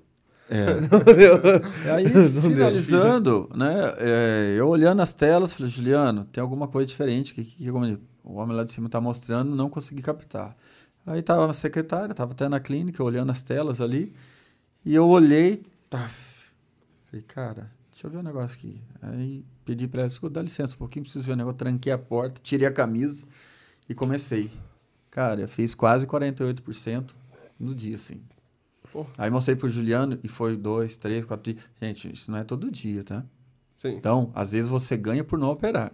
É. 0.49 0.67
Não 0.89 0.99
deu. 1.03 1.35
Aí, 1.93 2.05
finalizando, 2.41 3.49
né? 3.53 3.93
é, 3.97 4.55
eu 4.57 4.69
olhando 4.69 5.01
as 5.01 5.13
telas, 5.13 5.53
falei, 5.53 5.69
Juliano, 5.69 6.23
tem 6.31 6.41
alguma 6.41 6.69
coisa 6.69 6.87
diferente 6.87 7.33
que, 7.33 7.43
que, 7.43 7.69
como 7.69 7.99
o 8.23 8.35
homem 8.35 8.55
lá 8.55 8.63
de 8.63 8.71
cima 8.71 8.87
está 8.87 9.01
mostrando, 9.01 9.53
não 9.53 9.69
consegui 9.69 10.01
captar. 10.01 10.55
Aí 11.05 11.21
tava 11.21 11.49
a 11.49 11.53
secretária, 11.53 12.11
estava 12.11 12.31
até 12.31 12.47
na 12.47 12.61
clínica, 12.61 13.03
olhando 13.03 13.31
as 13.31 13.43
telas 13.43 13.81
ali, 13.81 14.13
e 14.85 14.93
eu 14.93 15.07
olhei, 15.07 15.63
tá, 15.89 16.09
falei, 17.05 17.23
cara, 17.27 17.71
deixa 17.89 18.07
eu 18.07 18.11
ver 18.11 18.17
um 18.17 18.23
negócio 18.23 18.57
aqui. 18.57 18.81
Aí 19.01 19.45
pedi 19.65 19.87
para 19.87 20.03
ela, 20.03 20.29
dá 20.29 20.41
licença 20.41 20.75
um 20.75 20.77
pouquinho, 20.77 21.03
preciso 21.03 21.23
ver 21.23 21.33
um 21.33 21.37
negócio, 21.37 21.57
tranquei 21.57 21.91
a 21.91 21.97
porta, 21.97 22.39
tirei 22.41 22.67
a 22.67 22.71
camisa 22.71 23.23
e 23.87 23.93
comecei. 23.93 24.51
Cara, 25.09 25.41
eu 25.41 25.47
fiz 25.47 25.75
quase 25.75 26.07
48% 26.07 27.11
no 27.59 27.73
dia, 27.75 27.95
assim. 27.95 28.21
Porra. 28.91 29.09
Aí 29.17 29.29
mostrei 29.29 29.55
pro 29.55 29.69
Juliano 29.69 30.19
e 30.23 30.27
foi 30.27 30.55
dois, 30.57 30.97
três, 30.97 31.25
quatro 31.25 31.53
dias. 31.53 31.63
Gente, 31.81 32.11
isso 32.11 32.31
não 32.31 32.37
é 32.37 32.43
todo 32.43 32.69
dia, 32.69 33.03
tá? 33.03 33.23
Sim. 33.75 33.95
Então, 33.95 34.31
às 34.35 34.51
vezes 34.51 34.69
você 34.69 34.95
ganha 34.97 35.23
por 35.23 35.39
não 35.39 35.49
operar. 35.49 35.91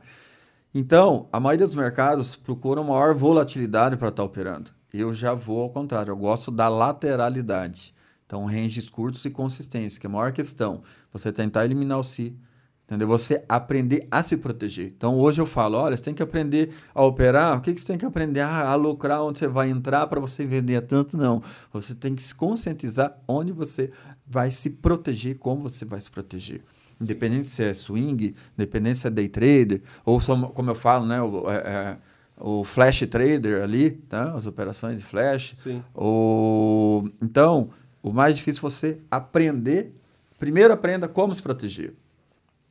Então, 0.73 1.27
a 1.31 1.39
maioria 1.39 1.65
dos 1.65 1.75
mercados 1.75 2.35
procura 2.35 2.83
maior 2.83 3.15
volatilidade 3.15 3.97
para 3.97 4.09
estar 4.09 4.23
operando. 4.23 4.71
Eu 4.93 5.13
já 5.13 5.33
vou 5.33 5.61
ao 5.61 5.69
contrário, 5.69 6.11
eu 6.11 6.17
gosto 6.17 6.51
da 6.51 6.67
lateralidade. 6.67 7.93
Então, 8.29 8.45
ranges 8.45 8.91
curtos 8.91 9.25
e 9.25 9.31
consistência, 9.31 9.99
que 9.99 10.05
é 10.05 10.09
a 10.09 10.13
maior 10.13 10.31
questão. 10.31 10.83
Você 11.11 11.31
tentar 11.31 11.65
eliminar 11.65 11.97
o 11.97 12.03
si, 12.03 12.37
entendeu? 12.85 13.07
Você 13.07 13.43
aprender 13.49 14.07
a 14.11 14.21
se 14.21 14.37
proteger. 14.37 14.93
Então, 14.95 15.17
hoje 15.17 15.41
eu 15.41 15.47
falo, 15.47 15.79
olha, 15.79 15.97
você 15.97 16.03
tem 16.03 16.13
que 16.13 16.21
aprender 16.21 16.69
a 16.93 17.03
operar. 17.03 17.57
O 17.57 17.61
que, 17.61 17.73
que 17.73 17.81
você 17.81 17.87
tem 17.87 17.97
que 17.97 18.05
aprender? 18.05 18.41
Ah, 18.41 18.69
a 18.69 18.75
lucrar 18.75 19.23
onde 19.23 19.39
você 19.39 19.47
vai 19.47 19.71
entrar 19.71 20.05
para 20.05 20.19
você 20.19 20.45
vender 20.45 20.79
tanto? 20.81 21.17
Não. 21.17 21.41
Você 21.73 21.95
tem 21.95 22.13
que 22.13 22.21
se 22.21 22.35
conscientizar 22.35 23.17
onde 23.27 23.51
você 23.51 23.91
vai 24.27 24.51
se 24.51 24.69
proteger, 24.69 25.39
como 25.39 25.63
você 25.63 25.83
vai 25.83 25.99
se 25.99 26.11
proteger. 26.11 26.61
Independente 27.01 27.47
se 27.47 27.63
é 27.63 27.73
swing, 27.73 28.35
independente 28.55 28.99
se 28.99 29.07
é 29.07 29.09
day 29.09 29.27
trader, 29.27 29.81
ou 30.05 30.21
como 30.53 30.69
eu 30.69 30.75
falo, 30.75 31.03
né, 31.03 31.19
o, 31.19 31.49
é, 31.49 31.55
é, 31.55 31.97
o 32.37 32.63
flash 32.63 33.07
trader 33.09 33.63
ali, 33.63 33.89
tá? 33.89 34.33
as 34.33 34.45
operações 34.45 34.99
de 34.99 35.05
flash. 35.07 35.53
Sim. 35.55 35.83
O... 35.95 37.09
Então, 37.23 37.71
o 38.01 38.11
mais 38.11 38.35
difícil 38.35 38.59
é 38.59 38.69
você 38.69 38.99
aprender. 39.09 39.93
Primeiro 40.37 40.73
aprenda 40.73 41.07
como 41.07 41.33
se 41.33 41.41
proteger. 41.41 41.93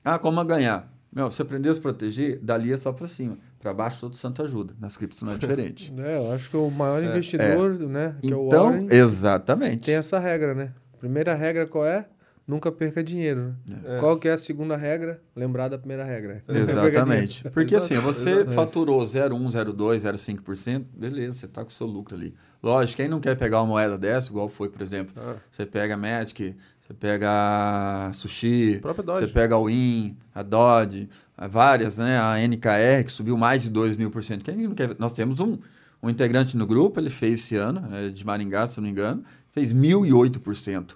Ah, 0.04 0.18
como 0.18 0.42
ganhar? 0.44 0.90
Meu, 1.12 1.30
você 1.30 1.42
aprender 1.42 1.70
a 1.70 1.74
se 1.74 1.80
proteger, 1.80 2.38
dali 2.40 2.72
é 2.72 2.76
só 2.76 2.92
para 2.92 3.08
cima. 3.08 3.38
Para 3.60 3.74
baixo 3.74 4.00
todo 4.00 4.14
santo 4.14 4.42
ajuda. 4.42 4.74
Nas 4.78 4.96
criptos 4.96 5.22
não 5.22 5.32
é 5.32 5.36
diferente. 5.36 5.92
É, 5.98 6.16
eu 6.16 6.32
acho 6.32 6.50
que 6.50 6.56
o 6.56 6.70
maior 6.70 7.02
investidor, 7.02 7.74
né, 7.80 8.16
que 8.22 8.32
é 8.32 8.36
o 8.36 8.46
então, 8.46 8.70
Warren, 8.70 8.86
exatamente. 8.90 9.84
tem 9.84 9.96
essa 9.96 10.18
regra, 10.18 10.54
né? 10.54 10.72
Primeira 10.98 11.34
regra 11.34 11.66
qual 11.66 11.84
é? 11.84 12.06
Nunca 12.49 12.72
perca 12.72 13.05
dinheiro. 13.05 13.55
Né? 13.66 13.99
Qual 14.01 14.16
que 14.16 14.26
é 14.26 14.32
a 14.32 14.38
segunda 14.38 14.74
regra? 14.74 15.20
Lembrar 15.36 15.68
da 15.68 15.76
primeira 15.76 16.03
regra. 16.03 16.42
Exatamente. 16.49 17.44
Porque 17.51 17.76
assim, 17.76 17.96
você 17.96 18.30
Exatamente. 18.30 18.55
faturou 18.55 19.03
0,1, 19.03 19.38
0,2, 19.51 19.96
0,5%, 20.42 20.86
beleza, 20.96 21.34
você 21.40 21.44
está 21.44 21.62
com 21.62 21.68
o 21.68 21.72
seu 21.72 21.86
lucro 21.86 22.16
ali. 22.16 22.34
Lógico, 22.62 22.96
quem 23.03 23.09
não 23.09 23.20
quer 23.20 23.36
pegar 23.36 23.59
uma 23.61 23.66
moeda 23.66 23.99
dessa, 23.99 24.30
igual 24.30 24.49
foi, 24.49 24.70
por 24.70 24.80
exemplo, 24.80 25.12
Ah. 25.14 25.34
você 25.53 25.66
pega 25.66 25.92
a 25.92 25.96
Magic, 25.99 26.57
você 26.80 26.94
pega 26.94 27.28
a 27.30 28.11
Sushi, 28.14 28.80
você 28.80 29.26
pega 29.26 29.55
a 29.55 29.62
Win, 29.62 30.16
a 30.34 30.42
Dodge, 30.42 31.07
várias, 31.51 31.99
né? 31.99 32.18
A 32.18 32.38
NKR, 32.40 33.05
que 33.05 33.12
subiu 33.12 33.36
mais 33.36 33.61
de 33.62 33.68
2 33.68 33.94
mil 33.94 34.11
por 34.11 34.24
cento. 34.24 34.42
Quem 34.42 34.57
não 34.57 34.74
quer... 34.74 34.96
Nós 34.99 35.12
temos 35.12 35.38
um, 35.38 35.59
um 36.03 36.09
integrante 36.09 36.57
no 36.57 36.66
grupo, 36.66 36.99
ele 36.99 37.11
fez 37.11 37.40
esse 37.40 37.57
ano, 37.57 37.86
é 37.94 38.09
de 38.09 38.24
Maringá, 38.24 38.66
se 38.66 38.78
não 38.78 38.84
me 38.84 38.90
engano, 38.90 39.22
fez 39.51 39.70
1.008% 39.74 40.94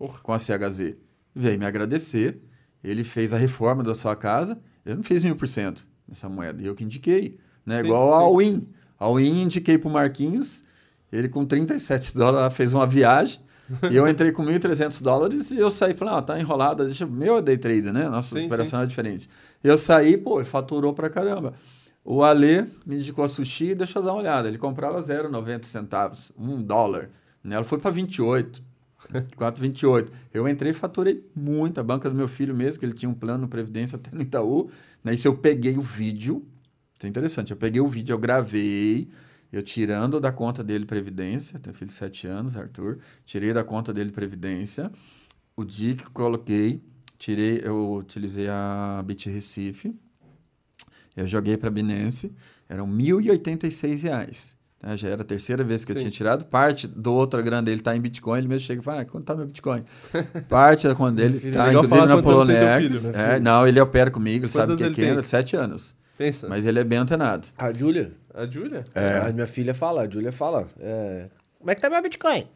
Porra. 0.00 0.18
com 0.22 0.32
a 0.32 0.38
CHZ. 0.38 0.96
Veio 1.34 1.58
me 1.58 1.66
agradecer. 1.66 2.40
Ele 2.82 3.04
fez 3.04 3.34
a 3.34 3.36
reforma 3.36 3.82
da 3.82 3.94
sua 3.94 4.16
casa. 4.16 4.58
Eu 4.82 4.96
não 4.96 5.02
fiz 5.02 5.22
mil 5.22 5.36
por 5.36 5.46
cento 5.46 5.86
nessa 6.08 6.26
moeda. 6.26 6.62
Eu 6.62 6.74
que 6.74 6.82
indiquei. 6.82 7.38
Né? 7.66 7.80
Sim, 7.80 7.84
Igual 7.84 8.14
a 8.14 8.30
sim. 8.30 8.50
Win. 8.50 8.68
A 8.98 9.08
Win 9.10 9.42
indiquei 9.42 9.76
para 9.76 9.90
o 9.90 9.92
Marquinhos. 9.92 10.64
Ele 11.12 11.28
com 11.28 11.44
37 11.44 12.16
dólares 12.16 12.56
fez 12.56 12.72
uma 12.72 12.86
viagem. 12.86 13.40
e 13.90 13.94
eu 13.94 14.08
entrei 14.08 14.32
com 14.32 14.42
1.300 14.42 15.02
dólares 15.02 15.50
e 15.50 15.58
eu 15.58 15.70
saí 15.70 15.92
falei, 15.92 16.14
ah, 16.14 16.22
tá 16.22 16.40
enrolado. 16.40 16.86
Deixa... 16.86 17.06
Meu 17.06 17.36
é 17.36 17.42
day 17.42 17.58
trade, 17.58 17.92
né? 17.92 18.08
Nosso 18.08 18.34
Sim, 18.34 18.46
operacional 18.46 18.84
é 18.84 18.86
diferente. 18.86 19.28
Eu 19.62 19.76
saí, 19.76 20.16
pô, 20.16 20.40
ele 20.40 20.48
faturou 20.48 20.94
pra 20.94 21.10
caramba. 21.10 21.52
O 22.02 22.24
Ale 22.24 22.66
me 22.86 22.96
indicou 22.96 23.24
a 23.24 23.28
sushi, 23.28 23.74
deixa 23.74 23.98
eu 23.98 24.02
dar 24.02 24.12
uma 24.12 24.20
olhada. 24.20 24.48
Ele 24.48 24.56
comprava 24.56 25.00
0,90 25.02 25.64
centavos, 25.64 26.32
um 26.36 26.62
dólar. 26.62 27.10
Né? 27.44 27.56
Ela 27.56 27.64
foi 27.64 27.78
para 27.78 27.90
28. 27.90 28.69
4,28. 29.36 30.10
Eu 30.32 30.48
entrei 30.48 30.72
e 30.72 30.74
faturei 30.74 31.24
muito. 31.34 31.80
A 31.80 31.82
banca 31.82 32.08
do 32.08 32.16
meu 32.16 32.28
filho 32.28 32.54
mesmo, 32.54 32.80
que 32.80 32.86
ele 32.86 32.92
tinha 32.92 33.08
um 33.08 33.14
plano 33.14 33.48
Previdência 33.48 33.96
até 33.96 34.14
no 34.14 34.22
Itaú. 34.22 34.70
Né? 35.02 35.14
Isso 35.14 35.28
eu 35.28 35.36
peguei 35.36 35.76
o 35.76 35.82
vídeo. 35.82 36.46
Isso 36.94 37.06
é 37.06 37.08
interessante. 37.08 37.50
Eu 37.50 37.56
peguei 37.56 37.80
o 37.80 37.88
vídeo, 37.88 38.12
eu 38.12 38.18
gravei. 38.18 39.08
Eu 39.52 39.62
tirando 39.62 40.20
da 40.20 40.30
conta 40.30 40.62
dele 40.62 40.84
Previdência. 40.84 41.58
Tenho 41.58 41.74
filho 41.74 41.88
de 41.88 41.94
7 41.94 42.26
anos, 42.26 42.56
Arthur. 42.56 42.98
Tirei 43.24 43.52
da 43.52 43.64
conta 43.64 43.92
dele 43.92 44.12
Previdência. 44.12 44.90
O 45.56 45.64
dia 45.64 45.94
que 45.94 46.08
coloquei, 46.10 46.82
tirei, 47.18 47.60
eu 47.64 47.94
utilizei 47.94 48.48
a 48.48 49.02
Bit 49.04 49.28
Recife. 49.28 49.94
Eu 51.16 51.26
joguei 51.26 51.56
para 51.56 51.68
a 51.68 51.72
Binance. 51.72 52.32
Eram 52.68 52.86
R$ 52.86 52.92
1.086 52.92 54.59
Tá? 54.80 54.96
Já 54.96 55.08
era 55.08 55.22
a 55.22 55.24
terceira 55.24 55.62
vez 55.62 55.84
que 55.84 55.92
eu 55.92 55.96
Sim. 55.96 56.00
tinha 56.00 56.10
tirado. 56.10 56.44
Parte 56.46 56.86
do 56.86 57.12
outra 57.12 57.42
grana 57.42 57.62
dele 57.62 57.80
está 57.80 57.94
em 57.94 58.00
Bitcoin. 58.00 58.38
Ele 58.38 58.48
mesmo 58.48 58.66
chega 58.66 58.80
e 58.80 58.84
fala, 58.84 59.02
ah, 59.02 59.04
quanto 59.04 59.24
está 59.24 59.34
meu 59.34 59.46
Bitcoin? 59.46 59.84
Parte 60.48 60.88
da 60.88 60.94
conta 60.94 61.12
dele 61.16 61.36
está, 61.36 61.72
inclusive, 61.72 62.06
na 62.06 62.22
Polonex. 62.22 62.82
filho, 62.82 63.12
né? 63.12 63.36
É, 63.36 63.40
não, 63.40 63.66
ele 63.66 63.78
opera 63.80 64.10
comigo, 64.10 64.46
ele 64.46 64.52
sabe 64.52 64.72
o 64.72 64.76
que 64.76 65.02
é 65.02 65.04
ele 65.10 65.22
sete 65.22 65.54
anos. 65.54 65.94
Pensa. 66.16 66.48
Mas 66.48 66.64
ele 66.66 66.78
é 66.78 66.84
bem 66.84 66.98
antenado. 66.98 67.48
A 67.56 67.72
Júlia? 67.72 68.12
A 68.34 68.46
Júlia? 68.46 68.84
É. 68.94 69.18
A 69.18 69.32
minha 69.32 69.46
filha 69.46 69.74
fala, 69.74 70.02
a 70.02 70.10
Júlia 70.10 70.32
fala. 70.32 70.66
é, 70.80 71.28
como 71.58 71.70
é 71.70 71.74
que 71.74 71.80
tá 71.82 71.90
meu 71.90 72.02
Bitcoin? 72.02 72.46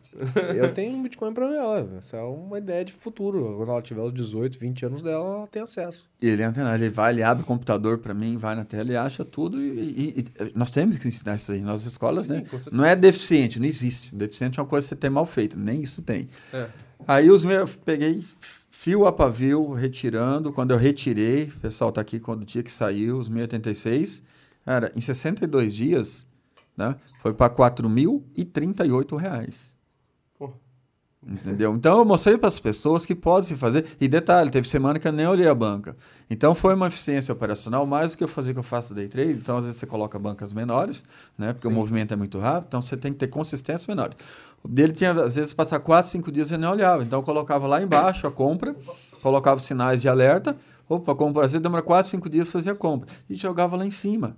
Eu 0.56 0.72
tenho 0.72 0.96
um 0.96 1.02
Bitcoin 1.02 1.32
pra 1.34 1.46
ela. 1.54 1.88
Essa 1.98 2.16
é 2.18 2.22
uma 2.22 2.58
ideia 2.58 2.84
de 2.84 2.92
futuro. 2.92 3.54
Quando 3.56 3.70
ela 3.70 3.82
tiver 3.82 4.00
os 4.02 4.12
18, 4.12 4.58
20 4.58 4.86
anos 4.86 5.02
dela, 5.02 5.36
ela 5.38 5.46
tem 5.46 5.62
acesso. 5.62 6.08
Ele 6.20 6.42
é 6.42 6.44
antenado, 6.44 6.82
ele 6.82 6.90
vai, 6.90 7.12
ele 7.12 7.22
abre 7.22 7.42
o 7.42 7.46
computador 7.46 7.98
para 7.98 8.14
mim, 8.14 8.36
vai 8.38 8.54
na 8.54 8.64
tela 8.64 8.90
e 8.92 8.96
acha 8.96 9.24
tudo. 9.24 9.60
E, 9.60 9.68
e- 9.68 10.20
e- 10.20 10.52
nós 10.54 10.70
temos 10.70 10.98
que 10.98 11.08
ensinar 11.08 11.34
isso 11.36 11.52
aí. 11.52 11.60
Nas 11.60 11.84
escolas, 11.84 12.26
Sim, 12.26 12.34
né? 12.34 12.44
Não 12.72 12.84
é 12.84 12.94
deficiente, 12.94 13.58
não 13.58 13.66
existe. 13.66 14.14
Deficiente 14.14 14.58
é 14.58 14.62
uma 14.62 14.68
coisa 14.68 14.84
que 14.86 14.88
você 14.90 14.96
tem 14.96 15.10
mal 15.10 15.26
feito, 15.26 15.58
nem 15.58 15.82
isso 15.82 16.02
tem. 16.02 16.28
É. 16.52 16.66
Aí 17.06 17.30
os 17.30 17.44
meus, 17.44 17.70
eu 17.72 17.78
peguei 17.84 18.24
fio 18.70 19.06
a 19.06 19.12
pavio, 19.12 19.72
retirando. 19.72 20.52
Quando 20.52 20.70
eu 20.72 20.76
retirei, 20.78 21.44
o 21.44 21.60
pessoal 21.60 21.90
tá 21.90 22.00
aqui 22.00 22.20
quando 22.20 22.42
o 22.42 22.44
dia 22.44 22.62
que 22.62 22.70
saiu, 22.70 23.18
os 23.18 23.28
1086, 23.28 24.22
cara, 24.64 24.92
em 24.94 25.00
62 25.00 25.74
dias, 25.74 26.26
né? 26.76 26.94
Foi 27.20 27.32
para 27.32 27.48
4.038 27.48 29.16
reais. 29.16 29.73
Entendeu? 31.26 31.74
Então 31.74 31.98
eu 31.98 32.04
mostrei 32.04 32.36
para 32.36 32.48
as 32.48 32.58
pessoas 32.58 33.06
que 33.06 33.14
pode 33.14 33.46
se 33.46 33.56
fazer. 33.56 33.86
E 33.98 34.06
detalhe, 34.06 34.50
teve 34.50 34.68
semana 34.68 34.98
que 34.98 35.08
eu 35.08 35.12
nem 35.12 35.26
olhei 35.26 35.48
a 35.48 35.54
banca. 35.54 35.96
Então 36.28 36.54
foi 36.54 36.74
uma 36.74 36.88
eficiência 36.88 37.32
operacional, 37.32 37.86
mais 37.86 38.12
do 38.12 38.18
que 38.18 38.24
eu 38.24 38.28
fazer 38.28 38.52
que 38.52 38.58
eu 38.58 38.64
faço 38.64 38.94
day 38.94 39.08
trade. 39.08 39.32
Então 39.32 39.56
às 39.56 39.64
vezes 39.64 39.80
você 39.80 39.86
coloca 39.86 40.18
bancas 40.18 40.52
menores, 40.52 41.02
né? 41.38 41.54
Porque 41.54 41.66
o 41.66 41.70
movimento 41.70 42.12
é 42.12 42.16
muito 42.16 42.38
rápido, 42.38 42.66
então 42.68 42.82
você 42.82 42.96
tem 42.96 43.12
que 43.12 43.18
ter 43.18 43.28
consistência 43.28 43.92
menores. 43.92 44.16
O 44.62 44.68
dele 44.68 44.92
tinha, 44.92 45.12
às 45.12 45.36
vezes, 45.36 45.54
passar 45.54 45.80
4, 45.80 46.10
5 46.10 46.30
dias 46.30 46.50
e 46.50 46.58
nem 46.58 46.68
olhava. 46.68 47.02
Então 47.02 47.20
eu 47.20 47.22
colocava 47.22 47.66
lá 47.66 47.82
embaixo 47.82 48.26
a 48.26 48.30
compra, 48.30 48.76
colocava 49.22 49.60
sinais 49.60 50.02
de 50.02 50.08
alerta. 50.08 50.56
Opa, 50.86 51.14
compra, 51.14 51.46
às 51.46 51.52
vezes 51.52 51.62
demora 51.62 51.82
4, 51.82 52.10
5 52.10 52.28
dias 52.28 52.50
para 52.50 52.60
fazer 52.60 52.70
a 52.70 52.76
compra. 52.76 53.08
E 53.30 53.34
jogava 53.34 53.76
lá 53.76 53.86
em 53.86 53.90
cima. 53.90 54.36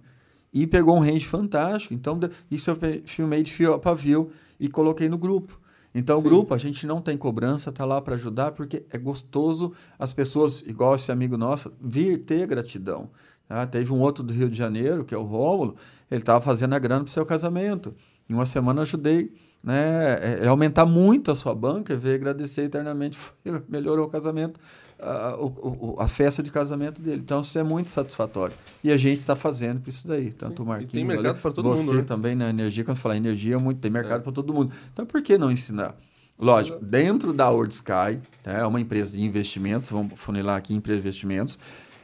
E 0.53 0.67
pegou 0.67 0.97
um 0.97 1.01
range 1.01 1.27
fantástico. 1.27 1.93
Então, 1.93 2.19
isso 2.49 2.71
eu 2.71 2.79
filmei 3.05 3.43
de 3.43 3.53
fio 3.53 3.75
a 3.75 3.79
pavio 3.79 4.31
e 4.59 4.69
coloquei 4.69 5.09
no 5.09 5.19
grupo. 5.19 5.61
Então, 5.99 6.19
o 6.19 6.21
Sim. 6.21 6.27
grupo, 6.29 6.53
a 6.53 6.59
gente 6.59 6.87
não 6.87 7.01
tem 7.01 7.17
cobrança, 7.17 7.73
tá 7.73 7.87
lá 7.87 8.03
para 8.03 8.17
ajudar, 8.17 8.53
porque 8.53 8.85
é 8.91 8.99
gostoso 8.99 9.73
as 9.99 10.13
pessoas, 10.13 10.61
igual 10.61 10.95
esse 10.95 11.11
amigo 11.11 11.39
nosso, 11.39 11.73
vir 11.81 12.19
ter 12.19 12.47
gratidão. 12.47 13.09
tá? 13.49 13.67
Teve 13.67 13.91
um 13.91 14.01
outro 14.01 14.23
do 14.23 14.31
Rio 14.31 14.51
de 14.51 14.59
Janeiro, 14.59 15.07
que 15.07 15.15
é 15.15 15.19
o 15.19 15.23
Rômulo, 15.23 15.75
ele 16.11 16.21
estava 16.21 16.43
fazendo 16.43 16.75
a 16.75 16.79
grana 16.79 17.03
para 17.03 17.11
o 17.11 17.13
seu 17.13 17.25
casamento. 17.25 17.95
Em 18.29 18.35
uma 18.35 18.45
semana 18.45 18.83
ajudei 18.83 19.33
né, 19.63 20.15
é, 20.21 20.45
é 20.45 20.47
aumentar 20.49 20.87
muito 20.87 21.31
a 21.31 21.37
sua 21.37 21.55
banca 21.55 21.93
e 21.93 21.97
ver 21.97 22.15
agradecer 22.15 22.63
eternamente. 22.63 23.19
Melhorou 23.69 24.07
o 24.07 24.09
casamento, 24.09 24.61
a, 25.01 25.37
o- 25.39 25.95
o- 25.97 26.01
a 26.01 26.07
festa 26.07 26.43
de 26.43 26.51
casamento 26.51 27.03
dele. 27.03 27.21
Então, 27.25 27.41
isso 27.41 27.59
é 27.59 27.63
muito 27.63 27.89
satisfatório. 27.91 28.55
E 28.85 28.93
a 28.93 28.97
gente 28.97 29.21
está 29.21 29.35
fazendo 29.35 29.81
por 29.81 29.91
isso 29.91 30.07
daí. 30.07 30.33
Tanto 30.33 30.63
o 30.63 30.65
E 30.65 30.69
Marquinhos, 30.69 30.93
tem 30.93 31.05
mercado 31.05 31.41
todo 31.53 31.69
você 31.69 31.83
mundo, 31.83 31.95
né? 31.97 32.03
também 32.03 32.35
na 32.35 32.49
energia, 32.51 32.85
quando 32.85 32.99
falar 32.99 33.17
energia, 33.17 33.55
é 33.57 33.59
muito, 33.59 33.81
tem 33.81 33.91
mercado 33.91 34.23
para 34.23 34.33
todo 34.33 34.55
mundo. 34.55 34.73
Então, 34.93 35.05
por 35.05 35.21
que 35.23 35.37
não 35.37 35.51
ensinar? 35.51 35.95
Lógico, 36.39 36.85
dentro 36.85 37.33
da 37.33 37.49
World 37.51 37.73
Sky, 37.73 38.21
tá? 38.43 38.53
é 38.53 38.67
uma 38.67 38.79
empresa 38.81 39.13
de 39.13 39.23
investimentos, 39.23 39.89
vamos 39.89 40.13
funilar 40.17 40.57
aqui 40.59 40.75
em 40.75 40.77
empresa 40.77 41.01
de 41.01 41.09
investimentos, 41.09 41.59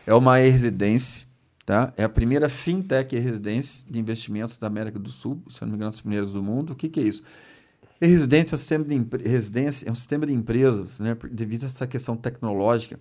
é 0.06 0.14
uma 0.14 0.40
e-residência, 0.40 1.28
tá? 1.64 1.92
é 1.96 2.04
a 2.04 2.08
primeira 2.08 2.48
fintech 2.48 3.14
e-residência 3.14 3.86
de 3.88 3.98
investimentos 3.98 4.58
da 4.58 4.66
América 4.66 4.98
do 4.98 5.08
Sul, 5.08 5.42
se 5.48 5.60
não 5.62 5.68
me 5.68 5.74
engano, 5.76 5.90
as 5.90 6.00
primeiras 6.00 6.32
do 6.32 6.42
mundo. 6.42 6.72
O 6.72 6.76
que, 6.76 6.88
que 6.88 7.00
é 7.00 7.04
isso? 7.04 7.22
E-residência 8.00 8.54
é 8.54 8.56
um 8.56 8.58
sistema 8.58 8.84
de 8.84 8.94
empre- 8.94 9.28
residência, 9.28 9.88
é 9.88 9.92
um 9.92 9.94
sistema 9.94 10.26
de 10.26 10.32
empresas, 10.32 11.00
né? 11.00 11.16
devido 11.30 11.64
a 11.64 11.66
essa 11.66 11.86
questão 11.86 12.16
tecnológica, 12.16 12.98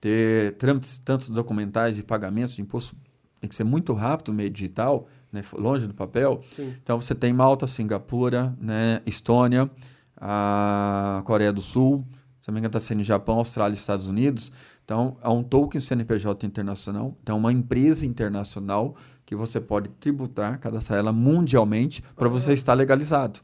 ter 0.00 0.52
trâmites 0.56 0.98
tantos 0.98 1.28
documentais 1.30 1.96
de 1.96 2.02
pagamentos 2.02 2.54
de 2.54 2.62
imposto 2.62 2.96
tem 3.40 3.48
que 3.48 3.56
ser 3.56 3.64
muito 3.64 3.92
rápido 3.92 4.32
meio 4.32 4.48
digital, 4.48 5.08
né? 5.32 5.42
longe 5.54 5.88
do 5.88 5.94
papel. 5.94 6.44
Sim. 6.48 6.72
Então 6.80 7.00
você 7.00 7.12
tem 7.12 7.32
Malta, 7.32 7.66
Singapura, 7.66 8.56
né? 8.60 9.00
Estônia, 9.04 9.68
a 10.16 11.22
Coreia 11.24 11.52
do 11.52 11.60
Sul, 11.60 12.06
se 12.38 12.46
não 12.48 12.54
me 12.54 12.60
engano 12.60 12.68
está 12.68 12.78
sendo 12.78 13.02
Japão, 13.02 13.38
Austrália 13.38 13.74
e 13.74 13.78
Estados 13.78 14.06
Unidos. 14.06 14.52
Então 14.92 15.16
é 15.22 15.28
um 15.30 15.42
token 15.42 15.80
CNPJ 15.80 16.46
internacional, 16.46 17.16
então 17.22 17.36
é 17.36 17.38
uma 17.38 17.50
empresa 17.50 18.04
internacional 18.04 18.94
que 19.24 19.34
você 19.34 19.58
pode 19.58 19.88
tributar, 19.88 20.60
cadastrar 20.60 20.98
ela 20.98 21.10
mundialmente 21.10 22.02
para 22.14 22.28
você 22.28 22.52
estar 22.52 22.74
legalizado. 22.74 23.40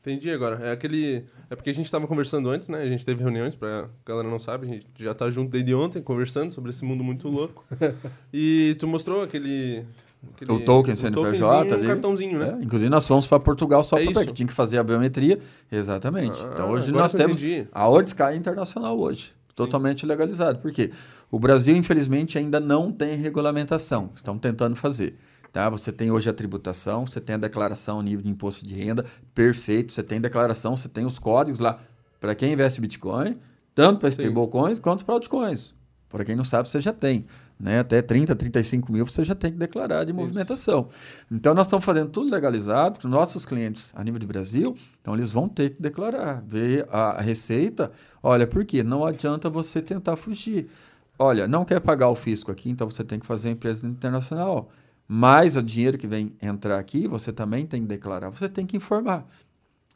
Entendi 0.00 0.28
agora. 0.28 0.58
É 0.66 0.72
aquele. 0.72 1.24
É 1.48 1.54
porque 1.54 1.70
a 1.70 1.72
gente 1.72 1.84
estava 1.84 2.04
conversando 2.08 2.50
antes, 2.50 2.68
né? 2.68 2.82
A 2.82 2.88
gente 2.88 3.06
teve 3.06 3.22
reuniões, 3.22 3.54
pra 3.54 3.88
galera 4.04 4.28
não 4.28 4.40
sabe, 4.40 4.66
a 4.66 4.70
gente 4.70 4.86
já 4.96 5.14
tá 5.14 5.30
junto 5.30 5.52
desde 5.52 5.72
ontem 5.72 6.02
conversando 6.02 6.50
sobre 6.50 6.70
esse 6.70 6.84
mundo 6.84 7.04
muito 7.04 7.28
louco. 7.28 7.64
e 8.34 8.74
tu 8.80 8.88
mostrou 8.88 9.22
aquele. 9.22 9.84
aquele 10.34 10.50
o 10.50 10.64
token 10.64 10.96
CNPJ 10.96 11.74
ali. 11.74 11.84
um 11.84 11.86
cartãozinho, 11.86 12.40
né? 12.40 12.58
É, 12.58 12.64
inclusive 12.64 12.90
nós 12.90 13.06
fomos 13.06 13.24
para 13.24 13.38
Portugal 13.38 13.84
só 13.84 13.98
É 13.98 14.12
para 14.12 14.26
que 14.26 14.32
tinha 14.32 14.48
que 14.48 14.54
fazer 14.54 14.78
a 14.78 14.82
biometria. 14.82 15.38
Exatamente. 15.70 16.40
Ah, 16.42 16.50
então 16.52 16.70
hoje 16.70 16.90
nós 16.90 17.12
temos 17.12 17.38
entendi. 17.38 17.68
a 17.70 17.88
Ordsky 17.88 18.34
internacional 18.34 18.98
hoje, 18.98 19.32
totalmente 19.58 20.06
legalizado. 20.06 20.60
Por 20.60 20.70
quê? 20.70 20.92
O 21.28 21.40
Brasil 21.40 21.76
infelizmente 21.76 22.38
ainda 22.38 22.60
não 22.60 22.92
tem 22.92 23.16
regulamentação. 23.16 24.10
Estão 24.14 24.38
tentando 24.38 24.76
fazer. 24.76 25.18
Tá? 25.52 25.68
Você 25.68 25.90
tem 25.90 26.12
hoje 26.12 26.30
a 26.30 26.32
tributação, 26.32 27.04
você 27.04 27.20
tem 27.20 27.34
a 27.34 27.38
declaração 27.38 27.98
a 27.98 28.02
nível 28.02 28.22
de 28.22 28.30
imposto 28.30 28.64
de 28.64 28.74
renda, 28.74 29.04
perfeito. 29.34 29.92
Você 29.92 30.02
tem 30.02 30.20
declaração, 30.20 30.76
você 30.76 30.88
tem 30.88 31.04
os 31.04 31.18
códigos 31.18 31.58
lá 31.58 31.80
para 32.20 32.36
quem 32.36 32.52
investe 32.52 32.80
Bitcoin, 32.80 33.36
tanto 33.74 33.98
para 33.98 34.08
stablecoins 34.10 34.78
quanto 34.78 35.04
para 35.04 35.14
altcoins. 35.14 35.74
Para 36.08 36.24
quem 36.24 36.36
não 36.36 36.44
sabe, 36.44 36.70
você 36.70 36.80
já 36.80 36.92
tem. 36.92 37.26
Né? 37.58 37.80
Até 37.80 38.00
30, 38.00 38.36
35 38.36 38.92
mil 38.92 39.04
você 39.04 39.24
já 39.24 39.34
tem 39.34 39.50
que 39.50 39.58
declarar 39.58 40.04
de 40.04 40.12
movimentação. 40.12 40.88
Então, 41.30 41.54
nós 41.54 41.66
estamos 41.66 41.84
fazendo 41.84 42.08
tudo 42.10 42.30
legalizado 42.30 42.98
para 42.98 43.06
os 43.06 43.12
nossos 43.12 43.44
clientes 43.44 43.92
a 43.96 44.04
nível 44.04 44.20
de 44.20 44.26
Brasil. 44.26 44.76
Então, 45.00 45.14
eles 45.14 45.30
vão 45.30 45.48
ter 45.48 45.70
que 45.70 45.82
declarar, 45.82 46.42
ver 46.46 46.86
a 46.90 47.08
a 47.18 47.20
receita. 47.20 47.90
Olha, 48.22 48.46
por 48.46 48.64
quê? 48.64 48.82
Não 48.82 49.04
adianta 49.04 49.48
você 49.50 49.80
tentar 49.80 50.16
fugir. 50.16 50.68
Olha, 51.18 51.48
não 51.48 51.64
quer 51.64 51.80
pagar 51.80 52.08
o 52.08 52.14
fisco 52.14 52.50
aqui, 52.50 52.70
então 52.70 52.88
você 52.88 53.02
tem 53.02 53.18
que 53.18 53.26
fazer 53.26 53.48
a 53.48 53.52
empresa 53.52 53.86
internacional. 53.86 54.70
Mas 55.06 55.56
o 55.56 55.62
dinheiro 55.62 55.98
que 55.98 56.06
vem 56.06 56.36
entrar 56.40 56.78
aqui, 56.78 57.08
você 57.08 57.32
também 57.32 57.66
tem 57.66 57.80
que 57.82 57.88
declarar, 57.88 58.30
você 58.30 58.48
tem 58.48 58.66
que 58.66 58.76
informar. 58.76 59.26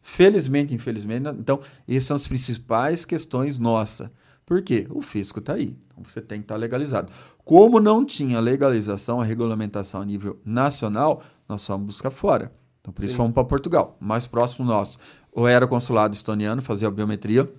Felizmente, 0.02 0.74
infelizmente, 0.74 1.28
então, 1.28 1.60
essas 1.88 2.04
são 2.04 2.16
as 2.16 2.26
principais 2.26 3.04
questões 3.04 3.58
nossas. 3.58 4.10
Por 4.44 4.62
quê? 4.62 4.86
O 4.90 5.00
fisco 5.00 5.38
está 5.38 5.54
aí. 5.54 5.76
Então, 5.86 6.04
você 6.04 6.20
tem 6.20 6.38
que 6.38 6.44
estar 6.44 6.56
legalizado. 6.56 7.12
Como 7.44 7.80
não 7.80 8.04
tinha 8.04 8.40
legalização, 8.40 9.20
a 9.20 9.24
regulamentação 9.24 10.02
a 10.02 10.04
nível 10.04 10.40
nacional, 10.44 11.22
nós 11.48 11.66
fomos 11.66 11.86
buscar 11.86 12.10
fora. 12.10 12.52
Então, 12.80 12.92
por 12.92 13.04
isso 13.04 13.14
Sim. 13.14 13.18
fomos 13.18 13.32
para 13.32 13.44
Portugal, 13.44 13.96
mais 14.00 14.26
próximo 14.26 14.66
nosso. 14.66 14.98
Ou 15.32 15.46
era 15.46 15.66
consulado 15.66 16.14
estoniano, 16.14 16.60
fazia 16.60 16.88
a 16.88 16.90
biometria, 16.90 17.50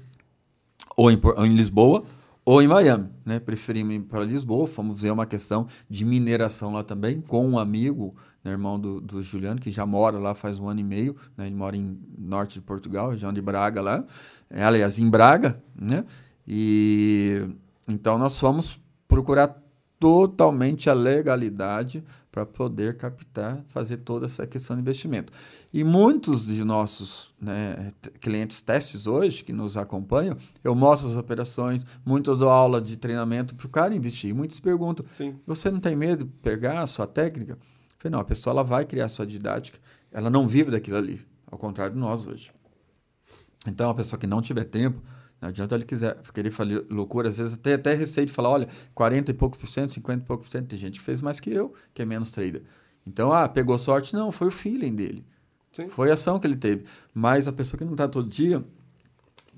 ou 0.96 1.10
em, 1.10 1.20
ou 1.24 1.46
em 1.46 1.56
Lisboa, 1.56 2.04
ou 2.46 2.62
em 2.62 2.68
Miami. 2.68 3.10
Né? 3.26 3.40
Preferimos 3.40 3.96
ir 3.96 4.02
para 4.02 4.24
Lisboa, 4.24 4.68
fomos 4.68 5.02
ver 5.02 5.12
uma 5.12 5.26
questão 5.26 5.68
de 5.90 6.04
mineração 6.04 6.74
lá 6.74 6.84
também, 6.84 7.22
com 7.22 7.48
um 7.48 7.58
amigo, 7.58 8.16
né, 8.44 8.52
irmão 8.52 8.78
do, 8.78 9.00
do 9.00 9.24
Juliano, 9.24 9.60
que 9.60 9.72
já 9.72 9.86
mora 9.86 10.20
lá 10.20 10.36
faz 10.36 10.60
um 10.60 10.68
ano 10.68 10.82
e 10.82 10.84
meio, 10.84 11.16
né? 11.38 11.48
ele 11.48 11.56
mora 11.56 11.78
em 11.78 11.98
norte 12.18 12.56
de 12.56 12.62
Portugal, 12.62 13.12
região 13.12 13.32
de 13.32 13.42
Braga 13.42 13.82
lá, 13.82 14.06
é, 14.50 14.64
aliás, 14.64 15.00
em 15.00 15.10
Braga, 15.10 15.62
né? 15.74 16.04
E 16.48 17.48
então 17.88 18.18
nós 18.18 18.40
fomos 18.40 18.80
procurar 19.08 19.62
totalmente 20.00 20.90
a 20.90 20.94
legalidade 20.94 22.04
para 22.30 22.46
poder 22.46 22.98
captar, 22.98 23.64
fazer 23.68 23.98
toda 23.98 24.26
essa 24.26 24.46
questão 24.48 24.76
de 24.76 24.82
investimento. 24.82 25.32
E 25.72 25.84
muitos 25.84 26.48
de 26.48 26.64
nossos 26.64 27.34
né, 27.40 27.90
clientes 28.20 28.60
testes 28.60 29.06
hoje, 29.06 29.44
que 29.44 29.54
nos 29.54 29.78
acompanham, 29.78 30.36
eu 30.64 30.74
mostro 30.74 31.08
as 31.08 31.16
operações, 31.16 31.86
muitos 32.04 32.40
dou 32.40 32.50
aula 32.50 32.82
de 32.82 32.98
treinamento 32.98 33.56
para 33.56 33.68
o 33.68 33.70
cara 33.70 33.96
investir. 33.96 34.32
E 34.32 34.34
muitos 34.34 34.60
perguntam, 34.60 35.06
Sim. 35.12 35.40
você 35.46 35.70
não 35.70 35.80
tem 35.80 35.96
medo 35.96 36.26
de 36.26 36.32
pegar 36.42 36.82
a 36.82 36.88
sua 36.88 37.06
técnica? 37.06 37.54
Eu 37.54 37.60
falei, 38.00 38.12
não, 38.12 38.20
a 38.20 38.26
pessoa 38.26 38.52
ela 38.52 38.64
vai 38.64 38.84
criar 38.84 39.06
a 39.06 39.10
sua 39.10 39.28
didática, 39.28 39.78
ela 40.12 40.30
não 40.30 40.48
vive 40.48 40.72
daquilo 40.72 40.98
ali, 40.98 41.22
ao 41.50 41.58
contrário 41.58 41.94
de 41.94 42.00
nós 42.00 42.26
hoje. 42.26 42.52
Então, 43.68 43.90
a 43.90 43.94
pessoa 43.94 44.20
que 44.20 44.28
não 44.28 44.42
tiver 44.42 44.66
tempo, 44.66 45.02
não 45.44 45.50
adianta 45.50 45.76
ele 45.76 45.84
quiser 45.84 46.18
querer 46.34 46.52
fazer 46.52 46.86
loucura, 46.90 47.28
às 47.28 47.38
vezes 47.38 47.56
até, 47.56 47.74
até 47.74 47.94
receio 47.94 48.26
de 48.26 48.32
falar, 48.32 48.50
olha, 48.50 48.68
40 48.96 49.30
e 49.30 49.34
poucos 49.34 49.60
por 49.60 49.68
cento, 49.68 49.92
50 49.92 50.24
e 50.24 50.26
poucos 50.26 50.48
por 50.48 50.52
cento, 50.54 50.70
tem 50.70 50.80
gente 50.80 51.00
que 51.00 51.06
fez 51.06 51.22
mais 51.22 51.42
que 51.42 51.52
eu, 51.52 51.74
que 51.94 52.02
é 52.02 52.06
menos 52.06 52.32
trader. 52.32 52.64
Então, 53.06 53.34
ah, 53.34 53.50
pegou 53.50 53.78
sorte? 53.78 54.14
Não, 54.14 54.32
foi 54.32 54.48
o 54.48 54.52
feeling 54.52 54.96
dele. 54.96 55.26
Sim. 55.74 55.90
Foi 55.90 56.10
a 56.10 56.14
ação 56.14 56.40
que 56.40 56.48
ele 56.48 56.56
teve. 56.56 56.86
Mas 57.14 57.46
a 57.46 57.52
pessoa 57.52 57.78
que 57.78 57.84
não 57.84 57.92
está 57.92 58.08
todo 58.08 58.30
dia, 58.30 58.64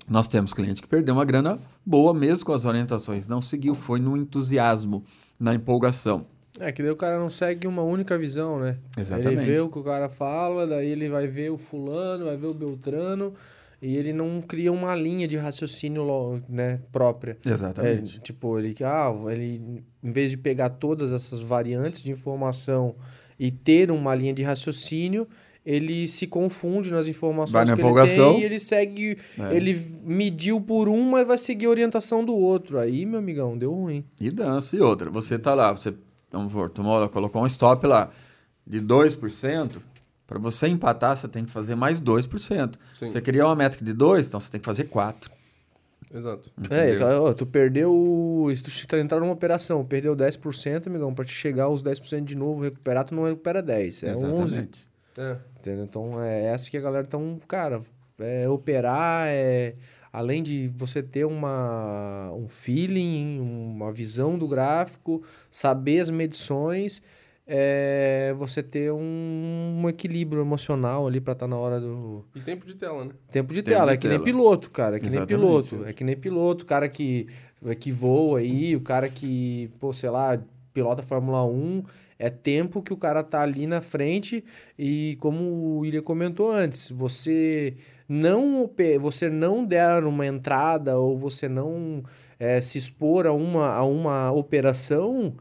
nós 0.08 0.26
temos 0.26 0.52
cliente 0.52 0.82
que 0.82 0.88
perdeu 0.88 1.14
uma 1.14 1.24
grana 1.24 1.56
boa 1.84 2.12
mesmo 2.12 2.44
com 2.44 2.52
as 2.52 2.64
orientações, 2.64 3.28
não 3.28 3.40
seguiu, 3.40 3.76
foi 3.76 4.00
no 4.00 4.16
entusiasmo, 4.16 5.04
na 5.38 5.54
empolgação. 5.54 6.26
É, 6.58 6.72
que 6.72 6.82
daí 6.82 6.90
o 6.90 6.96
cara 6.96 7.20
não 7.20 7.30
segue 7.30 7.68
uma 7.68 7.82
única 7.82 8.18
visão, 8.18 8.58
né? 8.58 8.76
Exatamente. 8.98 9.42
Ele 9.42 9.52
vê 9.52 9.60
o 9.60 9.68
que 9.68 9.78
o 9.78 9.84
cara 9.84 10.08
fala, 10.08 10.66
daí 10.66 10.88
ele 10.88 11.08
vai 11.08 11.28
ver 11.28 11.50
o 11.50 11.56
fulano, 11.56 12.24
vai 12.24 12.36
ver 12.36 12.46
o 12.46 12.54
Beltrano, 12.54 13.32
e 13.80 13.96
ele 13.96 14.12
não 14.12 14.40
cria 14.40 14.72
uma 14.72 14.94
linha 14.94 15.28
de 15.28 15.36
raciocínio 15.36 16.42
né, 16.48 16.80
própria. 16.90 17.36
Exatamente. 17.44 18.18
É, 18.18 18.20
tipo, 18.20 18.58
ele, 18.58 18.74
ah, 18.82 19.12
ele, 19.30 19.82
em 20.02 20.12
vez 20.12 20.30
de 20.30 20.36
pegar 20.36 20.70
todas 20.70 21.12
essas 21.12 21.40
variantes 21.40 22.02
de 22.02 22.10
informação 22.10 22.94
e 23.38 23.50
ter 23.50 23.90
uma 23.90 24.14
linha 24.14 24.32
de 24.32 24.42
raciocínio, 24.42 25.28
ele 25.64 26.06
se 26.06 26.26
confunde 26.26 26.90
nas 26.90 27.06
informações 27.08 27.52
Vai 27.52 27.64
na 27.64 27.74
que 27.74 27.80
empolgação. 27.80 28.30
ele 28.30 28.32
tem 28.34 28.40
e 28.40 28.44
ele 28.44 28.60
segue, 28.60 29.18
É. 29.38 29.56
ele 29.56 29.74
mediu 30.04 30.60
por 30.60 30.88
um, 30.88 31.02
mas 31.10 31.26
vai 31.26 31.36
seguir 31.36 31.66
a 31.66 31.70
orientação 31.70 32.24
do 32.24 32.34
outro. 32.34 32.78
Aí, 32.78 33.04
meu 33.04 33.18
amigão, 33.18 33.58
deu 33.58 33.72
ruim. 33.74 34.04
E 34.20 34.30
dança 34.30 34.76
e 34.76 34.80
outra. 34.80 35.10
Você 35.10 35.38
tá 35.38 35.54
lá, 35.54 35.72
você 35.72 35.92
vamos 36.30 36.52
ver, 36.52 36.70
tomou, 36.70 37.08
colocou 37.08 37.42
um 37.42 37.46
stop 37.46 37.86
lá 37.86 38.10
de 38.66 38.80
2%. 38.80 39.80
Para 40.26 40.38
você 40.38 40.66
empatar, 40.66 41.16
você 41.16 41.28
tem 41.28 41.44
que 41.44 41.50
fazer 41.50 41.76
mais 41.76 42.00
2%. 42.00 42.76
Sim. 42.92 43.08
Você 43.08 43.20
queria 43.20 43.46
uma 43.46 43.54
métrica 43.54 43.84
de 43.84 43.92
2, 43.92 44.26
então 44.28 44.40
você 44.40 44.50
tem 44.50 44.60
que 44.60 44.66
fazer 44.66 44.84
4. 44.84 45.30
Exato. 46.12 46.50
É, 46.70 46.92
aquela, 46.92 47.20
ó, 47.20 47.32
tu 47.32 47.46
perdeu. 47.46 48.50
Se 48.54 48.62
tu 48.62 48.88
tá 48.88 48.98
entrando 48.98 49.22
numa 49.22 49.32
operação, 49.32 49.84
perdeu 49.84 50.16
10%, 50.16 50.86
amigão, 50.86 51.14
pra 51.14 51.24
te 51.24 51.32
chegar 51.32 51.64
aos 51.64 51.82
10% 51.82 52.24
de 52.24 52.36
novo, 52.36 52.62
recuperar, 52.62 53.04
tu 53.04 53.14
não 53.14 53.24
recupera 53.24 53.62
10, 53.62 54.02
é 54.02 54.12
11. 54.12 54.24
Exatamente. 54.24 54.88
É. 55.18 55.36
Entendeu? 55.58 55.84
Então 55.84 56.22
é 56.22 56.44
essa 56.46 56.70
que 56.70 56.76
a 56.76 56.80
galera 56.80 57.06
tão, 57.06 57.38
cara, 57.46 57.80
é 58.18 58.48
operar 58.48 59.26
é 59.28 59.74
além 60.12 60.42
de 60.42 60.68
você 60.68 61.02
ter 61.02 61.26
uma 61.26 62.32
um 62.32 62.48
feeling, 62.48 63.38
uma 63.40 63.92
visão 63.92 64.38
do 64.38 64.48
gráfico, 64.48 65.22
saber 65.50 66.00
as 66.00 66.08
medições, 66.08 67.02
é 67.46 68.34
você 68.36 68.62
ter 68.62 68.92
um, 68.92 69.80
um 69.82 69.88
equilíbrio 69.88 70.42
emocional 70.42 71.06
ali 71.06 71.20
pra 71.20 71.32
estar 71.32 71.46
na 71.46 71.56
hora 71.56 71.80
do 71.80 72.24
E 72.34 72.40
tempo 72.40 72.66
de 72.66 72.74
tela, 72.76 73.04
né? 73.04 73.12
Tempo 73.30 73.54
de 73.54 73.62
Tempo 73.62 73.76
tela, 73.76 73.92
de 73.92 73.94
é 73.94 73.96
que 73.96 74.08
nem 74.08 74.16
tela. 74.18 74.24
piloto, 74.24 74.70
cara. 74.70 74.96
É 74.96 74.98
que 74.98 75.06
Exatamente. 75.06 75.30
nem 75.30 75.38
piloto. 75.40 75.84
É 75.86 75.92
que 75.92 76.04
nem 76.04 76.16
piloto, 76.16 76.64
o 76.64 76.66
cara 76.66 76.88
que, 76.88 77.26
que 77.78 77.92
voa 77.92 78.40
aí, 78.40 78.74
o 78.74 78.80
cara 78.80 79.08
que, 79.08 79.70
pô, 79.78 79.92
sei 79.92 80.10
lá, 80.10 80.38
pilota 80.74 81.02
Fórmula 81.02 81.44
1, 81.44 81.84
é 82.18 82.28
tempo 82.30 82.82
que 82.82 82.92
o 82.92 82.96
cara 82.96 83.22
tá 83.22 83.42
ali 83.42 83.66
na 83.66 83.80
frente 83.80 84.42
e 84.78 85.16
como 85.20 85.42
o 85.44 85.78
William 85.78 86.02
comentou 86.02 86.50
antes, 86.50 86.90
você 86.90 87.74
não 88.08 88.70
você 89.00 89.28
não 89.28 89.64
der 89.64 90.02
uma 90.04 90.26
entrada 90.26 90.98
ou 90.98 91.16
você 91.18 91.48
não 91.48 92.02
eh, 92.38 92.60
se 92.60 92.78
expor 92.78 93.26
a 93.26 93.32
uma, 93.32 93.68
a 93.74 93.84
uma 93.84 94.32
operação, 94.32 95.34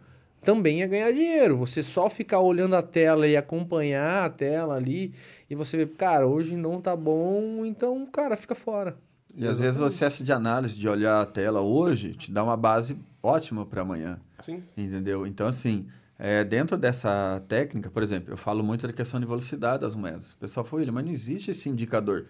também 0.45 0.83
é 0.83 0.87
ganhar 0.87 1.11
dinheiro. 1.11 1.57
Você 1.57 1.81
só 1.81 2.09
ficar 2.09 2.39
olhando 2.39 2.75
a 2.75 2.81
tela 2.81 3.27
e 3.27 3.35
acompanhar 3.35 4.25
a 4.25 4.29
tela 4.29 4.75
ali 4.75 5.11
e 5.49 5.55
você 5.55 5.75
vê, 5.75 5.85
cara, 5.87 6.27
hoje 6.27 6.55
não 6.55 6.79
tá 6.79 6.95
bom, 6.95 7.65
então, 7.65 8.05
cara, 8.05 8.37
fica 8.37 8.53
fora. 8.53 8.95
E 9.35 9.45
às 9.45 9.59
vezes 9.59 9.81
o 9.81 9.87
excesso 9.87 10.23
de 10.23 10.31
análise, 10.31 10.79
de 10.79 10.87
olhar 10.87 11.19
a 11.19 11.25
tela 11.25 11.59
hoje, 11.59 12.13
te 12.13 12.31
dá 12.31 12.41
uma 12.43 12.55
base 12.55 12.97
ótima 13.21 13.65
para 13.65 13.81
amanhã. 13.81 14.17
Sim. 14.41 14.63
Entendeu? 14.77 15.27
Então, 15.27 15.47
assim, 15.47 15.87
é, 16.17 16.43
dentro 16.43 16.77
dessa 16.77 17.43
técnica, 17.47 17.89
por 17.89 18.01
exemplo, 18.01 18.31
eu 18.31 18.37
falo 18.37 18.63
muito 18.63 18.87
da 18.87 18.93
questão 18.93 19.19
de 19.19 19.25
velocidade 19.25 19.81
das 19.81 19.95
moedas. 19.95 20.33
O 20.33 20.37
pessoal 20.37 20.65
falou, 20.65 20.79
"William, 20.79 20.93
mas 20.93 21.03
não 21.03 21.11
existe 21.11 21.51
esse 21.51 21.67
indicador. 21.67 22.27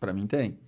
Para 0.00 0.12
mim 0.12 0.26
tem. 0.26 0.58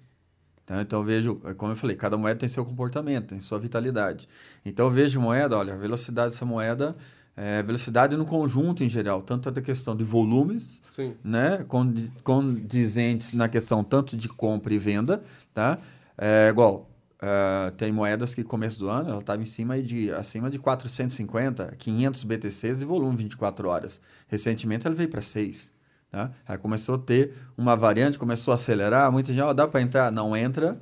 Então, 0.67 0.81
então 0.81 0.99
eu 0.99 1.05
vejo, 1.05 1.41
é 1.45 1.55
como 1.55 1.71
eu 1.73 1.77
falei, 1.77 1.95
cada 1.95 2.19
moeda 2.19 2.41
tem 2.41 2.49
seu 2.49 2.65
comportamento, 2.65 3.29
tem 3.29 3.39
sua 3.39 3.57
vitalidade. 3.57 4.29
Então 4.65 4.87
eu 4.87 4.91
vejo 4.91 5.21
moeda, 5.21 5.57
olha, 5.57 5.75
a 5.75 5.77
velocidade 5.77 6.33
dessa 6.33 6.45
moeda, 6.45 6.97
é, 7.37 7.63
velocidade 7.63 8.17
no 8.17 8.25
conjunto 8.25 8.83
em 8.83 8.89
geral, 8.89 9.23
tanto 9.23 9.49
da 9.49 9.63
questão 9.63 9.95
de 9.95 10.03
volumes, 10.03 10.81
Sim. 10.91 11.15
né, 11.23 11.65
condi- 11.69 12.13
condizentes 12.25 13.33
na 13.33 13.49
questão 13.49 13.85
tanto 13.85 14.17
de 14.17 14.29
compra 14.29 14.75
e 14.75 14.79
venda, 14.79 15.23
tá? 15.55 15.79
É 16.19 16.49
igual, 16.49 16.91
é, 17.23 17.71
tem 17.77 17.93
moedas 17.93 18.35
que 18.35 18.43
começo 18.43 18.81
do 18.81 18.89
ano 18.89 19.11
ela 19.11 19.21
estava 19.21 19.41
em 19.41 19.45
cima 19.45 19.81
de 19.81 20.11
acima 20.11 20.51
de 20.51 20.59
450, 20.59 21.77
500 21.79 22.25
BTCs 22.25 22.79
de 22.81 22.85
volume 22.85 23.17
24 23.19 23.69
horas. 23.69 24.01
Recentemente 24.27 24.85
ela 24.85 24.97
veio 24.97 25.09
para 25.09 25.23
6, 25.23 25.73
tá? 26.17 26.31
Aí 26.49 26.57
começou 26.57 26.95
a 26.95 26.99
ter 26.99 27.35
uma 27.59 27.77
variante, 27.77 28.19
começou 28.19 28.53
a 28.53 28.55
acelerar, 28.55 29.13
muita 29.13 29.33
gente, 29.33 29.43
ó, 29.43 29.53
dá 29.53 29.69
para 29.69 29.83
entrar, 29.83 30.11
não 30.11 30.35
entra, 30.35 30.79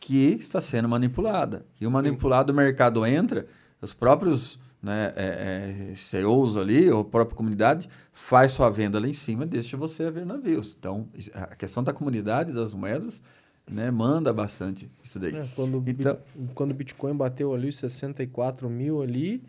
que 0.00 0.36
está 0.40 0.60
sendo 0.60 0.88
manipulada. 0.88 1.66
E 1.78 1.86
o 1.86 1.90
manipulado 1.90 2.52
o 2.52 2.56
mercado 2.56 3.04
entra, 3.04 3.46
os 3.82 3.92
próprios 3.92 4.58
né, 4.82 5.12
é, 5.14 5.90
é, 5.90 5.94
CEOs 5.94 6.56
ali, 6.56 6.90
ou 6.90 7.02
a 7.02 7.04
própria 7.04 7.36
comunidade, 7.36 7.88
faz 8.12 8.52
sua 8.52 8.70
venda 8.70 8.98
lá 8.98 9.06
em 9.06 9.12
cima, 9.12 9.44
deixa 9.44 9.76
você 9.76 10.10
ver 10.10 10.24
navios. 10.24 10.74
Então, 10.78 11.06
a 11.34 11.54
questão 11.54 11.84
da 11.84 11.92
comunidade 11.92 12.52
das 12.52 12.72
moedas 12.72 13.22
né, 13.70 13.90
manda 13.90 14.32
bastante 14.32 14.90
isso 15.04 15.18
daí. 15.20 15.36
É, 15.36 15.46
quando, 15.54 15.84
Então- 15.86 16.18
quando 16.54 16.70
o 16.70 16.74
Bitcoin 16.74 17.14
bateu 17.14 17.54
ali 17.54 17.68
os 17.68 17.76
64 17.76 18.68
mil 18.68 19.02
ali, 19.02 19.42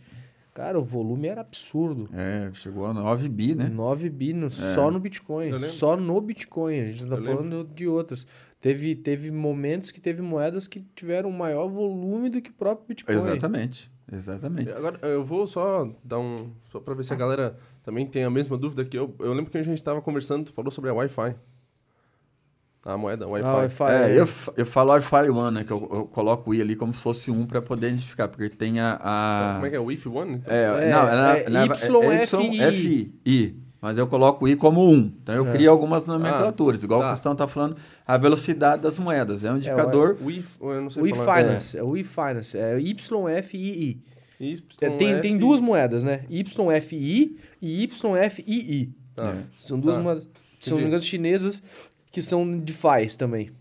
cara, 0.53 0.79
o 0.79 0.83
volume 0.83 1.27
era 1.27 1.41
absurdo. 1.41 2.09
É, 2.13 2.49
chegou 2.53 2.85
a 2.85 2.93
9 2.93 3.27
bi, 3.29 3.55
né? 3.55 3.67
9 3.69 4.09
bi 4.09 4.33
no- 4.33 4.51
só 4.51 4.91
no 4.91 4.99
Bitcoin. 4.99 5.51
Lembro. 5.51 5.67
Só 5.67 5.95
no 5.97 6.19
Bitcoin. 6.21 6.79
A 6.79 6.85
gente 6.85 7.03
não 7.05 7.09
tá 7.09 7.15
Eu 7.17 7.23
falando 7.23 7.63
de 7.73 7.87
outras. 7.87 8.27
Teve, 8.61 8.95
teve 8.95 9.29
momentos 9.31 9.91
que 9.91 9.99
teve 9.99 10.21
moedas 10.21 10.67
que 10.67 10.79
tiveram 10.95 11.29
maior 11.31 11.67
volume 11.67 12.29
do 12.29 12.41
que 12.41 12.49
o 12.49 12.53
próprio 12.53 12.87
Bitcoin. 12.87 13.15
Exatamente, 13.15 13.91
exatamente. 14.11 14.69
Agora, 14.71 14.97
eu 15.01 15.23
vou 15.23 15.45
só 15.45 15.89
dar 16.03 16.19
um. 16.19 16.51
Só 16.63 16.79
pra 16.79 16.93
ver 16.93 17.03
se 17.03 17.13
a 17.13 17.17
galera 17.17 17.57
também 17.83 18.05
tem 18.05 18.23
a 18.23 18.29
mesma 18.29 18.57
dúvida 18.57 18.85
que 18.85 18.97
eu. 18.97 19.13
Eu 19.19 19.33
lembro 19.33 19.51
que 19.51 19.57
a 19.57 19.61
gente 19.63 19.83
tava 19.83 20.01
conversando, 20.01 20.45
tu 20.45 20.53
falou 20.53 20.71
sobre 20.71 20.89
a 20.89 20.93
Wi-Fi. 20.93 21.35
A 22.85 22.97
moeda, 22.97 23.25
Wi-Fi. 23.27 23.47
Ah, 23.47 23.55
Wi-Fi. 23.55 23.83
É, 23.91 24.19
eu, 24.19 24.27
fa- 24.27 24.53
eu 24.57 24.65
falo 24.65 24.91
Wi-Fi 24.91 25.29
One, 25.29 25.55
né? 25.55 25.63
Que 25.63 25.71
eu, 25.71 25.87
eu 25.91 26.05
coloco 26.05 26.51
o 26.51 26.53
i 26.53 26.61
ali 26.61 26.75
como 26.75 26.93
se 26.93 26.99
fosse 27.01 27.31
um 27.31 27.45
para 27.45 27.61
poder 27.61 27.87
identificar, 27.87 28.27
porque 28.27 28.49
tem 28.49 28.79
a. 28.81 28.99
a- 29.01 29.51
Como 29.55 29.65
é 29.65 29.69
que 29.69 29.75
é? 29.77 29.79
Wi-Fi 29.79 30.09
One? 30.09 30.33
Então? 30.35 30.53
É, 30.53 30.63
É, 30.87 30.91
não, 30.91 31.07
ela, 31.07 31.37
é 31.37 31.41
YFI. 31.65 32.59
é 32.61 32.67
YFI, 32.69 33.13
I, 33.25 33.55
mas 33.81 33.97
eu 33.97 34.05
coloco 34.05 34.43
o 34.43 34.47
I 34.49 34.57
como 34.57 34.85
1. 34.89 35.13
Então 35.23 35.33
eu 35.35 35.45
crio 35.45 35.71
algumas 35.71 36.05
nomenclaturas, 36.07 36.83
igual 36.83 36.99
tá. 36.99 37.05
o 37.07 37.09
Cristão 37.11 37.31
está 37.31 37.47
falando, 37.47 37.77
a 38.05 38.17
velocidade 38.17 38.81
das 38.81 38.99
moedas. 38.99 39.45
É 39.45 39.51
um 39.53 39.57
indicador. 39.57 40.17
Wi 40.21 40.43
eu 40.61 40.81
não 40.81 40.89
sei 40.89 41.03
O 41.03 41.15
falar. 41.15 41.39
eFinance. 41.41 41.77
É. 41.77 41.81
É 42.57 42.79
YFII. 42.79 44.01
Y, 44.39 44.63
É, 44.81 44.89
tem, 44.89 45.21
tem 45.21 45.37
duas 45.37 45.61
moedas, 45.61 46.03
né? 46.03 46.25
YFI 46.29 47.37
e 47.61 47.83
YFII. 47.85 48.93
Tá. 49.15 49.35
São 49.57 49.79
duas 49.79 49.95
Tá. 49.95 50.01
moedas, 50.01 50.23
se 50.59 50.69
não 50.71 50.77
me 50.77 50.83
Entendi. 50.83 50.87
engano, 50.87 51.01
chinesas 51.01 51.63
que 52.13 52.21
são 52.21 52.59
DeFi 52.59 53.17
também. 53.17 53.51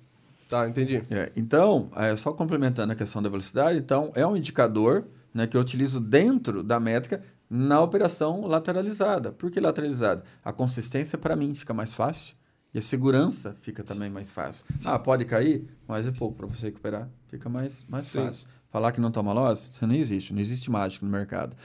Tá, 0.47 0.69
entendi. 0.69 1.03
É, 1.11 1.33
então, 1.35 1.91
é, 1.97 2.15
só 2.15 2.35
complementando 2.35 2.93
a 2.93 2.95
questão 2.95 3.23
da 3.23 3.31
velocidade, 3.31 3.79
então 3.79 4.13
é 4.15 4.27
um 4.27 4.37
indicador 4.37 5.07
né, 5.33 5.47
que 5.47 5.57
eu 5.57 5.61
utilizo 5.63 5.99
dentro 5.99 6.63
da 6.63 6.79
métrica 6.79 7.23
na 7.49 7.81
operação 7.81 8.47
lateralizada. 8.47 9.33
Por 9.33 9.51
que 9.51 9.59
lateralizada? 9.59 10.23
A 10.45 10.53
consistência 10.53 11.17
para 11.17 11.35
mim 11.35 11.55
fica 11.55 11.73
mais 11.73 11.95
fácil 11.95 12.37
e 12.75 12.79
a 12.79 12.83
segurança 12.83 13.57
fica 13.63 13.83
também 13.83 14.11
mais 14.11 14.31
fácil. 14.31 14.67
Ah, 14.85 14.99
pode 14.99 15.25
cair, 15.25 15.65
mas 15.89 16.07
é 16.07 16.11
pouco 16.13 16.37
para 16.37 16.47
você 16.47 16.67
recuperar, 16.67 17.09
fica 17.29 17.49
mais, 17.49 17.87
mais 17.89 18.05
Sim. 18.05 18.19
fácil. 18.19 18.49
Falar 18.71 18.93
que 18.93 19.01
não 19.01 19.11
toma 19.11 19.33
loss, 19.33 19.71
você 19.73 19.87
não 19.87 19.95
existe, 19.95 20.35
não 20.35 20.41
existe 20.41 20.71
mágico 20.71 21.07
no 21.07 21.11
mercado. 21.11 21.57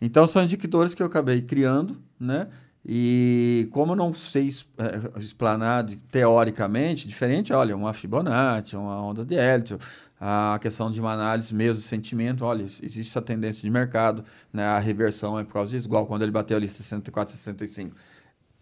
Então 0.00 0.24
são 0.28 0.44
indicadores 0.44 0.94
que 0.94 1.02
eu 1.02 1.06
acabei 1.06 1.40
criando, 1.40 2.00
né? 2.20 2.48
E 2.88 3.68
como 3.72 3.92
eu 3.92 3.96
não 3.96 4.14
sei 4.14 4.48
eh, 4.78 5.18
explanar 5.18 5.82
de- 5.82 5.96
teoricamente, 5.96 7.08
diferente, 7.08 7.52
olha, 7.52 7.76
uma 7.76 7.92
Fibonacci, 7.92 8.76
uma 8.76 9.02
onda 9.02 9.24
de 9.24 9.34
Elliott, 9.34 9.76
a 10.20 10.56
questão 10.62 10.88
de 10.88 11.00
uma 11.00 11.12
análise 11.12 11.52
mesmo 11.52 11.82
sentimento, 11.82 12.44
olha, 12.44 12.62
existe 12.62 13.00
essa 13.00 13.20
tendência 13.20 13.62
de 13.62 13.70
mercado, 13.70 14.24
né? 14.52 14.64
a 14.64 14.78
reversão 14.78 15.36
é 15.36 15.42
por 15.42 15.54
causa 15.54 15.72
disso, 15.72 15.86
igual 15.88 16.06
quando 16.06 16.22
ele 16.22 16.30
bateu 16.30 16.56
ali 16.56 16.68
64, 16.68 17.34
65. 17.34 17.96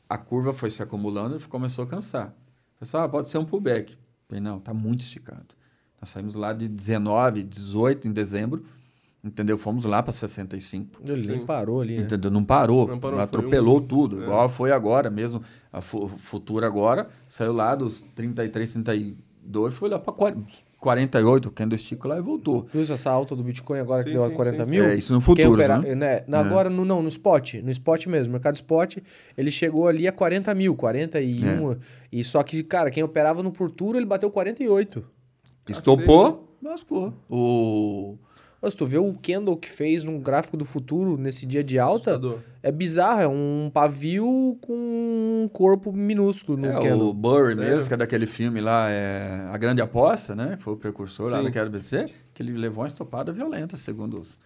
A 0.09 0.17
curva 0.17 0.55
foi 0.55 0.71
se 0.71 0.83
acumulando 0.83 1.37
e 1.37 1.41
começou 1.41 1.85
a 1.85 1.87
cansar. 1.87 2.35
Pessoal, 2.81 3.05
ah, 3.05 3.09
pode 3.11 3.29
ser 3.29 3.37
um 3.37 3.45
pullback. 3.45 3.95
Falei, 4.27 4.41
não, 4.43 4.57
está 4.57 4.73
muito 4.73 5.03
esticado. 5.03 5.49
Nós 6.01 6.09
saímos 6.09 6.35
lá 6.35 6.55
de 6.55 6.67
19, 6.67 7.43
18 7.43 8.09
em 8.09 8.13
dezembro, 8.13 8.65
entendeu? 9.25 9.57
Fomos 9.57 9.85
lá 9.85 10.03
para 10.03 10.13
65. 10.13 11.01
Ele 11.05 11.27
nem 11.27 11.45
parou 11.47 11.81
ali, 11.81 11.97
né? 11.97 12.03
Entendeu? 12.05 12.31
Não 12.31 12.45
parou, 12.45 12.87
Não 12.87 12.99
parou, 13.01 13.19
atropelou 13.21 13.79
um- 13.79 13.87
tudo. 13.87 14.21
É. 14.21 14.25
Igual 14.25 14.49
foi 14.49 14.71
agora 14.73 15.11
mesmo, 15.11 15.41
a 15.73 15.81
fu 15.81 16.09
Futura 16.19 16.67
agora, 16.67 17.09
saiu 17.29 17.53
lá 17.53 17.75
dos 17.75 18.01
33, 18.15 18.73
32, 18.73 19.75
foi 19.75 19.89
lá 19.89 19.99
para 19.99 20.13
48, 20.79 21.49
o 21.49 21.51
candlestick 21.51 22.05
lá 22.05 22.19
e 22.19 22.21
voltou. 22.21 22.67
Viu 22.71 22.83
essa 22.83 23.11
alta 23.11 23.35
do 23.35 23.43
Bitcoin 23.43 23.79
agora 23.79 24.03
que 24.03 24.11
Sim, 24.11 24.17
deu 24.17 24.25
a 24.25 24.29
sim, 24.29 24.35
40 24.35 24.65
sim, 24.67 24.71
mil? 24.71 24.85
É, 24.85 24.95
isso 24.95 25.13
no 25.15 25.21
futuro, 25.21 25.55
opera- 25.55 25.79
né? 25.79 25.95
né? 25.95 26.25
Na- 26.29 26.41
Agora, 26.41 26.69
no, 26.69 26.85
não, 26.85 27.03
no 27.03 27.09
spot. 27.09 27.55
No 27.63 27.71
spot 27.71 28.07
mesmo. 28.07 28.33
Mercado 28.33 28.55
spot, 28.57 28.99
ele 29.37 29.51
chegou 29.51 29.89
ali 29.89 30.07
a 30.07 30.13
40 30.13 30.55
mil, 30.55 30.75
41. 30.77 31.73
É. 31.73 31.77
E 32.13 32.23
só 32.23 32.43
que, 32.43 32.63
cara, 32.63 32.91
quem 32.91 33.03
operava 33.03 33.43
no 33.43 33.51
futuro, 33.55 33.97
ele 33.99 34.05
bateu 34.05 34.31
48. 34.31 35.03
Estopou, 35.69 36.55
lascou. 36.63 37.15
O... 37.31 38.19
Mas 38.65 38.75
tu 38.75 38.87
vê 38.87 38.97
o 38.97 39.13
candle 39.13 39.57
que 39.59 39.71
fez 39.71 40.05
num 40.05 40.19
gráfico 40.19 40.57
do 40.57 40.65
futuro 40.65 41.19
nesse 41.19 41.45
dia 41.45 41.63
de 41.63 41.79
alta, 41.79 42.13
Assustador. 42.13 42.39
é 42.63 42.73
bizarro. 42.73 43.21
É 43.21 43.29
um 43.29 43.71
pavio 43.73 44.57
com 44.63 44.73
um 44.73 45.49
corpo 45.53 45.93
minúsculo 45.93 46.57
no 46.57 46.67
É, 46.67 46.73
candle. 46.73 47.11
o 47.11 47.13
Burry 47.13 47.55
Sério? 47.55 47.71
mesmo, 47.71 47.89
que 47.89 47.95
é 47.95 47.97
daquele 47.99 48.27
filme 48.27 48.63
lá, 48.63 48.89
é 48.91 49.49
A 49.53 49.59
Grande 49.59 49.83
Aposta, 49.83 50.35
né? 50.35 50.57
Foi 50.61 50.73
o 50.73 50.77
precursor 50.79 51.31
lá 51.31 51.39
Sim. 51.39 51.45
daquela 51.45 51.69
BC, 51.69 52.07
que 52.33 52.43
ele 52.43 52.53
levou 52.57 52.83
uma 52.83 52.89
estopada 52.89 53.31
violenta, 53.35 53.77
segundo 53.77 54.19
os, 54.19 54.39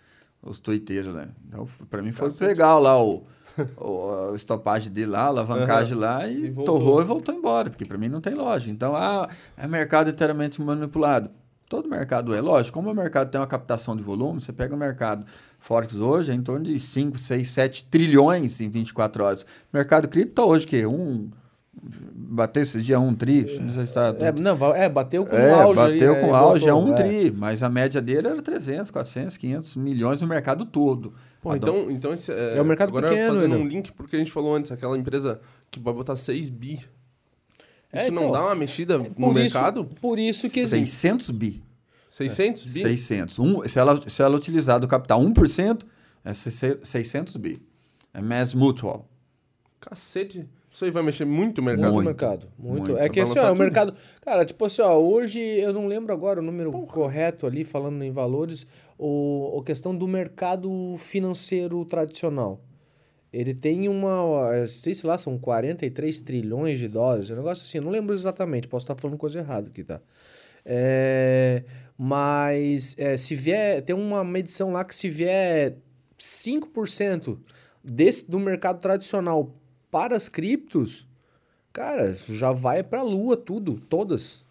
os 0.43 0.59
tuiteiros, 0.59 1.15
né? 1.15 1.29
Então, 1.47 1.65
pra 1.89 2.03
mim 2.03 2.11
foi 2.11 2.27
Cacete. 2.27 2.45
legal 2.49 2.81
lá 2.81 3.01
o, 3.01 3.23
o, 3.79 4.31
a 4.33 4.35
estopagem 4.37 4.91
dele 4.93 5.13
lá, 5.13 5.21
a 5.21 5.27
alavancagem 5.27 5.95
lá, 5.97 6.27
e, 6.27 6.47
E 6.47 6.51
torrou 6.65 7.01
e 7.01 7.05
voltou 7.05 7.33
embora, 7.33 7.71
porque 7.71 7.85
pra 7.85 7.97
mim 7.97 8.09
não 8.09 8.21
tem 8.21 8.35
loja. 8.35 8.69
Então, 8.69 8.97
ah, 8.97 9.29
é 9.57 9.69
mercado 9.69 10.11
inteiramente 10.11 10.61
manipulado. 10.61 11.31
Todo 11.69 11.89
mercado 11.89 12.35
é, 12.35 12.41
lógico, 12.41 12.79
como 12.79 12.91
o 12.91 12.95
mercado 12.95 13.31
tem 13.31 13.39
uma 13.41 13.47
captação 13.47 13.95
de 13.95 14.03
volume, 14.03 14.41
você 14.41 14.53
pega 14.53 14.75
o 14.75 14.79
mercado 14.79 15.27
Forex 15.59 15.95
hoje 15.97 16.31
é 16.31 16.35
em 16.35 16.41
torno 16.41 16.65
de 16.65 16.79
5, 16.81 17.19
6, 17.19 17.49
7 17.51 17.85
trilhões 17.91 18.61
em 18.61 18.69
24 18.71 19.23
horas. 19.25 19.47
Mercado 19.73 20.09
cripto 20.09 20.43
hoje 20.43 20.65
o 20.65 20.69
quê? 20.69 20.87
Um, 20.87 21.29
bateu 22.15 22.63
esse 22.63 22.83
dia 22.83 22.99
um 22.99 23.15
tri, 23.15 23.45
não 23.61 23.73
sei 23.73 23.87
se 23.87 23.95
tá... 23.95 24.15
É, 24.19 24.33
não, 24.33 24.75
é, 24.75 24.89
bateu 24.89 25.25
com 25.27 25.37
É, 25.37 25.53
o 25.53 25.61
auge. 25.61 25.81
ali, 25.81 25.93
bateu 26.01 26.15
né, 26.15 26.21
com 26.23 26.27
e 26.29 26.31
auge, 26.33 26.69
é 26.69 26.73
voltou, 26.73 26.93
um 26.93 26.95
tri, 26.95 27.31
mas 27.37 27.63
a 27.63 27.69
média 27.69 28.01
dele 28.01 28.29
era 28.29 28.43
300, 28.43 28.91
400, 28.91 29.37
500 29.37 29.77
milhões 29.77 30.21
no 30.23 30.27
mercado 30.27 30.65
todo. 30.65 31.13
Pô, 31.41 31.51
A 31.51 31.57
do- 31.57 31.59
então, 31.59 31.91
então 31.91 32.13
esse 32.15 32.33
é, 32.33 32.57
É 32.57 32.63
o 32.63 32.65
mercado 32.65 32.89
agora 32.89 33.09
pequeno, 33.09 33.35
fazendo 33.35 33.55
Enio. 33.55 33.65
um 33.65 33.69
link 33.69 33.93
porque 33.93 34.17
a 34.17 34.19
gente 34.19 34.33
falou 34.33 34.55
antes, 34.55 34.73
aquela 34.73 34.97
empresa 34.97 35.41
que 35.71 35.79
vai 35.79 35.93
botar 35.95 36.17
6 36.17 36.49
bi. 36.49 36.81
Isso 37.93 38.07
É, 38.07 38.11
não 38.11 38.23
então, 38.23 38.33
dá 38.33 38.45
uma 38.45 38.55
mexida 38.55 38.99
no 38.99 39.11
Por 39.11 39.37
isso, 39.37 39.57
mercado? 39.57 39.85
por 40.01 40.19
isso 40.19 40.51
que... 40.51 40.67
600 40.67 41.31
bi. 41.31 41.63
600 42.11 42.73
bi? 42.73 42.81
600. 42.81 43.39
Um, 43.39 43.69
se, 43.69 43.79
ela, 43.79 44.09
se 44.09 44.23
ela 44.23 44.37
utilizar 44.37 44.81
do 44.81 44.89
capital 44.89 45.21
1%, 45.21 45.85
é 46.25 46.33
600 46.33 47.37
bi. 47.37 47.63
É 48.13 48.21
mass 48.21 48.55
mutual. 48.55 49.09
Cacete. 49.81 50.49
Isso 50.71 50.85
aí 50.85 50.91
vai 50.91 51.03
mexer 51.03 51.25
muito 51.25 51.59
o 51.59 51.65
mercado. 51.65 51.93
Muito, 51.93 52.07
mercado. 52.07 52.49
Muito. 52.59 52.79
muito. 52.89 52.99
É 52.99 53.09
que 53.09 53.21
assim, 53.21 53.39
ó, 53.39 53.53
o 53.53 53.57
mercado. 53.57 53.95
Cara, 54.21 54.45
tipo 54.45 54.65
assim, 54.65 54.83
ó, 54.83 54.97
hoje 54.97 55.41
eu 55.41 55.73
não 55.73 55.87
lembro 55.87 56.13
agora 56.13 56.41
o 56.41 56.43
número 56.43 56.71
correto 56.87 57.47
ali, 57.47 57.65
falando 57.65 58.03
em 58.03 58.13
valores, 58.13 58.67
o, 58.99 59.59
a 59.61 59.65
questão 59.65 59.97
do 59.97 60.07
mercado 60.07 60.95
financeiro 60.99 61.85
tradicional. 61.85 62.61
Ele 63.33 63.55
tem 63.55 63.89
uma. 63.89 64.55
eh, 64.55 64.67
Sei 64.67 64.95
se 64.95 65.07
lá, 65.07 65.19
são 65.19 65.39
43 65.39 66.21
trilhões 66.21 66.79
de 66.79 66.89
dólares. 66.89 67.31
É 67.31 67.35
um 67.35 67.37
negócio 67.37 67.65
assim, 67.65 67.81
não 67.81 67.91
lembro 67.91 68.15
exatamente, 68.15 68.69
posso 68.69 68.85
estar 68.85 68.97
falando 68.97 69.19
coisa 69.19 69.39
errada 69.39 69.69
aqui, 69.69 69.85
tá? 69.85 70.01
É, 70.65 71.63
mas 71.97 72.95
é, 72.99 73.17
se 73.17 73.35
vier. 73.35 73.83
Tem 73.83 73.95
uma 73.95 74.25
medição 74.25 74.73
lá 74.73 74.85
que 74.85 74.95
se 74.95 75.09
vier 75.09 75.77
5% 76.19 77.39
desse, 77.83 78.31
do 78.31 78.39
mercado 78.39 78.81
tradicional 78.81 79.55
para 79.91 80.17
as 80.17 80.29
criptos, 80.29 81.07
cara, 81.73 82.15
já 82.15 82.51
vai 82.51 82.83
pra 82.83 83.03
lua 83.03 83.37
tudo, 83.37 83.81
todas. 83.89 84.45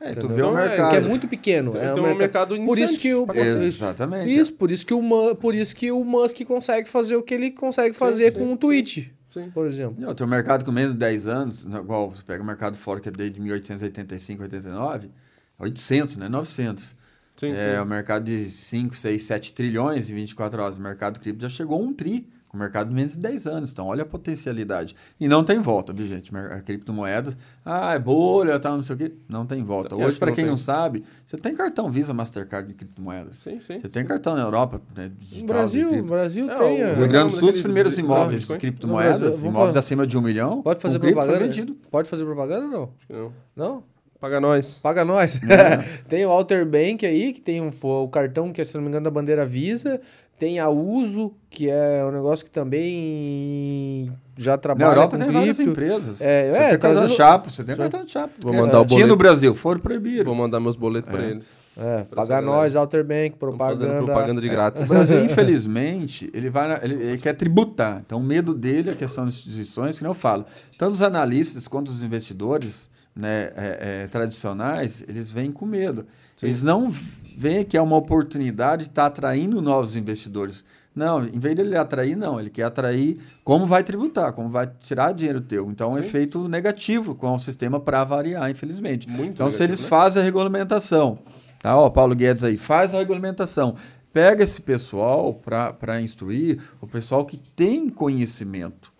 É, 0.00 0.14
tu 0.14 0.28
vê 0.28 0.34
o 0.34 0.36
Então, 0.36 0.58
é, 0.58 0.68
mercado. 0.68 0.90
Que 0.90 0.96
é 0.96 1.00
muito 1.00 1.28
pequeno. 1.28 1.72
Tem- 1.72 1.80
é 1.80 1.92
tem 1.92 2.02
um 2.02 2.14
mercado 2.14 2.48
Por 2.56 2.78
isso 2.78 2.94
iniciante 2.94 2.98
que 2.98 3.14
o 3.14 3.26
Exatamente. 3.32 4.36
Isso, 4.36 4.52
por 4.54 4.70
isso 4.70 4.84
que 4.84 4.92
o 4.94 5.34
por 5.36 5.54
isso 5.54 5.74
que 5.74 5.90
o 5.90 6.04
Musk 6.04 6.42
consegue 6.44 6.88
fazer 6.88 7.16
o 7.16 7.22
que 7.22 7.34
ele 7.34 7.50
consegue 7.50 7.94
fazer 7.96 8.32
sim, 8.32 8.38
com 8.38 8.52
o 8.52 8.56
Twitch, 8.56 9.06
Sim. 9.30 9.50
por 9.52 9.66
exemplo. 9.66 9.96
Não, 9.98 10.14
tem 10.14 10.26
um 10.26 10.30
mercado 10.30 10.64
com 10.64 10.72
menos 10.72 10.92
de 10.92 10.98
10 10.98 11.26
anos, 11.26 11.64
né, 11.64 11.78
igual 11.78 12.10
você 12.10 12.22
pega 12.22 12.42
o 12.42 12.46
mercado 12.46 12.76
fora 12.76 13.00
que 13.00 13.08
é 13.08 13.12
desde 13.12 13.40
1885, 13.40 14.42
89, 14.42 15.10
800, 15.58 16.16
né? 16.18 16.28
900. 16.28 16.96
Sim, 17.36 17.52
é 17.52 17.74
sim. 17.74 17.80
o 17.80 17.84
mercado 17.86 18.24
de 18.24 18.48
5, 18.50 18.94
6, 18.94 19.22
7 19.22 19.52
trilhões 19.52 20.08
em 20.10 20.14
24 20.14 20.62
horas. 20.62 20.78
O 20.78 20.80
mercado 20.80 21.18
cripto 21.18 21.42
já 21.42 21.48
chegou 21.48 21.80
a 21.80 21.82
um 21.82 21.92
tri, 21.92 22.28
o 22.56 22.58
mercado 22.58 22.88
de 22.88 22.94
menos 22.94 23.12
de 23.12 23.18
10 23.18 23.46
anos. 23.46 23.72
Então, 23.72 23.86
olha 23.86 24.02
a 24.02 24.06
potencialidade. 24.06 24.94
E 25.18 25.26
não 25.28 25.42
tem 25.44 25.60
volta, 25.60 25.92
viu, 25.92 26.06
gente? 26.06 26.30
A 26.36 26.60
criptomoedas, 26.60 27.36
ah, 27.64 27.94
é 27.94 27.98
bolha, 27.98 28.58
tal, 28.58 28.76
não 28.76 28.82
sei 28.82 28.94
o 28.94 28.98
quê. 28.98 29.12
Não 29.28 29.44
tem 29.46 29.62
volta. 29.64 29.94
Acho 29.94 30.04
Hoje, 30.04 30.18
para 30.18 30.32
quem 30.32 30.44
tem. 30.44 30.46
não 30.46 30.56
sabe, 30.56 31.04
você 31.24 31.36
tem 31.36 31.54
cartão 31.54 31.90
Visa, 31.90 32.12
Mastercard 32.14 32.68
de 32.68 32.74
criptomoedas. 32.74 33.36
Sim, 33.36 33.60
sim. 33.60 33.78
Você 33.78 33.88
tem 33.88 34.04
cartão 34.04 34.36
na 34.36 34.42
Europa, 34.42 34.80
né, 34.96 35.04
No 35.06 35.10
digital. 35.16 35.56
Brasil. 35.56 36.02
Brasil 36.04 36.50
É, 36.50 36.54
tem. 36.54 36.64
o 36.84 36.86
é. 36.86 36.94
Rio 36.94 37.08
Grande 37.08 37.34
do 37.34 37.38
Sul, 37.40 37.48
os 37.48 37.62
primeiros 37.62 37.98
imóveis 37.98 38.46
de 38.46 38.56
criptomoedas, 38.56 39.20
Brasil, 39.20 39.50
imóveis 39.50 39.76
acima 39.76 40.06
de 40.06 40.16
um 40.16 40.20
milhão, 40.22 40.62
Pode 40.62 40.80
fazer 40.80 40.98
propaganda? 40.98 41.38
vendido. 41.38 41.74
Pode 41.90 42.08
fazer 42.08 42.24
propaganda 42.24 42.66
ou 42.66 42.70
não? 42.70 42.82
Acho 42.98 43.06
que 43.06 43.12
não. 43.12 43.32
Não? 43.56 43.94
Paga 44.20 44.40
nós. 44.40 44.78
Paga 44.82 45.04
nós. 45.04 45.38
tem 46.08 46.24
o 46.24 46.30
Alter 46.30 46.64
Bank 46.64 47.04
aí, 47.04 47.30
que 47.32 47.42
tem 47.42 47.60
um, 47.60 47.70
o 47.82 48.08
cartão 48.08 48.52
que 48.54 48.60
é, 48.62 48.64
se 48.64 48.74
não 48.74 48.80
me 48.82 48.88
engano, 48.88 49.04
da 49.04 49.10
bandeira 49.10 49.44
Visa. 49.44 50.00
Tem 50.38 50.58
a 50.58 50.68
Uso, 50.68 51.32
que 51.48 51.70
é 51.70 52.04
um 52.04 52.10
negócio 52.10 52.44
que 52.44 52.50
também 52.50 54.12
já 54.36 54.52
Na 54.52 54.58
trabalha 54.58 54.88
Europa 54.88 55.16
com 55.16 55.24
tem 55.24 55.32
várias 55.32 55.56
cripto. 55.56 55.70
empresas. 55.72 56.20
É, 56.20 56.50
você 56.52 56.58
é, 56.60 56.68
tem 56.70 56.78
trazendo- 56.78 57.08
Chapo, 57.10 57.50
você 57.50 57.64
tem 57.64 57.76
cartão 57.76 58.06
Chapo. 58.06 58.34
Vou 58.40 58.52
É, 58.52 58.56
mandar 58.60 58.80
o 58.80 58.84
Tinha 58.86 59.06
no 59.06 59.16
boleto. 59.16 59.16
Brasil, 59.16 59.54
foram 59.54 59.80
proibidos. 59.80 60.24
Vou 60.24 60.34
mandar 60.34 60.58
meus 60.60 60.76
boletos 60.76 61.14
É. 61.14 61.30
eles. 61.30 61.46
É, 61.76 62.02
Pra 62.04 62.22
pagar 62.22 62.42
nós, 62.42 62.74
Outer 62.76 63.04
Bank, 63.04 63.36
propaganda. 63.38 64.02
propaganda 64.02 64.40
de 64.40 64.46
O 64.48 64.50
grátis. 64.50 64.88
Brasil, 64.88 65.24
infelizmente, 65.24 66.28
ele, 66.34 66.50
vai 66.50 66.68
na- 66.68 66.80
ele, 66.82 66.94
ele 66.94 67.18
quer 67.18 67.34
tributar. 67.34 68.00
Então, 68.04 68.18
o 68.18 68.22
medo 68.22 68.54
dele 68.54 68.90
é 68.90 68.92
a 68.92 68.96
questão 68.96 69.24
das 69.24 69.34
instituições, 69.34 69.98
que 69.98 70.04
não 70.04 70.10
eu 70.10 70.14
falo. 70.14 70.44
Tanto 70.78 70.92
os 70.92 71.02
analistas 71.02 71.66
quanto 71.68 71.88
os 71.88 72.02
investidores 72.04 72.90
né, 73.16 73.50
é, 73.56 74.02
é, 74.02 74.06
tradicionais, 74.08 75.04
eles 75.08 75.30
vêm 75.30 75.52
com 75.52 75.64
medo. 75.64 76.04
Eles 76.42 76.64
não 76.64 76.92
veem 77.36 77.64
que 77.64 77.76
é 77.76 77.82
uma 77.82 77.96
oportunidade 77.96 78.84
de 78.84 78.90
estar 78.90 79.06
atraindo 79.06 79.60
novos 79.60 79.96
investidores. 79.96 80.64
Não, 80.94 81.24
em 81.24 81.38
vez 81.38 81.56
dele 81.56 81.76
atrair, 81.76 82.16
não. 82.16 82.38
Ele 82.38 82.48
quer 82.48 82.64
atrair 82.64 83.18
como 83.42 83.66
vai 83.66 83.82
tributar, 83.82 84.32
como 84.32 84.48
vai 84.48 84.70
tirar 84.80 85.12
dinheiro 85.12 85.40
teu. 85.40 85.68
Então, 85.68 85.88
é 85.88 85.90
um 85.92 86.02
Sim. 86.02 86.08
efeito 86.08 86.48
negativo 86.48 87.14
com 87.16 87.34
o 87.34 87.38
sistema 87.38 87.80
para 87.80 88.04
variar, 88.04 88.48
infelizmente. 88.48 89.08
Muito 89.08 89.32
então, 89.32 89.50
se 89.50 89.58
negativo, 89.58 89.72
eles 89.72 89.82
né? 89.82 89.88
fazem 89.88 90.22
a 90.22 90.24
regulamentação, 90.24 91.18
tá? 91.60 91.76
Ó, 91.76 91.90
Paulo 91.90 92.14
Guedes 92.14 92.44
aí, 92.44 92.56
faz 92.56 92.94
a 92.94 92.98
regulamentação. 92.98 93.74
Pega 94.12 94.44
esse 94.44 94.62
pessoal 94.62 95.34
para 95.34 96.00
instruir, 96.00 96.60
o 96.80 96.86
pessoal 96.86 97.24
que 97.24 97.36
tem 97.36 97.88
conhecimento. 97.88 98.92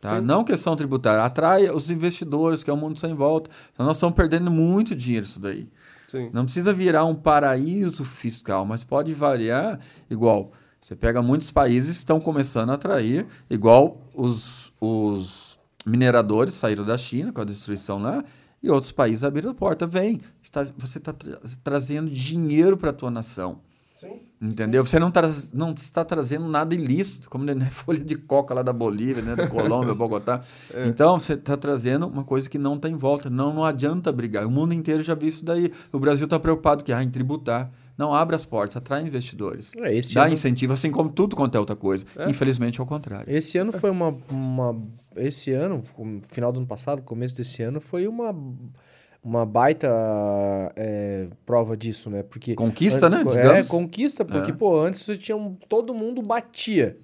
Tá? 0.00 0.16
Sim. 0.16 0.24
Não 0.24 0.42
questão 0.42 0.74
tributária. 0.74 1.22
Atrai 1.22 1.68
os 1.68 1.90
investidores, 1.90 2.64
que 2.64 2.70
é 2.70 2.72
um 2.72 2.76
mundo 2.78 2.98
sem 2.98 3.12
volta. 3.12 3.50
Então, 3.74 3.84
nós 3.84 3.96
estamos 3.96 4.16
perdendo 4.16 4.50
muito 4.50 4.94
dinheiro 4.94 5.26
isso 5.26 5.38
daí. 5.38 5.68
Sim. 6.08 6.30
Não 6.32 6.44
precisa 6.44 6.72
virar 6.72 7.04
um 7.04 7.14
paraíso 7.14 8.04
fiscal, 8.04 8.64
mas 8.64 8.84
pode 8.84 9.12
variar 9.12 9.78
igual. 10.08 10.52
Você 10.80 10.94
pega 10.94 11.20
muitos 11.20 11.50
países 11.50 11.96
estão 11.96 12.20
começando 12.20 12.70
a 12.70 12.74
atrair, 12.74 13.26
igual 13.50 14.00
os, 14.14 14.72
os 14.80 15.58
mineradores 15.84 16.54
saíram 16.54 16.84
da 16.84 16.96
China 16.96 17.32
com 17.32 17.40
a 17.40 17.44
destruição 17.44 18.00
lá, 18.00 18.22
e 18.62 18.70
outros 18.70 18.92
países 18.92 19.24
abriram 19.24 19.50
a 19.50 19.54
porta. 19.54 19.86
Vem, 19.86 20.20
está, 20.42 20.64
você 20.76 20.98
está 20.98 21.12
tra- 21.12 21.40
trazendo 21.64 22.10
dinheiro 22.10 22.76
para 22.76 22.90
a 22.90 22.92
tua 22.92 23.10
nação. 23.10 23.60
Sim. 23.96 24.20
Entendeu? 24.40 24.84
Você 24.84 24.98
não, 24.98 25.10
traz, 25.10 25.54
não 25.54 25.72
está 25.72 26.04
trazendo 26.04 26.46
nada 26.46 26.74
ilícito, 26.74 27.30
como 27.30 27.44
né, 27.44 27.54
folha 27.72 28.04
de 28.04 28.14
coca 28.14 28.52
lá 28.52 28.62
da 28.62 28.72
Bolívia, 28.72 29.22
né, 29.22 29.34
da 29.34 29.46
Colômbia, 29.48 29.94
Bogotá. 29.94 30.42
Então, 30.86 31.18
você 31.18 31.32
está 31.32 31.56
trazendo 31.56 32.06
uma 32.06 32.22
coisa 32.22 32.48
que 32.48 32.58
não 32.58 32.78
tem 32.78 32.94
volta. 32.94 33.30
Não, 33.30 33.54
não 33.54 33.64
adianta 33.64 34.12
brigar. 34.12 34.46
O 34.46 34.50
mundo 34.50 34.74
inteiro 34.74 35.02
já 35.02 35.14
viu 35.14 35.28
isso 35.30 35.44
daí. 35.44 35.72
O 35.90 35.98
Brasil 35.98 36.24
está 36.26 36.38
preocupado 36.38 36.84
que, 36.84 36.92
ah, 36.92 37.02
em 37.02 37.08
tributar. 37.08 37.72
Não, 37.96 38.14
abre 38.14 38.36
as 38.36 38.44
portas, 38.44 38.76
atrai 38.76 39.02
investidores. 39.02 39.72
É, 39.80 39.94
esse 39.94 40.14
Dá 40.14 40.24
ano- 40.24 40.34
incentivo, 40.34 40.74
assim 40.74 40.90
como 40.90 41.08
tudo 41.08 41.34
quanto 41.34 41.54
é 41.54 41.58
outra 41.58 41.74
coisa. 41.74 42.04
É. 42.16 42.28
Infelizmente, 42.28 42.78
é 42.78 42.82
o 42.82 42.86
contrário. 42.86 43.34
Esse 43.34 43.56
ano 43.56 43.72
foi 43.72 43.90
uma, 43.90 44.14
uma. 44.28 44.76
Esse 45.16 45.52
ano, 45.52 45.82
final 46.28 46.52
do 46.52 46.58
ano 46.58 46.66
passado, 46.66 47.00
começo 47.00 47.34
desse 47.34 47.62
ano, 47.62 47.80
foi 47.80 48.06
uma, 48.06 48.36
uma 49.26 49.44
baita 49.44 49.88
é, 50.76 51.26
prova 51.44 51.76
disso, 51.76 52.08
né? 52.08 52.22
Porque. 52.22 52.54
Conquista, 52.54 53.06
antes- 53.08 53.34
né? 53.34 53.40
É, 53.42 53.44
Digamos. 53.46 53.68
conquista, 53.68 54.24
porque, 54.24 54.52
É. 54.52 54.54
pô, 54.54 54.80
antes 54.80 55.02
você 55.02 55.16
tinha. 55.16 55.36
um- 55.36 55.54
todo 55.68 55.92
mundo 55.92 56.22
batia 56.22 56.96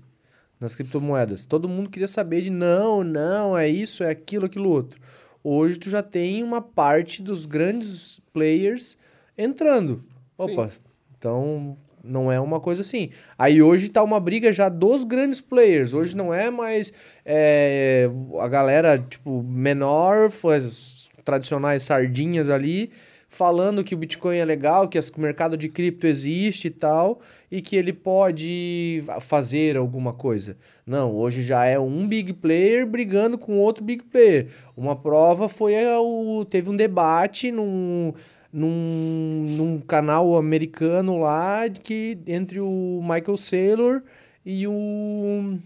nas 0.60 0.76
criptomoedas. 0.76 1.46
Todo 1.46 1.68
mundo 1.68 1.90
queria 1.90 2.06
saber 2.06 2.42
de 2.42 2.50
não, 2.50 3.02
não, 3.02 3.58
é 3.58 3.68
isso, 3.68 4.04
é 4.04 4.10
aquilo, 4.10 4.46
aquilo 4.46 4.68
outro. 4.70 5.00
Hoje 5.42 5.78
tu 5.78 5.90
já 5.90 6.02
tem 6.02 6.44
uma 6.44 6.62
parte 6.62 7.20
dos 7.20 7.44
grandes 7.46 8.20
players 8.32 8.96
entrando. 9.36 10.04
Opa, 10.38 10.70
então 11.18 11.76
não 12.04 12.30
é 12.30 12.38
uma 12.38 12.60
coisa 12.60 12.82
assim. 12.82 13.10
Aí 13.36 13.60
hoje 13.60 13.88
tá 13.88 14.02
uma 14.04 14.20
briga 14.20 14.52
já 14.52 14.68
dos 14.68 15.02
grandes 15.02 15.40
players. 15.40 15.94
Hoje 15.94 16.16
não 16.16 16.32
é 16.32 16.48
mais 16.50 16.92
é, 17.24 18.08
a 18.38 18.46
galera, 18.46 18.98
tipo, 18.98 19.42
menor, 19.42 20.30
as 20.54 20.91
tradicionais 21.24 21.82
sardinhas 21.82 22.48
ali, 22.48 22.90
falando 23.32 23.82
que 23.82 23.94
o 23.94 23.98
Bitcoin 23.98 24.36
é 24.36 24.44
legal, 24.44 24.86
que 24.86 24.98
o 24.98 25.20
mercado 25.20 25.56
de 25.56 25.66
cripto 25.68 26.06
existe 26.06 26.66
e 26.66 26.70
tal, 26.70 27.18
e 27.50 27.62
que 27.62 27.76
ele 27.76 27.92
pode 27.92 29.02
fazer 29.20 29.76
alguma 29.76 30.12
coisa. 30.12 30.54
Não, 30.86 31.14
hoje 31.14 31.42
já 31.42 31.64
é 31.64 31.78
um 31.78 32.06
big 32.06 32.34
player 32.34 32.86
brigando 32.86 33.38
com 33.38 33.58
outro 33.58 33.82
big 33.82 34.04
player. 34.04 34.48
Uma 34.76 34.94
prova 34.94 35.48
foi 35.48 35.74
o, 35.96 36.44
teve 36.44 36.68
um 36.68 36.76
debate 36.76 37.50
num, 37.50 38.12
num, 38.52 39.46
num 39.48 39.80
canal 39.80 40.36
americano 40.36 41.18
lá 41.18 41.68
que 41.70 42.18
entre 42.26 42.60
o 42.60 43.00
Michael 43.02 43.36
Saylor 43.38 44.02
e 44.44 44.66
o 44.66 45.58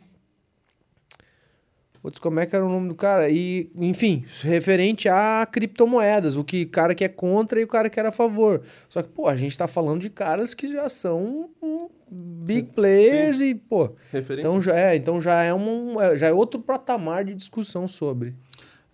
Putz, 2.06 2.20
como 2.20 2.38
é 2.38 2.46
que 2.46 2.54
era 2.54 2.64
o 2.64 2.68
nome 2.68 2.88
do 2.88 2.94
cara? 2.94 3.28
E, 3.28 3.68
enfim, 3.74 4.24
referente 4.42 5.08
a 5.08 5.44
criptomoedas, 5.50 6.36
o 6.36 6.44
que 6.44 6.64
cara 6.64 6.94
que 6.94 7.02
é 7.02 7.08
contra 7.08 7.60
e 7.60 7.64
o 7.64 7.66
cara 7.66 7.90
que 7.90 7.98
era 7.98 8.10
a 8.10 8.12
favor. 8.12 8.62
Só 8.88 9.02
que, 9.02 9.08
pô, 9.08 9.26
a 9.26 9.34
gente 9.34 9.58
tá 9.58 9.66
falando 9.66 10.02
de 10.02 10.08
caras 10.08 10.54
que 10.54 10.72
já 10.72 10.88
são 10.88 11.50
um, 11.60 11.88
big 12.08 12.68
players 12.74 13.40
e, 13.40 13.56
pô, 13.56 13.90
Referência. 14.12 14.46
então 14.46 14.62
já 14.62 14.76
é, 14.76 14.94
então 14.94 15.20
já 15.20 15.42
é 15.42 15.52
um 15.52 16.00
é- 16.00 16.16
já 16.16 16.28
é 16.28 16.32
outro 16.32 16.60
patamar 16.60 17.24
de 17.24 17.34
discussão 17.34 17.88
sobre. 17.88 18.36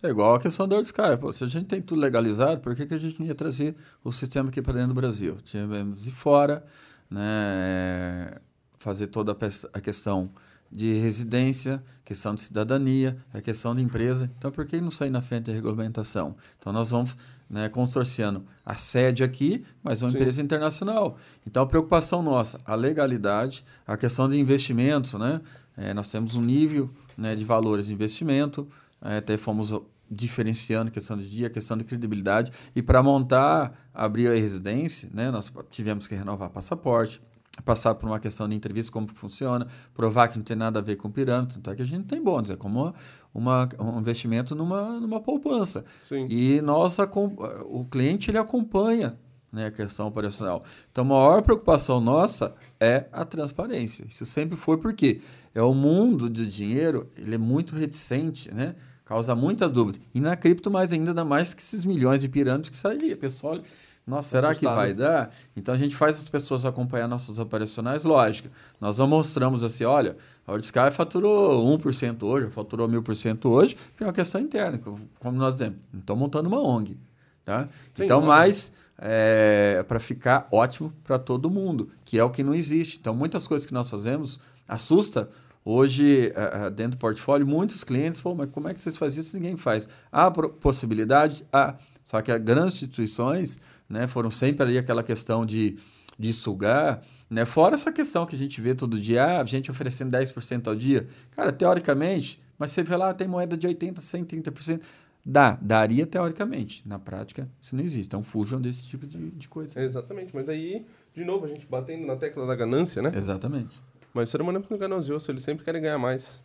É 0.02 0.08
igual 0.08 0.36
a 0.36 0.40
questão 0.40 0.66
da 0.66 0.80
Sky. 0.80 1.18
Pô, 1.20 1.34
se 1.34 1.44
a 1.44 1.48
gente 1.48 1.66
tem 1.66 1.82
tudo 1.82 2.00
legalizado, 2.00 2.62
por 2.62 2.74
que, 2.74 2.86
que 2.86 2.94
a 2.94 2.98
gente 2.98 3.20
não 3.20 3.26
ia 3.26 3.34
trazer 3.34 3.76
o 4.02 4.10
sistema 4.10 4.48
aqui 4.48 4.62
para 4.62 4.72
dentro 4.72 4.88
do 4.88 4.94
Brasil? 4.94 5.36
Tivemos 5.44 6.02
de 6.02 6.10
fora, 6.12 6.64
né, 7.10 8.36
fazer 8.78 9.08
toda 9.08 9.36
a 9.74 9.80
questão 9.82 10.30
de 10.72 10.94
residência, 10.94 11.82
questão 12.04 12.34
de 12.34 12.42
cidadania, 12.42 13.16
a 13.32 13.40
questão 13.40 13.74
de 13.74 13.82
empresa. 13.82 14.30
Então, 14.38 14.50
por 14.50 14.64
que 14.64 14.80
não 14.80 14.90
sair 14.90 15.10
na 15.10 15.20
frente 15.20 15.44
da 15.46 15.52
regulamentação? 15.52 16.34
Então, 16.58 16.72
nós 16.72 16.90
vamos 16.90 17.14
né, 17.48 17.68
consorciando 17.68 18.44
a 18.64 18.74
sede 18.74 19.22
aqui, 19.22 19.64
mas 19.82 20.00
uma 20.00 20.10
Sim. 20.10 20.16
empresa 20.16 20.40
internacional. 20.40 21.18
Então, 21.46 21.62
a 21.62 21.66
preocupação 21.66 22.22
nossa, 22.22 22.58
a 22.64 22.74
legalidade, 22.74 23.64
a 23.86 23.96
questão 23.96 24.28
de 24.28 24.38
investimentos, 24.38 25.12
né? 25.14 25.40
Eh, 25.76 25.94
nós 25.94 26.10
temos 26.10 26.34
um 26.34 26.42
nível 26.42 26.90
né, 27.16 27.34
de 27.34 27.44
valores 27.44 27.86
de 27.86 27.92
investimento, 27.92 28.66
eh, 29.02 29.18
até 29.18 29.36
fomos 29.36 29.72
diferenciando 30.10 30.90
questão 30.90 31.16
de 31.16 31.28
dia, 31.28 31.48
questão 31.48 31.76
de 31.76 31.84
credibilidade. 31.84 32.52
E 32.76 32.82
para 32.82 33.02
montar, 33.02 33.88
abrir 33.94 34.28
a 34.28 34.34
residência, 34.34 35.08
né, 35.12 35.30
nós 35.30 35.52
tivemos 35.70 36.06
que 36.06 36.14
renovar 36.14 36.50
passaporte, 36.50 37.20
passar 37.64 37.94
por 37.94 38.06
uma 38.08 38.18
questão 38.18 38.48
de 38.48 38.54
entrevista, 38.54 38.90
como 38.90 39.06
funciona, 39.12 39.66
provar 39.94 40.28
que 40.28 40.38
não 40.38 40.44
tem 40.44 40.56
nada 40.56 40.78
a 40.78 40.82
ver 40.82 40.96
com 40.96 41.10
pirâmide, 41.10 41.54
tanto 41.56 41.70
é 41.70 41.76
que 41.76 41.82
a 41.82 41.84
gente 41.84 41.98
não 41.98 42.06
tem 42.06 42.22
bônus, 42.22 42.50
é 42.50 42.56
como 42.56 42.94
uma, 43.34 43.68
um 43.78 43.98
investimento 43.98 44.54
numa, 44.54 44.98
numa 44.98 45.20
poupança. 45.20 45.84
Sim. 46.02 46.26
E 46.30 46.60
acom- 46.98 47.36
o 47.66 47.84
cliente 47.84 48.30
ele 48.30 48.38
acompanha 48.38 49.18
né, 49.52 49.66
a 49.66 49.70
questão 49.70 50.06
operacional. 50.06 50.64
Então, 50.90 51.04
a 51.04 51.08
maior 51.08 51.42
preocupação 51.42 52.00
nossa 52.00 52.54
é 52.80 53.04
a 53.12 53.22
transparência. 53.24 54.06
Isso 54.08 54.24
sempre 54.24 54.56
foi 54.56 54.78
porque 54.78 55.20
é 55.54 55.60
o 55.60 55.74
mundo 55.74 56.30
do 56.30 56.46
dinheiro, 56.46 57.10
ele 57.18 57.34
é 57.34 57.38
muito 57.38 57.74
reticente, 57.76 58.52
né? 58.52 58.74
Causa 59.12 59.34
muita 59.34 59.68
dúvida. 59.68 59.98
E 60.14 60.22
na 60.22 60.34
cripto, 60.34 60.70
mais 60.70 60.90
ainda, 60.90 61.10
ainda 61.10 61.22
mais 61.22 61.52
que 61.52 61.60
esses 61.60 61.84
milhões 61.84 62.22
de 62.22 62.30
pirâmides 62.30 62.70
que 62.70 62.76
saíram. 62.76 63.14
Pessoal, 63.18 63.52
olha, 63.52 63.62
nossa, 64.06 64.30
será 64.30 64.54
que 64.54 64.64
vai 64.64 64.94
dar? 64.94 65.30
Então, 65.54 65.74
a 65.74 65.76
gente 65.76 65.94
faz 65.94 66.16
as 66.16 66.26
pessoas 66.30 66.64
acompanhar 66.64 67.06
nossos 67.06 67.38
operacionais, 67.38 68.04
lógico. 68.04 68.48
Nós 68.80 68.96
não 68.96 69.06
mostramos 69.06 69.62
assim, 69.62 69.84
olha, 69.84 70.16
a 70.46 70.52
Ordsky 70.52 70.90
faturou 70.92 71.62
1% 71.78 72.22
hoje, 72.22 72.48
faturou 72.48 72.88
1000% 72.88 73.44
hoje, 73.50 73.74
porque 73.74 74.02
é 74.02 74.06
uma 74.06 74.14
questão 74.14 74.40
interna, 74.40 74.80
como 75.20 75.36
nós 75.36 75.52
dizemos. 75.52 75.76
Não 75.92 76.00
estou 76.00 76.16
montando 76.16 76.48
uma 76.48 76.66
ONG. 76.66 76.96
Tá? 77.44 77.68
Sim, 77.92 78.04
então, 78.04 78.22
mais 78.22 78.72
é, 78.96 79.84
para 79.86 80.00
ficar 80.00 80.48
ótimo 80.50 80.90
para 81.04 81.18
todo 81.18 81.50
mundo, 81.50 81.90
que 82.02 82.18
é 82.18 82.24
o 82.24 82.30
que 82.30 82.42
não 82.42 82.54
existe. 82.54 82.96
Então, 82.98 83.14
muitas 83.14 83.46
coisas 83.46 83.66
que 83.66 83.74
nós 83.74 83.90
fazemos 83.90 84.40
assusta. 84.66 85.28
Hoje, 85.64 86.32
eh, 86.34 86.34
eh, 86.34 86.70
dentro 86.70 86.92
do 86.92 86.98
portfólio, 86.98 87.46
muitos 87.46 87.84
clientes, 87.84 88.20
pô, 88.20 88.34
mas 88.34 88.50
como 88.50 88.68
é 88.68 88.74
que 88.74 88.80
vocês 88.80 88.96
fazem 88.96 89.22
isso? 89.22 89.36
Ninguém 89.36 89.56
faz. 89.56 89.88
Há 90.10 90.30
possibilidade? 90.30 91.44
Há. 91.52 91.76
Só 92.02 92.20
que 92.20 92.32
as 92.32 92.38
grandes 92.40 92.74
instituições 92.74 93.58
né, 93.88 94.08
foram 94.08 94.30
sempre 94.30 94.64
ali 94.64 94.76
aquela 94.76 95.04
questão 95.04 95.46
de, 95.46 95.78
de 96.18 96.32
sugar, 96.32 97.00
né? 97.30 97.44
fora 97.44 97.74
essa 97.74 97.92
questão 97.92 98.26
que 98.26 98.34
a 98.34 98.38
gente 98.38 98.60
vê 98.60 98.74
todo 98.74 98.98
dia, 98.98 99.24
ah, 99.24 99.42
a 99.42 99.44
gente 99.44 99.70
oferecendo 99.70 100.10
10% 100.10 100.66
ao 100.66 100.74
dia. 100.74 101.06
Cara, 101.36 101.52
teoricamente, 101.52 102.42
mas 102.58 102.72
você 102.72 102.82
vê 102.82 102.96
lá, 102.96 103.14
tem 103.14 103.28
moeda 103.28 103.56
de 103.56 103.68
80%, 103.68 103.94
130%. 103.98 104.80
Dá, 105.24 105.56
daria 105.62 106.04
teoricamente. 106.04 106.82
Na 106.84 106.98
prática, 106.98 107.48
isso 107.60 107.76
não 107.76 107.84
existe. 107.84 108.08
Então, 108.08 108.24
fujam 108.24 108.60
desse 108.60 108.88
tipo 108.88 109.06
de, 109.06 109.30
de 109.30 109.48
coisa. 109.48 109.80
Exatamente, 109.80 110.34
mas 110.34 110.48
aí, 110.48 110.84
de 111.14 111.24
novo, 111.24 111.46
a 111.46 111.48
gente 111.48 111.64
batendo 111.64 112.04
na 112.04 112.16
tecla 112.16 112.44
da 112.44 112.56
ganância, 112.56 113.00
né? 113.00 113.12
Exatamente. 113.14 113.80
Mas 114.14 114.28
o 114.28 114.32
ser 114.32 114.40
humano 114.42 114.58
é 114.58 114.60
muito 114.60 114.76
ganancioso, 114.78 115.30
eles 115.30 115.42
sempre 115.42 115.64
querem 115.64 115.80
ganhar 115.80 115.98
mais. 115.98 116.42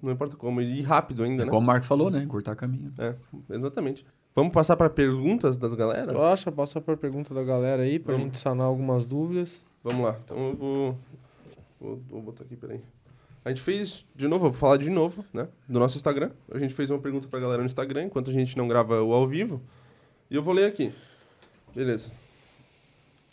Não 0.00 0.12
importa 0.12 0.36
como, 0.36 0.60
e 0.60 0.80
rápido 0.82 1.24
ainda, 1.24 1.42
É 1.42 1.46
né? 1.46 1.50
como 1.50 1.62
o 1.62 1.66
Marco 1.66 1.84
falou, 1.86 2.10
né? 2.10 2.22
Encurtar 2.22 2.54
caminho. 2.54 2.92
É, 2.98 3.14
exatamente. 3.50 4.06
Vamos 4.34 4.52
passar 4.52 4.76
para 4.76 4.88
perguntas 4.88 5.56
das 5.58 5.74
galeras? 5.74 6.14
Nossa, 6.14 6.52
passa 6.52 6.80
por 6.80 6.96
pergunta 6.96 7.34
da 7.34 7.42
galera 7.42 7.82
aí 7.82 7.98
pra 7.98 8.12
Vamos. 8.12 8.26
gente 8.28 8.38
sanar 8.38 8.66
algumas 8.66 9.04
dúvidas. 9.04 9.64
Vamos 9.82 10.04
lá. 10.04 10.16
Então 10.24 10.36
eu 10.36 10.56
vou 10.56 10.98
Vou, 11.80 12.00
vou 12.08 12.22
botar 12.22 12.42
aqui, 12.44 12.56
peraí. 12.56 12.80
A 13.44 13.50
gente 13.50 13.62
fez, 13.62 14.04
de 14.14 14.26
novo, 14.26 14.50
vou 14.50 14.52
falar 14.52 14.76
de 14.78 14.90
novo, 14.90 15.24
né? 15.32 15.46
Do 15.68 15.78
nosso 15.78 15.96
Instagram. 15.96 16.30
A 16.52 16.58
gente 16.58 16.74
fez 16.74 16.90
uma 16.90 16.98
pergunta 16.98 17.28
pra 17.28 17.38
galera 17.38 17.62
no 17.62 17.66
Instagram, 17.66 18.04
enquanto 18.04 18.30
a 18.30 18.32
gente 18.32 18.56
não 18.56 18.66
grava 18.66 19.00
o 19.00 19.12
ao 19.12 19.26
vivo. 19.28 19.60
E 20.30 20.34
eu 20.34 20.42
vou 20.42 20.52
ler 20.52 20.64
aqui. 20.66 20.92
Beleza. 21.74 22.10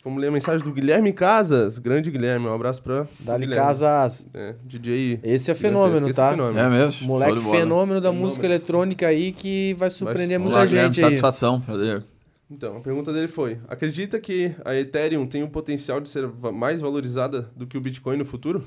Vamos 0.06 0.20
ler 0.20 0.28
a 0.28 0.30
mensagem 0.30 0.64
do 0.64 0.72
Guilherme 0.72 1.12
Casas. 1.12 1.78
Grande 1.78 2.12
Guilherme, 2.12 2.46
um 2.46 2.54
abraço 2.54 2.80
pra 2.80 3.08
Dali 3.18 3.44
Guilherme. 3.44 3.66
Casas. 3.66 4.28
É, 4.32 4.54
DJ. 4.64 5.18
Esse 5.20 5.50
é 5.50 5.54
fenômeno, 5.56 6.08
Esse 6.08 6.16
tá? 6.16 6.28
É 6.28 6.30
fenômeno. 6.30 6.58
É 6.60 6.68
mesmo? 6.70 7.08
Moleque 7.08 7.40
fenômeno 7.40 8.00
da 8.00 8.10
Fenômeno. 8.10 8.24
música 8.24 8.46
eletrônica 8.46 9.04
aí 9.04 9.32
que 9.32 9.74
vai 9.74 9.90
surpreender 9.90 10.38
Vai- 10.38 10.44
muita 10.44 10.58
Olá, 10.58 10.66
Guilherme, 10.66 10.94
gente 10.94 11.04
aí. 11.04 11.10
Satisfação, 11.10 11.60
prazer. 11.60 12.04
Então, 12.48 12.76
a 12.76 12.80
pergunta 12.80 13.12
dele 13.12 13.26
foi: 13.26 13.58
acredita 13.66 14.20
que 14.20 14.54
a 14.64 14.76
Ethereum 14.76 15.26
tem 15.26 15.42
o 15.42 15.48
potencial 15.50 16.00
de 16.00 16.08
ser 16.08 16.28
mais 16.54 16.80
valorizada 16.80 17.48
do 17.56 17.66
que 17.66 17.76
o 17.76 17.80
Bitcoin 17.80 18.16
no 18.16 18.24
futuro? 18.24 18.62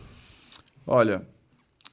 Olha, 0.85 1.21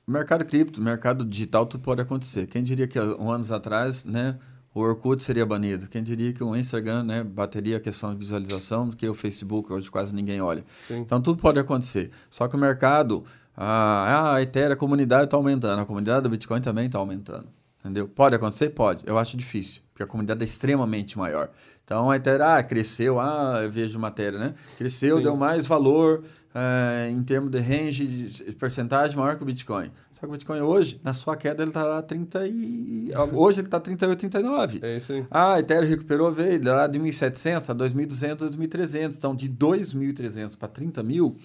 mercado 0.05 0.45
cripto, 0.45 0.83
mercado 0.83 1.25
digital, 1.25 1.67
tudo 1.67 1.83
pode 1.85 2.03
acontecer. 2.03 2.47
Quem 2.47 2.65
diria 2.65 2.89
que 2.89 2.99
há 2.99 3.05
um 3.17 3.31
anos 3.31 3.53
atrás, 3.53 4.05
né, 4.05 4.37
o 4.77 4.83
Orkut 4.83 5.25
seria 5.25 5.47
banido? 5.47 5.89
Quem 5.89 6.03
diria 6.03 6.35
que 6.35 6.45
o 6.45 6.55
Instagram, 6.55 7.03
né, 7.03 7.25
bateria 7.25 7.79
a 7.79 7.81
questão 7.81 8.13
de 8.13 8.19
visualização 8.19 8.87
do 8.87 8.95
que 8.95 9.09
o 9.09 9.15
Facebook, 9.15 9.73
hoje 9.73 9.91
quase 9.91 10.15
ninguém 10.15 10.39
olha. 10.43 10.63
Sim. 10.87 10.99
Então 10.99 11.19
tudo 11.19 11.41
pode 11.41 11.59
acontecer. 11.59 12.11
Só 12.29 12.47
que 12.47 12.57
o 12.57 12.59
mercado, 12.59 13.25
ah, 13.57 14.35
a 14.35 14.43
Ethereum, 14.43 14.75
a 14.75 14.77
comunidade 14.77 15.25
está 15.25 15.37
aumentando, 15.39 15.81
a 15.81 15.87
comunidade 15.87 16.25
do 16.25 16.29
Bitcoin 16.29 16.61
também 16.61 16.87
está 16.87 16.99
aumentando. 16.99 17.47
Entendeu? 17.81 18.07
Pode 18.07 18.35
acontecer? 18.35 18.69
Pode. 18.71 19.03
Eu 19.07 19.17
acho 19.17 19.35
difícil, 19.35 19.81
porque 19.93 20.03
a 20.03 20.07
comunidade 20.07 20.43
é 20.43 20.45
extremamente 20.45 21.17
maior. 21.17 21.49
Então 21.87 22.11
a 22.11 22.17
Ethereum, 22.17 22.45
ah, 22.45 22.63
cresceu, 22.65 23.21
ah, 23.21 23.61
eu 23.63 23.71
vejo 23.71 23.97
matéria, 23.97 24.41
né? 24.41 24.55
Cresceu, 24.77 25.19
Sim. 25.19 25.23
deu 25.23 25.37
mais 25.37 25.69
valor 25.69 26.25
eh, 26.53 27.11
em 27.13 27.23
termos 27.23 27.49
de 27.49 27.61
range, 27.61 28.05
de 28.05 28.53
porcentagem 28.57 29.17
maior 29.17 29.37
que 29.37 29.45
o 29.45 29.47
Bitcoin. 29.47 29.89
Só 30.11 30.23
que 30.23 30.27
o 30.27 30.33
Bitcoin 30.33 30.63
hoje, 30.63 31.01
na 31.05 31.13
sua 31.13 31.37
queda, 31.37 31.63
ele 31.63 31.71
está 31.71 31.85
lá 31.85 32.03
30 32.03 32.45
e... 32.49 33.13
Hoje 33.33 33.61
ele 33.61 33.69
está 33.69 33.79
38, 33.79 34.19
39. 34.19 34.81
É 34.83 34.97
isso 34.97 35.13
aí. 35.13 35.25
Ah, 35.31 35.55
a 35.55 35.61
Ethereum 35.61 35.89
recuperou, 35.89 36.33
veio 36.33 36.61
lá 36.65 36.89
de 36.89 36.99
1.700 36.99 37.71
a 37.71 37.75
2.200, 37.75 38.51
2.300. 38.57 39.15
Então, 39.17 39.37
de 39.37 39.49
2.300 39.49 40.57
para 40.59 40.67
30 40.67 41.05
mil, 41.05 41.37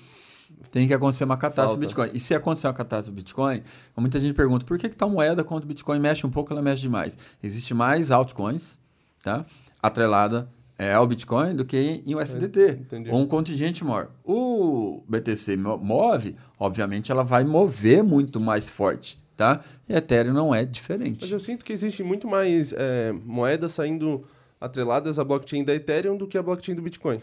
tem 0.71 0.87
que 0.87 0.93
acontecer 0.95 1.23
uma 1.23 1.37
catástrofe 1.37 1.79
do. 1.79 1.85
Bitcoin. 1.85 2.09
E 2.15 2.19
se 2.19 2.33
acontecer 2.33 2.65
uma 2.65 2.73
catástrofe 2.73 3.11
do 3.11 3.15
Bitcoin, 3.15 3.61
muita 3.95 4.19
gente 4.19 4.33
pergunta, 4.33 4.65
por 4.65 4.79
que, 4.79 4.89
que 4.89 4.95
tal 4.95 5.09
moeda, 5.09 5.43
quando 5.43 5.65
o 5.65 5.67
Bitcoin 5.67 5.99
mexe 5.99 6.25
um 6.25 6.31
pouco, 6.31 6.51
ela 6.51 6.63
mexe 6.63 6.81
demais? 6.81 7.15
Existe 7.43 7.75
mais 7.75 8.09
altcoins, 8.09 8.79
tá? 9.21 9.45
Atrelada 9.81 10.49
é, 10.77 10.93
ao 10.93 11.05
Bitcoin 11.07 11.55
do 11.55 11.63
que 11.65 12.01
em 12.05 12.15
USDT. 12.15 12.69
entendi. 12.81 13.09
ou 13.09 13.19
um 13.19 13.27
contingente 13.27 13.83
maior. 13.83 14.09
O 14.23 15.03
BTC 15.07 15.55
mo- 15.57 15.77
move, 15.77 16.35
obviamente, 16.59 17.11
ela 17.11 17.23
vai 17.23 17.43
mover 17.43 18.03
muito 18.03 18.39
mais 18.39 18.69
forte, 18.69 19.21
tá? 19.37 19.61
E 19.87 19.93
Ethereum 19.93 20.33
não 20.33 20.53
é 20.55 20.65
diferente. 20.65 21.19
Mas 21.21 21.31
eu 21.31 21.39
sinto 21.39 21.63
que 21.63 21.71
existe 21.73 22.03
muito 22.03 22.27
mais 22.27 22.73
é, 22.73 23.11
moedas 23.11 23.73
saindo 23.73 24.23
atreladas 24.59 25.17
à 25.19 25.23
blockchain 25.23 25.63
da 25.63 25.73
Ethereum 25.75 26.17
do 26.17 26.27
que 26.27 26.37
a 26.37 26.41
blockchain 26.43 26.75
do 26.75 26.81
Bitcoin. 26.81 27.21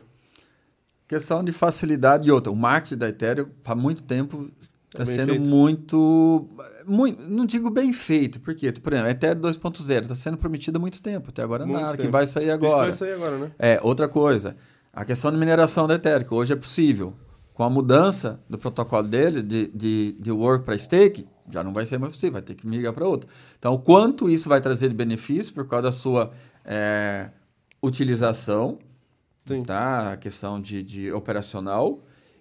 Questão 1.07 1.43
de 1.43 1.53
facilidade 1.53 2.29
e 2.29 2.31
outra. 2.31 2.53
O 2.53 2.57
marketing 2.57 2.97
da 2.99 3.09
Ethereum, 3.09 3.49
há 3.65 3.75
muito 3.75 4.03
tempo, 4.03 4.51
está 4.93 5.05
É 5.05 5.07
bem 5.07 5.15
sendo 5.17 5.31
feito. 5.35 5.47
muito, 5.47 6.49
muito. 6.89 7.23
Não 7.29 7.45
digo 7.47 7.71
bem 7.71 7.93
feito, 7.93 8.41
porque, 8.41 8.73
por 8.73 8.93
exemplo, 8.93 9.09
a 9.09 9.13
Ethereum 9.13 9.41
2.0 9.41 10.03
está 10.03 10.15
sendo 10.15 10.37
prometida 10.37 10.79
há 10.79 10.81
muito 10.81 11.03
tempo. 11.03 11.29
Até 11.31 11.43
agora 11.43 11.67
Muito 11.67 11.81
nada, 11.81 11.93
que 11.97 12.03
tempo. 12.03 12.13
vai 12.13 12.27
sair 12.27 12.45
Isso 12.45 12.53
agora. 12.53 12.87
vai 12.89 12.95
sair 12.95 13.13
agora, 13.13 13.39
né? 13.39 13.53
É, 13.59 13.81
outra 13.83 14.09
coisa. 14.09 14.57
A 14.93 15.05
questão 15.05 15.31
de 15.31 15.37
mineração 15.37 15.87
da 15.87 15.95
Ethereum, 15.95 16.27
que 16.27 16.35
hoje 16.35 16.53
é 16.53 16.57
possível. 16.57 17.15
Com 17.55 17.65
a 17.65 17.71
mudança 17.71 18.41
do 18.49 18.57
protocolo 18.57 19.07
dele, 19.09 19.43
de, 19.43 19.67
de, 19.69 20.13
de 20.19 20.31
work 20.31 20.65
para 20.65 20.79
stake, 20.79 21.27
já 21.51 21.65
não 21.65 21.73
vai 21.73 21.85
ser 21.87 21.99
mais 21.99 22.13
possível, 22.13 22.35
vai 22.35 22.43
ter 22.43 22.55
que 22.55 22.67
migrar 22.67 22.93
para 22.93 23.07
outro. 23.07 23.29
Então, 23.59 23.75
o 23.75 23.79
quanto 23.79 24.29
isso 24.31 24.49
vai 24.49 24.61
trazer 24.61 24.89
de 24.89 24.95
benefício 24.95 25.53
por 25.55 25.67
causa 25.67 25.85
da 25.85 25.93
sua 25.93 26.31
é, 26.65 27.31
utilização, 27.83 28.79
Sim. 29.45 29.63
tá? 29.63 30.13
a 30.13 30.17
questão 30.17 30.61
de, 30.61 30.83
de 30.83 31.13
operacional, 31.13 31.99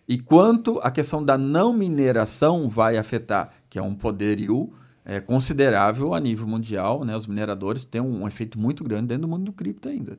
e 0.08 0.18
quanto 0.18 0.80
a 0.84 0.92
questão 0.92 1.24
da 1.24 1.38
não 1.38 1.74
mineração 1.74 2.70
vai 2.70 2.98
afetar, 2.98 3.52
que 3.78 3.80
é 3.80 3.84
um 3.84 3.94
poderio 3.94 4.74
é, 5.06 5.20
considerável 5.20 6.16
a 6.16 6.20
nível 6.20 6.48
mundial. 6.48 7.06
Né? 7.06 7.16
Os 7.16 7.28
mineradores 7.28 7.86
têm 7.86 8.02
um, 8.02 8.24
um 8.24 8.28
efeito 8.28 8.60
muito 8.60 8.84
grande 8.84 9.06
dentro 9.06 9.22
do 9.22 9.28
mundo 9.28 9.46
do 9.46 9.54
cripto 9.54 9.88
ainda. 9.88 10.18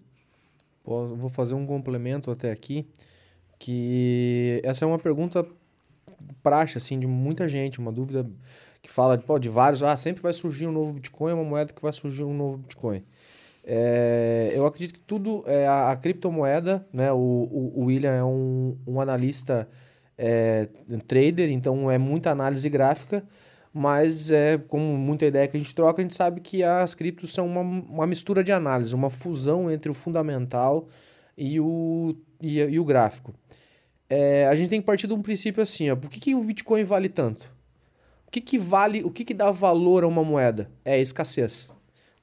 Pô, 0.84 1.08
vou 1.16 1.28
fazer 1.28 1.54
um 1.54 1.66
complemento 1.66 2.30
até 2.30 2.52
aqui, 2.52 2.86
que 3.58 4.60
essa 4.62 4.84
é 4.84 4.88
uma 4.88 4.98
pergunta 4.98 5.44
praxe, 6.40 6.78
assim, 6.78 7.00
de 7.00 7.06
muita 7.06 7.48
gente, 7.48 7.80
uma 7.80 7.90
dúvida 7.90 8.24
que 8.80 8.88
fala 8.88 9.18
pô, 9.18 9.40
de 9.40 9.48
vários, 9.48 9.82
ah, 9.82 9.96
sempre 9.96 10.22
vai 10.22 10.32
surgir 10.32 10.68
um 10.68 10.72
novo 10.72 10.92
Bitcoin, 10.92 11.32
é 11.32 11.34
uma 11.34 11.44
moeda 11.44 11.72
que 11.72 11.82
vai 11.82 11.92
surgir 11.92 12.22
um 12.22 12.34
novo 12.34 12.58
Bitcoin. 12.58 13.02
É, 13.64 14.52
eu 14.54 14.64
acredito 14.64 14.94
que 14.94 15.00
tudo, 15.00 15.42
é, 15.46 15.66
a, 15.66 15.90
a 15.90 15.96
criptomoeda, 15.96 16.86
né, 16.92 17.12
o, 17.12 17.16
o, 17.16 17.72
o 17.74 17.84
William 17.86 18.12
é 18.12 18.24
um, 18.24 18.78
um 18.86 19.00
analista 19.00 19.68
é, 20.16 20.66
um 20.90 20.98
trader, 20.98 21.50
então 21.50 21.90
é 21.90 21.98
muita 21.98 22.30
análise 22.30 22.68
gráfica, 22.68 23.22
mas 23.78 24.30
é 24.32 24.58
como 24.58 24.96
muita 24.96 25.24
ideia 25.24 25.46
que 25.46 25.56
a 25.56 25.60
gente 25.60 25.72
troca, 25.72 26.02
a 26.02 26.04
gente 26.04 26.14
sabe 26.14 26.40
que 26.40 26.64
as 26.64 26.94
criptos 26.94 27.32
são 27.32 27.46
uma, 27.46 27.60
uma 27.60 28.06
mistura 28.08 28.42
de 28.42 28.50
análise, 28.50 28.92
uma 28.92 29.08
fusão 29.08 29.70
entre 29.70 29.88
o 29.88 29.94
fundamental 29.94 30.88
e 31.36 31.60
o, 31.60 32.16
e, 32.40 32.58
e 32.58 32.80
o 32.80 32.84
gráfico. 32.84 33.32
É, 34.10 34.48
a 34.48 34.54
gente 34.56 34.68
tem 34.68 34.80
que 34.80 34.86
partir 34.86 35.06
de 35.06 35.12
um 35.12 35.22
princípio 35.22 35.62
assim, 35.62 35.90
ó, 35.90 35.96
por 35.96 36.10
que, 36.10 36.18
que 36.18 36.34
o 36.34 36.42
Bitcoin 36.42 36.82
vale 36.82 37.08
tanto? 37.08 37.54
O 38.26 38.30
que, 38.32 38.40
que 38.40 38.58
vale, 38.58 39.04
o 39.04 39.10
que, 39.10 39.24
que 39.24 39.32
dá 39.32 39.50
valor 39.52 40.02
a 40.02 40.08
uma 40.08 40.24
moeda? 40.24 40.68
É 40.84 40.94
a 40.94 40.98
escassez. 40.98 41.70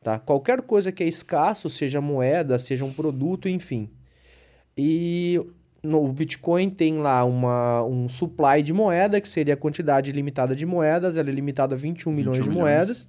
Tá? 0.03 0.19
Qualquer 0.19 0.61
coisa 0.61 0.91
que 0.91 1.03
é 1.03 1.07
escasso, 1.07 1.69
seja 1.69 2.01
moeda, 2.01 2.59
seja 2.59 2.83
um 2.83 2.91
produto, 2.91 3.47
enfim. 3.47 3.89
E 4.77 5.39
no 5.85 6.11
Bitcoin 6.11 6.69
tem 6.69 6.97
lá 6.97 7.23
uma, 7.23 7.83
um 7.83 8.09
supply 8.09 8.61
de 8.63 8.73
moeda, 8.73 9.21
que 9.21 9.29
seria 9.29 9.53
a 9.53 9.57
quantidade 9.57 10.11
limitada 10.11 10.55
de 10.55 10.65
moedas, 10.65 11.15
ela 11.17 11.29
é 11.29 11.31
limitada 11.31 11.75
a 11.75 11.77
21 11.77 12.11
milhões 12.11 12.37
21 12.37 12.43
de 12.43 12.57
milhões. 12.57 12.73
moedas. 12.73 13.07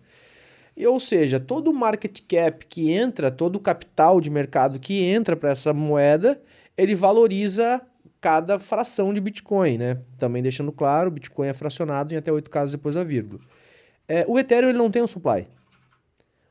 E, 0.77 0.87
ou 0.87 1.01
seja, 1.01 1.41
todo 1.41 1.71
o 1.71 1.75
market 1.75 2.21
cap 2.29 2.67
que 2.67 2.93
entra, 2.93 3.31
todo 3.31 3.57
o 3.57 3.61
capital 3.61 4.21
de 4.21 4.29
mercado 4.29 4.79
que 4.79 5.03
entra 5.03 5.35
para 5.35 5.51
essa 5.51 5.73
moeda, 5.73 6.41
ele 6.77 6.95
valoriza 6.95 7.81
cada 8.21 8.59
fração 8.59 9.15
de 9.15 9.21
Bitcoin, 9.21 9.79
né? 9.79 9.99
Também 10.19 10.43
deixando 10.43 10.71
claro, 10.71 11.09
o 11.09 11.13
Bitcoin 11.13 11.49
é 11.49 11.55
fracionado 11.55 12.13
em 12.13 12.17
até 12.17 12.31
oito 12.31 12.51
casas 12.51 12.73
depois 12.73 12.95
da 12.95 13.03
vírgula. 13.03 13.41
É, 14.07 14.25
o 14.29 14.39
Ethereum 14.39 14.69
ele 14.69 14.79
não 14.79 14.91
tem 14.91 15.03
um 15.03 15.07
supply. 15.07 15.47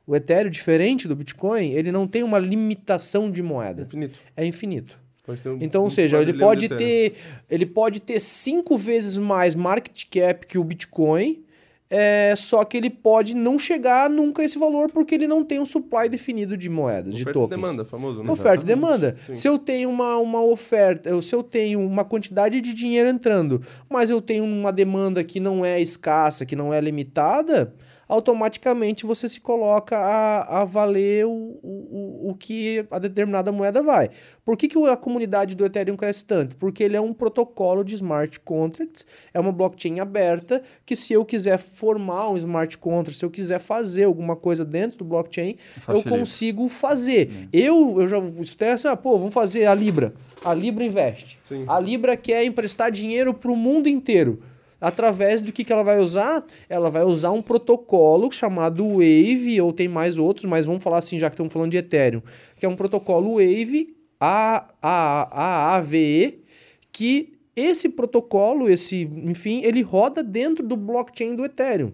O 0.07 0.15
Ethereum, 0.15 0.49
diferente 0.49 1.07
do 1.07 1.15
Bitcoin, 1.15 1.71
ele 1.71 1.91
não 1.91 2.07
tem 2.07 2.23
uma 2.23 2.39
limitação 2.39 3.31
de 3.31 3.41
moeda. 3.43 3.83
Infinito. 3.83 4.19
É 4.35 4.45
infinito. 4.45 5.04
Um- 5.27 5.57
Então, 5.61 5.83
ou 5.83 5.89
seja, 5.89 6.21
ele 6.21 6.33
pode 6.33 6.69
ter 6.69 7.13
ele 7.49 7.65
pode 7.65 7.99
ter 7.99 8.19
cinco 8.19 8.77
vezes 8.77 9.17
mais 9.17 9.55
market 9.55 10.03
cap 10.11 10.45
que 10.45 10.57
o 10.57 10.63
Bitcoin, 10.63 11.41
é, 11.89 12.33
só 12.35 12.63
que 12.63 12.75
ele 12.77 12.89
pode 12.89 13.35
não 13.35 13.57
chegar 13.59 14.09
nunca 14.09 14.41
a 14.41 14.45
esse 14.45 14.57
valor 14.57 14.89
porque 14.91 15.13
ele 15.15 15.27
não 15.27 15.43
tem 15.43 15.59
um 15.59 15.65
supply 15.65 16.09
definido 16.09 16.57
de 16.57 16.67
moedas, 16.69 17.13
de 17.15 17.21
Oferta 17.21 17.39
e 17.39 17.41
tokens. 17.41 17.61
demanda, 17.61 17.85
famoso, 17.85 18.23
né? 18.23 18.31
Oferta 18.31 18.63
e 18.63 18.67
demanda. 18.67 19.15
Sim. 19.25 19.35
Se 19.35 19.47
eu 19.47 19.57
tenho 19.59 19.89
uma, 19.89 20.17
uma 20.17 20.43
oferta, 20.43 21.21
se 21.21 21.33
eu 21.33 21.43
tenho 21.43 21.79
uma 21.79 22.03
quantidade 22.03 22.59
de 22.59 22.73
dinheiro 22.73 23.07
entrando, 23.09 23.61
mas 23.89 24.09
eu 24.09 24.19
tenho 24.21 24.43
uma 24.43 24.73
demanda 24.73 25.23
que 25.23 25.39
não 25.39 25.63
é 25.63 25.79
escassa, 25.79 26.45
que 26.45 26.55
não 26.55 26.73
é 26.73 26.81
limitada, 26.81 27.73
automaticamente 28.07 29.05
você 29.05 29.27
se 29.29 29.39
coloca 29.39 29.97
a, 29.97 30.61
a 30.61 30.65
valer 30.65 31.25
o, 31.25 31.29
o, 31.31 32.29
o- 32.31 32.35
que 32.37 32.85
a 32.91 32.99
determinada 32.99 33.51
moeda 33.51 33.81
vai. 33.81 34.09
Por 34.43 34.57
que, 34.57 34.67
que 34.67 34.77
a 34.87 34.97
comunidade 34.97 35.55
do 35.55 35.65
Ethereum 35.65 35.95
cresce 35.95 36.25
tanto? 36.25 36.57
Porque 36.57 36.83
ele 36.83 36.95
é 36.97 37.01
um 37.01 37.13
protocolo 37.13 37.83
de 37.83 37.95
smart 37.95 38.39
contracts, 38.41 39.05
é 39.33 39.39
uma 39.39 39.51
blockchain 39.51 39.99
aberta, 39.99 40.61
que 40.85 40.95
se 40.95 41.13
eu 41.13 41.23
quiser 41.23 41.57
formar 41.57 42.29
um 42.29 42.37
smart 42.37 42.77
contract, 42.77 43.17
se 43.17 43.25
eu 43.25 43.31
quiser 43.31 43.59
fazer 43.59 44.03
alguma 44.03 44.35
coisa 44.35 44.65
dentro 44.65 44.97
do 44.99 45.05
blockchain, 45.05 45.55
Facilita. 45.57 46.09
eu 46.09 46.17
consigo 46.17 46.67
fazer. 46.67 47.47
Eu, 47.53 48.01
eu 48.01 48.07
já 48.07 48.17
estou 48.41 48.67
assim, 48.67 48.87
ah, 48.87 48.95
pô, 48.97 49.17
vamos 49.17 49.33
fazer 49.33 49.65
a 49.65 49.73
Libra. 49.73 50.13
A 50.43 50.53
Libra 50.53 50.83
investe. 50.83 51.37
Sim. 51.43 51.63
A 51.67 51.79
Libra 51.79 52.17
quer 52.17 52.43
emprestar 52.43 52.91
dinheiro 52.91 53.33
para 53.33 53.51
o 53.51 53.55
mundo 53.55 53.87
inteiro. 53.87 54.41
Através 54.79 55.41
do 55.41 55.51
que, 55.51 55.63
que 55.63 55.71
ela 55.71 55.83
vai 55.83 55.99
usar? 55.99 56.45
Ela 56.69 56.89
vai 56.89 57.03
usar 57.03 57.31
um 57.31 57.41
protocolo 57.41 58.31
chamado 58.31 58.87
Wave, 58.87 59.61
ou 59.61 59.71
tem 59.71 59.87
mais 59.87 60.17
outros, 60.17 60.45
mas 60.45 60.65
vamos 60.65 60.83
falar 60.83 60.97
assim, 60.97 61.17
já 61.17 61.29
que 61.29 61.33
estamos 61.33 61.51
falando 61.51 61.71
de 61.71 61.77
Ethereum, 61.77 62.21
que 62.59 62.65
é 62.65 62.69
um 62.69 62.75
protocolo 62.75 63.35
Wave, 63.35 63.95
A, 64.19 64.67
A, 64.81 65.29
A, 65.31 65.75
AVE, 65.75 66.43
que 66.91 67.33
esse 67.55 67.89
protocolo, 67.89 68.69
esse, 68.69 69.09
enfim, 69.23 69.61
ele 69.63 69.81
roda 69.81 70.21
dentro 70.21 70.65
do 70.65 70.75
blockchain 70.75 71.35
do 71.35 71.45
Ethereum. 71.45 71.93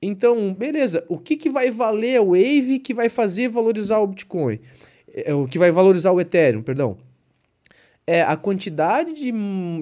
Então, 0.00 0.52
beleza, 0.52 1.04
o 1.08 1.18
que, 1.18 1.36
que 1.36 1.48
vai 1.48 1.70
valer 1.70 2.16
a 2.16 2.22
Wave 2.22 2.80
que 2.80 2.92
vai 2.92 3.08
fazer 3.08 3.48
valorizar 3.48 3.98
o 4.00 4.06
Bitcoin? 4.06 4.58
É, 5.14 5.32
o 5.32 5.46
que 5.46 5.58
vai 5.58 5.70
valorizar 5.70 6.10
o 6.10 6.20
Ethereum, 6.20 6.62
perdão. 6.62 6.96
É 8.04 8.22
a 8.22 8.36
quantidade 8.36 9.12
de, 9.12 9.32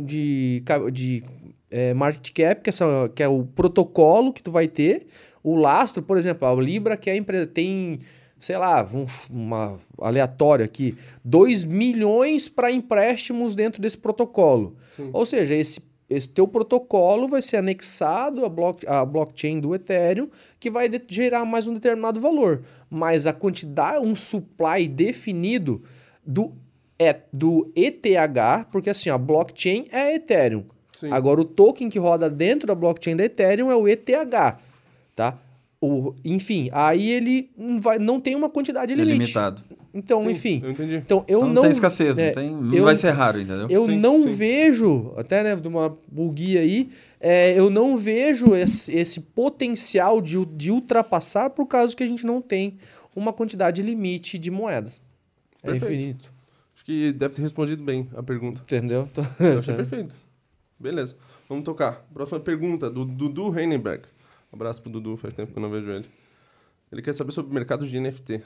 de, 0.04 0.62
de 0.92 1.24
é, 1.70 1.94
market 1.94 2.32
cap, 2.32 2.62
que, 2.62 2.68
é 2.68 2.72
essa, 2.72 3.10
que 3.14 3.22
é 3.22 3.28
o 3.28 3.44
protocolo 3.44 4.32
que 4.32 4.42
tu 4.42 4.50
vai 4.50 4.66
ter. 4.66 5.06
O 5.42 5.54
lastro, 5.56 6.02
por 6.02 6.18
exemplo, 6.18 6.46
a 6.46 6.54
Libra, 6.54 6.96
que 6.96 7.08
é 7.08 7.14
a 7.14 7.16
empresa, 7.16 7.46
tem, 7.46 8.00
sei 8.38 8.56
lá, 8.58 8.86
um, 8.92 9.06
uma 9.30 9.78
aleatório 9.98 10.64
aqui, 10.64 10.96
2 11.24 11.64
milhões 11.64 12.48
para 12.48 12.70
empréstimos 12.70 13.54
dentro 13.54 13.80
desse 13.80 13.96
protocolo. 13.96 14.76
Sim. 14.96 15.08
Ou 15.12 15.24
seja, 15.24 15.54
esse, 15.54 15.80
esse 16.10 16.28
teu 16.28 16.46
protocolo 16.46 17.28
vai 17.28 17.40
ser 17.40 17.58
anexado 17.58 18.44
à, 18.44 18.48
block, 18.48 18.86
à 18.86 19.04
blockchain 19.04 19.60
do 19.60 19.74
Ethereum, 19.74 20.28
que 20.58 20.70
vai 20.70 20.88
de- 20.88 21.00
gerar 21.08 21.44
mais 21.44 21.66
um 21.66 21.72
determinado 21.72 22.20
valor. 22.20 22.64
Mas 22.90 23.26
a 23.26 23.32
quantidade, 23.32 24.04
um 24.04 24.14
supply 24.14 24.88
definido 24.88 25.82
do, 26.26 26.52
é, 26.98 27.16
do 27.32 27.72
ETH, 27.74 28.66
porque 28.70 28.90
assim, 28.90 29.08
a 29.08 29.16
blockchain 29.16 29.86
é 29.90 30.16
Ethereum. 30.16 30.64
Sim. 31.00 31.10
Agora, 31.10 31.40
o 31.40 31.44
token 31.44 31.88
que 31.88 31.98
roda 31.98 32.28
dentro 32.28 32.66
da 32.66 32.74
blockchain 32.74 33.16
da 33.16 33.24
Ethereum 33.24 33.70
é 33.70 33.76
o 33.76 33.88
ETH, 33.88 34.04
tá? 35.16 35.38
O, 35.82 36.14
enfim, 36.24 36.68
aí 36.72 37.10
ele 37.10 37.50
não, 37.56 37.80
vai, 37.80 37.98
não 37.98 38.20
tem 38.20 38.36
uma 38.36 38.50
quantidade 38.50 38.92
É 38.92 38.96
limite. 38.96 39.12
limitado. 39.18 39.62
Então, 39.94 40.20
Sim, 40.22 40.28
enfim. 40.30 40.60
Eu 40.62 40.70
entendi. 40.72 40.96
Então, 40.96 41.24
eu 41.26 41.38
Então 41.38 41.46
não... 41.48 41.54
não, 41.54 41.62
tem 41.62 41.70
escassez, 41.70 42.18
é, 42.18 42.26
não, 42.26 42.32
tem, 42.34 42.50
não 42.54 42.74
eu- 42.74 42.84
vai 42.84 42.94
ser 42.94 43.10
raro, 43.12 43.40
entendeu? 43.40 43.66
eu 43.70 43.86
Sim, 43.86 43.98
não 43.98 44.22
sim. 44.22 44.28
vejo, 44.34 45.12
até 45.16 45.42
né, 45.42 45.56
de 45.56 45.66
uma 45.66 45.96
buguia 46.06 46.60
aí, 46.60 46.90
é, 47.18 47.58
eu 47.58 47.70
não 47.70 47.96
vejo 47.96 48.54
esse, 48.54 48.94
esse 48.94 49.20
potencial 49.20 50.20
de, 50.20 50.44
de 50.44 50.70
ultrapassar 50.70 51.48
por 51.50 51.66
causa 51.66 51.96
que 51.96 52.02
a 52.04 52.06
gente 52.08 52.26
não 52.26 52.42
tem 52.42 52.76
uma 53.16 53.32
quantidade 53.32 53.82
limite 53.82 54.36
de 54.38 54.50
moedas. 54.50 55.00
É 55.62 55.70
Perfeito. 55.70 55.94
infinito. 55.94 56.32
Acho 56.76 56.84
que 56.84 57.12
deve 57.12 57.34
ter 57.34 57.42
respondido 57.42 57.82
bem 57.82 58.06
a 58.14 58.22
pergunta. 58.22 58.60
Entendeu? 58.62 59.08
Então, 59.10 59.26
Eu 59.40 59.58
achei 59.58 59.74
perfeito. 59.74 60.14
Beleza. 60.80 61.14
Vamos 61.48 61.64
tocar. 61.64 62.06
Próxima 62.12 62.40
pergunta, 62.40 62.88
do 62.88 63.04
Dudu 63.04 63.56
Heinenberg. 63.56 64.04
Um 64.50 64.56
abraço 64.56 64.80
pro 64.80 64.90
Dudu, 64.90 65.16
faz 65.16 65.34
tempo 65.34 65.52
que 65.52 65.58
eu 65.58 65.62
não 65.62 65.70
vejo 65.70 65.90
ele. 65.90 66.06
Ele 66.90 67.02
quer 67.02 67.12
saber 67.12 67.32
sobre 67.32 67.50
o 67.50 67.54
mercado 67.54 67.86
de 67.86 68.00
NFT. 68.00 68.42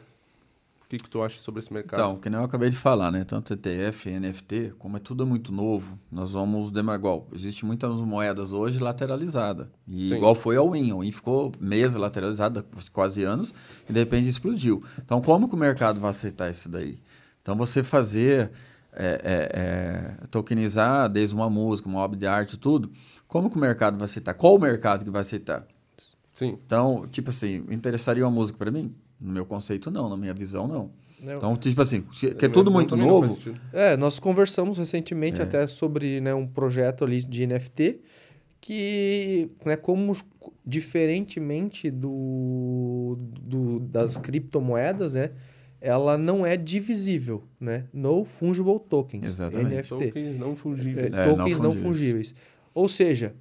O 0.85 0.87
que, 0.87 0.99
que 0.99 1.09
tu 1.09 1.23
acha 1.23 1.41
sobre 1.41 1.61
esse 1.61 1.73
mercado? 1.73 1.99
Então, 1.99 2.19
que 2.19 2.29
nem 2.29 2.39
eu 2.39 2.45
acabei 2.45 2.69
de 2.69 2.77
falar, 2.77 3.11
né? 3.11 3.25
Tanto 3.25 3.55
ETF, 3.55 4.11
NFT, 4.11 4.75
como 4.79 4.99
é 4.99 5.01
tudo 5.01 5.27
muito 5.27 5.51
novo, 5.51 5.99
nós 6.13 6.33
vamos 6.33 6.71
demar 6.71 6.97
igual. 6.97 7.27
Existem 7.33 7.67
muitas 7.67 7.91
moedas 8.03 8.53
hoje 8.53 8.79
lateralizadas. 8.79 9.67
E 9.89 10.09
Sim. 10.09 10.17
igual 10.17 10.35
foi 10.35 10.59
a 10.59 10.63
Win. 10.63 10.91
A 10.91 10.97
Win 10.97 11.11
ficou 11.11 11.51
meses 11.59 11.97
lateralizada, 11.97 12.65
quase 12.93 13.25
anos, 13.25 13.55
e 13.89 13.93
de 13.95 13.99
repente 13.99 14.29
explodiu. 14.29 14.85
Então, 15.03 15.23
como 15.23 15.49
que 15.49 15.55
o 15.55 15.59
mercado 15.59 15.99
vai 15.99 16.11
aceitar 16.11 16.51
isso 16.51 16.69
daí? 16.69 16.99
Então, 17.41 17.57
você 17.57 17.83
fazer, 17.83 18.51
é, 18.97 19.21
é, 19.25 19.61
é, 20.23 20.27
tokenizar 20.31 21.09
desde 21.09 21.35
uma 21.35 21.49
música, 21.51 21.89
uma 21.89 22.01
obra 22.01 22.19
de 22.19 22.27
arte, 22.27 22.57
tudo, 22.59 22.91
como 23.29 23.51
que 23.51 23.57
o 23.57 23.61
mercado 23.61 23.99
vai 23.99 24.05
aceitar? 24.05 24.35
Qual 24.35 24.55
o 24.55 24.59
mercado 24.61 25.05
que 25.05 25.11
vai 25.11 25.21
aceitar? 25.23 25.67
Sim. 26.33 26.59
Então, 26.67 27.07
tipo 27.11 27.31
assim, 27.31 27.65
interessaria 27.71 28.25
uma 28.25 28.31
música 28.31 28.59
para 28.59 28.71
mim? 28.71 28.95
No 29.21 29.33
meu 29.33 29.47
conceito, 29.47 29.91
não. 29.91 30.09
Na 30.09 30.17
minha 30.17 30.35
visão, 30.35 30.67
não. 30.67 30.91
Não. 31.23 31.35
Então, 31.35 31.57
tipo 31.57 31.81
assim, 31.81 32.03
que, 32.03 32.27
é 32.27 32.49
tudo 32.49 32.71
muito 32.71 32.97
novo. 32.97 33.39
É, 33.73 33.97
nós 33.97 34.19
conversamos 34.19 34.77
recentemente 34.79 35.41
É. 35.41 35.45
até 35.45 35.67
sobre 35.67 36.21
né, 36.21 36.35
um 36.35 36.47
projeto 36.47 37.05
ali 37.05 37.23
de 37.23 37.47
NFT 37.47 38.01
que, 38.61 39.51
né, 39.65 39.77
como 39.77 40.15
diferentemente 40.65 41.91
do, 41.91 43.17
do- 43.21 43.81
das 43.81 44.17
criptomoedas, 44.17 45.15
né, 45.15 45.31
ela 45.85 46.17
não 46.17 46.47
é 46.47 46.57
divisível, 46.57 47.45
né? 47.61 47.85
No 47.93 48.25
fungible 48.25 48.81
tokens, 48.89 49.25
Exatamente. 49.25 49.75
NFT. 49.75 50.07
Tokens 50.07 50.39
não 50.39 50.57
fungíveis. 50.57 51.15
É, 51.15 51.23
É, 51.23 51.27
não 51.27 51.37
tokens 51.37 51.61
não 51.61 51.73
fungíveis. 51.73 52.31
fungíveis. 52.31 52.35
Ou 52.73 52.89
seja, 52.89 53.35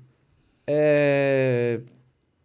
é, 0.67 1.79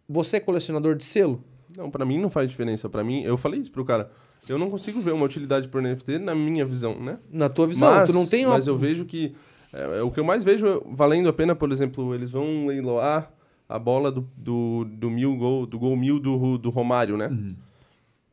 você 0.07 0.37
é 0.37 0.39
colecionador 0.39 0.95
de 0.95 1.03
selo? 1.03 1.43
Não, 1.77 1.91
pra 1.91 2.05
mim 2.05 2.17
não 2.17 2.29
faz 2.29 2.49
diferença. 2.49 2.87
Pra 2.87 3.03
mim, 3.03 3.23
eu 3.23 3.35
falei 3.37 3.59
isso 3.59 3.71
pro 3.71 3.83
cara. 3.83 4.09
Eu 4.47 4.57
não 4.57 4.69
consigo 4.71 5.01
ver 5.01 5.11
uma 5.11 5.25
utilidade 5.25 5.67
por 5.67 5.81
NFT 5.81 6.17
na 6.17 6.33
minha 6.33 6.65
visão, 6.65 6.97
né? 6.97 7.19
Na 7.29 7.49
tua 7.49 7.67
visão, 7.67 7.93
mas, 7.93 8.09
tu 8.09 8.13
não 8.13 8.25
tem 8.25 8.45
uma... 8.45 8.55
mas 8.55 8.67
eu 8.67 8.77
vejo 8.77 9.03
que 9.05 9.35
é, 9.73 9.99
é, 9.99 10.01
o 10.01 10.09
que 10.09 10.19
eu 10.19 10.23
mais 10.23 10.45
vejo 10.45 10.65
é 10.65 10.81
valendo 10.91 11.27
a 11.27 11.33
pena, 11.33 11.53
por 11.53 11.71
exemplo, 11.73 12.15
eles 12.15 12.31
vão 12.31 12.65
leiloar 12.65 13.31
a 13.67 13.77
bola 13.77 14.11
do, 14.11 14.27
do, 14.35 14.85
do 14.85 15.09
mil 15.11 15.35
gol, 15.35 15.65
do 15.65 15.77
gol 15.77 15.95
mil 15.97 16.19
do, 16.19 16.57
do 16.57 16.69
Romário, 16.69 17.17
né? 17.17 17.27
Uhum. 17.27 17.53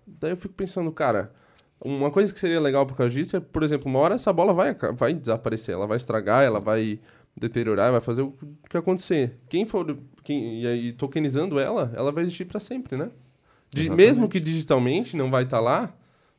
Daí 0.07 0.31
eu 0.31 0.37
fico 0.37 0.55
pensando, 0.55 0.91
cara, 0.93 1.33
uma 1.85 2.11
coisa 2.11 2.33
que 2.33 2.41
seria 2.41 2.61
legal 2.61 2.87
por 2.87 2.97
causa 2.97 3.13
disso 3.15 3.37
é, 3.37 3.41
por 3.41 3.63
exemplo, 3.63 3.89
uma 3.91 3.99
hora 3.99 4.15
essa 4.15 4.33
bola 4.33 4.53
vai, 4.53 4.75
vai 4.95 5.13
desaparecer, 5.15 5.75
ela 5.75 5.87
vai 5.87 5.97
estragar, 5.97 6.43
ela 6.45 6.59
vai 6.61 6.99
deteriorar, 7.39 7.93
vai 7.93 8.01
fazer 8.01 8.23
o 8.23 8.33
que 8.69 8.77
acontecer. 8.77 9.37
Quem 9.49 9.67
for, 9.67 9.97
quem, 10.25 10.63
e 10.63 10.67
aí 10.67 10.93
tokenizando 10.93 11.59
ela, 11.59 11.93
ela 11.95 12.11
vai 12.11 12.25
existir 12.25 12.47
para 12.47 12.59
sempre, 12.61 12.97
né? 12.97 13.11
Exatamente. 13.75 13.97
mesmo 13.97 14.29
que 14.29 14.41
digitalmente 14.41 15.17
não 15.17 15.31
vai 15.31 15.43
estar 15.43 15.61
lá, 15.61 15.95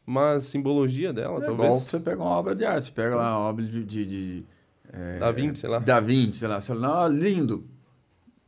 mas 0.05 0.45
simbologia 0.45 1.13
dela, 1.13 1.37
É 1.37 1.45
talvez. 1.45 1.53
igual 1.53 1.73
você 1.73 1.99
pega 1.99 2.21
uma 2.21 2.31
obra 2.31 2.55
de 2.55 2.65
arte, 2.65 2.85
você 2.85 2.91
pega 2.91 3.15
lá 3.15 3.37
uma 3.37 3.49
obra 3.49 3.63
de. 3.63 3.83
de, 3.83 4.05
de 4.05 4.45
é, 4.91 5.19
Da 5.19 5.31
Vinci, 5.31 5.59
sei 5.61 5.69
lá. 5.69 5.79
Da 5.79 5.99
Vinci, 5.99 6.39
sei 6.39 6.47
lá. 6.47 6.59
Você 6.61 6.67
fala, 6.73 7.03
"Ah, 7.05 7.07
lindo. 7.09 7.63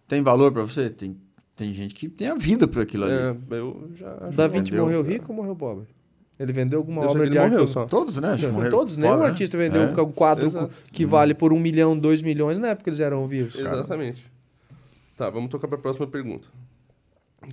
Tem 0.08 0.24
valor 0.24 0.52
pra 0.52 0.64
você? 0.64 0.90
Tem, 0.90 1.16
tem 1.56 1.72
gente 1.74 1.94
que 1.94 2.08
tem 2.10 2.30
a 2.30 2.36
vida 2.36 2.68
por 2.68 2.82
aquilo 2.82 3.04
ali. 3.04 3.14
É, 3.14 3.36
eu 3.58 3.92
já 3.94 4.12
acho 4.22 4.38
Da 4.38 4.48
bom. 4.48 4.54
Vinci 4.54 4.70
Entendeu? 4.70 4.86
morreu 4.86 5.04
rico 5.04 5.26
ou 5.32 5.36
morreu 5.36 5.56
pobre? 5.56 5.86
Ele 6.40 6.54
vendeu 6.54 6.80
alguma 6.80 7.02
Eu 7.04 7.10
sei 7.10 7.16
obra 7.18 7.24
que 7.26 7.32
de 7.32 7.38
arte? 7.38 7.52
morreu 7.52 7.68
só. 7.68 7.86
Todos, 7.86 8.16
né? 8.18 8.30
Acho 8.30 8.38
que 8.40 8.46
Não, 8.48 8.54
morreram 8.54 8.78
todos, 8.78 8.96
nenhum 8.96 9.10
fora, 9.12 9.24
né? 9.24 9.30
artista 9.30 9.58
vendeu 9.58 9.82
É. 9.82 10.02
um 10.02 10.12
quadro 10.12 10.46
Exato. 10.46 10.74
que 10.92 11.06
vale 11.06 11.34
por 11.34 11.52
um 11.52 11.60
milhão, 11.60 11.98
dois 12.00 12.22
milhões 12.22 12.58
na 12.58 12.70
época 12.70 12.90
eles 12.90 13.00
eram 13.02 13.28
vivos. 13.28 13.56
Exatamente. 13.60 14.32
Tá, 15.18 15.30
vamos 15.30 15.50
tocar 15.50 15.68
para 15.68 15.78
a 15.78 15.82
próxima 15.82 16.08
pergunta. 16.08 16.48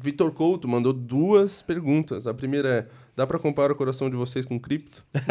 Vitor 0.01 0.31
Couto 0.33 0.69
mandou 0.69 0.93
duas 0.93 1.63
perguntas. 1.63 2.27
A 2.29 2.35
primeira 2.35 2.69
é: 2.69 2.87
dá 3.17 3.27
para 3.27 3.39
comparar 3.39 3.73
o 3.73 3.77
coração 3.77 4.11
de 4.11 4.17
vocês 4.17 4.45
com 4.45 4.59
cripto? 4.61 5.03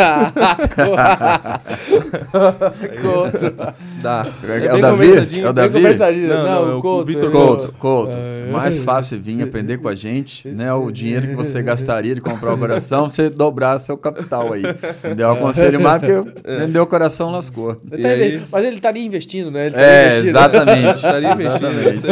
Dá. 4.02 4.28
É, 4.44 4.60
bem 4.60 4.72
o 4.74 4.82
Davi? 4.82 5.40
É 5.40 5.50
o 5.50 5.54
Davi? 5.54 5.74
conversadinho. 5.76 6.28
Não, 6.28 6.44
não, 6.44 6.72
é 6.72 6.76
o 6.76 6.82
Couto, 6.82 7.06
Vitor 7.06 7.30
é. 7.30 7.32
Couto, 7.32 7.74
Couto. 7.78 8.18
É. 8.18 8.50
Mais 8.52 8.80
fácil 8.82 9.20
vir 9.20 9.42
aprender 9.42 9.78
com 9.80 9.88
a 9.88 9.96
gente, 9.96 10.48
né? 10.50 10.72
O 10.74 10.92
dinheiro 10.92 11.28
que 11.28 11.36
você 11.36 11.62
gastaria 11.64 12.14
de 12.16 12.22
comprar 12.22 12.54
o 12.54 12.58
coração, 12.58 13.08
você 13.10 13.30
dobrar 13.30 13.78
seu 13.80 13.98
capital 13.98 14.54
aí. 14.54 14.64
Entendeu? 15.00 15.28
Eu 15.28 15.34
aconselho 15.34 15.80
mais 15.80 16.02
porque 16.02 16.14
vendeu 16.44 16.84
o 16.84 16.88
coração, 16.88 17.32
lascou. 17.32 17.82
E 17.92 18.02
tá 18.02 18.08
aí- 18.10 18.42
Mas 18.52 18.64
ele 18.64 18.76
estaria 18.76 19.04
investindo, 19.04 19.50
né? 19.52 19.68
Ele 19.68 19.76
É, 19.78 20.06
investindo. 20.08 20.28
exatamente. 20.30 20.96
Estaria 20.96 21.32
investindo. 21.34 21.66
é 21.66 21.90
Exatamente. 21.92 21.98
isso 21.98 22.08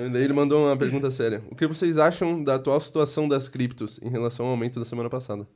aí. 0.00 0.08
Daí 0.10 0.22
ele 0.24 0.32
mandou 0.32 0.66
uma 0.66 0.76
pergunta 0.76 1.10
séria. 1.10 1.42
O 1.50 1.54
que 1.56 1.66
vocês 1.66 1.98
acham 1.98 2.42
da 2.42 2.54
atual 2.56 2.78
situação 2.80 3.28
das 3.28 3.48
criptos 3.48 3.98
em 4.02 4.08
relação 4.10 4.46
ao 4.46 4.55
aumento 4.56 4.78
da 4.78 4.84
semana 4.84 5.08
passada? 5.08 5.46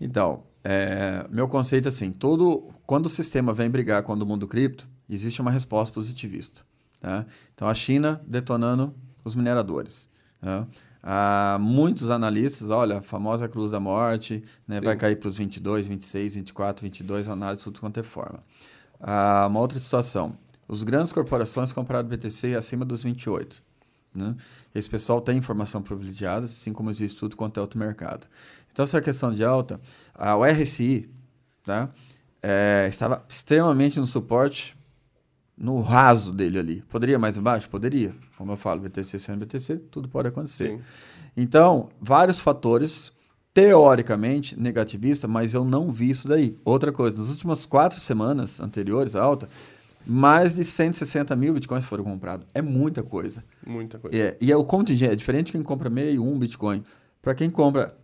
Então, 0.00 0.44
é, 0.62 1.26
meu 1.30 1.48
conceito 1.48 1.86
é 1.86 1.88
assim, 1.88 2.12
todo, 2.12 2.68
quando 2.84 3.06
o 3.06 3.08
sistema 3.08 3.54
vem 3.54 3.70
brigar 3.70 4.02
com 4.02 4.12
o 4.12 4.26
mundo 4.26 4.46
cripto, 4.46 4.88
existe 5.08 5.40
uma 5.40 5.50
resposta 5.50 5.94
positivista. 5.94 6.62
Tá? 7.00 7.24
Então, 7.54 7.68
a 7.68 7.74
China 7.74 8.20
detonando 8.26 8.94
os 9.24 9.34
mineradores. 9.34 10.08
Tá? 10.40 10.66
Há 11.02 11.56
muitos 11.60 12.10
analistas, 12.10 12.68
olha, 12.70 12.98
a 12.98 13.02
famosa 13.02 13.48
cruz 13.48 13.70
da 13.70 13.78
morte, 13.78 14.42
né, 14.66 14.80
vai 14.80 14.96
cair 14.96 15.16
para 15.16 15.28
os 15.28 15.38
22, 15.38 15.86
26, 15.86 16.34
24, 16.34 16.82
22, 16.82 17.28
análise 17.28 17.62
tudo 17.62 17.80
quanto 17.80 18.00
é 18.00 18.02
forma. 18.02 18.40
Ah, 19.00 19.46
uma 19.48 19.60
outra 19.60 19.78
situação, 19.78 20.36
os 20.66 20.82
grandes 20.82 21.12
corporações 21.12 21.72
compraram 21.72 22.08
BTC 22.08 22.56
acima 22.56 22.84
dos 22.84 23.04
28. 23.04 23.62
Né? 24.16 24.34
Esse 24.74 24.88
pessoal 24.88 25.20
tem 25.20 25.36
informação 25.36 25.82
privilegiada, 25.82 26.46
assim 26.46 26.72
como 26.72 26.90
existe 26.90 27.18
tudo 27.18 27.36
quanto 27.36 27.58
é 27.58 27.60
outro 27.60 27.78
mercado. 27.78 28.26
Então, 28.72 28.84
essa 28.84 29.00
questão 29.00 29.30
de 29.30 29.44
alta, 29.44 29.80
a, 30.14 30.34
RSI 30.48 31.08
tá? 31.66 31.90
É, 32.42 32.86
estava 32.88 33.24
extremamente 33.28 33.98
no 33.98 34.06
suporte, 34.06 34.76
no 35.58 35.80
raso 35.80 36.32
dele 36.32 36.58
ali. 36.58 36.82
Poderia 36.82 37.18
mais 37.18 37.36
embaixo? 37.36 37.68
Poderia. 37.68 38.14
Como 38.38 38.52
eu 38.52 38.56
falo, 38.56 38.80
BTC 38.82 39.18
sendo 39.18 39.44
BTC, 39.44 39.76
tudo 39.90 40.08
pode 40.08 40.28
acontecer. 40.28 40.70
Sim. 40.70 40.80
Então, 41.36 41.88
vários 42.00 42.38
fatores, 42.38 43.12
teoricamente, 43.52 44.58
negativista, 44.58 45.26
mas 45.26 45.54
eu 45.54 45.64
não 45.64 45.90
vi 45.90 46.10
isso 46.10 46.28
daí. 46.28 46.56
Outra 46.64 46.92
coisa, 46.92 47.16
nas 47.16 47.30
últimas 47.30 47.66
quatro 47.66 47.98
semanas 48.00 48.60
anteriores 48.60 49.16
à 49.16 49.22
alta, 49.22 49.48
mais 50.06 50.54
de 50.54 50.64
160 50.64 51.34
mil 51.34 51.52
bitcoins 51.54 51.84
foram 51.84 52.04
comprados. 52.04 52.46
É 52.54 52.62
muita 52.62 53.02
coisa. 53.02 53.42
Muita 53.66 53.98
coisa. 53.98 54.16
É, 54.16 54.36
e 54.40 54.52
é 54.52 54.56
o 54.56 54.64
contingente, 54.64 55.12
é 55.12 55.16
diferente 55.16 55.46
de 55.46 55.52
quem 55.52 55.62
compra 55.62 55.90
meio, 55.90 56.22
um 56.22 56.38
Bitcoin. 56.38 56.82
Para 57.20 57.34
quem 57.34 57.50
compra 57.50 57.96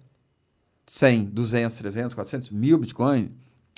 100, 0.87 1.27
200, 1.27 1.77
300, 1.77 2.15
400, 2.15 2.51
mil 2.51 2.77
Bitcoin, 2.79 3.31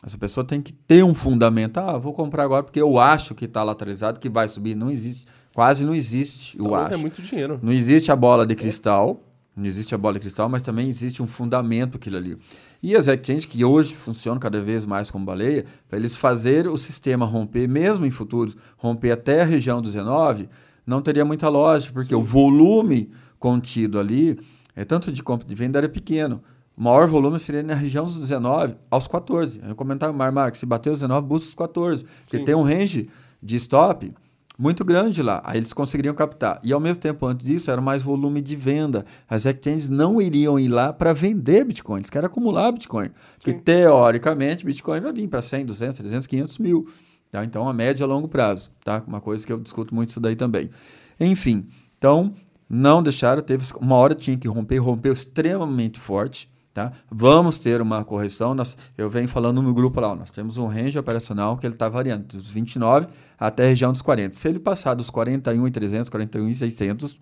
essa 0.02 0.16
pessoa 0.16 0.44
tem 0.44 0.62
que 0.62 0.72
ter 0.72 1.04
um 1.04 1.14
fundamento. 1.14 1.78
Ah, 1.78 1.98
vou 1.98 2.12
comprar 2.14 2.44
agora 2.44 2.62
porque 2.62 2.80
eu 2.80 2.98
acho 2.98 3.34
que 3.34 3.44
está 3.44 3.62
lateralizado, 3.62 4.18
que 4.18 4.28
vai 4.28 4.48
subir. 4.48 4.74
Não 4.74 4.90
existe, 4.90 5.26
quase 5.54 5.84
não 5.84 5.94
existe, 5.94 6.56
eu 6.56 6.64
Tá 6.64 6.70
louco, 6.70 6.84
acho. 6.86 6.94
É 6.94 6.96
muito 6.96 7.22
dinheiro. 7.22 7.60
Não 7.62 7.72
existe 7.72 8.10
a 8.10 8.16
bola 8.16 8.46
de 8.46 8.54
cristal, 8.54 9.22
não 9.56 9.64
existe 9.66 9.94
a 9.94 9.98
bola 9.98 10.14
de 10.14 10.20
cristal, 10.20 10.48
mas 10.48 10.62
também 10.62 10.88
existe 10.88 11.22
um 11.22 11.26
fundamento 11.26 11.96
aquilo 11.96 12.16
ali. 12.16 12.38
E 12.84 12.94
as 12.94 13.08
exchanges, 13.08 13.46
que 13.46 13.64
hoje 13.64 13.94
funcionam 13.94 14.38
cada 14.38 14.60
vez 14.60 14.84
mais 14.84 15.10
como 15.10 15.24
baleia, 15.24 15.64
para 15.88 15.98
eles 15.98 16.18
fazerem 16.18 16.70
o 16.70 16.76
sistema 16.76 17.24
romper, 17.24 17.66
mesmo 17.66 18.04
em 18.04 18.10
futuros, 18.10 18.54
romper 18.76 19.12
até 19.12 19.40
a 19.40 19.44
região 19.46 19.80
do 19.80 19.86
19, 19.86 20.50
não 20.86 21.00
teria 21.00 21.24
muita 21.24 21.48
lógica, 21.48 21.94
porque 21.94 22.10
Sim. 22.14 22.20
o 22.20 22.22
volume 22.22 23.10
contido 23.38 23.98
ali, 23.98 24.38
é 24.76 24.84
tanto 24.84 25.10
de 25.10 25.22
compra 25.22 25.48
de 25.48 25.54
venda, 25.54 25.78
era 25.78 25.88
pequeno. 25.88 26.42
O 26.76 26.82
maior 26.82 27.08
volume 27.08 27.38
seria 27.38 27.62
na 27.62 27.72
região 27.72 28.04
dos 28.04 28.20
19 28.20 28.74
aos 28.90 29.08
14. 29.08 29.62
Eu 29.66 29.74
comentava 29.74 30.12
com 30.12 30.16
o 30.16 30.18
Marmar 30.18 30.54
se 30.54 30.66
bater 30.66 30.90
os 30.90 31.00
19, 31.00 31.26
busca 31.26 31.48
os 31.48 31.54
14. 31.54 32.04
Porque 32.04 32.36
Sim. 32.36 32.44
tem 32.44 32.54
um 32.54 32.62
range 32.62 33.08
de 33.42 33.56
stop 33.56 34.12
muito 34.58 34.84
grande 34.84 35.22
lá. 35.22 35.42
Aí 35.44 35.58
eles 35.58 35.72
conseguiriam 35.72 36.14
captar. 36.14 36.60
E 36.62 36.72
ao 36.72 36.80
mesmo 36.80 37.00
tempo, 37.00 37.26
antes 37.26 37.46
disso, 37.46 37.70
era 37.70 37.80
mais 37.80 38.02
volume 38.02 38.40
de 38.40 38.56
venda. 38.56 39.04
As 39.28 39.44
exchanges 39.44 39.88
não 39.88 40.20
iriam 40.20 40.58
ir 40.58 40.68
lá 40.68 40.92
para 40.92 41.12
vender 41.12 41.64
Bitcoin, 41.64 41.98
eles 41.98 42.10
querem 42.10 42.26
acumular 42.26 42.72
Bitcoin. 42.72 43.10
Porque 43.36 43.52
teoricamente, 43.52 44.64
Bitcoin 44.64 45.00
vai 45.00 45.12
vir 45.12 45.28
para 45.28 45.42
100, 45.42 45.66
200, 45.66 45.96
300, 45.98 46.26
500 46.26 46.58
mil. 46.58 46.86
Tá? 47.30 47.44
Então, 47.44 47.68
a 47.68 47.72
média 47.72 48.04
a 48.04 48.06
longo 48.06 48.28
prazo. 48.28 48.70
Tá? 48.84 49.02
Uma 49.06 49.20
coisa 49.20 49.44
que 49.44 49.52
eu 49.52 49.58
discuto 49.58 49.94
muito 49.94 50.10
isso 50.10 50.20
daí 50.20 50.36
também. 50.36 50.70
Enfim, 51.18 51.66
então, 51.98 52.32
não 52.68 53.02
deixaram. 53.02 53.42
Teve 53.42 53.64
uma 53.80 53.96
hora 53.96 54.14
tinha 54.14 54.36
que 54.36 54.46
romper, 54.46 54.78
rompeu 54.78 55.12
extremamente 55.12 55.98
forte. 55.98 56.48
Tá? 56.74 56.90
Vamos 57.08 57.56
ter 57.58 57.80
uma 57.80 58.04
correção. 58.04 58.52
Nós, 58.52 58.76
eu 58.98 59.08
venho 59.08 59.28
falando 59.28 59.62
no 59.62 59.72
grupo 59.72 60.00
lá, 60.00 60.12
nós 60.12 60.28
temos 60.28 60.56
um 60.56 60.66
range 60.66 60.98
operacional 60.98 61.56
que 61.56 61.64
ele 61.64 61.74
está 61.74 61.88
variando 61.88 62.24
dos 62.36 62.50
29 62.50 63.06
até 63.38 63.62
a 63.62 63.66
região 63.68 63.92
dos 63.92 64.02
40. 64.02 64.34
Se 64.34 64.48
ele 64.48 64.58
passar 64.58 64.94
dos 64.94 65.08
41,300, 65.08 66.10
41,600, 66.10 67.16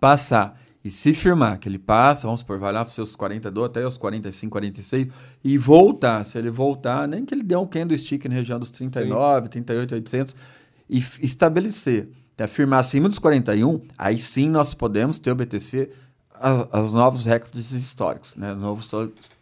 passar 0.00 0.58
e 0.82 0.90
se 0.90 1.12
firmar 1.12 1.58
que 1.58 1.68
ele 1.68 1.78
passa, 1.78 2.22
vamos 2.22 2.40
supor, 2.40 2.58
vai 2.58 2.72
lá 2.72 2.82
para 2.82 2.88
os 2.88 2.94
seus 2.94 3.14
42 3.14 3.66
até 3.66 3.86
os 3.86 3.98
45, 3.98 4.50
46 4.50 5.08
e 5.44 5.58
voltar, 5.58 6.24
se 6.24 6.38
ele 6.38 6.50
voltar, 6.50 7.06
nem 7.06 7.26
que 7.26 7.34
ele 7.34 7.42
dê 7.42 7.54
um 7.54 7.66
candlestick 7.66 8.26
na 8.28 8.34
região 8.34 8.58
dos 8.58 8.70
39, 8.70 9.44
sim. 9.44 9.50
38, 9.50 9.94
800 9.94 10.36
e 10.88 11.04
estabelecer, 11.20 12.08
tá? 12.34 12.48
firmar 12.48 12.80
acima 12.80 13.10
dos 13.10 13.18
41, 13.18 13.82
aí 13.96 14.18
sim 14.18 14.48
nós 14.48 14.72
podemos 14.72 15.18
ter 15.18 15.30
o 15.30 15.34
BTC 15.34 15.90
os 16.72 16.92
novos 16.92 17.26
recordes 17.26 17.72
históricos, 17.72 18.36
né? 18.36 18.54
Novos 18.54 18.90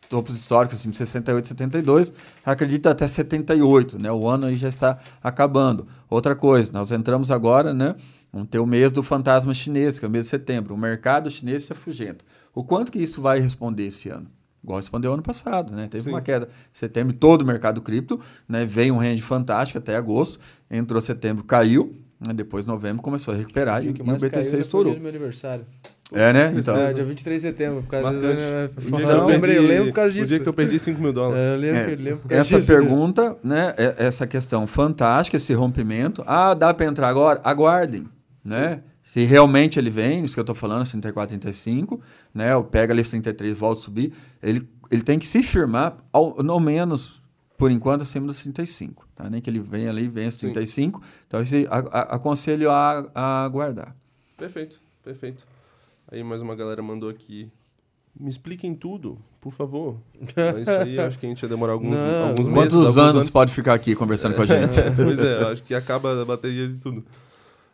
topos 0.08 0.34
históricos, 0.34 0.80
assim, 0.80 0.92
68, 0.92 1.48
72, 1.48 2.12
acredito 2.44 2.88
até 2.88 3.06
78, 3.06 4.02
né? 4.02 4.10
O 4.10 4.28
ano 4.28 4.46
aí 4.46 4.56
já 4.56 4.68
está 4.68 4.98
acabando. 5.22 5.86
Outra 6.08 6.34
coisa, 6.34 6.72
nós 6.72 6.90
entramos 6.90 7.30
agora, 7.30 7.72
né? 7.72 7.94
Vamos 8.32 8.48
ter 8.48 8.58
o 8.58 8.66
mês 8.66 8.90
do 8.90 9.02
fantasma 9.02 9.54
chinês, 9.54 9.98
que 9.98 10.04
é 10.04 10.08
o 10.08 10.10
mês 10.10 10.24
de 10.24 10.30
setembro. 10.30 10.74
O 10.74 10.78
mercado 10.78 11.30
chinês 11.30 11.64
se 11.64 11.72
afugenta. 11.72 12.24
O 12.54 12.64
quanto 12.64 12.92
que 12.92 12.98
isso 12.98 13.20
vai 13.20 13.40
responder 13.40 13.86
esse 13.86 14.08
ano? 14.08 14.26
Igual 14.62 14.78
respondeu 14.78 15.14
ano 15.14 15.22
passado, 15.22 15.74
né? 15.74 15.88
Teve 15.88 16.04
Sim. 16.04 16.10
uma 16.10 16.20
queda 16.20 16.46
em 16.46 16.48
setembro, 16.72 17.14
todo 17.14 17.42
o 17.42 17.46
mercado 17.46 17.80
cripto, 17.80 18.20
né? 18.48 18.66
Veio 18.66 18.94
um 18.94 18.98
range 18.98 19.22
fantástico 19.22 19.78
até 19.78 19.96
agosto, 19.96 20.38
entrou 20.70 21.00
setembro, 21.00 21.44
caiu, 21.44 21.96
né? 22.20 22.34
depois 22.34 22.66
novembro 22.66 23.02
começou 23.02 23.32
a 23.32 23.36
recuperar 23.36 23.82
e, 23.82 23.86
e 23.86 23.90
o 23.90 24.18
BTC 24.18 24.58
estourou. 24.58 24.98
Meu 24.98 25.08
aniversário. 25.08 25.64
É, 26.12 26.32
né? 26.32 26.52
Então. 26.56 26.76
É, 26.76 26.92
dia 26.92 27.04
23 27.04 27.42
de 27.42 27.48
setembro. 27.48 27.82
Por 27.82 27.88
causa 27.88 28.10
do, 28.10 28.26
então, 28.88 29.00
eu 29.00 29.26
lembrei, 29.26 29.58
eu 29.58 29.62
lembro 29.62 29.86
por 29.86 29.94
causa 29.94 30.10
disso. 30.12 30.24
O 30.24 30.28
dia 30.28 30.40
que 30.40 30.48
eu 30.48 30.54
perdi 30.54 30.78
5 30.78 31.00
mil 31.00 31.12
dólares. 31.12 31.40
É, 31.40 31.54
eu 31.54 31.58
lembro, 31.58 31.78
é, 31.78 31.92
eu 31.92 31.96
lembro 31.96 32.26
essa 32.28 32.56
disso, 32.58 32.72
pergunta, 32.72 33.36
né? 33.42 33.66
né? 33.66 33.94
Essa 33.96 34.26
questão 34.26 34.66
fantástica, 34.66 35.36
esse 35.36 35.52
rompimento. 35.54 36.24
Ah, 36.26 36.54
dá 36.54 36.74
para 36.74 36.86
entrar 36.86 37.08
agora? 37.08 37.40
Aguardem, 37.44 38.08
né? 38.44 38.82
Se 39.02 39.24
realmente 39.24 39.78
ele 39.78 39.90
vem, 39.90 40.24
isso 40.24 40.34
que 40.34 40.40
eu 40.40 40.42
estou 40.42 40.54
falando, 40.54 40.88
34, 40.88 41.38
35, 41.38 42.00
né? 42.34 42.50
Pega 42.70 42.92
ali 42.92 43.02
os 43.02 43.08
33, 43.08 43.54
volta 43.54 43.80
a 43.80 43.84
subir. 43.84 44.12
Ele, 44.42 44.68
ele 44.90 45.02
tem 45.02 45.18
que 45.18 45.26
se 45.26 45.42
firmar, 45.42 45.96
ao, 46.12 46.42
no 46.42 46.58
menos, 46.60 47.22
por 47.56 47.70
enquanto, 47.70 48.02
acima 48.02 48.26
dos 48.26 48.40
35. 48.40 49.08
Tá? 49.14 49.30
Nem 49.30 49.40
que 49.40 49.48
ele 49.48 49.60
venha 49.60 49.90
ali, 49.90 50.08
venha 50.08 50.28
os 50.28 50.36
35. 50.36 51.00
Sim. 51.00 51.10
Então, 51.26 51.40
esse, 51.40 51.66
a, 51.70 51.78
a, 51.78 52.00
aconselho 52.16 52.70
a, 52.70 53.10
a 53.14 53.44
aguardar. 53.44 53.96
Perfeito, 54.36 54.82
perfeito. 55.02 55.44
Aí 56.10 56.24
mais 56.24 56.42
uma 56.42 56.56
galera 56.56 56.82
mandou 56.82 57.08
aqui. 57.08 57.48
Me 58.18 58.28
expliquem 58.28 58.74
tudo, 58.74 59.16
por 59.40 59.52
favor. 59.52 59.96
Mas 60.18 60.62
isso 60.62 60.70
aí 60.70 60.98
acho 60.98 61.18
que 61.18 61.26
a 61.26 61.28
gente 61.28 61.40
ia 61.40 61.48
demorar 61.48 61.74
alguns, 61.74 61.94
Não, 61.94 62.28
alguns 62.30 62.48
meses. 62.48 62.54
Quantos 62.54 62.74
alguns 62.74 62.96
anos, 62.96 63.14
anos 63.14 63.30
pode 63.30 63.52
ficar 63.52 63.74
aqui 63.74 63.94
conversando 63.94 64.32
é, 64.32 64.36
com 64.36 64.42
a 64.42 64.46
gente? 64.46 64.76
pois 64.96 65.18
é, 65.18 65.44
acho 65.44 65.62
que 65.62 65.72
acaba 65.72 66.20
a 66.20 66.24
bateria 66.24 66.66
de 66.66 66.76
tudo. 66.78 67.04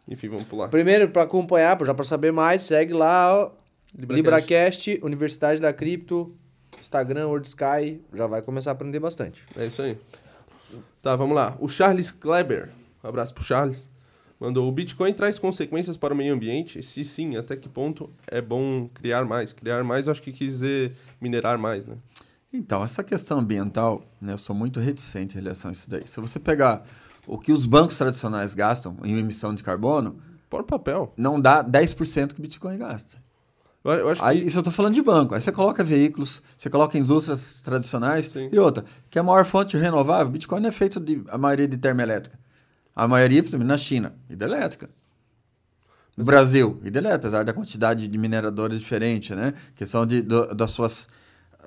Enfim, 0.07 0.29
vamos 0.29 0.45
pular. 0.45 0.69
Primeiro, 0.69 1.09
para 1.09 1.23
acompanhar, 1.23 1.83
já 1.83 1.95
para 1.95 2.05
saber 2.05 2.31
mais, 2.31 2.63
segue 2.63 2.93
lá, 2.93 3.35
ó, 3.35 3.51
Libracast. 3.95 4.91
Libracast, 4.91 5.01
Universidade 5.03 5.61
da 5.61 5.73
Cripto, 5.73 6.37
Instagram, 6.79 7.29
WordSky, 7.29 8.03
já 8.13 8.27
vai 8.27 8.43
começar 8.43 8.71
a 8.71 8.73
aprender 8.73 9.01
bastante. 9.01 9.43
É 9.57 9.65
isso 9.65 9.81
aí. 9.81 9.99
Tá, 11.01 11.17
vamos 11.17 11.35
lá. 11.35 11.57
O 11.59 11.69
Charles 11.69 12.13
Kleber, 12.13 12.69
um 13.03 13.09
abraço 13.09 13.33
pro 13.33 13.43
Charles. 13.43 13.91
Mandou: 14.39 14.69
o 14.69 14.73
Bitcoin 14.73 15.13
traz 15.13 15.39
consequências 15.39 15.97
para 15.97 16.13
o 16.13 16.17
meio 16.17 16.35
ambiente? 16.35 16.83
Se 16.83 17.05
sim, 17.05 17.37
até 17.37 17.57
que 17.57 17.69
ponto 17.69 18.11
é 18.27 18.41
bom 18.41 18.89
criar 18.93 19.25
mais? 19.25 19.53
Criar 19.53 19.83
mais, 19.85 20.07
eu 20.07 20.13
acho 20.13 20.23
que 20.23 20.33
quis 20.33 20.55
dizer 20.55 20.93
minerar 21.21 21.59
mais, 21.59 21.87
né? 21.87 21.97
Então, 22.53 22.83
essa 22.83 23.03
questão 23.03 23.41
ambiental, 23.41 24.03
né, 24.21 24.33
eu 24.33 24.39
sou 24.39 24.55
muito 24.55 24.81
reticente 24.81 25.37
em 25.37 25.43
relação 25.43 25.69
a 25.69 25.73
isso 25.73 25.91
daí. 25.91 26.07
Se 26.07 26.21
você 26.21 26.39
pegar 26.39 26.85
o 27.27 27.39
que 27.39 27.53
os 27.53 27.67
bancos 27.67 27.99
tradicionais 27.99 28.55
gastam 28.55 28.97
em 29.05 29.19
emissão 29.19 29.55
de 29.55 29.63
carbono. 29.63 30.17
Por 30.49 30.63
papel. 30.63 31.13
Não 31.17 31.41
dá 31.41 31.63
10% 31.65 32.35
que 32.35 32.39
o 32.39 32.43
Bitcoin 32.43 32.79
gasta. 32.79 33.19
Eu, 33.85 33.93
eu 33.93 34.09
acho 34.09 34.25
Aí, 34.25 34.41
que... 34.41 34.47
isso 34.47 34.59
eu 34.59 34.61
estou 34.61 34.73
falando 34.73 34.95
de 34.95 35.03
banco. 35.03 35.35
Aí 35.35 35.41
você 35.41 35.51
coloca 35.51 35.83
veículos, 35.83 36.43
você 36.57 36.71
coloca 36.71 36.97
indústrias 36.97 37.61
tradicionais 37.63 38.27
Sim. 38.27 38.49
e 38.53 38.59
outra, 38.59 38.85
que 39.11 39.19
é 39.19 39.21
a 39.21 39.25
maior 39.25 39.45
fonte 39.45 39.77
renovável, 39.77 40.31
Bitcoin 40.31 40.65
é 40.67 40.71
feito 40.71 41.01
de 41.01 41.23
a 41.29 41.37
maioria 41.37 41.67
de 41.67 41.77
termoelétrica. 41.77 42.39
A 42.97 43.07
maioria, 43.07 43.43
principalmente 43.43 43.69
na 43.69 43.77
China, 43.77 44.15
hidrelétrica. 44.31 44.87
No 46.17 46.25
Mas 46.25 46.27
Brasil, 46.27 46.81
hidrelétrica, 46.83 47.27
apesar 47.27 47.45
da 47.45 47.53
quantidade 47.53 48.09
de 48.09 48.19
mineradores 48.19 48.81
diferente, 48.81 49.35
né? 49.35 49.53
Questão 49.75 50.07
de, 50.07 50.23
do, 50.23 50.55
das, 50.55 50.71
suas, 50.71 51.07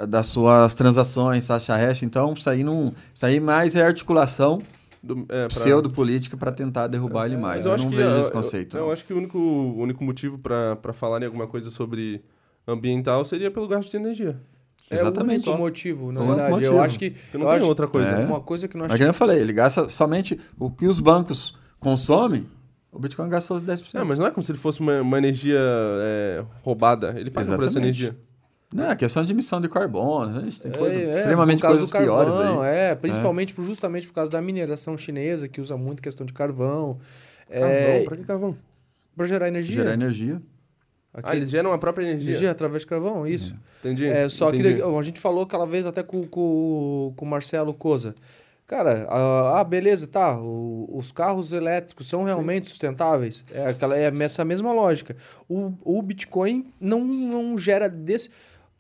das 0.07 0.25
suas 0.25 0.73
transações, 0.73 1.45
taxa 1.45 1.77
hash. 1.77 2.01
Então, 2.01 2.33
isso 2.33 2.49
aí, 2.49 2.63
não, 2.63 2.91
isso 3.13 3.23
aí 3.23 3.39
mais 3.39 3.75
é 3.75 3.85
articulação 3.85 4.59
do, 5.03 5.19
é, 5.29 5.47
pra... 5.47 5.47
pseudo-política 5.49 6.35
para 6.35 6.51
tentar 6.51 6.87
derrubar 6.87 7.25
é, 7.25 7.27
ele 7.27 7.37
mais. 7.37 7.67
Eu, 7.67 7.73
eu 7.73 7.77
não 7.77 7.89
vejo 7.91 8.19
esse 8.21 8.31
conceito. 8.31 8.75
Eu, 8.75 8.85
eu, 8.85 8.91
acho 8.91 9.05
que 9.05 9.13
o 9.13 9.17
único, 9.17 9.37
o 9.37 9.79
único 9.79 10.03
motivo 10.03 10.39
para 10.39 10.93
falarem 10.93 11.27
alguma 11.27 11.45
coisa 11.45 11.69
sobre 11.69 12.23
ambiental 12.67 13.23
seria 13.23 13.51
pelo 13.51 13.67
gasto 13.67 13.91
de 13.91 13.97
energia. 13.97 14.35
É 14.89 14.95
Exatamente. 14.95 15.47
o 15.47 15.57
motivo, 15.57 16.11
na 16.11 16.21
verdade. 16.21 16.49
Motivo. 16.51 16.73
Eu 16.73 16.81
acho 16.81 16.97
que. 16.97 17.15
não 17.33 17.47
tem 17.47 17.61
outra 17.61 17.87
coisa. 17.87 18.09
É. 18.09 18.25
Uma 18.25 18.41
coisa 18.41 18.67
que 18.67 18.75
nós. 18.75 18.87
Mas 18.87 18.99
eu 18.99 19.13
falei, 19.13 19.39
ele 19.39 19.53
gasta 19.53 19.87
somente 19.87 20.39
o 20.57 20.71
que 20.71 20.87
os 20.87 20.99
bancos 20.99 21.53
consomem. 21.79 22.47
O 22.91 22.97
Bitcoin 22.97 23.29
gasta 23.29 23.53
os 23.53 23.63
10%. 23.63 23.99
É, 23.99 24.03
mas 24.03 24.19
não 24.19 24.25
é 24.25 24.31
como 24.31 24.41
se 24.41 24.51
ele 24.51 24.57
fosse 24.57 24.79
uma, 24.79 25.01
uma 25.01 25.17
energia 25.17 25.59
é, 25.59 26.43
roubada. 26.63 27.13
Ele 27.17 27.29
paga 27.29 27.55
por 27.55 27.65
essa 27.65 27.77
energia. 27.77 28.17
Não, 28.73 28.91
é 28.91 28.95
questão 28.95 29.23
de 29.23 29.31
emissão 29.31 29.59
de 29.59 29.67
carbono. 29.67 30.37
A 30.37 30.41
gente 30.41 30.61
tem 30.61 30.71
coisa, 30.71 30.99
é, 30.99 31.11
extremamente 31.11 31.61
coisas 31.61 31.89
carvão, 31.89 32.15
piores 32.15 32.33
aí. 32.35 32.67
É, 32.67 32.95
principalmente 32.95 33.53
é. 33.59 33.63
justamente 33.63 34.07
por 34.07 34.13
causa 34.13 34.31
da 34.31 34.41
mineração 34.41 34.97
chinesa, 34.97 35.47
que 35.47 35.59
usa 35.59 35.75
muito 35.75 36.01
questão 36.01 36.25
de 36.25 36.33
carvão. 36.33 36.99
Carvão? 37.47 37.69
É, 37.69 38.03
pra 38.03 38.17
que 38.17 38.23
carvão? 38.23 38.55
Pra 39.15 39.25
gerar 39.25 39.47
energia. 39.47 39.75
Gerar 39.75 39.93
energia. 39.93 40.41
Aqui, 41.13 41.29
ah, 41.31 41.35
eles 41.35 41.49
geram 41.49 41.73
a 41.73 41.77
própria 41.77 42.05
energia? 42.05 42.31
Energia 42.31 42.51
através 42.51 42.83
de 42.83 42.87
carvão, 42.87 43.25
isso. 43.25 43.53
É. 43.53 43.87
Entendi. 43.87 44.05
É, 44.05 44.29
só 44.29 44.49
entendi. 44.49 44.75
que 44.75 44.81
a 44.81 45.01
gente 45.01 45.19
falou 45.19 45.43
aquela 45.43 45.65
vez 45.65 45.85
até 45.85 46.03
com, 46.03 46.23
com, 46.27 47.13
com 47.15 47.25
o 47.25 47.27
Marcelo 47.27 47.73
Coza. 47.73 48.15
Cara, 48.69 49.07
ah, 49.09 49.63
beleza, 49.63 50.05
tá. 50.05 50.39
O, 50.39 50.87
os 50.93 51.11
carros 51.11 51.51
elétricos 51.51 52.07
são 52.07 52.21
realmente 52.21 52.65
Sim. 52.65 52.69
sustentáveis? 52.69 53.43
É, 53.51 53.65
aquela, 53.65 53.97
é 53.97 54.11
essa 54.19 54.45
mesma 54.45 54.71
lógica. 54.71 55.15
O, 55.49 55.73
o 55.83 55.99
Bitcoin 56.03 56.71
não, 56.79 57.03
não 57.03 57.57
gera 57.57 57.89
desse. 57.89 58.29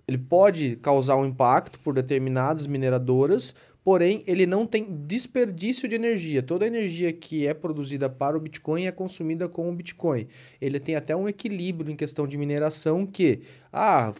Ele 0.07 0.19
pode 0.19 0.75
causar 0.75 1.15
um 1.15 1.25
impacto 1.25 1.79
por 1.79 1.95
determinadas 1.95 2.67
mineradoras, 2.67 3.55
porém 3.89 4.21
ele 4.27 4.45
não 4.45 4.67
tem 4.67 4.85
desperdício 5.03 5.89
de 5.89 5.95
energia. 5.95 6.43
Toda 6.43 6.63
a 6.63 6.67
energia 6.67 7.11
que 7.11 7.47
é 7.47 7.55
produzida 7.55 8.07
para 8.07 8.37
o 8.37 8.39
Bitcoin 8.39 8.85
é 8.85 8.91
consumida 8.91 9.49
com 9.49 9.67
o 9.67 9.73
Bitcoin. 9.73 10.27
Ele 10.61 10.79
tem 10.79 10.95
até 10.95 11.15
um 11.15 11.27
equilíbrio 11.27 11.91
em 11.91 11.95
questão 11.95 12.27
de 12.27 12.37
mineração 12.37 13.03
que 13.03 13.41
ah, 13.73 14.11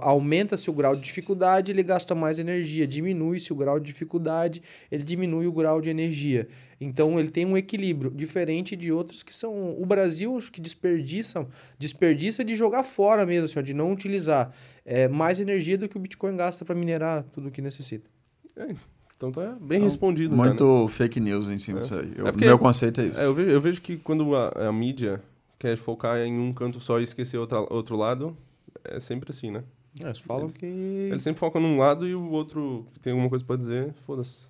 aumenta-se 0.00 0.70
o 0.70 0.72
grau 0.72 0.96
de 0.96 1.02
dificuldade, 1.02 1.70
ele 1.70 1.82
gasta 1.82 2.14
mais 2.14 2.38
energia, 2.38 2.86
diminui-se 2.86 3.52
o 3.52 3.56
grau 3.56 3.78
de 3.78 3.84
dificuldade, 3.84 4.62
ele 4.90 5.02
diminui 5.02 5.46
o 5.46 5.52
grau 5.52 5.82
de 5.82 5.90
energia. 5.90 6.48
Então 6.80 7.20
ele 7.20 7.28
tem 7.28 7.44
um 7.44 7.58
equilíbrio 7.58 8.10
diferente 8.10 8.74
de 8.74 8.90
outros 8.90 9.22
que 9.22 9.36
são 9.36 9.78
o 9.78 9.84
Brasil 9.84 10.38
que 10.50 10.62
desperdiçam, 10.62 11.46
desperdiça 11.78 12.42
de 12.42 12.54
jogar 12.54 12.84
fora 12.84 13.26
mesmo, 13.26 13.44
assim, 13.44 13.62
de 13.62 13.74
não 13.74 13.92
utilizar 13.92 14.50
é, 14.82 15.08
mais 15.08 15.40
energia 15.40 15.76
do 15.76 15.90
que 15.90 15.98
o 15.98 16.00
Bitcoin 16.00 16.38
gasta 16.38 16.64
para 16.64 16.74
minerar 16.74 17.22
tudo 17.24 17.48
o 17.48 17.50
que 17.50 17.60
necessita. 17.60 18.08
É. 18.56 18.74
Então 19.20 19.30
tá 19.30 19.54
bem 19.60 19.76
então, 19.76 19.84
respondido. 19.84 20.34
Muito 20.34 20.64
já, 20.64 20.82
né? 20.82 20.88
fake 20.88 21.20
news 21.20 21.50
em 21.50 21.58
cima 21.58 21.80
é. 21.80 21.82
disso 21.82 21.94
aí. 21.94 22.10
O 22.22 22.26
é 22.26 22.32
meu 22.32 22.58
conceito 22.58 23.02
é 23.02 23.04
isso. 23.04 23.20
É, 23.20 23.26
eu, 23.26 23.34
vejo, 23.34 23.50
eu 23.50 23.60
vejo 23.60 23.82
que 23.82 23.98
quando 23.98 24.34
a, 24.34 24.68
a, 24.68 24.72
mídia 24.72 25.22
quer 25.58 25.76
focar 25.76 26.16
em 26.20 26.38
um 26.38 26.54
canto 26.54 26.80
só 26.80 26.98
e 26.98 27.04
esquecer 27.04 27.36
outra, 27.36 27.60
outro 27.70 27.98
lado, 27.98 28.34
é 28.82 28.98
sempre 28.98 29.30
assim, 29.30 29.50
né? 29.50 29.62
É, 30.02 30.06
Eles 30.06 30.20
falam 30.20 30.48
que. 30.48 30.64
Ele 30.64 31.20
sempre 31.20 31.38
foca 31.38 31.60
num 31.60 31.76
lado 31.76 32.08
e 32.08 32.14
o 32.14 32.30
outro 32.30 32.86
que 32.94 33.00
tem 33.00 33.10
alguma 33.10 33.28
coisa 33.28 33.44
pra 33.44 33.56
dizer, 33.56 33.92
foda-se. 34.06 34.44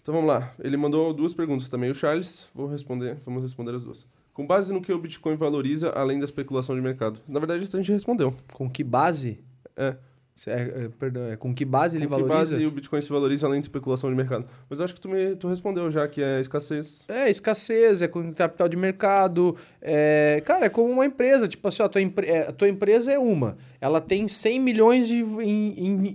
Então 0.00 0.14
vamos 0.14 0.30
lá. 0.30 0.50
Ele 0.58 0.78
mandou 0.78 1.12
duas 1.12 1.34
perguntas 1.34 1.68
também. 1.68 1.90
O 1.90 1.94
Charles, 1.94 2.48
vou 2.54 2.68
responder, 2.68 3.18
vamos 3.26 3.42
responder 3.42 3.74
as 3.74 3.82
duas. 3.82 4.06
Com 4.32 4.46
base 4.46 4.72
no 4.72 4.80
que 4.80 4.94
o 4.94 4.98
Bitcoin 4.98 5.36
valoriza 5.36 5.90
além 5.90 6.18
da 6.18 6.24
especulação 6.24 6.74
de 6.74 6.80
mercado? 6.80 7.20
Na 7.28 7.38
verdade, 7.38 7.64
isso 7.64 7.76
a 7.76 7.80
gente 7.82 7.92
respondeu. 7.92 8.34
Com 8.54 8.70
que 8.70 8.82
base? 8.82 9.40
É. 9.76 9.94
É, 10.46 10.84
é, 10.84 10.88
perdão, 10.98 11.24
é 11.30 11.36
com 11.36 11.52
que 11.54 11.64
base 11.64 11.96
ele 11.96 12.06
Com 12.06 12.14
que 12.16 12.22
valoriza? 12.22 12.54
base 12.56 12.66
o 12.66 12.70
Bitcoin 12.70 13.02
se 13.02 13.08
valoriza 13.08 13.46
além 13.46 13.60
de 13.60 13.66
especulação 13.66 14.08
de 14.08 14.16
mercado? 14.16 14.46
Mas 14.70 14.78
eu 14.78 14.84
acho 14.84 14.94
que 14.94 15.00
tu, 15.00 15.08
me, 15.08 15.34
tu 15.34 15.48
respondeu 15.48 15.90
já, 15.90 16.06
que 16.06 16.22
é 16.22 16.40
escassez. 16.40 17.04
É, 17.08 17.28
escassez, 17.28 18.02
é 18.02 18.08
com 18.08 18.32
capital 18.32 18.68
de 18.68 18.76
mercado. 18.76 19.56
É, 19.82 20.40
cara, 20.44 20.66
é 20.66 20.68
como 20.68 20.92
uma 20.92 21.06
empresa. 21.06 21.48
Tipo 21.48 21.66
assim, 21.68 21.82
ó, 21.82 21.86
a, 21.86 21.88
tua 21.88 22.00
empre- 22.02 22.28
é, 22.28 22.48
a 22.48 22.52
tua 22.52 22.68
empresa 22.68 23.10
é 23.12 23.18
uma. 23.18 23.56
Ela 23.80 24.00
tem 24.00 24.26
100 24.26 24.58
milhões 24.60 25.06
de, 25.06 25.14
em, 25.22 25.74
em- 25.76 26.14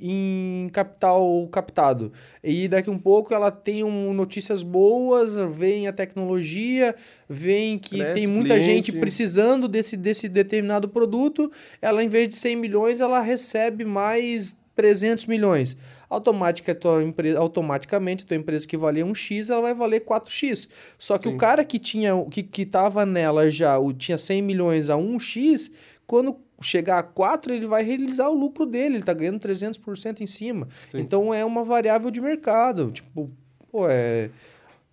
em 0.65 0.69
capital 0.69 1.47
captado. 1.51 2.11
E 2.43 2.67
daqui 2.67 2.89
um 2.89 2.97
pouco 2.99 3.33
ela 3.33 3.49
tem 3.51 3.83
um, 3.83 4.13
notícias 4.13 4.61
boas, 4.61 5.35
vem 5.55 5.87
a 5.87 5.93
tecnologia, 5.93 6.93
vem 7.29 7.79
que 7.79 7.99
Cresce 7.99 8.13
tem 8.15 8.27
muita 8.27 8.55
cliente. 8.55 8.65
gente 8.69 8.91
precisando 8.91 9.67
desse, 9.67 9.95
desse 9.95 10.27
determinado 10.27 10.89
produto. 10.89 11.49
Ela, 11.81 12.03
em 12.03 12.09
vez 12.09 12.27
de 12.29 12.35
100 12.35 12.55
milhões, 12.57 12.99
ela 12.99 13.21
recebe 13.21 13.85
mais 13.85 14.57
300 14.75 15.25
milhões. 15.27 15.77
Automática, 16.09 16.75
tua 16.75 17.01
empresa, 17.03 17.39
automaticamente, 17.39 18.25
tua 18.25 18.35
empresa 18.35 18.67
que 18.67 18.75
valia 18.75 19.05
um 19.05 19.15
X, 19.15 19.49
ela 19.49 19.61
vai 19.61 19.73
valer 19.73 20.01
4X. 20.03 20.67
Só 20.97 21.17
que 21.17 21.29
Sim. 21.29 21.35
o 21.35 21.37
cara 21.37 21.63
que 21.63 21.79
tinha 21.79 22.11
que, 22.29 22.43
que 22.43 22.65
tava 22.65 23.05
nela 23.05 23.49
já, 23.49 23.77
o, 23.79 23.93
tinha 23.93 24.17
100 24.17 24.41
milhões 24.41 24.89
a 24.89 24.95
1X, 24.95 25.71
quando 26.05 26.35
chegar 26.63 26.99
a 26.99 27.03
4, 27.03 27.53
ele 27.53 27.65
vai 27.67 27.83
realizar 27.83 28.29
o 28.29 28.33
lucro 28.33 28.65
dele, 28.65 28.95
ele 28.95 29.03
tá 29.03 29.13
ganhando 29.13 29.39
300% 29.39 30.21
em 30.21 30.27
cima. 30.27 30.67
Sim. 30.89 30.99
Então 30.99 31.33
é 31.33 31.43
uma 31.45 31.63
variável 31.63 32.09
de 32.09 32.19
mercado. 32.21 32.91
Tipo, 32.91 33.29
pô, 33.71 33.87
é. 33.89 34.29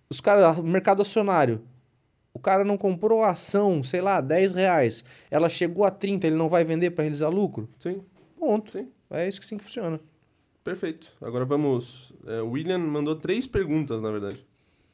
Os 0.09 0.19
caras, 0.19 0.59
mercado 0.59 1.01
acionário. 1.01 1.61
O 2.33 2.39
cara 2.39 2.63
não 2.63 2.77
comprou 2.77 3.23
a 3.23 3.31
ação, 3.31 3.83
sei 3.83 4.01
lá, 4.01 4.21
10 4.21 4.53
reais. 4.53 5.03
Ela 5.29 5.49
chegou 5.49 5.83
a 5.83 5.91
30, 5.91 6.27
ele 6.27 6.35
não 6.35 6.47
vai 6.47 6.63
vender 6.63 6.91
para 6.91 7.03
realizar 7.03 7.27
lucro? 7.29 7.69
Sim, 7.77 8.01
Ponto. 8.39 8.71
sim. 8.71 8.87
É 9.09 9.27
isso 9.27 9.39
que 9.39 9.45
sim 9.45 9.57
que 9.57 9.63
funciona. 9.63 9.99
Perfeito. 10.63 11.11
Agora 11.21 11.43
vamos. 11.43 12.13
é, 12.25 12.41
o 12.41 12.51
William 12.51 12.77
mandou 12.77 13.15
três 13.15 13.47
perguntas, 13.47 14.01
na 14.01 14.09
verdade. 14.11 14.45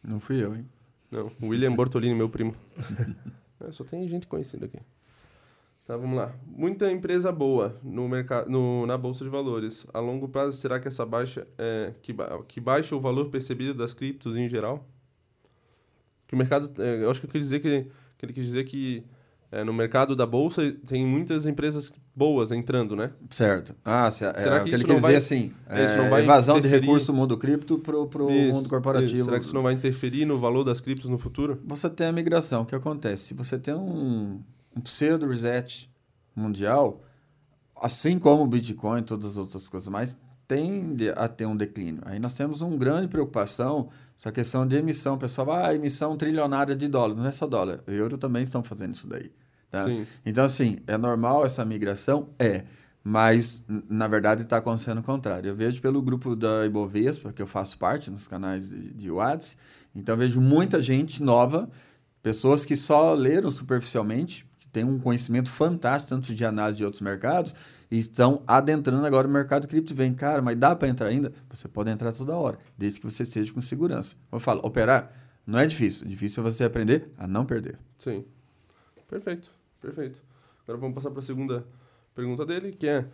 Não 0.03 0.19
fui 0.19 0.43
eu, 0.43 0.55
hein? 0.55 0.65
Não, 1.11 1.31
o 1.41 1.47
William 1.47 1.73
Bortolini, 1.73 2.15
meu 2.15 2.29
primo. 2.29 2.55
É, 3.59 3.71
só 3.71 3.83
tem 3.83 4.07
gente 4.07 4.27
conhecida 4.27 4.67
aqui. 4.67 4.77
Tá, 5.87 5.95
vamos 5.95 6.17
lá. 6.17 6.33
Muita 6.45 6.91
empresa 6.91 7.31
boa 7.31 7.79
no 7.81 8.09
mercado, 8.09 8.49
no, 8.49 8.85
na 8.85 8.97
Bolsa 8.97 9.23
de 9.23 9.29
Valores. 9.29 9.85
A 9.93 9.99
longo 10.01 10.27
prazo, 10.27 10.57
será 10.57 10.79
que 10.81 10.87
essa 10.89 11.05
baixa 11.05 11.45
é 11.57 11.93
que, 12.01 12.11
ba- 12.11 12.41
que 12.45 12.59
baixa 12.59 12.93
o 12.93 12.99
valor 12.99 13.29
percebido 13.29 13.73
das 13.73 13.93
criptos 13.93 14.35
em 14.35 14.49
geral? 14.49 14.85
Que 16.27 16.35
o 16.35 16.37
mercado. 16.37 16.69
é, 16.81 17.03
eu 17.03 17.09
acho 17.09 17.21
que 17.21 17.25
eu 17.27 17.31
quis 17.31 17.39
dizer 17.41 17.61
que, 17.61 17.87
que 18.17 18.25
ele 18.25 18.33
quis 18.33 18.45
dizer 18.45 18.65
que 18.65 19.01
é, 19.49 19.63
no 19.63 19.71
mercado 19.73 20.13
da 20.13 20.25
Bolsa 20.25 20.73
tem 20.85 21.05
muitas 21.07 21.45
empresas 21.45 21.89
boas 22.13 22.51
entrando, 22.51 22.93
né? 22.93 23.11
Certo. 23.29 23.73
Ah, 23.85 24.11
se, 24.11 24.17
Será 24.33 24.57
é, 24.57 24.59
que 24.59 24.65
o 24.65 24.69
que 24.69 24.75
ele 24.75 24.83
quer 24.83 24.93
não 24.93 24.99
vai- 24.99 25.13
dizer 25.15 25.23
assim, 25.35 25.53
é, 25.69 26.19
evasão 26.21 26.59
de 26.59 26.67
recursos 26.67 27.07
do 27.07 27.13
mundo 27.13 27.37
cripto 27.37 27.79
pro, 27.79 28.07
pro 28.07 28.29
Isso, 28.29 28.53
mundo 28.53 28.67
corporativo. 28.67 29.15
isso. 29.15 29.23
Será 29.25 29.39
que 29.39 29.45
isso 29.45 29.55
não 29.55 29.63
vai 29.63 29.73
interferir 29.73 30.25
no 30.25 30.37
valor 30.37 30.65
das 30.65 30.81
criptos 30.81 31.09
no 31.09 31.17
futuro? 31.17 31.61
Você 31.65 31.89
tem 31.89 32.07
a 32.07 32.11
migração. 32.11 32.63
O 32.63 32.65
que 32.65 32.75
acontece? 32.75 33.23
Se 33.27 33.33
você 33.33 33.57
tem 33.57 33.73
um, 33.73 34.41
um 34.77 34.81
pseudo 34.81 35.27
reset 35.27 35.89
mundial, 36.35 37.01
assim 37.81 38.19
como 38.19 38.43
o 38.43 38.47
Bitcoin 38.47 38.99
e 38.99 39.03
todas 39.03 39.31
as 39.31 39.37
outras 39.37 39.67
coisas 39.67 39.89
mais, 39.89 40.17
tende 40.47 41.09
a 41.09 41.27
ter 41.27 41.45
um 41.45 41.57
declínio. 41.57 42.01
Aí 42.05 42.19
nós 42.19 42.33
temos 42.33 42.61
uma 42.61 42.77
grande 42.77 43.07
preocupação, 43.07 43.89
essa 44.17 44.31
questão 44.31 44.65
de 44.65 44.75
emissão. 44.77 45.15
O 45.15 45.17
pessoal, 45.17 45.51
ah, 45.51 45.75
emissão 45.75 46.15
trilionária 46.15 46.75
de 46.75 46.87
dólares. 46.87 47.17
Não 47.17 47.27
é 47.27 47.31
só 47.31 47.45
dólar. 47.45 47.83
O 47.87 47.91
euro 47.91 48.17
também 48.17 48.43
estão 48.43 48.63
fazendo 48.63 48.95
isso 48.95 49.07
daí. 49.07 49.31
Tá? 49.69 49.83
Sim. 49.83 50.07
Então, 50.25 50.45
assim, 50.45 50.77
é 50.87 50.97
normal 50.97 51.45
essa 51.45 51.65
migração? 51.65 52.29
É. 52.39 52.63
Mas, 53.03 53.63
na 53.89 54.07
verdade, 54.07 54.43
está 54.43 54.57
acontecendo 54.57 54.99
o 54.99 55.03
contrário. 55.03 55.49
Eu 55.49 55.55
vejo 55.55 55.81
pelo 55.81 56.01
grupo 56.01 56.35
da 56.35 56.65
Ibovespa, 56.65 57.31
que 57.31 57.41
eu 57.41 57.47
faço 57.47 57.77
parte 57.77 58.09
nos 58.09 58.27
canais 58.27 58.69
de, 58.69 58.93
de 58.93 59.11
Whats, 59.11 59.57
então 59.95 60.15
vejo 60.17 60.41
muita 60.41 60.81
gente 60.81 61.23
nova, 61.23 61.69
pessoas 62.21 62.65
que 62.65 62.75
só 62.75 63.13
leram 63.13 63.49
superficialmente, 63.49 64.46
têm 64.77 64.83
um 64.83 64.99
conhecimento 64.99 65.49
fantástico, 65.49 66.09
tanto 66.09 66.33
de 66.35 66.45
análise 66.45 66.77
de 66.77 66.85
outros 66.85 67.01
mercados, 67.01 67.55
e 67.89 67.97
estão 67.97 68.43
adentrando 68.45 69.05
agora 69.05 69.27
o 69.27 69.31
mercado 69.31 69.67
cripto. 69.67 69.95
Vem, 69.95 70.13
cara, 70.13 70.41
mas 70.41 70.55
dá 70.55 70.75
para 70.75 70.87
entrar 70.87 71.07
ainda? 71.07 71.31
Você 71.49 71.67
pode 71.67 71.89
entrar 71.89 72.11
toda 72.11 72.35
hora, 72.35 72.59
desde 72.77 72.99
que 72.99 73.09
você 73.09 73.23
esteja 73.23 73.51
com 73.51 73.59
segurança. 73.61 74.15
Eu 74.31 74.39
falo, 74.39 74.61
operar 74.63 75.11
não 75.45 75.57
é 75.57 75.65
difícil. 75.65 76.05
Difícil 76.07 76.43
é 76.45 76.51
você 76.51 76.63
aprender 76.63 77.09
a 77.17 77.25
não 77.25 77.45
perder. 77.45 77.79
Sim. 77.97 78.23
Perfeito, 79.09 79.49
perfeito. 79.81 80.21
Agora 80.63 80.77
vamos 80.79 80.93
passar 80.95 81.09
para 81.09 81.19
a 81.19 81.23
segunda 81.23 81.65
pergunta 82.13 82.45
dele, 82.45 82.71
que 82.73 82.87
é, 82.87 83.05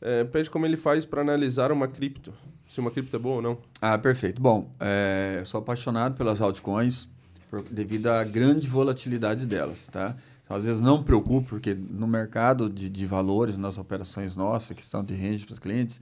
é, 0.00 0.24
pede 0.24 0.48
como 0.50 0.64
ele 0.66 0.76
faz 0.78 1.04
para 1.04 1.20
analisar 1.20 1.70
uma 1.70 1.86
cripto, 1.86 2.32
se 2.68 2.80
uma 2.80 2.90
cripto 2.90 3.14
é 3.14 3.18
boa 3.18 3.36
ou 3.36 3.42
não. 3.42 3.58
Ah, 3.80 3.98
perfeito. 3.98 4.40
Bom, 4.40 4.72
é, 4.80 5.36
eu 5.40 5.46
sou 5.46 5.60
apaixonado 5.60 6.16
pelas 6.16 6.40
altcoins 6.40 7.08
por- 7.50 7.62
devido 7.64 8.06
à 8.06 8.24
grande 8.24 8.66
volatilidade 8.66 9.44
delas, 9.44 9.86
tá? 9.92 10.16
Às 10.54 10.64
vezes 10.64 10.80
não 10.80 11.02
preocupo, 11.02 11.48
porque 11.48 11.74
no 11.74 12.06
mercado 12.06 12.68
de, 12.68 12.88
de 12.90 13.06
valores, 13.06 13.56
nas 13.56 13.78
operações 13.78 14.36
nossas, 14.36 14.76
que 14.76 14.84
são 14.84 15.02
de 15.02 15.14
range 15.14 15.44
para 15.44 15.52
os 15.54 15.58
clientes, 15.58 16.00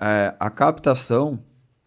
é, 0.00 0.34
a 0.40 0.50
captação 0.50 1.38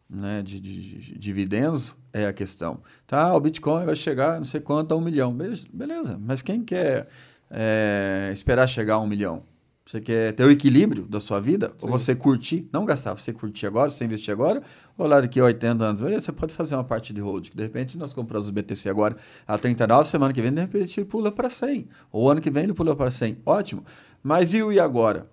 né, 0.10 0.42
de, 0.44 0.60
de- 0.60 1.00
de 1.00 1.18
dividendos 1.20 1.96
é 2.14 2.28
a 2.28 2.34
questão. 2.34 2.80
Tá, 3.08 3.34
o 3.36 3.40
Bitcoin 3.40 3.86
vai 3.86 3.96
chegar 3.96 4.38
não 4.38 4.46
sei 4.46 4.62
quanto 4.62 4.94
a 4.94 4.98
um 4.98 5.02
milhão. 5.02 5.36
Beleza. 5.74 6.20
mas 6.22 6.42
quem 6.42 6.64
quer 6.64 7.08
é, 7.50 8.30
esperar 8.32 8.68
chegar 8.68 8.96
a 8.96 9.00
um 9.00 9.08
milhão? 9.08 9.44
Você 9.88 10.02
quer 10.02 10.32
ter 10.32 10.44
o 10.44 10.50
equilíbrio 10.50 11.06
da 11.06 11.20
sua 11.20 11.40
vida? 11.40 11.72
Ou 11.80 11.88
você 11.88 12.16
curtir, 12.16 12.68
não 12.74 12.86
gastar, 12.86 13.16
você 13.16 13.32
curtir 13.32 13.68
agora, 13.68 13.92
você 13.92 14.04
investir 14.04 14.34
agora, 14.34 14.64
ou 14.98 15.06
lá 15.06 15.22
daqui 15.22 15.40
a 15.40 15.44
80 15.44 15.86
anos, 15.86 16.02
você 16.02 16.32
pode 16.32 16.56
fazer 16.56 16.74
uma 16.74 16.84
parte 16.84 17.14
de 17.14 17.22
hold. 17.22 17.50
De 17.54 17.62
repente, 17.62 17.96
nós 17.96 18.12
compramos 18.12 18.50
o 18.50 18.52
BTC 18.52 18.90
agora 18.90 19.16
a 19.46 19.60
39, 19.60 20.10
semana 20.10 20.34
que 20.34 20.42
vem, 20.42 20.52
de 20.52 20.60
repente, 20.60 21.00
ele 21.00 21.06
pula 21.06 21.32
para 21.32 21.52
100. 21.52 21.88
Ou 22.12 22.32
ano 22.32 22.42
que 22.42 22.50
vem, 22.50 22.64
ele 22.64 22.74
pula 22.74 22.96
para 22.96 23.12
100. 23.12 23.38
Ótimo. 23.46 23.86
Mas 24.24 24.54
e 24.54 24.64
o 24.64 24.72
e 24.72 24.80
agora? 24.80 25.30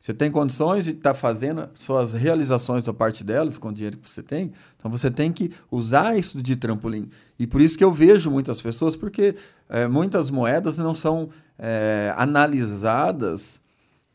Você 0.00 0.14
tem 0.14 0.30
condições 0.30 0.86
de 0.86 0.92
estar 0.92 1.14
fazendo 1.14 1.68
suas 1.74 2.14
realizações 2.14 2.82
da 2.82 2.92
parte 2.92 3.22
delas 3.22 3.58
com 3.58 3.68
o 3.68 3.72
dinheiro 3.72 3.98
que 3.98 4.08
você 4.08 4.22
tem. 4.22 4.50
Então 4.76 4.90
você 4.90 5.10
tem 5.10 5.30
que 5.30 5.52
usar 5.70 6.18
isso 6.18 6.42
de 6.42 6.56
trampolim. 6.56 7.08
E 7.38 7.46
por 7.46 7.60
isso 7.60 7.76
que 7.76 7.84
eu 7.84 7.92
vejo 7.92 8.30
muitas 8.30 8.62
pessoas, 8.62 8.96
porque 8.96 9.36
eh, 9.68 9.86
muitas 9.86 10.30
moedas 10.30 10.78
não 10.78 10.94
são 10.94 11.28
eh, 11.58 12.14
analisadas 12.16 13.59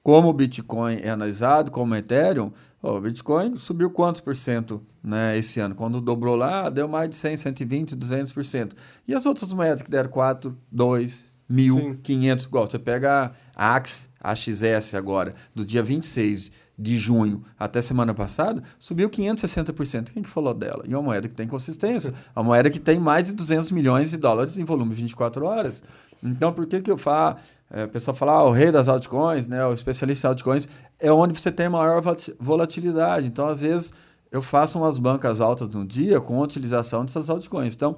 como 0.05 0.29
o 0.29 0.33
Bitcoin 0.33 0.99
é 1.01 1.09
analisado, 1.09 1.71
como 1.71 1.95
o 1.95 1.97
Ethereum. 1.97 2.51
O 2.79 3.01
Bitcoin 3.01 3.57
subiu 3.57 3.89
quantos 3.89 4.21
por 4.21 4.35
cento 4.35 4.79
né, 5.03 5.35
esse 5.35 5.59
ano? 5.59 5.73
Quando 5.73 5.99
dobrou 5.99 6.35
lá, 6.35 6.69
deu 6.69 6.87
mais 6.87 7.09
de 7.09 7.15
100, 7.15 7.37
120, 7.37 7.95
200%. 7.95 8.73
E 9.07 9.15
as 9.15 9.25
outras 9.25 9.51
moedas 9.51 9.81
que 9.81 9.89
deram 9.89 10.11
4, 10.11 10.55
2, 10.71 11.31
1.000, 11.49 12.01
500, 12.03 12.45
igual. 12.45 12.69
Você 12.69 12.77
pega 12.77 13.31
a 13.55 13.75
AX, 13.75 14.07
AXS 14.21 14.93
agora, 14.93 15.33
do 15.55 15.65
dia 15.65 15.81
26 15.81 16.51
de 16.77 16.99
junho 16.99 17.43
até 17.57 17.81
semana 17.81 18.13
passada, 18.13 18.61
subiu 18.77 19.09
560%. 19.09 20.11
Quem 20.11 20.21
que 20.21 20.29
falou 20.29 20.53
dela? 20.53 20.83
E 20.87 20.93
é 20.93 20.97
uma 20.97 21.01
moeda 21.01 21.27
que 21.27 21.33
tem 21.33 21.47
consistência. 21.47 22.13
É 22.35 22.39
uma 22.39 22.45
moeda 22.45 22.69
que 22.69 22.79
tem 22.79 22.99
mais 22.99 23.25
de 23.25 23.33
200 23.33 23.71
milhões 23.71 24.11
de 24.11 24.17
dólares 24.17 24.59
em 24.59 24.63
volume 24.63 24.93
24 24.93 25.43
horas. 25.47 25.81
Então, 26.21 26.53
por 26.53 26.67
que 26.67 26.79
que 26.79 26.91
eu 26.91 26.97
falo... 26.97 27.37
É, 27.69 27.83
o 27.83 27.89
pessoal 27.89 28.15
fala, 28.15 28.33
ah, 28.33 28.43
o 28.43 28.51
rei 28.51 28.71
das 28.71 28.87
altcoins, 28.87 29.47
né, 29.47 29.65
o 29.65 29.73
especialista 29.73 30.27
em 30.27 30.29
altcoins, 30.29 30.67
é 30.99 31.11
onde 31.11 31.39
você 31.39 31.51
tem 31.51 31.67
maior 31.67 32.01
volatilidade. 32.39 33.27
Então, 33.27 33.47
às 33.47 33.61
vezes, 33.61 33.93
eu 34.31 34.41
faço 34.41 34.77
umas 34.77 34.99
bancas 34.99 35.41
altas 35.41 35.73
no 35.73 35.85
dia 35.85 36.19
com 36.19 36.39
a 36.39 36.43
utilização 36.43 37.03
dessas 37.03 37.29
altcoins. 37.29 37.73
Então, 37.73 37.95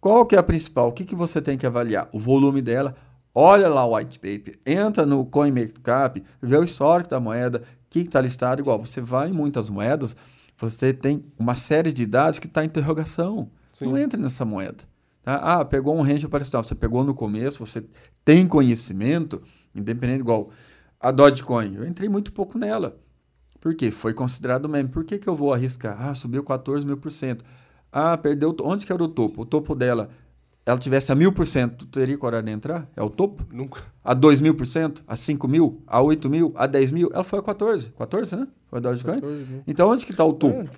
qual 0.00 0.26
que 0.26 0.34
é 0.34 0.38
a 0.38 0.42
principal? 0.42 0.88
O 0.88 0.92
que, 0.92 1.04
que 1.04 1.14
você 1.14 1.40
tem 1.40 1.56
que 1.56 1.66
avaliar? 1.66 2.08
O 2.12 2.18
volume 2.18 2.60
dela. 2.60 2.94
Olha 3.34 3.68
lá 3.68 3.84
o 3.84 3.96
white 3.96 4.18
paper, 4.20 4.58
entra 4.64 5.04
no 5.04 5.26
CoinMarketCap, 5.26 6.22
vê 6.40 6.56
o 6.56 6.62
histórico 6.62 7.10
da 7.10 7.18
moeda, 7.18 7.58
o 7.58 7.62
que 7.90 8.00
está 8.00 8.20
listado. 8.20 8.60
Igual, 8.60 8.78
você 8.78 9.00
vai 9.00 9.30
em 9.30 9.32
muitas 9.32 9.68
moedas, 9.68 10.14
você 10.56 10.92
tem 10.92 11.24
uma 11.36 11.56
série 11.56 11.92
de 11.92 12.06
dados 12.06 12.38
que 12.38 12.46
está 12.46 12.62
em 12.62 12.66
interrogação. 12.66 13.50
Sim. 13.72 13.86
Não 13.86 13.98
entra 13.98 14.20
nessa 14.20 14.44
moeda. 14.44 14.84
Tá? 15.24 15.36
Ah, 15.36 15.64
pegou 15.64 15.96
um 15.96 16.02
range 16.02 16.26
operacional, 16.26 16.62
você 16.62 16.74
pegou 16.74 17.02
no 17.02 17.14
começo, 17.14 17.64
você 17.64 17.84
tem 18.24 18.46
conhecimento, 18.46 19.42
independente 19.74 20.20
igual 20.20 20.50
a 21.00 21.10
Dogecoin. 21.10 21.74
Eu 21.76 21.86
entrei 21.86 22.08
muito 22.08 22.32
pouco 22.32 22.58
nela. 22.58 22.96
Por 23.60 23.74
quê? 23.74 23.90
Foi 23.90 24.12
considerado 24.12 24.68
meme. 24.68 24.90
Por 24.90 25.04
que, 25.04 25.18
que 25.18 25.28
eu 25.28 25.34
vou 25.34 25.54
arriscar? 25.54 25.96
Ah, 25.98 26.14
subiu 26.14 26.44
14 26.44 26.84
mil 26.84 26.98
por 26.98 27.10
cento. 27.10 27.44
Ah, 27.90 28.16
perdeu. 28.18 28.54
Onde 28.62 28.84
que 28.84 28.92
era 28.92 29.02
o 29.02 29.08
topo? 29.08 29.42
O 29.42 29.46
topo 29.46 29.74
dela 29.74 30.10
ela 30.66 30.78
tivesse 30.78 31.12
a 31.12 31.14
mil 31.14 31.30
por 31.30 31.46
cento, 31.46 31.84
tu 31.84 31.86
teria 31.86 32.16
coragem 32.16 32.46
de 32.46 32.52
entrar? 32.52 32.88
É 32.96 33.02
o 33.02 33.10
topo? 33.10 33.46
Nunca. 33.52 33.82
A 34.02 34.14
dois 34.14 34.40
mil 34.40 34.54
por 34.54 34.66
cento? 34.66 35.04
A 35.06 35.14
cinco 35.14 35.46
mil? 35.46 35.82
A 35.86 36.00
oito 36.00 36.30
mil? 36.30 36.54
A 36.56 36.66
dez 36.66 36.90
mil? 36.90 37.10
Ela 37.12 37.22
foi 37.22 37.38
a 37.38 37.42
14. 37.42 37.90
14, 37.90 38.36
né? 38.36 38.48
Foi 38.68 38.78
a 38.78 38.80
Dogecoin? 38.80 39.20
14 39.20 39.44
mil. 39.44 39.62
Então 39.66 39.90
onde 39.90 40.06
que 40.06 40.12
está 40.12 40.24
o 40.24 40.32
topo? 40.32 40.60
É, 40.60 40.68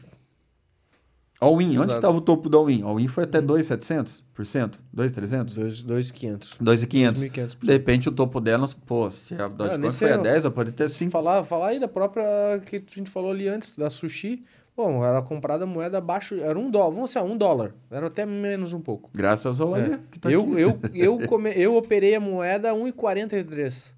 All-in, 1.40 1.78
onde 1.78 1.92
estava 1.92 2.16
o 2.16 2.20
topo 2.20 2.48
do 2.48 2.56
all-in? 2.56 2.82
All-in 2.82 3.08
foi 3.08 3.24
até 3.24 3.42
2,700%? 3.42 4.74
2,300? 4.92 5.54
2,500. 5.84 6.54
2,500. 6.60 7.24
2.500. 7.24 7.56
De 7.60 7.72
repente 7.72 8.08
o 8.08 8.12
topo 8.12 8.40
dela, 8.40 8.66
pô, 8.86 9.10
se 9.10 9.34
a 9.34 9.46
Dogecoin 9.48 9.78
nesse 9.82 9.98
foi 9.98 10.10
a 10.12 10.14
ano- 10.14 10.22
10, 10.22 10.44
ela 10.44 10.54
pode 10.54 10.72
ter 10.72 10.88
5. 10.88 11.10
Falar, 11.10 11.44
falar 11.44 11.68
aí 11.68 11.78
da 11.78 11.88
própria 11.88 12.24
que 12.64 12.76
a 12.76 12.94
gente 12.94 13.10
falou 13.10 13.30
ali 13.30 13.48
antes, 13.48 13.76
da 13.76 13.90
sushi. 13.90 14.42
Bom, 14.76 15.02
era 15.04 15.22
comprada 15.22 15.64
moeda 15.64 15.98
abaixo, 15.98 16.34
era 16.34 16.58
um 16.58 16.70
dólar, 16.70 16.90
vamos 16.94 17.10
ser 17.10 17.20
um 17.20 17.36
dólar, 17.36 17.74
era 17.90 18.08
até 18.08 18.26
menos 18.26 18.74
um 18.74 18.80
pouco. 18.80 19.10
Graças 19.14 19.58
ao 19.58 19.74
É. 19.74 19.98
Tá 20.20 20.30
eu, 20.30 20.58
eu, 20.58 20.78
eu, 20.94 21.18
come, 21.26 21.50
eu 21.56 21.76
operei 21.76 22.14
a 22.14 22.20
moeda 22.20 22.70
a 22.70 22.74
1,43. 22.74 23.92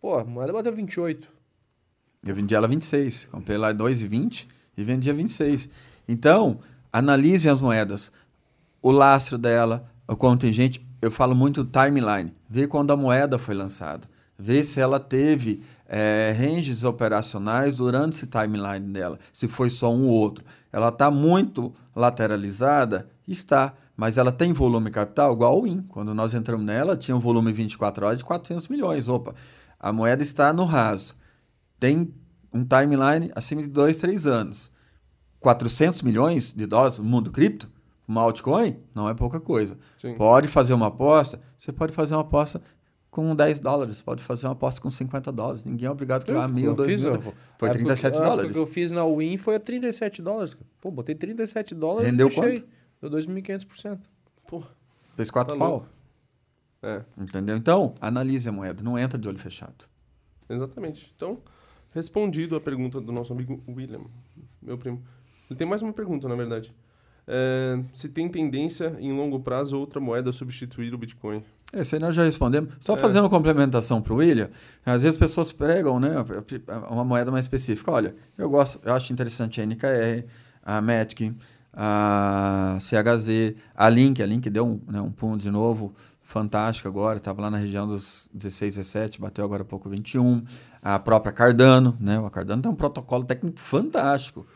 Pô, 0.00 0.18
a 0.18 0.24
moeda 0.24 0.52
bateu 0.52 0.74
28. 0.74 1.26
Eu 2.26 2.34
vendi 2.34 2.54
ela 2.54 2.68
26. 2.68 3.28
Comprei 3.32 3.56
lá 3.56 3.72
2,20 3.72 4.46
e 4.76 4.84
vendia 4.84 5.14
26. 5.14 5.70
Então, 6.08 6.58
analisem 6.92 7.50
as 7.50 7.60
moedas. 7.60 8.12
O 8.82 8.90
lastro 8.90 9.38
dela, 9.38 9.84
o 10.06 10.16
contingente. 10.16 10.84
Eu 11.00 11.10
falo 11.10 11.34
muito 11.34 11.64
timeline. 11.64 12.32
Vê 12.48 12.66
quando 12.66 12.92
a 12.92 12.96
moeda 12.96 13.38
foi 13.38 13.54
lançada. 13.54 14.08
Vê 14.38 14.64
se 14.64 14.80
ela 14.80 14.98
teve 14.98 15.62
eh, 15.86 16.34
ranges 16.36 16.82
operacionais 16.82 17.76
durante 17.76 18.14
esse 18.14 18.26
timeline 18.26 18.92
dela. 18.92 19.18
Se 19.32 19.46
foi 19.46 19.70
só 19.70 19.92
um 19.92 20.08
ou 20.08 20.14
outro. 20.14 20.44
Ela 20.72 20.88
está 20.88 21.10
muito 21.10 21.72
lateralizada? 21.94 23.08
Está. 23.28 23.72
Mas 23.96 24.18
ela 24.18 24.32
tem 24.32 24.52
volume 24.52 24.90
capital 24.90 25.32
igual 25.34 25.54
ao 25.54 25.66
IN. 25.66 25.82
Quando 25.82 26.14
nós 26.14 26.34
entramos 26.34 26.64
nela, 26.64 26.96
tinha 26.96 27.16
um 27.16 27.20
volume 27.20 27.52
24 27.52 28.06
horas 28.06 28.18
de 28.18 28.24
400 28.24 28.68
milhões. 28.68 29.08
Opa, 29.08 29.34
a 29.78 29.92
moeda 29.92 30.22
está 30.22 30.52
no 30.52 30.64
raso 30.64 31.14
tem 31.84 32.14
um 32.50 32.64
timeline 32.64 33.30
acima 33.34 33.62
de 33.62 33.68
dois, 33.68 33.98
três 33.98 34.26
anos. 34.26 34.72
400 35.44 36.02
milhões 36.02 36.52
de 36.52 36.66
dólares 36.66 36.98
no 36.98 37.04
mundo 37.04 37.30
cripto, 37.30 37.70
uma 38.08 38.20
altcoin, 38.22 38.76
não 38.94 39.08
é 39.08 39.14
pouca 39.14 39.38
coisa. 39.40 39.78
Sim. 39.96 40.14
Pode 40.16 40.48
fazer 40.48 40.74
uma 40.74 40.88
aposta, 40.88 41.40
você 41.56 41.72
pode 41.72 41.92
fazer 41.92 42.14
uma 42.14 42.22
aposta 42.22 42.60
com 43.10 43.34
10 43.34 43.60
dólares, 43.60 44.02
pode 44.02 44.22
fazer 44.22 44.46
uma 44.46 44.52
aposta 44.54 44.80
com 44.80 44.90
50 44.90 45.30
dólares. 45.30 45.64
Ninguém 45.64 45.86
é 45.86 45.90
obrigado 45.90 46.22
a 46.22 46.24
criar 46.26 46.48
mil, 46.48 46.74
dois 46.74 46.90
fiz, 46.90 47.04
mil. 47.04 47.12
Foi 47.20 47.68
a 47.68 47.72
época 47.72 47.72
37 47.72 48.00
que- 48.00 48.06
a 48.06 48.08
época 48.08 48.28
dólares. 48.28 48.52
que 48.52 48.58
eu 48.58 48.66
fiz 48.66 48.90
na 48.90 49.06
Win 49.06 49.36
foi 49.36 49.54
a 49.54 49.60
37 49.60 50.20
dólares. 50.20 50.56
Pô, 50.80 50.90
botei 50.90 51.14
37 51.14 51.74
dólares 51.74 52.10
Rendeu 52.10 52.26
e 52.26 52.30
deixei. 52.30 52.58
quanto? 52.58 52.68
Deu 53.00 53.10
2.500%. 53.10 54.00
Pô, 54.48 54.62
Fez 55.16 55.30
4 55.30 55.54
Tá 55.54 55.58
pau. 55.58 55.70
louco. 55.70 55.86
é, 56.82 57.02
Entendeu? 57.16 57.56
Então, 57.56 57.94
analise 58.00 58.48
a 58.48 58.52
moeda, 58.52 58.82
não 58.82 58.98
entra 58.98 59.16
de 59.18 59.28
olho 59.28 59.38
fechado. 59.38 59.84
exatamente. 60.48 61.12
Então, 61.16 61.38
respondido 61.92 62.56
a 62.56 62.60
pergunta 62.60 63.00
do 63.00 63.12
nosso 63.12 63.32
amigo 63.32 63.62
William, 63.68 64.00
meu 64.60 64.76
primo. 64.76 65.02
Ele 65.50 65.58
tem 65.58 65.66
mais 65.66 65.82
uma 65.82 65.92
pergunta, 65.92 66.28
na 66.28 66.34
verdade. 66.34 66.74
É, 67.26 67.78
se 67.92 68.08
tem 68.08 68.28
tendência 68.28 68.96
em 68.98 69.12
longo 69.16 69.40
prazo 69.40 69.78
outra 69.78 70.00
moeda 70.00 70.30
substituir 70.32 70.92
o 70.94 70.98
Bitcoin? 70.98 71.42
Esse 71.72 71.96
aí 71.96 72.00
nós 72.00 72.14
já 72.14 72.22
respondemos. 72.22 72.74
Só 72.78 72.94
É. 72.94 72.98
fazendo 72.98 73.24
uma 73.24 73.30
complementação 73.30 74.00
para 74.00 74.12
o 74.12 74.16
William, 74.16 74.50
às 74.84 75.02
vezes 75.02 75.16
as 75.16 75.18
pessoas 75.18 75.50
pregam 75.52 75.98
né, 75.98 76.12
uma 76.90 77.04
moeda 77.04 77.30
mais 77.30 77.46
específica. 77.46 77.90
Olha, 77.90 78.14
eu 78.38 78.48
gosto, 78.48 78.78
eu 78.84 78.94
acho 78.94 79.12
interessante 79.12 79.60
a 79.60 79.64
NKR, 79.66 80.24
a 80.62 80.80
Matic, 80.80 81.34
a 81.72 82.78
CHZ, 82.80 83.56
a 83.74 83.88
Link. 83.88 84.22
A 84.22 84.26
Link 84.26 84.48
deu 84.50 84.66
um, 84.66 84.80
né, 84.86 85.00
um 85.00 85.10
pulo 85.10 85.36
de 85.36 85.50
novo 85.50 85.92
fantástico 86.22 86.88
agora, 86.88 87.18
estava 87.18 87.42
lá 87.42 87.50
na 87.50 87.58
região 87.58 87.86
dos 87.86 88.30
16, 88.32 88.76
17, 88.76 89.20
bateu 89.20 89.44
agora 89.44 89.62
há 89.62 89.66
pouco 89.66 89.88
21. 89.88 90.42
A 90.82 90.98
própria 90.98 91.32
Cardano, 91.32 91.96
né? 92.00 92.22
A 92.24 92.30
Cardano 92.30 92.62
tem 92.62 92.70
um 92.70 92.74
protocolo 92.74 93.24
técnico 93.24 93.58
fantástico. 93.58 94.46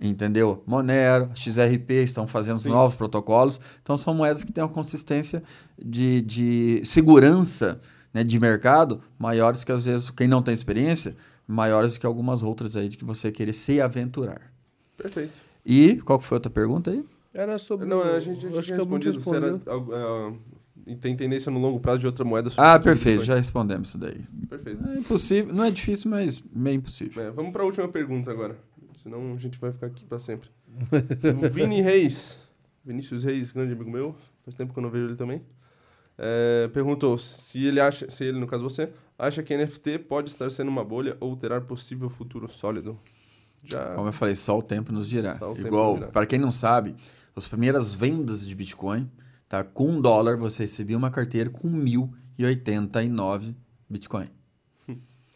Entendeu? 0.00 0.62
Monero, 0.66 1.30
XRP 1.34 1.90
estão 2.04 2.26
fazendo 2.26 2.58
Sim. 2.58 2.70
novos 2.70 2.94
protocolos. 2.94 3.60
Então, 3.82 3.98
são 3.98 4.14
moedas 4.14 4.42
que 4.42 4.50
têm 4.52 4.64
uma 4.64 4.70
consistência 4.70 5.42
de, 5.78 6.22
de 6.22 6.80
segurança 6.84 7.78
né, 8.14 8.24
de 8.24 8.40
mercado 8.40 9.02
maiores 9.18 9.62
que, 9.62 9.70
às 9.70 9.84
vezes, 9.84 10.08
quem 10.10 10.26
não 10.26 10.40
tem 10.42 10.54
experiência, 10.54 11.14
maiores 11.46 11.92
do 11.94 12.00
que 12.00 12.06
algumas 12.06 12.42
outras 12.42 12.76
aí 12.76 12.88
de 12.88 12.96
que 12.96 13.04
você 13.04 13.30
querer 13.30 13.52
se 13.52 13.78
aventurar. 13.80 14.40
Perfeito. 14.96 15.32
E 15.66 15.96
qual 15.96 16.18
que 16.18 16.24
foi 16.24 16.36
a 16.36 16.38
outra 16.38 16.50
pergunta 16.50 16.90
aí? 16.90 17.04
Era 17.34 17.58
sobre. 17.58 17.86
Não, 17.86 17.98
o- 17.98 18.02
a 18.02 18.20
gente 18.20 18.40
já 18.40 18.48
acho 18.48 18.62
tinha 18.62 18.78
que 18.78 18.82
respondido. 18.82 19.22
Se 19.22 19.36
era, 19.36 19.60
é, 19.66 20.32
e 20.86 20.96
tem 20.96 21.14
tendência 21.14 21.52
no 21.52 21.60
longo 21.60 21.78
prazo 21.78 21.98
de 22.00 22.06
outra 22.06 22.24
moeda 22.24 22.50
Ah, 22.56 22.78
perfeito, 22.78 23.22
já 23.24 23.36
respondemos 23.36 23.90
isso 23.90 23.98
daí. 23.98 24.20
Perfeito. 24.48 24.84
É 24.88 24.98
impossível, 24.98 25.54
não 25.54 25.62
é 25.64 25.70
difícil, 25.70 26.10
mas 26.10 26.42
meio 26.52 26.76
impossível. 26.78 27.22
É, 27.22 27.30
vamos 27.30 27.52
para 27.52 27.62
a 27.62 27.66
última 27.66 27.86
pergunta 27.86 28.30
agora. 28.30 28.58
Senão 29.02 29.34
a 29.34 29.38
gente 29.38 29.58
vai 29.58 29.72
ficar 29.72 29.86
aqui 29.86 30.04
para 30.04 30.18
sempre. 30.18 30.50
o 31.42 31.48
Vini 31.48 31.80
Reis, 31.80 32.40
Vinícius 32.84 33.24
Reis, 33.24 33.52
grande 33.52 33.72
amigo 33.72 33.90
meu, 33.90 34.14
faz 34.44 34.54
tempo 34.54 34.72
que 34.72 34.78
eu 34.78 34.82
não 34.82 34.90
vejo 34.90 35.06
ele 35.06 35.16
também, 35.16 35.42
é, 36.18 36.68
perguntou 36.68 37.16
se 37.16 37.64
ele 37.64 37.80
acha, 37.80 38.10
se 38.10 38.24
ele, 38.24 38.38
no 38.38 38.46
caso 38.46 38.62
você, 38.62 38.90
acha 39.18 39.42
que 39.42 39.56
NFT 39.56 40.00
pode 40.00 40.30
estar 40.30 40.50
sendo 40.50 40.68
uma 40.68 40.84
bolha 40.84 41.16
ou 41.18 41.34
terá 41.34 41.60
possível 41.60 42.10
futuro 42.10 42.46
sólido. 42.46 42.98
Já. 43.62 43.94
Como 43.94 44.08
eu 44.08 44.12
falei, 44.12 44.34
só 44.34 44.58
o 44.58 44.62
tempo 44.62 44.92
nos 44.92 45.08
dirá. 45.08 45.38
Igual, 45.58 45.98
para 46.08 46.26
quem 46.26 46.38
não 46.38 46.50
sabe, 46.50 46.94
as 47.34 47.48
primeiras 47.48 47.94
vendas 47.94 48.46
de 48.46 48.54
Bitcoin, 48.54 49.10
tá? 49.48 49.64
Com 49.64 49.88
um 49.88 50.00
dólar 50.00 50.36
você 50.36 50.62
recebia 50.62 50.96
uma 50.96 51.10
carteira 51.10 51.48
com 51.50 51.68
1.089 51.68 53.54
Bitcoin. 53.88 54.28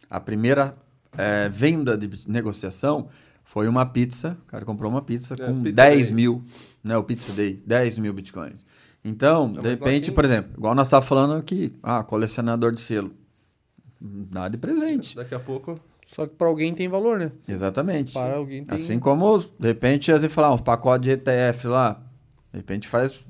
A 0.09 0.19
primeira 0.19 0.77
eh, 1.17 1.49
venda 1.49 1.97
de 1.97 2.29
negociação 2.29 3.09
foi 3.55 3.69
uma 3.69 3.85
pizza. 3.85 4.37
O 4.43 4.51
cara 4.51 4.65
comprou 4.65 4.91
uma 4.91 5.01
pizza 5.01 5.33
É, 5.33 5.37
com 5.47 5.61
Pizza 5.63 5.75
10 5.75 6.03
Day. 6.07 6.13
mil, 6.13 6.41
né? 6.83 6.97
O 6.97 7.03
Pizza 7.05 7.31
Day, 7.31 7.57
10 7.65 7.97
mil 7.99 8.11
Bitcoins. 8.11 8.65
Então, 9.01 9.49
de 9.49 9.59
mas 9.61 9.63
lá 9.63 9.69
repente, 9.87 10.11
por 10.11 10.25
exemplo, 10.25 10.51
igual 10.57 10.75
nós 10.75 10.87
estávamos 10.87 11.07
falando 11.07 11.35
aqui, 11.39 11.73
ah, 11.81 12.03
colecionador 12.03 12.73
de 12.73 12.81
selo. 12.81 13.13
Dá 14.01 14.49
de 14.49 14.57
presente. 14.57 15.15
Daqui 15.15 15.33
a 15.33 15.39
pouco. 15.39 15.79
Só 16.05 16.27
que 16.27 16.35
para 16.35 16.47
alguém 16.47 16.73
tem 16.73 16.89
valor, 16.89 17.17
né? 17.17 17.31
Exatamente. 17.47 18.11
Para 18.11 18.35
alguém 18.35 18.65
tem. 18.65 18.75
Assim 18.75 18.99
como, 18.99 19.39
de 19.39 19.67
repente, 19.67 20.11
às 20.11 20.21
vezes 20.21 20.35
falar 20.35 20.53
uns 20.53 20.59
pacotes 20.59 21.07
de 21.07 21.13
ETF 21.13 21.67
lá, 21.67 21.93
de 22.51 22.57
repente 22.59 22.89
faz 22.89 23.23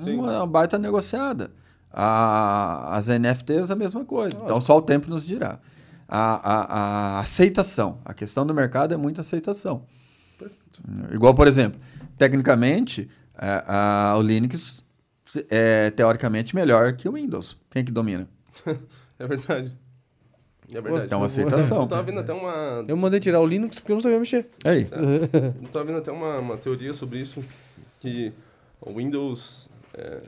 Sim. 0.00 0.16
uma 0.18 0.44
baita 0.48 0.78
negociada. 0.80 1.52
A- 1.92 2.96
as 2.96 3.06
NFTs 3.08 3.70
a 3.70 3.76
mesma 3.76 4.04
coisa. 4.04 4.34
Nossa. 4.34 4.44
Então 4.46 4.60
só 4.60 4.76
o 4.78 4.82
tempo 4.82 5.08
nos 5.08 5.24
dirá. 5.24 5.60
A, 6.08 6.18
a- 6.34 6.64
a 7.16 7.20
aceitação. 7.20 7.98
A 8.04 8.12
questão 8.14 8.46
do 8.46 8.52
mercado 8.54 8.92
é 8.94 8.96
muita 8.96 9.20
aceitação. 9.22 9.84
Perfeito. 10.38 10.82
Igual, 11.12 11.34
por 11.34 11.46
exemplo, 11.48 11.80
tecnicamente, 12.18 13.08
é, 13.38 13.64
a- 13.66 14.14
o 14.16 14.22
Linux 14.22 14.84
é 15.50 15.90
teoricamente 15.90 16.54
melhor 16.54 16.92
que 16.92 17.08
o 17.08 17.12
Windows. 17.12 17.56
Quem 17.70 17.80
é 17.80 17.84
que 17.84 17.92
domina? 17.92 18.28
É 19.16 19.28
verdade. 19.28 19.72
É 20.72 20.80
verdade. 20.80 21.06
Então, 21.06 21.20
eu- 21.20 21.24
aceitação. 21.24 21.82
Eu 21.82 21.86
tava 21.86 22.02
vendo 22.02 22.18
até 22.18 22.32
uma. 22.32 22.84
Eu 22.88 22.96
mandei 22.96 23.20
tirar 23.20 23.40
o 23.40 23.46
Linux 23.46 23.78
porque 23.78 23.92
eu 23.92 23.94
não 23.96 24.00
sabia 24.02 24.18
mexer. 24.18 24.50
Aí, 24.64 24.88
Eu 25.62 25.68
tava 25.68 25.84
vendo 25.84 25.98
até 25.98 26.10
uma, 26.10 26.38
uma 26.40 26.56
teoria 26.56 26.92
sobre 26.92 27.20
isso, 27.20 27.40
que 28.00 28.32
o 28.80 28.92
Windows 28.94 29.68
é, 29.96 30.20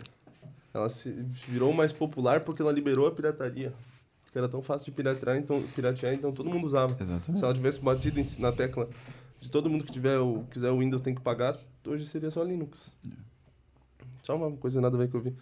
ela 0.72 0.88
se 0.88 1.10
virou 1.48 1.72
mais 1.72 1.92
popular 1.92 2.40
porque 2.40 2.62
ela 2.62 2.70
liberou 2.70 3.08
a 3.08 3.10
pirataria. 3.10 3.72
Que 4.36 4.40
era 4.40 4.50
tão 4.50 4.60
fácil 4.60 4.84
de 4.84 4.90
piratear, 4.90 5.38
então, 5.38 5.62
piratear, 5.74 6.12
então 6.12 6.30
todo 6.30 6.50
mundo 6.50 6.66
usava. 6.66 6.94
exatamente. 7.00 7.38
Se 7.38 7.42
ela 7.42 7.54
tivesse 7.54 7.80
batido 7.80 8.20
em- 8.20 8.26
na 8.38 8.52
tecla 8.52 8.86
de 9.40 9.50
todo 9.50 9.70
mundo 9.70 9.82
que 9.82 9.90
tiver 9.90 10.18
o, 10.18 10.44
quiser 10.50 10.70
o 10.70 10.80
Windows 10.80 11.00
tem 11.00 11.14
que 11.14 11.22
pagar, 11.22 11.58
hoje 11.86 12.04
seria 12.04 12.30
só 12.30 12.42
Linux. 12.42 12.92
Só 14.22 14.36
uma 14.36 14.54
coisa 14.58 14.78
nada 14.78 14.94
a 14.94 14.98
ver 15.00 15.08
que 15.08 15.14
eu 15.16 15.22
vi. 15.22 15.34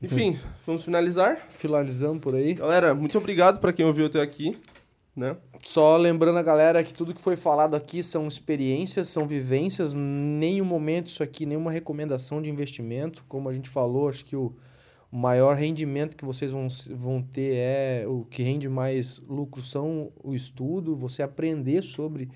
Enfim, 0.00 0.38
vamos 0.66 0.82
finalizar. 0.82 1.44
Finalizando 1.46 2.20
por 2.20 2.34
aí. 2.34 2.54
Galera, 2.54 2.94
muito 2.94 3.18
obrigado 3.18 3.60
para 3.60 3.70
quem 3.70 3.84
ouviu 3.84 4.06
até 4.06 4.22
aqui. 4.22 4.56
Né? 5.14 5.36
Só 5.62 5.98
lembrando 5.98 6.38
a 6.38 6.42
galera 6.42 6.82
que 6.82 6.94
tudo 6.94 7.12
que 7.12 7.20
foi 7.20 7.36
falado 7.36 7.74
aqui 7.74 8.02
são 8.02 8.26
experiências, 8.26 9.10
são 9.10 9.28
vivências, 9.28 9.92
nenhum 9.92 10.64
momento 10.64 11.08
isso 11.08 11.22
aqui, 11.22 11.44
nenhuma 11.44 11.70
recomendação 11.70 12.40
de 12.40 12.48
investimento. 12.48 13.26
Como 13.28 13.46
a 13.46 13.52
gente 13.52 13.68
falou, 13.68 14.08
acho 14.08 14.24
que 14.24 14.34
o 14.34 14.54
o 15.12 15.16
maior 15.16 15.54
rendimento 15.54 16.16
que 16.16 16.24
vocês 16.24 16.50
vão, 16.52 16.68
vão 16.96 17.22
ter 17.22 17.54
é 17.54 18.04
o 18.08 18.24
que 18.24 18.42
rende 18.42 18.66
mais 18.66 19.18
lucro 19.18 19.60
são 19.60 20.10
o 20.24 20.34
estudo, 20.34 20.96
você 20.96 21.22
aprender 21.22 21.82
sobre 21.84 22.30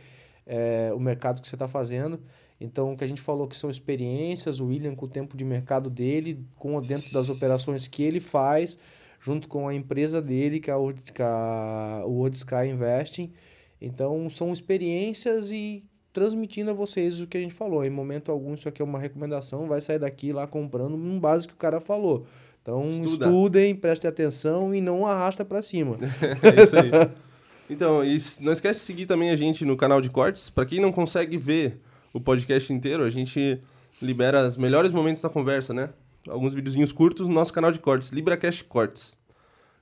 é, 0.47 0.93
o 0.95 1.01
mercado 1.01 1.41
que 1.41 1.49
você 1.49 1.55
está 1.55 1.67
fazendo. 1.67 2.21
Então, 2.61 2.93
o 2.93 2.97
que 2.97 3.03
a 3.03 3.07
gente 3.07 3.21
falou 3.21 3.49
que 3.49 3.57
são 3.57 3.71
experiências, 3.71 4.61
o 4.61 4.67
William 4.67 4.95
com 4.95 5.07
o 5.07 5.09
tempo 5.09 5.39
de 5.39 5.45
mercado 5.45 5.89
dele, 5.89 6.45
com 6.55 6.79
dentro 6.83 7.11
das 7.13 7.31
operações 7.31 7.89
que 7.89 8.03
ele 8.03 8.21
faz, 8.21 8.79
junto 9.19 9.49
com 9.49 9.67
a 9.67 9.75
empresa 9.75 10.21
dele, 10.21 10.61
que 10.61 10.71
é 10.71 10.75
World- 10.75 11.13
que 11.13 11.23
é 11.23 11.25
a 11.25 12.03
World 12.07 12.37
Sky 12.37 12.69
Investing. 12.69 13.33
Então, 13.81 14.29
são 14.29 14.53
experiências 14.53 15.51
e 15.51 15.83
transmitindo 16.13 16.71
a 16.71 16.75
vocês 16.75 17.21
o 17.21 17.27
que 17.27 17.37
a 17.37 17.41
gente 17.41 17.55
falou. 17.55 17.85
Em 17.85 17.91
momento 17.91 18.31
algum, 18.31 18.55
isso 18.55 18.69
aqui 18.69 18.81
é 18.81 18.85
uma 18.85 18.99
recomendação, 18.99 19.67
vai 19.67 19.81
sair 19.81 19.99
daqui 19.99 20.33
lá 20.33 20.47
comprando 20.47 20.97
num 20.97 21.19
base 21.21 21.47
que 21.47 21.55
o 21.55 21.59
cara 21.59 21.81
falou. 21.81 22.27
Então, 22.69 22.89
Estuda. 22.89 23.27
estudem, 23.27 23.75
prestem 23.77 24.09
atenção 24.09 24.75
e 24.75 24.81
não 24.81 25.07
arrasta 25.07 25.45
pra 25.45 25.63
cima. 25.63 25.97
É 26.43 26.63
isso 26.63 26.77
aí. 26.77 26.91
Então, 27.69 28.01
não 28.43 28.53
esquece 28.53 28.79
de 28.79 28.87
seguir 28.87 29.07
também 29.07 29.31
a 29.31 29.35
gente 29.37 29.65
no 29.65 29.77
canal 29.77 30.01
de 30.01 30.09
cortes. 30.09 30.49
Pra 30.49 30.65
quem 30.65 30.79
não 30.81 30.93
consegue 30.93 31.37
ver 31.37 31.81
o 32.13 32.21
podcast 32.21 32.73
inteiro, 32.73 33.03
a 33.03 33.11
gente 33.11 33.61
libera 34.01 34.47
os 34.47 34.57
melhores 34.57 34.93
momentos 34.93 35.21
da 35.21 35.29
conversa, 35.29 35.75
né? 35.75 35.89
Alguns 36.29 36.55
videozinhos 36.55 36.93
curtos 36.93 37.27
no 37.27 37.35
nosso 37.35 37.53
canal 37.53 37.73
de 37.73 37.81
cortes, 37.81 38.11
LibraCast 38.13 38.63
Cortes. 38.65 39.17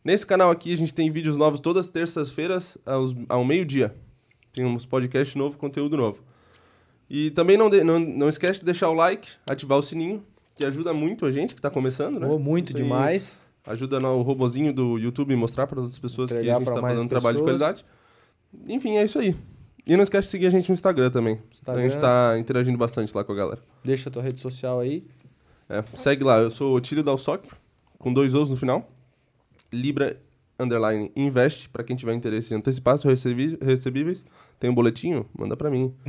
Nesse 0.03 0.25
canal 0.27 0.51
aqui 0.51 0.73
a 0.73 0.77
gente 0.79 0.95
tem 0.95 1.11
vídeos 1.11 1.37
novos 1.37 1.61
todas 1.61 1.85
as 1.85 1.93
terças-feiras 1.93 2.79
ao 3.29 3.45
meio-dia. 3.45 3.95
Tem 4.55 4.65
uns 4.65 4.87
podcast 4.87 5.37
novo, 5.37 5.59
conteúdo 5.59 5.95
novo. 5.95 6.23
E 7.11 7.31
também 7.33 7.59
não, 7.59 7.69
de- 7.69 7.85
não, 7.85 7.99
não 7.99 8.29
esquece 8.31 8.61
de 8.61 8.65
deixar 8.65 8.89
o 8.89 8.95
like, 8.95 9.29
ativar 9.47 9.77
o 9.79 9.83
sininho, 9.83 10.25
que 10.55 10.65
ajuda 10.65 10.93
muito 10.93 11.27
a 11.27 11.31
gente 11.31 11.55
que 11.55 11.61
tá 11.61 11.71
começando, 11.71 12.21
né? 12.21 12.27
Oh, 12.27 12.39
muito 12.39 12.69
Isso 12.69 12.77
demais. 12.77 13.47
Ajuda 13.67 13.99
no, 13.99 14.19
o 14.19 14.23
robozinho 14.23 14.73
do 14.73 14.99
YouTube 14.99 15.35
mostrar 15.37 15.67
para 15.67 15.81
outras 15.81 15.99
pessoas 15.99 16.31
que 16.31 16.37
Entregar 16.37 16.57
a 16.57 16.59
gente 16.59 16.73
tá 16.73 16.83
mais 16.83 16.95
fazendo 16.95 17.09
trabalho 17.09 17.39
de 17.39 17.43
pessoas. 17.43 17.63
qualidade. 17.63 17.85
Enfim, 18.69 18.97
é 18.97 19.05
isso 19.05 19.19
aí. 19.19 19.35
E 19.87 19.97
não 19.97 20.03
esquece 20.03 20.27
de 20.27 20.31
seguir 20.31 20.47
a 20.47 20.51
gente 20.51 20.69
no 20.69 20.75
Instagram 20.75 21.11
também. 21.11 21.41
Instagram. 21.53 21.81
A 21.81 21.85
gente 21.85 21.99
tá 21.99 22.39
interagindo 22.39 22.79
bastante 22.79 23.15
lá 23.15 23.25
com 23.25 23.33
a 23.33 23.35
galera. 23.35 23.61
Deixa 23.83 24.09
a 24.09 24.13
tua 24.13 24.23
rede 24.23 24.39
social 24.39 24.81
aí. 24.81 25.05
É, 25.69 25.83
segue 25.97 26.23
lá, 26.25 26.39
eu 26.39 26.51
sou 26.51 26.77
o 26.77 26.81
Tílio 26.81 27.03
Dalsoc, 27.03 27.45
com 27.99 28.13
dois 28.13 28.35
Os 28.35 28.51
no 28.51 28.57
final. 28.57 28.89
Libra 29.73 30.19
Underline 30.59 31.11
Invest, 31.17 31.69
para 31.69 31.83
quem 31.83 31.97
tiver 31.97 32.15
interesse 32.15 32.55
em 32.55 32.57
antecipar 32.57 32.97
seus 32.97 33.23
recebíveis. 33.61 34.25
Tem 34.59 34.71
um 34.71 34.75
boletinho? 34.75 35.27
Manda 35.37 35.57
para 35.57 35.71
mim. 35.71 35.95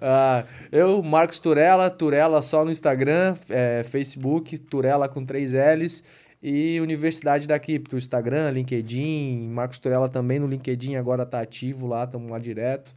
Ah, 0.00 0.44
eu, 0.70 1.02
Marcos 1.02 1.38
Turella, 1.38 1.90
Turella 1.90 2.40
só 2.40 2.64
no 2.64 2.70
Instagram, 2.70 3.36
é, 3.50 3.82
Facebook, 3.82 4.56
Turella 4.58 5.08
com 5.08 5.24
três 5.24 5.52
L's. 5.52 6.02
E 6.40 6.80
Universidade 6.80 7.48
da 7.48 7.58
Cripto, 7.58 7.96
Instagram, 7.96 8.50
LinkedIn, 8.50 9.48
Marcos 9.48 9.80
Turella 9.80 10.08
também 10.08 10.38
no 10.38 10.46
LinkedIn, 10.46 10.94
agora 10.94 11.26
tá 11.26 11.40
ativo 11.40 11.88
lá, 11.88 12.04
estamos 12.04 12.30
lá 12.30 12.38
direto. 12.38 12.94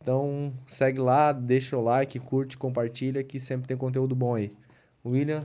Então 0.00 0.52
segue 0.66 1.00
lá, 1.00 1.30
deixa 1.30 1.76
o 1.76 1.80
like, 1.80 2.18
curte, 2.18 2.58
compartilha, 2.58 3.22
que 3.22 3.38
sempre 3.38 3.68
tem 3.68 3.76
conteúdo 3.76 4.16
bom 4.16 4.34
aí. 4.34 4.52
William, 5.06 5.42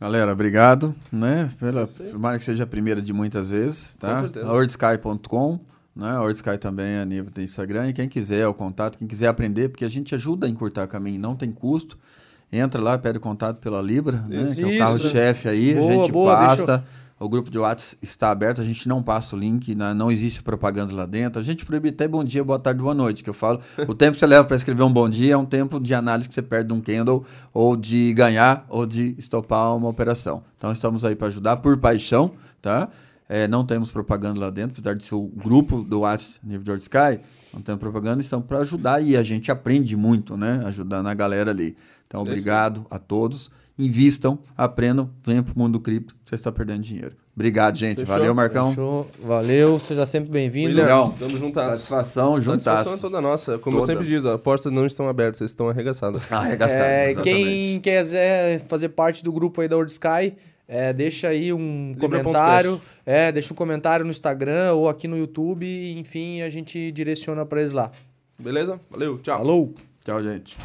Galera, 0.00 0.32
obrigado, 0.32 0.94
né? 1.12 1.50
Pela, 1.58 1.86
tomara 1.86 2.36
que 2.38 2.44
seja 2.44 2.64
a 2.64 2.66
primeira 2.66 3.00
de 3.00 3.12
muitas 3.12 3.50
vezes, 3.50 3.94
tá? 3.94 4.14
Com 4.14 4.20
certeza. 4.22 4.46
Né? 5.94 6.10
A 6.10 6.20
Ordsky 6.20 6.58
também 6.58 6.94
é 6.94 7.02
a 7.02 7.04
nível 7.04 7.30
do 7.30 7.40
Instagram. 7.40 7.88
E 7.88 7.92
quem 7.92 8.08
quiser 8.08 8.46
o 8.48 8.52
contato, 8.52 8.98
quem 8.98 9.06
quiser 9.06 9.28
aprender, 9.28 9.68
porque 9.68 9.84
a 9.84 9.88
gente 9.88 10.14
ajuda 10.14 10.46
a 10.46 10.50
encurtar 10.50 10.86
caminho, 10.88 11.20
não 11.20 11.36
tem 11.36 11.52
custo. 11.52 11.96
Entra 12.52 12.80
lá, 12.80 12.98
pede 12.98 13.18
contato 13.18 13.60
pela 13.60 13.80
Libra, 13.80 14.24
né? 14.28 14.52
Que 14.54 14.62
é 14.62 14.66
o 14.66 14.78
carro-chefe 14.78 15.48
aí. 15.48 15.74
Boa, 15.74 15.88
a 15.88 15.92
gente 15.94 16.12
boa, 16.12 16.36
passa. 16.36 16.84
O 17.24 17.28
grupo 17.28 17.50
de 17.50 17.58
WhatsApp 17.58 17.96
está 18.02 18.30
aberto, 18.30 18.60
a 18.60 18.64
gente 18.64 18.86
não 18.86 19.02
passa 19.02 19.34
o 19.34 19.38
link, 19.38 19.74
né? 19.74 19.94
não 19.94 20.10
existe 20.10 20.42
propaganda 20.42 20.94
lá 20.94 21.06
dentro. 21.06 21.40
A 21.40 21.42
gente 21.42 21.64
proíbe 21.64 21.88
até 21.88 22.06
bom 22.06 22.22
dia, 22.22 22.44
boa 22.44 22.60
tarde, 22.60 22.82
boa 22.82 22.92
noite, 22.92 23.24
que 23.24 23.30
eu 23.30 23.34
falo. 23.34 23.60
O 23.88 23.94
tempo 23.94 24.12
que 24.12 24.18
você 24.18 24.26
leva 24.26 24.44
para 24.44 24.56
escrever 24.56 24.82
um 24.82 24.92
bom 24.92 25.08
dia 25.08 25.32
é 25.32 25.36
um 25.36 25.46
tempo 25.46 25.80
de 25.80 25.94
análise 25.94 26.28
que 26.28 26.34
você 26.34 26.42
perde 26.42 26.68
de 26.68 26.74
um 26.74 26.82
candle, 26.82 27.24
ou 27.50 27.78
de 27.78 28.12
ganhar, 28.12 28.66
ou 28.68 28.84
de 28.84 29.14
estopar 29.16 29.74
uma 29.74 29.88
operação. 29.88 30.44
Então 30.58 30.70
estamos 30.70 31.02
aí 31.02 31.16
para 31.16 31.28
ajudar 31.28 31.56
por 31.56 31.78
paixão, 31.78 32.32
tá? 32.60 32.90
É, 33.26 33.48
não 33.48 33.64
temos 33.64 33.90
propaganda 33.90 34.38
lá 34.38 34.50
dentro, 34.50 34.76
apesar 34.78 34.94
de 34.94 35.02
ser 35.02 35.14
o 35.14 35.26
grupo 35.26 35.82
do 35.82 36.00
WhatsApp 36.00 36.46
nível 36.46 36.66
George 36.66 36.82
Sky, 36.82 37.24
não 37.54 37.62
temos 37.62 37.80
propaganda, 37.80 38.20
estamos 38.20 38.46
para 38.46 38.58
ajudar 38.58 39.00
e 39.00 39.16
a 39.16 39.22
gente 39.22 39.50
aprende 39.50 39.96
muito, 39.96 40.36
né? 40.36 40.60
Ajudando 40.66 41.06
a 41.06 41.14
galera 41.14 41.50
ali. 41.50 41.74
Então, 42.06 42.20
obrigado 42.20 42.84
a 42.90 42.98
todos. 42.98 43.50
Invistam, 43.78 44.38
aprendam, 44.56 45.10
venham 45.24 45.42
para 45.42 45.52
o 45.54 45.58
mundo 45.58 45.72
do 45.72 45.80
cripto, 45.80 46.14
você 46.24 46.36
está 46.36 46.52
perdendo 46.52 46.82
dinheiro. 46.82 47.16
Obrigado, 47.34 47.76
gente. 47.76 47.98
Fechou? 48.02 48.14
Valeu, 48.16 48.32
Marcão. 48.32 48.68
fechou? 48.68 49.10
Valeu, 49.20 49.78
seja 49.80 50.06
sempre 50.06 50.30
bem-vindo. 50.30 50.72
Legal. 50.76 51.12
tamo 51.18 51.36
juntas. 51.36 51.64
Satisfação, 51.74 52.40
Satisfação 52.40 52.80
é 52.80 52.84
juntas. 52.84 53.00
toda 53.00 53.20
nossa. 53.20 53.58
Como 53.58 53.76
eu 53.76 53.80
Toda. 53.80 53.92
sempre 53.92 54.06
digo, 54.08 54.28
as 54.28 54.40
portas 54.40 54.70
não 54.70 54.86
estão 54.86 55.08
abertas, 55.08 55.38
vocês 55.38 55.50
estão 55.50 55.68
arregaçadas. 55.68 56.26
Arregaçado. 56.30 56.82
É, 56.84 57.10
exatamente. 57.10 57.44
quem 57.44 57.80
quiser 57.80 58.64
fazer 58.68 58.90
parte 58.90 59.24
do 59.24 59.32
grupo 59.32 59.60
aí 59.60 59.66
da 59.66 59.74
World 59.74 59.90
Sky, 59.90 60.34
é, 60.68 60.92
deixa 60.92 61.26
aí 61.26 61.52
um 61.52 61.88
Libra.cash. 62.00 62.22
comentário. 62.22 62.80
É, 63.04 63.32
deixa 63.32 63.52
um 63.52 63.56
comentário 63.56 64.04
no 64.04 64.12
Instagram 64.12 64.74
ou 64.74 64.88
aqui 64.88 65.08
no 65.08 65.18
YouTube. 65.18 65.66
Enfim, 65.98 66.42
a 66.42 66.48
gente 66.48 66.92
direciona 66.92 67.44
para 67.44 67.60
eles 67.60 67.72
lá. 67.72 67.90
Beleza? 68.38 68.80
Valeu, 68.88 69.18
tchau. 69.18 69.38
Falou! 69.38 69.74
Tchau, 70.04 70.22
gente. 70.22 70.56